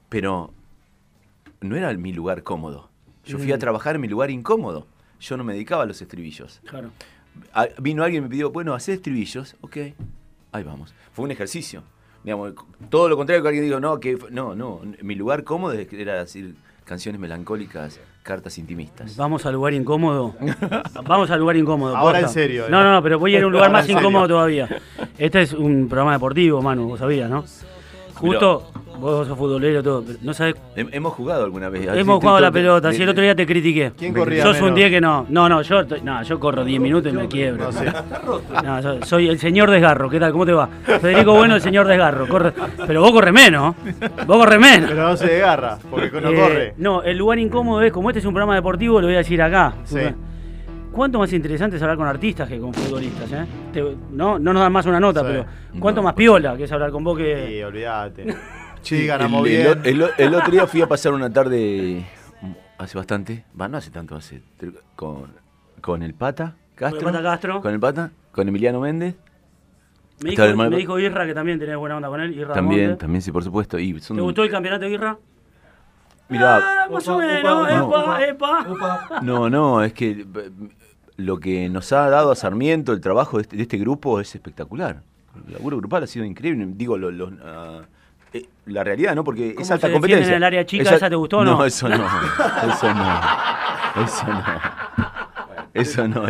pero 0.09 0.53
no 1.61 1.75
era 1.75 1.93
mi 1.93 2.13
lugar 2.13 2.43
cómodo. 2.43 2.89
Yo 3.25 3.37
fui 3.37 3.51
a 3.51 3.55
Mm. 3.57 3.59
trabajar 3.59 3.95
en 3.95 4.01
mi 4.01 4.07
lugar 4.07 4.31
incómodo. 4.31 4.85
Yo 5.19 5.37
no 5.37 5.43
me 5.43 5.53
dedicaba 5.53 5.83
a 5.83 5.85
los 5.85 6.01
estribillos. 6.01 6.61
Claro. 6.65 6.89
A- 7.53 7.67
vino 7.79 8.03
alguien 8.03 8.23
y 8.23 8.25
me 8.25 8.29
pidió, 8.29 8.51
bueno, 8.51 8.73
hacer 8.73 8.95
estribillos, 8.95 9.55
ok, 9.61 9.77
ahí 10.51 10.63
vamos. 10.63 10.93
Fue 11.13 11.25
un 11.25 11.31
ejercicio. 11.31 11.83
Digamos, 12.23 12.53
todo 12.89 13.09
lo 13.09 13.17
contrario 13.17 13.41
que 13.41 13.47
alguien 13.49 13.65
dijo, 13.65 13.79
no, 13.79 13.99
que 13.99 14.17
no, 14.31 14.55
no, 14.55 14.81
mi 15.01 15.15
lugar 15.15 15.43
cómodo 15.43 15.73
era 15.73 16.19
decir 16.19 16.55
canciones 16.83 17.21
melancólicas, 17.21 17.99
cartas 18.23 18.57
intimistas. 18.57 19.15
Vamos 19.15 19.45
al 19.45 19.53
lugar 19.53 19.73
incómodo. 19.73 20.35
Vamos 21.05 21.29
al 21.29 21.39
lugar 21.39 21.55
incómodo. 21.55 21.95
Ahora 21.95 22.21
posta. 22.21 22.27
en 22.27 22.33
serio, 22.33 22.65
eh. 22.65 22.69
No, 22.69 22.83
no, 22.83 22.93
no, 22.93 23.03
pero 23.03 23.19
voy 23.19 23.35
a 23.35 23.37
ir 23.37 23.43
a 23.43 23.47
un 23.47 23.53
lugar 23.53 23.67
Ahora 23.67 23.79
más 23.79 23.89
incómodo 23.89 24.27
todavía. 24.27 24.67
Este 25.17 25.41
es 25.41 25.53
un 25.53 25.87
programa 25.87 26.13
deportivo, 26.13 26.61
Manu, 26.61 26.87
vos 26.87 26.99
sabías, 26.99 27.29
¿no? 27.29 27.43
Justo, 28.19 28.63
vos 28.99 29.27
sos 29.27 29.37
futbolero, 29.37 29.81
todo, 29.81 30.03
pero 30.05 30.19
no 30.21 30.33
sabés. 30.33 30.55
Hem- 30.75 30.89
Hemos 30.91 31.13
jugado 31.13 31.45
alguna 31.45 31.69
vez. 31.69 31.87
Hemos 31.93 32.19
jugado 32.19 32.37
a 32.37 32.41
la 32.41 32.51
pelota, 32.51 32.91
si 32.91 33.01
el 33.01 33.09
otro 33.09 33.23
día 33.23 33.33
te 33.35 33.45
critiqué. 33.45 33.91
¿Quién 33.97 34.13
corría 34.13 34.43
Sos 34.43 34.57
un 34.57 34.63
menos? 34.65 34.75
10 34.77 34.89
que 34.91 35.01
no. 35.01 35.25
No, 35.29 35.47
no, 35.47 35.61
yo, 35.61 35.79
estoy- 35.81 36.01
no, 36.01 36.21
yo 36.23 36.39
corro 36.39 36.63
10 36.65 36.81
minutos 36.81 37.11
y 37.13 37.15
me 37.15 37.27
quiebro. 37.27 37.69
No, 38.63 38.81
yo- 38.81 39.05
soy 39.05 39.29
el 39.29 39.39
señor 39.39 39.69
desgarro, 39.71 40.09
¿qué 40.09 40.19
tal? 40.19 40.31
¿Cómo 40.31 40.45
te 40.45 40.51
va? 40.53 40.67
Federico 40.83 41.33
Bueno, 41.35 41.55
el 41.55 41.61
señor 41.61 41.87
desgarro. 41.87 42.27
Corre, 42.27 42.53
pero 42.85 43.01
vos 43.01 43.11
corres 43.11 43.33
menos. 43.33 43.75
Vos 44.27 44.37
corres 44.37 44.59
menos. 44.59 44.89
Pero 44.89 45.03
no 45.09 45.17
se 45.17 45.27
desgarra, 45.27 45.77
porque 45.89 46.19
no 46.21 46.29
Eh, 46.29 46.35
corre. 46.35 46.73
No, 46.77 47.01
el 47.03 47.17
lugar 47.17 47.39
incómodo 47.39 47.81
es, 47.81 47.91
como 47.91 48.09
este 48.09 48.19
es 48.19 48.25
un 48.25 48.33
programa 48.33 48.55
deportivo, 48.55 48.99
lo 48.99 49.07
voy 49.07 49.15
a 49.15 49.19
decir 49.19 49.41
acá. 49.41 49.73
Sí. 49.85 49.99
¿Cuánto 50.99 51.17
más 51.17 51.31
interesante 51.31 51.77
es 51.77 51.81
hablar 51.81 51.95
con 51.95 52.07
artistas 52.07 52.49
que 52.49 52.59
con 52.59 52.73
futbolistas? 52.73 53.31
Eh? 53.31 53.45
Te- 53.71 53.81
no, 54.11 54.37
no 54.37 54.51
nos 54.51 54.61
dan 54.61 54.73
más 54.73 54.85
una 54.85 54.99
nota, 54.99 55.21
Sí. 55.21 55.27
pero 55.29 55.45
¿cuánto 55.79 56.03
más 56.03 56.13
piola 56.13 56.57
que 56.57 56.65
es 56.65 56.71
hablar 56.73 56.91
con 56.91 57.05
vos 57.05 57.17
que... 57.17 57.47
Sí, 57.47 57.63
olvídate. 57.63 58.35
Sí, 58.81 59.01
el, 59.03 59.07
ganamos 59.07 59.47
el- 59.47 59.49
bien. 59.49 59.79
el- 59.85 60.09
el 60.17 60.35
otro 60.35 60.51
día 60.51 60.67
fui 60.67 60.81
a 60.81 60.87
pasar 60.87 61.13
una 61.13 61.31
tarde 61.31 62.05
hace 62.77 62.97
bastante, 62.97 63.45
va, 63.59 63.69
no 63.69 63.77
hace 63.77 63.91
tanto, 63.91 64.17
hace 64.17 64.41
tre- 64.59 64.73
con, 64.97 65.31
con 65.79 66.03
el 66.03 66.13
Pata 66.15 66.55
Castro. 66.75 66.99
Pata 67.05 67.21
Castro. 67.23 67.61
Con 67.61 67.73
el 67.73 67.79
Pata, 67.79 68.11
con 68.33 68.49
Emiliano 68.49 68.81
Méndez. 68.81 69.15
Me 70.21 70.31
Está 70.31 70.43
el 70.43 70.49
dijo, 70.49 70.61
hermano- 70.63 70.69
me 70.71 70.77
dijo 70.77 70.99
Irra 70.99 71.25
que 71.25 71.33
también 71.33 71.59
tenés 71.59 71.77
buena 71.77 71.95
onda 71.95 72.09
con 72.09 72.19
él. 72.19 72.33
Irra 72.37 72.53
También, 72.53 72.89
Monte. 72.89 72.99
también, 72.99 73.21
sí, 73.21 73.31
por 73.31 73.41
supuesto. 73.45 73.79
Y 73.79 73.97
son- 74.01 74.17
¿Te 74.17 74.21
gustó 74.21 74.43
el 74.43 74.51
campeonato 74.51 74.83
de 74.83 74.91
Irra? 74.91 75.17
Mirá, 76.27 76.57
Ah, 76.57 76.87
más 76.91 77.07
o 77.07 77.17
menos, 77.17 77.69
epa, 77.69 78.21
epa. 78.27 79.19
no, 79.23 79.49
no, 79.49 79.81
es 79.81 79.93
que 79.93 80.11
eh, 80.11 80.51
lo 81.19 81.37
que 81.39 81.67
nos 81.69 81.91
ha 81.93 82.09
dado 82.09 82.31
a 82.31 82.35
Sarmiento, 82.35 82.93
el 82.93 83.01
trabajo 83.01 83.37
de 83.37 83.43
este, 83.43 83.57
de 83.57 83.63
este 83.63 83.77
grupo 83.77 84.19
es 84.19 84.33
espectacular. 84.33 85.01
El 85.47 85.53
laburo 85.53 85.77
grupal 85.77 86.03
ha 86.03 86.07
sido 86.07 86.23
increíble. 86.25 86.65
Digo, 86.75 86.97
los, 86.97 87.31
ah, 87.43 87.81
eh, 88.33 88.45
la 88.65 88.83
realidad, 88.83 89.15
¿no? 89.15 89.23
Porque 89.23 89.53
¿Cómo 89.53 89.61
es 89.61 89.67
se 89.67 89.73
alta 89.73 89.87
defienden 89.87 90.01
competencia. 90.01 90.31
en 90.31 90.37
el 90.37 90.43
área 90.43 90.65
chica? 90.65 90.83
Esa- 90.83 90.95
¿Esa 90.95 91.09
te 91.09 91.15
gustó 91.15 91.39
o 91.39 91.45
no? 91.45 91.57
No, 91.57 91.65
eso 91.65 91.89
no. 91.89 91.95
Eso 91.95 92.93
no. 92.93 93.21
Eso 94.03 94.27
no. 94.27 94.43
Eso 95.73 96.07
no. 96.07 96.29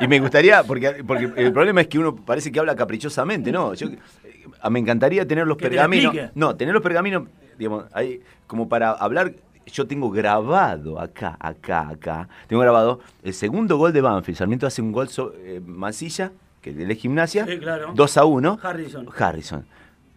Y, 0.00 0.08
me 0.08 0.20
gustaría, 0.20 0.62
porque, 0.62 1.02
porque 1.06 1.30
el 1.36 1.52
problema 1.52 1.80
es 1.82 1.88
que 1.88 1.98
uno 1.98 2.16
parece 2.16 2.50
que 2.52 2.58
habla 2.58 2.74
caprichosamente, 2.76 3.50
¿no? 3.52 3.74
Yo, 3.74 3.88
eh, 3.88 3.98
me 4.70 4.78
encantaría 4.78 5.26
tener 5.26 5.46
los 5.46 5.56
te 5.56 5.64
pergaminos. 5.68 6.14
explique. 6.14 6.32
No, 6.34 6.54
tener 6.56 6.74
los 6.74 6.82
pergaminos, 6.82 7.24
digamos, 7.58 7.84
ahí, 7.92 8.20
como 8.46 8.68
para 8.68 8.92
hablar. 8.92 9.32
Yo 9.72 9.86
tengo 9.86 10.10
grabado 10.10 10.98
acá, 11.00 11.36
acá, 11.40 11.88
acá. 11.88 12.28
Tengo 12.46 12.62
grabado 12.62 13.00
el 13.22 13.34
segundo 13.34 13.76
gol 13.76 13.92
de 13.92 14.00
Banfield. 14.00 14.38
Sarmiento 14.38 14.66
hace 14.66 14.82
un 14.82 14.92
gol 14.92 15.08
so- 15.08 15.32
eh, 15.38 15.60
Mansilla, 15.64 16.32
que 16.60 16.72
de 16.72 16.86
la 16.86 16.94
gimnasia. 16.94 17.46
Sí, 17.46 17.58
claro. 17.58 17.92
2 17.94 18.16
a 18.16 18.24
1. 18.24 18.58
Harrison. 18.62 19.08
Harrison. 19.16 19.64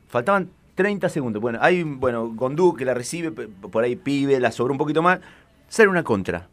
Faltaban 0.10 0.50
30 0.76 1.08
segundos. 1.10 1.42
Bueno, 1.42 1.60
hay, 1.62 1.84
bueno, 1.84 2.30
Gondú 2.34 2.74
que 2.76 2.86
la 2.86 2.94
recibe, 2.94 3.32
por 3.32 3.84
ahí 3.84 3.96
pibe, 3.96 4.40
la 4.40 4.52
sobró 4.52 4.74
un 4.74 4.78
poquito 4.78 5.02
más. 5.02 5.20
Sale 5.70 5.90
una 5.90 6.04
contra. 6.04 6.48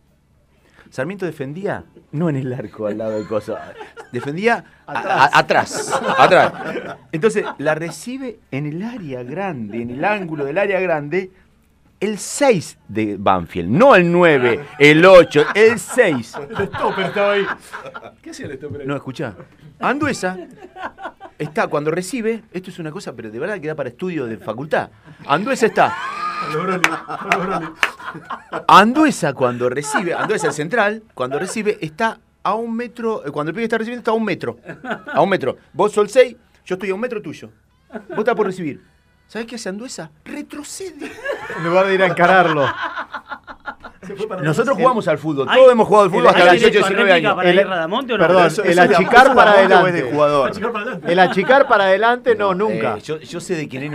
Sarmiento 0.90 1.24
defendía, 1.24 1.84
no 2.10 2.28
en 2.28 2.36
el 2.36 2.52
arco 2.52 2.86
al 2.88 2.98
lado 2.98 3.12
del 3.12 3.26
coso, 3.28 3.56
defendía 4.10 4.64
a- 4.86 4.98
a- 4.98 5.38
atrás. 5.38 5.92
atrás. 6.18 6.52
Entonces, 7.12 7.44
la 7.58 7.76
recibe 7.76 8.40
en 8.50 8.66
el 8.66 8.82
área 8.82 9.22
grande, 9.22 9.82
en 9.82 9.90
el 9.90 10.04
ángulo 10.04 10.44
del 10.44 10.58
área 10.58 10.80
grande, 10.80 11.30
el 12.00 12.18
6 12.18 12.78
de 12.88 13.16
Banfield. 13.18 13.70
No 13.70 13.94
el 13.94 14.10
9, 14.10 14.60
el 14.78 15.04
8, 15.04 15.44
el 15.54 15.78
6. 15.78 16.34
El 16.58 16.66
stopper 16.68 17.06
estaba 17.06 17.32
ahí. 17.32 17.46
¿Qué 18.22 18.30
hacía 18.30 18.46
el 18.46 18.56
stopper 18.56 18.80
ahí? 18.80 18.86
No, 18.86 18.96
escuchá. 18.96 19.34
Anduesa 19.78 20.36
está 21.38 21.68
cuando 21.68 21.90
recibe, 21.90 22.42
esto 22.52 22.70
es 22.70 22.78
una 22.78 22.90
cosa, 22.90 23.14
pero 23.14 23.30
de 23.30 23.38
verdad 23.38 23.60
que 23.60 23.68
da 23.68 23.74
para 23.74 23.88
estudio 23.88 24.26
de 24.26 24.36
facultad. 24.36 24.90
Anduesa 25.26 25.66
está. 25.66 25.96
Anduesa 28.66 29.32
cuando 29.34 29.68
recibe, 29.68 30.14
Anduesa 30.14 30.48
el 30.48 30.52
central, 30.52 31.02
cuando 31.14 31.38
recibe 31.38 31.78
está 31.80 32.18
a 32.42 32.54
un 32.54 32.74
metro, 32.74 33.26
eh, 33.26 33.30
cuando 33.30 33.50
el 33.50 33.54
pibe 33.54 33.64
está 33.64 33.78
recibiendo 33.78 34.00
está 34.00 34.10
a 34.10 34.14
un 34.14 34.24
metro. 34.24 34.58
A 35.12 35.20
un 35.20 35.28
metro. 35.28 35.56
Vos 35.72 35.92
sos 35.92 36.04
el 36.04 36.10
6, 36.10 36.36
yo 36.64 36.74
estoy 36.74 36.90
a 36.90 36.94
un 36.94 37.00
metro 37.00 37.20
tuyo. 37.20 37.50
Vos 38.10 38.18
estás 38.18 38.34
por 38.34 38.46
recibir. 38.46 38.82
¿Sabés 39.30 39.46
qué 39.46 39.54
hace 39.54 39.68
Anduesa? 39.68 40.10
Retrocede. 40.24 41.12
En 41.56 41.62
lugar 41.62 41.86
de 41.86 41.94
ir 41.94 42.02
a 42.02 42.06
encararlo. 42.06 42.66
Nosotros 44.42 44.76
jugamos 44.76 45.06
al 45.08 45.18
fútbol, 45.18 45.46
todos 45.52 45.72
hemos 45.72 45.86
jugado 45.88 46.04
al 46.04 46.10
fútbol 46.10 46.24
¿el 46.24 46.28
hasta 46.28 46.38
los 46.40 46.48
Achille 46.54 46.70
18, 46.70 46.80
con 46.80 46.88
19 46.90 47.10
réplica 47.12 47.28
años. 47.28 47.36
para 47.36 47.50
El- 47.50 47.56
Guerra 47.56 47.80
de 47.80 47.86
Monte 47.88 48.12
o 48.12 48.18
no? 48.18 48.26
Perdón, 48.26 48.48
el 48.64 48.78
achicar 48.78 49.34
para 49.34 49.50
adelante. 49.52 50.02
jugador. 50.12 50.52
El 51.06 51.18
achicar 51.18 51.68
para 51.68 51.84
adelante, 51.84 52.34
no, 52.34 52.54
nunca. 52.54 52.96
Eh, 52.96 53.00
yo, 53.02 53.18
yo 53.18 53.40
sé 53.40 53.54
de 53.56 53.68
quién 53.68 53.82
es 53.84 53.90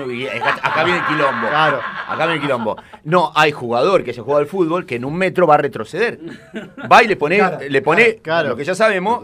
Acá, 0.62 0.84
viene 0.84 1.00
el 1.00 1.06
quilombo. 1.06 1.48
Claro. 1.50 1.80
Acá 2.08 2.18
viene 2.26 2.34
el 2.36 2.42
quilombo. 2.42 2.78
No, 3.04 3.32
hay 3.36 3.52
jugador 3.52 4.04
que 4.04 4.14
se 4.14 4.22
juega 4.22 4.40
al 4.40 4.48
fútbol 4.48 4.86
que 4.86 4.96
en 4.96 5.06
un 5.06 5.16
metro 5.16 5.46
va 5.48 5.56
a 5.56 5.58
retroceder. 5.58 6.20
Va 6.92 7.04
y 7.04 7.08
le 7.08 7.16
pone, 7.16 7.42
le 7.70 7.82
pone 7.82 8.16
Claro. 8.18 8.50
lo 8.50 8.56
que 8.56 8.64
ya 8.64 8.76
sabemos 8.76 9.22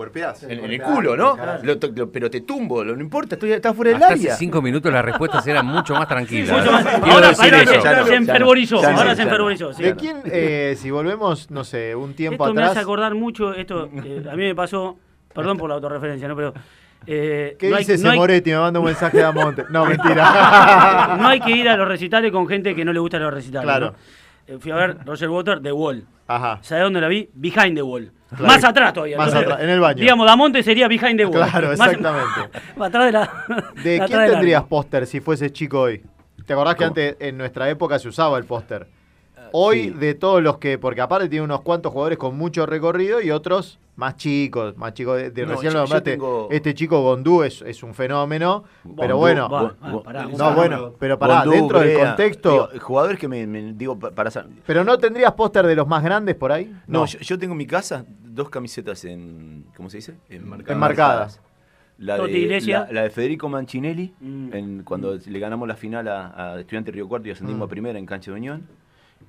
en, 0.47 0.51
en 0.63 0.71
el 0.71 0.81
culo, 0.81 1.15
¿no? 1.17 1.37
Lo 1.63 1.77
to- 1.77 1.89
lo- 1.95 2.11
pero 2.11 2.29
te 2.29 2.41
tumbo, 2.41 2.83
lo- 2.83 2.95
no 2.95 3.01
importa, 3.01 3.35
estoy, 3.35 3.51
estás 3.51 3.75
fuera 3.75 3.91
del 3.91 4.01
Hasta 4.01 4.13
hace 4.15 4.23
área. 4.25 4.35
cinco 4.35 4.61
minutos 4.61 4.91
las 4.91 5.03
respuestas 5.03 5.45
eran 5.47 5.65
mucho 5.65 5.93
más 5.95 6.07
tranquilas. 6.07 6.57
Mucho 6.57 6.71
más- 6.71 6.85
Ahora, 6.85 7.27
decir 7.29 7.43
ahora 7.53 7.61
eso. 7.63 7.71
se, 7.73 7.81
Ya 7.81 7.91
no, 7.91 8.03
se 8.05 8.09
ya 8.11 8.11
no. 8.11 8.13
enfervorizó, 8.15 8.75
ahora 8.85 9.15
se 9.15 9.21
enfervorizó. 9.23 9.73
sí. 9.73 9.83
¿De 9.83 9.95
quién, 9.95 10.21
eh, 10.25 10.75
si 10.81 10.91
volvemos, 10.91 11.49
no 11.51 11.63
sé, 11.63 11.95
un 11.95 12.13
tiempo 12.13 12.43
Esto 12.45 12.53
me 12.53 12.61
atrás? 12.61 12.71
hace 12.77 12.79
acordar 12.81 13.15
mucho, 13.15 13.53
esto 13.53 13.89
eh, 14.03 14.23
a 14.29 14.35
mí 14.35 14.43
me 14.43 14.55
pasó, 14.55 14.97
perdón 15.33 15.57
por 15.57 15.69
la 15.69 15.75
autorreferencia, 15.75 16.27
¿no? 16.27 16.35
Pero 16.35 16.53
eh, 17.07 17.55
¿Qué 17.59 17.69
no 17.69 17.75
hay- 17.75 17.81
dice 17.81 17.93
ese 17.95 18.03
no 18.05 18.11
hay- 18.11 18.19
Moretti? 18.19 18.51
Me 18.51 18.57
manda 18.59 18.79
un 18.79 18.85
mensaje 18.85 19.17
de 19.17 19.23
Amonte. 19.23 19.63
No, 19.69 19.85
mentira. 19.87 21.17
no 21.19 21.27
hay 21.27 21.39
que 21.39 21.51
ir 21.51 21.69
a 21.69 21.77
los 21.77 21.87
recitales 21.87 22.31
con 22.31 22.47
gente 22.47 22.75
que 22.75 22.83
no 22.85 22.93
le 22.93 22.99
gusta 22.99 23.17
los 23.19 23.33
recitales. 23.33 23.63
Claro. 23.65 23.85
¿no? 23.87 23.95
Eh, 24.55 24.57
fui 24.59 24.71
a 24.71 24.75
ver 24.75 24.97
Roger 25.05 25.29
Water, 25.29 25.61
The 25.61 25.71
Wall. 25.71 26.03
Ajá. 26.27 26.59
¿Sabes 26.61 26.83
dónde 26.83 27.01
la 27.01 27.07
vi? 27.07 27.29
Behind 27.33 27.75
the 27.75 27.81
Wall. 27.83 28.11
Más 28.39 28.63
atrás 28.63 28.93
todavía. 28.93 29.17
Más 29.17 29.33
atrás, 29.33 29.59
en 29.61 29.69
el 29.69 29.79
baño. 29.81 29.99
Digamos, 29.99 30.25
Damonte 30.25 30.63
sería 30.63 30.87
Behind 30.87 31.17
the 31.17 31.25
Wall. 31.25 31.33
Claro, 31.49 31.67
Más- 31.77 31.91
exactamente. 31.93 32.59
atrás 32.79 33.05
de 33.05 33.11
la. 33.11 33.29
¿De 33.83 33.95
atrás 34.01 34.09
quién 34.09 34.31
tendrías 34.31 34.63
póster 34.63 35.05
si 35.05 35.19
fueses 35.19 35.51
chico 35.51 35.81
hoy? 35.81 36.01
¿Te 36.45 36.53
acordás 36.53 36.75
que 36.75 36.85
antes 36.85 37.15
en 37.19 37.37
nuestra 37.37 37.69
época 37.69 37.99
se 37.99 38.07
usaba 38.07 38.37
el 38.37 38.45
póster? 38.45 38.87
Hoy 39.53 39.83
sí. 39.83 39.89
de 39.91 40.13
todos 40.15 40.41
los 40.41 40.57
que, 40.57 40.77
porque 40.77 41.01
aparte 41.01 41.29
tiene 41.29 41.43
unos 41.45 41.61
cuantos 41.61 41.91
jugadores 41.91 42.17
con 42.17 42.37
mucho 42.37 42.65
recorrido 42.65 43.21
y 43.21 43.31
otros 43.31 43.79
más 43.95 44.15
chicos, 44.15 44.75
más 44.77 44.93
chicos. 44.93 45.17
De, 45.17 45.31
de- 45.31 45.45
No, 45.45 45.51
recién 45.51 45.71
yo- 45.71 45.77
lo 45.77 45.79
nombraste, 45.83 46.11
tengo- 46.11 46.47
este 46.49 46.73
chico 46.73 47.01
Gondú 47.01 47.43
es, 47.43 47.61
es 47.61 47.83
un 47.83 47.93
fenómeno, 47.93 48.63
pero 48.97 49.17
bueno, 49.17 49.49
Va, 49.49 49.61
Gon- 49.63 49.97
va, 49.97 50.03
pará, 50.03 50.25
no 50.25 50.53
bueno, 50.55 50.93
pero 50.97 51.19
pará, 51.19 51.39
Bondú, 51.41 51.51
dentro 51.51 51.79
del 51.81 51.97
contexto, 51.99 52.69
digo, 52.71 52.83
jugadores 52.85 53.19
que 53.19 53.27
me, 53.27 53.45
me- 53.45 53.73
digo 53.73 53.99
pa- 53.99 54.11
para 54.11 54.31
pero 54.65 54.83
no 54.83 54.97
tendrías 54.97 55.33
póster 55.33 55.67
de 55.67 55.75
los 55.75 55.87
más 55.87 56.03
grandes 56.03 56.35
por 56.35 56.51
ahí? 56.51 56.73
No, 56.87 57.05
yo, 57.05 57.19
yo 57.19 57.37
tengo 57.37 57.51
en 57.53 57.57
mi 57.57 57.67
casa 57.67 58.05
dos 58.23 58.49
camisetas 58.49 59.03
en. 59.05 59.65
¿Cómo 59.75 59.89
se 59.89 59.97
dice? 59.97 60.15
Enmarcadas. 60.29 60.71
Enmarcadas. 60.75 61.41
La 61.97 62.17
de, 62.17 62.61
la, 62.65 62.87
la 62.91 63.03
de 63.03 63.09
Federico 63.11 63.47
Mancinelli, 63.47 64.11
Mm. 64.19 64.53
en, 64.53 64.83
cuando 64.83 65.19
le 65.23 65.39
ganamos 65.39 65.67
la 65.67 65.75
final 65.75 66.07
a, 66.07 66.53
a 66.53 66.59
Estudiante 66.59 66.89
Río 66.91 67.07
Cuarto 67.07 67.27
y 67.27 67.31
ascendimos 67.31 67.59
Mm. 67.59 67.63
a 67.63 67.67
primera 67.67 67.99
en 67.99 68.05
Cancha 68.07 68.31
de 68.31 68.37
Unión. 68.37 68.67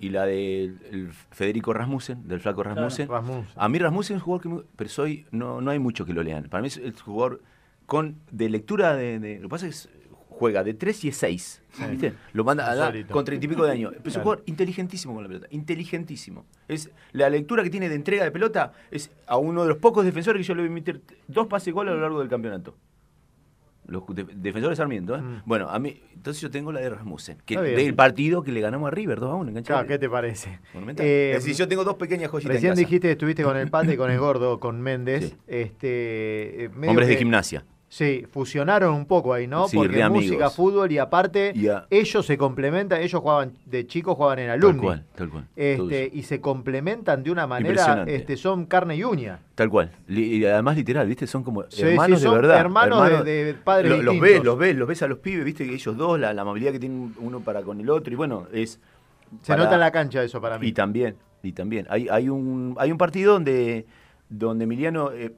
Y 0.03 0.09
la 0.11 0.27
de 0.27 0.65
el 0.91 1.11
Federico 1.31 1.73
Rasmussen, 1.73 2.27
del 2.27 2.41
flaco 2.41 2.63
Rasmussen. 2.65 3.09
Rasmussen. 3.09 3.53
A 3.57 3.69
mí 3.69 3.79
Rasmussen 3.79 4.17
es 4.17 4.21
un 4.23 4.25
jugador 4.25 4.43
que 4.43 4.49
me- 4.49 4.63
pero 4.77 4.91
soy, 4.91 5.27
no, 5.31 5.61
no 5.61 5.71
hay 5.71 5.79
mucho 5.79 6.05
que 6.05 6.13
lo 6.13 6.23
lean. 6.25 6.49
Para 6.51 6.61
mí 6.61 6.67
es 6.69 6.77
el 6.77 6.93
jugador 7.01 7.41
con 7.87 8.17
de 8.31 8.49
lectura 8.51 8.97
de, 8.97 9.19
de- 9.21 9.37
lo 9.37 9.43
que 9.43 9.49
pasa 9.49 9.67
es 9.69 9.87
que 9.87 10.03
juega 10.29 10.65
de 10.65 10.75
3 10.75 11.05
y 11.05 11.09
es 11.09 11.17
6. 11.19 11.63
¿Viste? 11.91 12.15
Lo 12.33 12.43
manda 12.43 12.69
a 12.69 12.75
dar 12.75 13.07
con 13.13 13.25
treinta 13.25 13.47
y 13.47 13.49
pico 13.49 13.65
de 13.65 13.71
años. 13.73 13.93
Pero 13.99 14.09
es 14.09 14.17
un 14.17 14.23
jugador 14.25 14.43
inteligentísimo 14.47 15.15
con 15.15 15.23
la 15.23 15.29
pelota. 15.29 15.47
Inteligentísimo. 15.51 16.47
Es, 16.67 16.91
la 17.13 17.31
lectura 17.31 17.63
que 17.63 17.71
tiene 17.71 17.89
de 17.89 17.95
entrega 17.95 18.25
de 18.25 18.33
pelota 18.33 18.73
es 18.91 19.11
a 19.29 19.37
uno 19.37 19.63
de 19.63 19.69
los 19.69 19.79
pocos 19.79 20.05
defensores 20.05 20.41
que 20.41 20.49
yo 20.49 20.55
le 20.57 20.63
voy 20.63 20.69
a 20.69 20.73
emitir 20.73 21.01
dos 21.29 21.47
pases 21.47 21.73
gol 21.73 21.89
a 21.89 21.93
lo 21.95 22.01
largo 22.01 22.19
del 22.19 22.29
campeonato. 22.29 22.75
Los 23.87 24.05
de- 24.15 24.25
defensores 24.37 24.79
Sarmiento, 24.79 25.17
¿eh? 25.17 25.21
Mm. 25.23 25.43
Bueno, 25.45 25.69
a 25.69 25.79
mí, 25.81 26.01
entonces 26.15 26.41
yo 26.41 26.51
tengo 26.51 26.71
la 26.71 26.81
de 26.81 26.89
Rasmussen, 26.91 27.39
que 27.45 27.59
del 27.59 27.95
partido 27.95 28.43
que 28.43 28.53
le 28.53 28.61
ganamos 28.61 28.87
a 28.87 28.91
River 28.93 29.19
2 29.19 29.31
a 29.31 29.35
1 29.35 29.49
en 29.49 29.55
cancha. 29.57 29.73
Claro, 29.75 29.89
¿qué 29.89 29.99
te 29.99 30.09
parece? 30.09 30.61
Monumental. 30.73 31.05
Eh, 31.05 31.31
es 31.37 31.45
decir, 31.45 31.57
yo 31.57 31.67
tengo 31.67 31.83
dos 31.83 31.97
pequeñas 31.97 32.31
joyitas 32.31 32.51
en 32.51 32.55
Recién 32.57 32.71
casa. 32.73 32.81
dijiste 32.81 33.09
que 33.09 33.13
estuviste 33.13 33.43
con 33.43 33.57
el 33.57 33.69
Pate 33.71 33.95
y 33.95 33.97
con 33.97 34.11
el 34.11 34.19
Gordo, 34.21 34.61
con 34.61 34.81
Méndez. 34.81 35.31
Sí. 35.31 35.37
Este, 35.49 36.65
eh, 36.65 36.69
medio 36.71 36.91
Hombres 36.91 37.09
de 37.09 37.17
gimnasia. 37.17 37.65
Sí, 37.95 38.25
fusionaron 38.31 38.95
un 38.95 39.05
poco 39.05 39.35
ahí, 39.35 39.47
¿no? 39.47 39.69
Sí, 39.69 39.77
Porque 39.77 40.09
música, 40.09 40.49
fútbol 40.49 40.91
y 40.93 40.97
aparte 40.97 41.53
ellos 41.91 42.25
se 42.25 42.39
complementan, 42.39 43.03
ellos 43.03 43.21
jugaban 43.21 43.53
de 43.67 43.87
chicos 43.87 44.17
jugaban 44.17 44.39
en 44.39 44.47
Tal 44.47 44.59
alumni. 44.61 44.81
cual, 44.81 45.05
tal 45.15 45.29
cual. 45.29 45.47
Este, 45.55 46.11
y 46.11 46.23
se 46.23 46.41
complementan 46.41 47.23
de 47.23 47.31
una 47.31 47.47
manera, 47.47 48.05
este, 48.09 48.39
son 48.39 48.65
carne 48.65 48.97
y 48.97 49.05
uña. 49.05 49.41
Tal 49.55 49.69
cual. 49.69 49.93
Y 50.09 50.43
además 50.47 50.75
literal, 50.77 51.07
¿viste? 51.07 51.27
Son 51.27 51.45
como 51.45 51.65
Sí, 51.69 51.83
hermanos 51.83 52.21
sí, 52.21 52.25
de 52.27 52.33
verdad. 52.35 52.61
hermanos 52.61 53.25
de- 53.27 53.45
de 53.45 53.53
padres 53.53 53.91
Lo- 53.91 54.03
los 54.03 54.21
ves, 54.21 54.43
los 54.43 54.57
ves, 54.59 54.75
los 54.75 54.89
ves 54.89 55.03
a 55.03 55.07
los 55.09 55.19
pibes, 55.19 55.45
¿viste? 55.45 55.67
Que 55.67 55.75
ellos 55.75 55.95
dos, 55.95 56.19
la, 56.19 56.33
la 56.33 56.41
amabilidad 56.41 56.73
que 56.73 56.79
tienen 56.79 57.15
uno 57.21 57.41
para 57.41 57.61
con 57.61 57.79
el 57.79 57.91
otro. 57.91 58.11
Y 58.11 58.17
bueno, 58.17 58.47
es. 58.55 58.81
Se 59.43 59.53
para- 59.53 59.65
nota 59.65 59.75
en 59.75 59.81
la 59.81 59.91
cancha 59.93 60.23
eso 60.23 60.41
para 60.41 60.59
mí. 60.59 60.69
Y 60.69 60.73
también, 60.73 61.17
y 61.43 61.53
también. 61.53 61.87
Hay, 61.91 62.09
hay, 62.11 62.31
un, 62.31 62.75
hay 62.79 62.91
un 62.91 62.97
partido 62.97 63.35
donde, 63.35 63.85
donde 64.31 64.65
Emiliano 64.65 65.13
eh, 65.13 65.35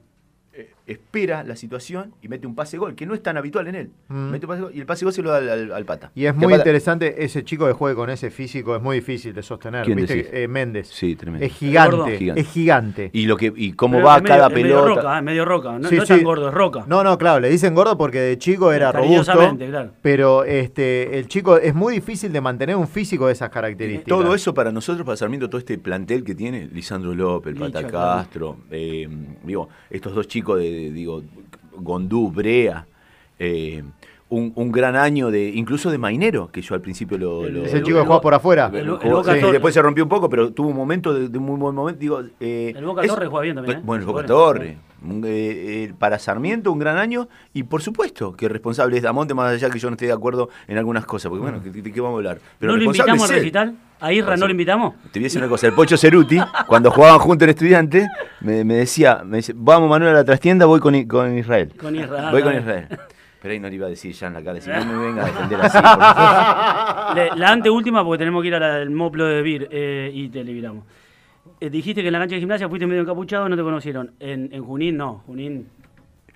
eh, 0.53 0.71
espera 0.87 1.43
la 1.43 1.55
situación 1.55 2.13
y 2.21 2.27
mete 2.27 2.45
un 2.47 2.53
pase 2.55 2.77
gol, 2.77 2.95
que 2.95 3.05
no 3.05 3.13
es 3.15 3.23
tan 3.23 3.37
habitual 3.37 3.67
en 3.67 3.75
él. 3.75 3.89
Mm. 4.07 4.29
Mete 4.31 4.45
un 4.45 4.49
pase 4.49 4.61
gol 4.61 4.71
y 4.75 4.79
el 4.79 4.85
pase 4.85 5.05
gol 5.05 5.13
se 5.13 5.21
lo 5.21 5.31
da 5.31 5.37
al, 5.37 5.49
al- 5.49 5.71
al 5.71 5.85
pata. 5.85 6.11
Y 6.15 6.25
es 6.25 6.35
muy 6.35 6.45
Pata- 6.45 6.57
interesante 6.57 7.23
ese 7.23 7.43
chico 7.43 7.65
que 7.67 7.73
juegue 7.73 7.95
con 7.95 8.09
ese 8.09 8.29
físico, 8.29 8.75
es 8.75 8.81
muy 8.81 8.97
difícil 8.97 9.33
de 9.33 9.41
sostener. 9.43 9.83
¿Quién 9.85 9.97
¿Viste? 9.97 10.43
eh, 10.43 10.47
Méndez. 10.47 10.87
Sí, 10.89 11.15
tremendo. 11.15 11.45
Es 11.45 11.53
gigante, 11.53 12.33
es 12.39 12.47
gigante. 12.49 13.09
Y, 13.13 13.25
lo 13.25 13.35
que, 13.37 13.51
y 13.55 13.73
cómo 13.73 13.95
Pero 13.97 14.05
va 14.07 14.17
medio- 14.19 14.27
cada 14.35 14.47
es 14.47 14.53
medio 14.53 14.81
pelota. 14.83 15.01
roca, 15.01 15.17
eh, 15.17 15.21
medio 15.21 15.45
roca. 15.45 15.79
No, 15.79 15.89
Sí, 15.89 15.95
no 15.95 16.01
es 16.03 16.07
sí. 16.07 16.13
tan 16.15 16.23
gordo, 16.23 16.47
es 16.49 16.53
roca. 16.53 16.85
No, 16.87 17.03
no, 17.03 17.17
claro, 17.17 17.39
le 17.39 17.49
dicen 17.49 17.73
gordo 17.73 17.97
porque 17.97 18.19
de 18.19 18.37
chico 18.37 18.71
era 18.71 18.91
robusto. 18.91 19.33
Claro. 19.57 19.91
Pero 20.01 20.43
este, 20.43 21.17
el 21.17 21.27
chico 21.27 21.57
es 21.57 21.73
muy 21.73 21.93
difícil 21.95 22.31
de 22.31 22.41
mantener 22.41 22.75
un 22.75 22.87
físico 22.87 23.27
de 23.27 23.33
esas 23.33 23.49
características. 23.49 24.07
Todo 24.07 24.35
eso 24.35 24.53
para 24.53 24.71
nosotros, 24.71 25.05
para 25.05 25.17
Sarmiento, 25.17 25.49
todo 25.49 25.59
este 25.59 25.77
plantel 25.77 26.23
que 26.23 26.35
tiene, 26.35 26.67
Lisandro 26.71 27.13
López, 27.15 27.53
el 27.55 27.59
Pata. 27.71 27.87
Castro, 27.87 28.57
eh, 28.71 29.07
digo, 29.43 29.69
estos 29.89 30.13
dos 30.13 30.27
chicos 30.27 30.59
de, 30.59 30.74
digo, 30.91 31.23
Gondú, 31.77 32.31
Brea, 32.31 32.85
eh, 33.39 33.83
un, 34.29 34.51
un 34.55 34.71
gran 34.71 34.95
año 34.95 35.29
de, 35.29 35.49
incluso 35.49 35.91
de 35.91 35.97
Mainero, 35.97 36.49
que 36.51 36.61
yo 36.61 36.73
al 36.75 36.81
principio 36.81 37.17
lo. 37.17 37.47
lo- 37.49 37.65
Ese 37.65 37.77
el- 37.77 37.83
chico 37.83 37.99
que 37.99 38.05
juega 38.05 38.21
por 38.21 38.33
afuera. 38.33 38.69
el- 38.73 38.79
el 38.79 38.89
jugó- 38.97 39.17
Boca 39.17 39.33
sí, 39.33 39.39
Torres. 39.39 39.53
después 39.53 39.73
se 39.73 39.81
rompió 39.81 40.03
un 40.03 40.09
poco, 40.09 40.29
pero 40.29 40.51
tuvo 40.51 40.69
un 40.69 40.75
momento 40.75 41.13
de, 41.13 41.29
de 41.29 41.37
un 41.37 41.43
muy 41.45 41.59
buen 41.59 41.75
momento. 41.75 41.99
Digo, 41.99 42.21
eh, 42.39 42.73
El 42.75 42.85
Boca 42.85 43.01
es- 43.03 43.07
Torres 43.07 43.29
juega 43.29 43.43
bien 43.43 43.55
también, 43.55 43.77
¿eh? 43.77 43.81
Bueno, 43.85 44.01
el 44.03 44.07
Boca. 44.07 44.25
Torres. 44.25 44.77
Eh, 45.23 45.85
eh, 45.89 45.93
para 45.97 46.19
Sarmiento, 46.19 46.71
un 46.71 46.79
gran 46.79 46.97
año. 46.97 47.27
Y 47.53 47.63
por 47.63 47.81
supuesto 47.81 48.33
que 48.33 48.45
el 48.45 48.51
responsable 48.51 48.97
es 48.97 49.03
Damonte, 49.03 49.33
más 49.33 49.51
allá 49.53 49.69
que 49.69 49.79
yo 49.79 49.89
no 49.89 49.93
esté 49.95 50.05
de 50.07 50.11
acuerdo 50.13 50.49
en 50.67 50.77
algunas 50.77 51.05
cosas. 51.05 51.29
Porque 51.29 51.41
bueno, 51.43 51.59
¿de 51.59 51.91
qué 51.91 52.01
vamos 52.01 52.15
a 52.15 52.17
hablar? 52.19 52.39
Pero 52.59 52.71
¿No 52.71 52.77
lo 52.77 52.83
invitamos 52.85 53.29
al 53.29 53.35
recital? 53.37 53.75
¿A 54.01 54.11
Irra 54.11 54.35
no 54.35 54.45
lo 54.45 54.51
invitamos? 54.51 54.93
Te 55.11 55.19
voy 55.19 55.23
a 55.23 55.27
decir 55.27 55.39
una 55.41 55.47
cosa, 55.49 55.67
el 55.67 55.73
Pocho 55.73 55.95
Ceruti, 55.97 56.37
cuando 56.67 56.91
jugaban 56.91 57.17
juntos 57.19 57.45
en 57.45 57.49
estudiante, 57.51 58.07
me, 58.41 58.63
me 58.65 58.75
decía, 58.75 59.21
me 59.25 59.37
dice, 59.37 59.53
vamos 59.55 59.89
Manuel 59.89 60.11
a 60.11 60.17
la 60.17 60.25
trastienda, 60.25 60.65
voy 60.65 60.79
con, 60.81 61.01
con 61.05 61.37
Israel. 61.37 61.73
Con 61.79 61.95
Israel. 61.95 62.31
Voy 62.31 62.41
con 62.43 62.55
Israel. 62.55 62.87
Pero 63.41 63.53
ahí 63.53 63.59
no 63.59 63.69
le 63.69 63.75
iba 63.75 63.85
a 63.85 63.89
decir 63.89 64.11
ya 64.11 64.27
en 64.27 64.33
la 64.33 64.43
cara, 64.43 64.59
si 64.59 64.69
no 64.69 64.85
me 64.85 65.05
venga 65.05 65.23
a 65.23 65.25
defender 65.27 65.59
así. 65.61 65.77
Le- 67.15 67.35
la 67.39 67.51
anteúltima, 67.51 68.03
porque 68.03 68.17
tenemos 68.19 68.41
que 68.41 68.47
ir 68.47 68.55
a 68.55 68.59
la 68.59 68.75
del 68.75 68.89
Moplo 68.89 69.25
de 69.25 69.41
Vir 69.41 69.67
eh, 69.71 70.11
y 70.13 70.29
te 70.29 70.43
liberamos. 70.43 70.83
Eh, 71.59 71.69
dijiste 71.69 72.01
que 72.01 72.07
en 72.07 72.13
la 72.13 72.19
cancha 72.19 72.35
de 72.35 72.41
gimnasia 72.41 72.67
fuiste 72.69 72.85
medio 72.87 73.01
encapuchado, 73.01 73.47
no 73.49 73.55
te 73.55 73.63
conocieron. 73.63 74.11
En, 74.19 74.49
en 74.53 74.63
Junín, 74.63 74.97
no. 74.97 75.23
Junín. 75.25 75.67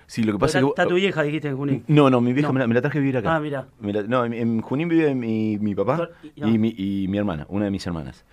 Sí, 0.08 0.24
lo 0.24 0.34
que 0.34 0.40
pasa 0.40 0.58
está, 0.58 0.60
es 0.60 0.64
que... 0.66 0.70
está 0.82 0.88
tu 0.88 0.96
vieja, 0.96 1.22
dijiste 1.24 1.48
en 1.50 1.58
Junín. 1.58 1.84
No, 1.88 2.10
no, 2.10 2.20
mi 2.22 2.34
vieja 2.34 2.48
No. 2.50 2.54
Me, 2.54 2.60
la, 2.62 2.68
me 2.68 2.74
la 2.74 2.82
traje 2.82 2.98
a 2.98 3.02
vivir 3.02 3.18
acá. 3.18 3.36
Ah, 3.36 3.40
mira. 3.40 3.68
No, 4.08 4.26
en, 4.26 4.34
en 4.34 4.62
Junín 4.62 4.90
vive 4.90 5.14
mi, 5.14 5.58
mi 5.60 5.76
papá 5.76 6.10
Y- 6.36 6.42
no. 6.42 6.48
y, 6.48 6.58
mi, 6.58 6.74
y 6.78 7.08
mi 7.08 7.18
hermana, 7.18 7.46
una 7.50 7.66
de 7.66 7.72
mis 7.72 7.86
hermanas. 7.86 8.26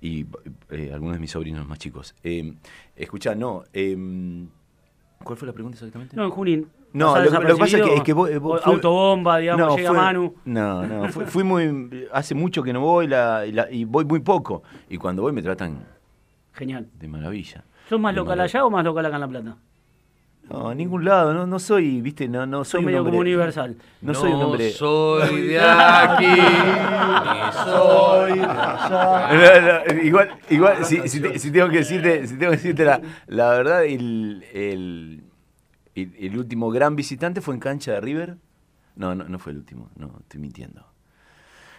Y 0.00 0.26
eh, 0.70 0.90
algunos 0.92 1.14
de 1.14 1.20
mis 1.20 1.30
sobrinos 1.30 1.66
más 1.68 1.78
chicos. 1.78 2.14
Eh, 2.24 2.54
escuchá, 2.96 3.34
no. 3.36 3.62
eh, 3.72 3.96
¿Cuál 5.22 5.38
fue 5.38 5.46
la 5.46 5.52
pregunta 5.54 5.76
exactamente? 5.76 6.16
No, 6.16 6.24
en 6.24 6.30
Junín. 6.30 6.66
No, 6.92 7.16
lo, 7.16 7.22
que- 7.30 7.30
lo 7.30 7.40
que 7.40 7.54
pasa 7.54 7.64
es 7.64 7.70
que, 7.70 7.76
desapercibido, 7.76 7.94
es 7.96 8.02
que 8.02 8.12
vos, 8.12 8.30
eh, 8.30 8.38
vos 8.38 8.60
autobomba, 8.66 9.38
digamos, 9.38 9.66
No, 9.68 9.76
llega 9.76 9.88
fue- 9.90 9.96
Manu. 9.98 10.34
No, 10.44 10.86
no, 10.86 11.08
fui, 11.10 11.24
fui 11.26 11.44
muy. 11.44 12.06
Hace 12.12 12.34
mucho 12.34 12.62
que 12.64 12.72
no 12.72 12.80
voy 12.80 13.06
la- 13.06 13.46
y, 13.46 13.52
la- 13.52 13.70
y 13.70 13.84
voy 13.84 14.04
muy 14.04 14.18
poco. 14.20 14.64
Y 14.90 14.96
cuando 14.98 15.22
voy 15.22 15.32
me 15.32 15.40
tratan 15.42 15.86
Genial. 16.52 16.88
de 16.98 17.08
maravilla. 17.08 17.64
¿Sos 17.88 18.00
más 18.00 18.14
De 18.14 18.20
local 18.20 18.36
maravilla. 18.38 18.58
allá 18.60 18.66
o 18.66 18.70
más 18.70 18.84
local 18.84 19.06
acá 19.06 19.14
en 19.16 19.20
La 19.20 19.28
Plata? 19.28 19.56
No, 20.50 20.68
a 20.68 20.74
ningún 20.74 21.04
lado, 21.04 21.32
no, 21.32 21.46
no 21.46 21.58
soy, 21.58 22.00
viste, 22.00 22.28
no, 22.28 22.44
no 22.46 22.64
soy 22.64 22.70
Sos 22.72 22.78
un 22.80 22.84
medio 22.86 22.98
hombre- 22.98 23.10
como 23.12 23.20
universal. 23.20 23.76
No, 24.00 24.12
soy 24.14 24.32
un 24.32 24.42
hombre. 24.42 24.70
soy 24.72 25.40
de 25.48 25.60
aquí, 25.60 26.26
ni 26.26 27.52
soy 27.64 28.38
de 28.38 28.44
allá. 28.44 29.84
No, 29.86 29.94
no, 29.94 30.02
igual, 30.02 30.30
igual 30.50 30.84
si, 30.84 31.08
si 31.08 31.20
te- 31.20 31.38
si 31.38 31.50
tengo 31.52 31.68
que 31.68 31.78
decirte, 31.78 32.26
si 32.26 32.36
tengo 32.36 32.50
que 32.50 32.56
decirte 32.56 32.84
la, 32.84 33.00
la 33.28 33.50
verdad, 33.50 33.84
el, 33.84 34.44
el- 34.52 35.24
y 35.94 36.26
el 36.26 36.38
último 36.38 36.70
gran 36.70 36.96
visitante 36.96 37.40
fue 37.40 37.54
en 37.54 37.60
cancha 37.60 37.92
de 37.92 38.00
River. 38.00 38.36
No, 38.96 39.14
no, 39.14 39.24
no 39.24 39.38
fue 39.38 39.52
el 39.52 39.58
último, 39.58 39.90
no, 39.96 40.16
estoy 40.20 40.40
mintiendo. 40.40 40.84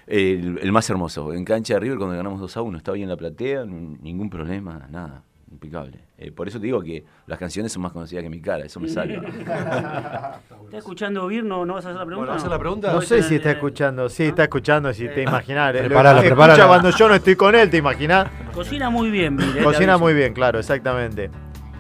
El, 0.08 0.60
el 0.62 0.72
más 0.72 0.90
hermoso, 0.90 1.34
en 1.34 1.46
cancha 1.46 1.76
de 1.76 1.80
River 1.80 1.98
cuando 1.98 2.16
ganamos 2.18 2.40
2 2.42 2.58
a 2.58 2.62
1, 2.62 2.78
estaba 2.78 2.96
ahí 2.96 3.04
en 3.04 3.10
la 3.10 3.16
platea, 3.18 3.64
ningún 3.66 4.30
problema, 4.30 4.86
nada, 4.90 5.24
impecable. 5.52 6.00
Eh, 6.18 6.32
por 6.32 6.48
eso 6.48 6.60
te 6.60 6.66
digo 6.66 6.82
que 6.82 7.04
las 7.26 7.40
canciones 7.40 7.72
son 7.72 7.84
más 7.84 7.92
conocidas 7.94 8.22
que 8.24 8.30
mi 8.30 8.42
cara, 8.42 8.66
eso 8.66 8.80
me 8.80 8.90
salva. 8.90 9.22
¿Estás 10.66 10.80
escuchando 10.80 11.28
Vir? 11.28 11.44
¿No, 11.44 11.66
¿No 11.66 11.76
vas 11.76 11.86
a 11.86 11.90
hacer 11.90 12.00
la 12.00 12.06
pregunta? 12.06 12.18
Bueno, 12.18 12.34
¿vas 12.34 12.36
a 12.36 12.46
hacer 12.46 12.52
la 12.52 12.60
pregunta? 12.60 12.94
No 12.94 13.02
sé 13.02 13.24
si 13.24 13.36
está 13.36 13.50
eh, 13.50 13.54
escuchando. 13.54 14.10
Sí, 14.10 14.24
está 14.24 14.44
escuchando, 14.44 14.94
si 14.94 15.08
te 15.08 15.22
imaginas. 15.24 15.76
eh. 15.76 15.80
Prepárala, 15.86 16.22
Lo- 16.22 16.28
prepárala. 16.28 16.54
Escucha 16.54 16.68
cuando 16.68 16.90
yo 16.90 17.08
no 17.08 17.16
estoy 17.16 17.36
con 17.36 17.56
él, 17.56 17.70
¿te 17.70 17.78
imaginas? 17.78 18.28
Cocina 18.54 18.90
muy 18.90 19.10
bien, 19.10 19.38
Vir. 19.38 19.58
eh, 19.60 19.64
Cocina 19.64 19.98
muy 19.98 20.14
bien, 20.14 20.34
claro, 20.34 20.60
exactamente. 20.60 21.30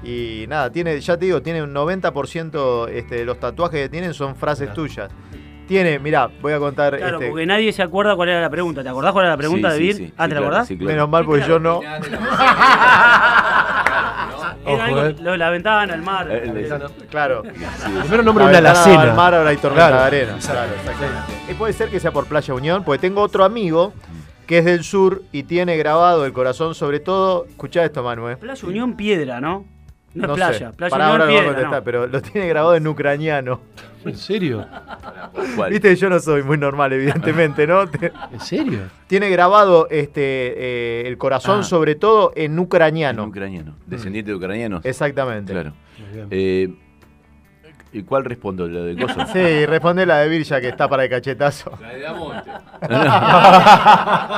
Y 0.03 0.45
nada, 0.49 0.69
tiene, 0.69 0.99
ya 0.99 1.17
te 1.17 1.25
digo, 1.25 1.41
tiene 1.41 1.63
un 1.63 1.73
90% 1.73 2.89
este, 2.89 3.15
de 3.15 3.25
los 3.25 3.39
tatuajes 3.39 3.81
que 3.83 3.89
tienen 3.89 4.13
son 4.13 4.35
frases 4.35 4.73
tuyas. 4.73 5.09
Tiene, 5.67 5.97
mirá, 5.99 6.29
voy 6.41 6.53
a 6.53 6.59
contar. 6.59 6.97
Claro, 6.97 7.17
este, 7.19 7.29
porque 7.29 7.45
nadie 7.45 7.71
se 7.71 7.81
acuerda 7.81 8.15
cuál 8.15 8.29
era 8.29 8.41
la 8.41 8.49
pregunta. 8.49 8.83
¿Te 8.83 8.89
acordás 8.89 9.13
cuál 9.13 9.25
era 9.25 9.33
la 9.33 9.37
pregunta 9.37 9.71
Sí, 9.71 9.73
de 9.73 9.79
sí, 9.79 9.83
Vir? 9.85 9.95
sí, 9.95 10.03
ah, 10.03 10.07
sí, 10.07 10.11
¿te 10.15 10.21
la 10.21 10.27
claro, 10.27 10.45
acordás? 10.45 10.67
sí, 10.67 10.77
claro. 10.77 10.91
Menos 10.93 11.09
mal, 11.09 11.25
porque 11.25 11.45
yo 11.47 11.59
no. 11.59 11.79
Era 14.65 14.75
Ojo, 14.75 14.81
algo- 14.83 15.05
eh. 15.07 15.15
lo 15.21 15.31
de 15.31 15.37
la 15.37 15.49
ventana, 15.49 15.93
el 15.93 16.01
mar. 16.01 16.27
Eh, 16.31 16.43
el- 16.45 17.07
Claro. 17.09 17.43
Primero 18.01 18.23
nombre 18.23 18.45
una 18.45 18.57
alacena. 18.59 19.01
al 19.01 19.13
mar, 19.13 19.35
ahora 19.35 19.49
hay 19.49 19.57
tormenta 19.57 19.87
Claro, 19.89 20.01
de 20.01 20.07
arena. 20.07 20.37
Claro, 20.39 20.71
exactamente. 20.73 21.33
Y 21.49 21.53
puede 21.55 21.73
ser 21.73 21.89
que 21.89 21.99
sea 21.99 22.11
por 22.11 22.25
Playa 22.27 22.53
Unión, 22.53 22.83
porque 22.83 22.99
tengo 22.99 23.21
otro 23.21 23.43
amigo 23.43 23.93
que 24.47 24.59
es 24.59 24.65
del 24.65 24.83
sur 24.85 25.21
y 25.33 25.43
tiene 25.43 25.75
grabado 25.77 26.25
el 26.25 26.31
corazón 26.33 26.75
sobre 26.75 26.99
todo. 27.01 27.45
Escuchá 27.49 27.83
esto, 27.83 28.03
Manuel. 28.03 28.37
Playa 28.37 28.67
Unión 28.67 28.95
Piedra, 28.95 29.41
¿no? 29.41 29.65
No, 30.15 30.25
es 30.25 30.29
sé. 30.31 30.35
playa. 30.35 30.71
Playa 30.73 30.91
Pará, 30.91 31.05
Unión 31.05 31.11
ahora 31.21 31.25
lo 31.25 31.31
voy 31.31 31.35
a 31.35 31.39
Piedra. 31.41 31.53
contestar, 31.55 31.79
no. 31.79 31.83
pero 31.83 32.07
lo 32.07 32.21
tiene 32.21 32.47
grabado 32.47 32.75
en 32.75 32.87
ucraniano. 32.87 33.61
¿En 34.05 34.17
serio? 34.17 34.65
¿Cuál? 35.55 35.71
Viste, 35.71 35.95
yo 35.95 36.09
no 36.09 36.19
soy 36.19 36.43
muy 36.43 36.57
normal, 36.57 36.91
evidentemente, 36.93 37.65
¿no? 37.65 37.83
¿En 37.83 38.39
serio? 38.39 38.79
Tiene 39.07 39.29
grabado 39.29 39.87
este 39.89 40.21
eh, 40.21 41.07
el 41.07 41.17
corazón 41.17 41.61
Ah. 41.61 41.63
sobre 41.63 41.95
todo 41.95 42.31
en 42.35 42.51
En 42.53 42.59
ucraniano. 42.59 43.23
ucraniano, 43.23 43.75
descendiente 43.85 44.31
de 44.31 44.35
ucranianos. 44.37 44.83
Exactamente. 44.85 45.53
Claro. 45.53 45.73
Muy 45.97 46.09
bien. 46.15 46.27
Eh, 46.31 46.75
¿Y 47.93 48.01
cuál 48.03 48.25
respondo? 48.25 48.67
¿Lo 48.67 48.83
de 48.83 48.95
Coso? 48.97 49.19
Sí, 49.33 49.65
responde 49.67 50.05
la 50.05 50.17
de 50.19 50.27
Virya 50.27 50.59
que 50.59 50.67
está 50.67 50.87
para 50.89 51.03
el 51.05 51.09
cachetazo. 51.09 51.71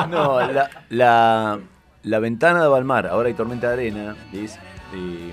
no, 0.10 0.40
la, 0.52 0.70
la, 0.90 1.60
la 2.04 2.20
ventana 2.20 2.62
de 2.62 2.68
Balmar, 2.68 3.08
ahora 3.08 3.28
hay 3.30 3.34
tormenta 3.34 3.68
de 3.68 3.74
arena, 3.74 4.16
es 4.34 4.56
eh, 4.94 5.32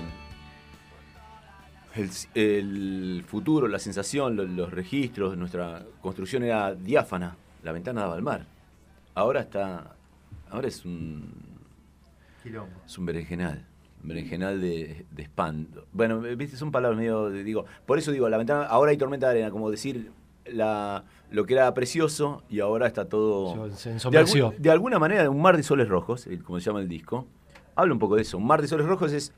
el, 1.95 2.09
el 2.35 3.23
futuro, 3.27 3.67
la 3.67 3.79
sensación, 3.79 4.35
lo- 4.35 4.45
los, 4.45 4.71
registros, 4.71 5.37
nuestra 5.37 5.83
construcción 6.01 6.43
era 6.43 6.73
diáfana, 6.75 7.35
la 7.63 7.71
ventana 7.71 8.03
de 8.03 8.07
Balmar. 8.09 8.45
Ahora 9.15 9.41
está, 9.41 9.95
ahora 10.49 10.67
es 10.67 10.85
un, 10.85 11.29
es 12.85 12.97
un 12.97 13.05
berenjenal. 13.05 13.65
un 14.01 14.07
Berenjenal 14.09 14.59
de, 14.59 15.05
de 15.11 15.23
spam. 15.23 15.67
Bueno, 15.91 16.19
viste, 16.21 16.57
son 16.57 16.71
palabras 16.71 16.97
medio, 16.97 17.29
de- 17.29 17.43
digo, 17.43 17.65
por 17.85 17.97
eso 17.97 18.11
digo, 18.11 18.27
la 18.29 18.37
ventana, 18.37 18.65
ahora 18.65 18.91
hay 18.91 18.97
tormenta 18.97 19.27
de 19.27 19.33
arena, 19.33 19.51
como 19.51 19.69
decir 19.71 20.11
la, 20.45 21.03
lo 21.31 21.45
que 21.45 21.53
era 21.53 21.73
precioso 21.73 22.43
y 22.49 22.59
ahora 22.59 22.87
está 22.87 23.05
todo... 23.07 23.69
Se- 23.69 23.77
se 23.77 23.89
De, 23.89 23.95
ensombreció. 23.95 24.47
algún- 24.47 24.61
de 24.61 24.71
alguna 24.71 24.99
manera, 24.99 25.29
un 25.29 25.41
mar 25.41 25.55
de 25.57 25.63
soles 25.63 25.87
rojos, 25.87 26.27
el- 26.27 26.43
como 26.43 26.59
se 26.59 26.65
llama 26.65 26.81
el 26.81 26.89
disco, 26.89 27.27
habla 27.75 27.93
un 27.93 27.99
poco 27.99 28.15
de 28.15 28.23
eso. 28.23 28.37
Un 28.37 28.45
mar 28.47 28.61
de 28.61 28.67
soles 28.67 28.85
rojos 28.87 29.13
es 29.13 29.31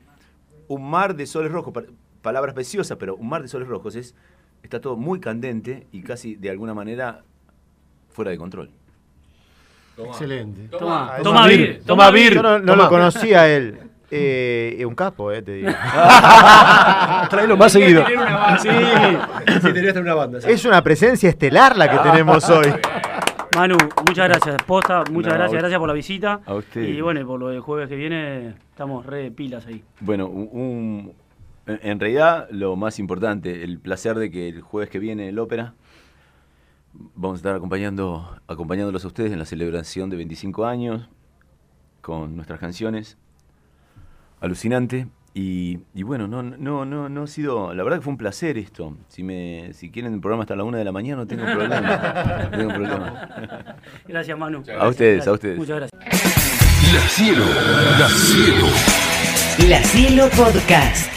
un 0.68 0.88
mar 0.90 1.14
de 1.14 1.26
soles 1.26 1.52
rojos, 1.52 1.72
pa- 2.26 2.30
palabras 2.30 2.54
preciosas, 2.54 2.96
pero 2.98 3.14
un 3.16 3.28
mar 3.28 3.42
de 3.42 3.48
soles 3.48 3.68
rojos 3.68 3.94
es 3.96 4.14
está 4.62 4.80
todo 4.80 4.96
muy 4.96 5.20
candente 5.20 5.86
y 5.92 6.02
casi 6.02 6.34
de 6.34 6.50
alguna 6.50 6.74
manera 6.74 7.22
fuera 8.10 8.30
de 8.32 8.38
control. 8.38 8.70
Excelente. 9.96 10.68
Toma, 10.76 11.14
Ah, 11.16 11.22
toma 11.22 11.46
Vir, 11.46 11.82
toma 11.86 12.10
Vir. 12.10 12.34
Yo 12.34 12.42
no, 12.42 12.76
lo 12.76 12.88
conocía 12.88 13.48
él. 13.48 13.78
Eh, 14.10 14.84
un 14.86 14.94
capo, 14.94 15.32
eh, 15.32 15.42
te 15.42 15.52
digo. 15.54 15.70
Tráelo 17.30 17.56
más 17.56 17.72
seguido. 17.72 18.04
tener 18.04 18.18
una 18.18 18.36
banda. 18.36 18.58
Sí, 18.58 18.68
sí, 18.68 19.60
deberías 19.66 19.94
tener 19.94 20.02
una 20.02 20.14
banda. 20.14 20.40
sí. 20.40 20.50
Es 20.50 20.64
una 20.64 20.82
presencia 20.82 21.28
estelar 21.28 21.76
la 21.76 21.90
que 21.90 21.98
tenemos 21.98 22.48
hoy. 22.50 22.66
Manu, 23.56 23.76
muchas 24.06 24.28
gracias. 24.28 24.56
Posta, 24.64 25.02
muchas 25.10 25.32
No, 25.32 25.38
gracias. 25.38 25.60
Gracias 25.60 25.78
por 25.78 25.88
la 25.88 25.94
visita. 25.94 26.40
a 26.44 26.54
usted. 26.54 26.82
Y 26.82 27.00
bueno, 27.00 27.20
y 27.20 27.24
por 27.24 27.40
lo 27.40 27.48
del 27.48 27.60
jueves 27.60 27.88
que 27.88 27.96
viene, 27.96 28.54
estamos 28.70 29.04
re 29.06 29.30
pilas 29.30 29.66
ahí. 29.66 29.82
Bueno, 30.00 30.26
un- 30.26 31.12
en 31.66 32.00
realidad 32.00 32.48
lo 32.50 32.76
más 32.76 32.98
importante, 32.98 33.64
el 33.64 33.78
placer 33.78 34.16
de 34.16 34.30
que 34.30 34.48
el 34.48 34.60
jueves 34.60 34.88
que 34.90 34.98
viene 34.98 35.28
el 35.28 35.38
ópera 35.38 35.74
vamos 37.14 37.36
a 37.36 37.38
estar 37.38 37.54
acompañando, 37.54 38.38
acompañándolos 38.46 39.04
a 39.04 39.08
ustedes 39.08 39.32
en 39.32 39.38
la 39.38 39.44
celebración 39.44 40.08
de 40.10 40.16
25 40.16 40.64
años 40.66 41.08
con 42.00 42.36
nuestras 42.36 42.60
canciones. 42.60 43.18
Alucinante. 44.40 45.08
Y, 45.34 45.80
y 45.94 46.02
bueno, 46.02 46.28
no, 46.28 46.42
no, 46.42 46.86
no, 46.86 47.10
no 47.10 47.22
ha 47.24 47.26
sido. 47.26 47.74
La 47.74 47.82
verdad 47.82 47.98
que 47.98 48.04
fue 48.04 48.12
un 48.12 48.16
placer 48.16 48.56
esto. 48.56 48.96
Si 49.08 49.22
me, 49.22 49.70
si 49.74 49.90
quieren 49.90 50.14
el 50.14 50.20
programa 50.20 50.44
hasta 50.44 50.56
la 50.56 50.64
una 50.64 50.78
de 50.78 50.84
la 50.84 50.92
mañana, 50.92 51.22
no 51.22 51.26
tengo 51.26 51.44
problema. 51.52 51.80
No 52.50 52.56
tengo 52.56 52.72
problema. 52.72 53.76
Gracias, 54.08 54.38
Manu. 54.38 54.62
A 54.78 54.88
ustedes, 54.88 55.16
Gracias. 55.16 55.26
a 55.28 55.32
ustedes. 55.32 55.58
Muchas 55.58 55.76
gracias. 55.76 56.00
La 56.94 57.00
cielo, 57.08 57.44
la 57.98 58.08
cielo. 58.08 58.66
La 59.68 59.82
Cielo 59.82 60.28
Podcast. 60.36 61.15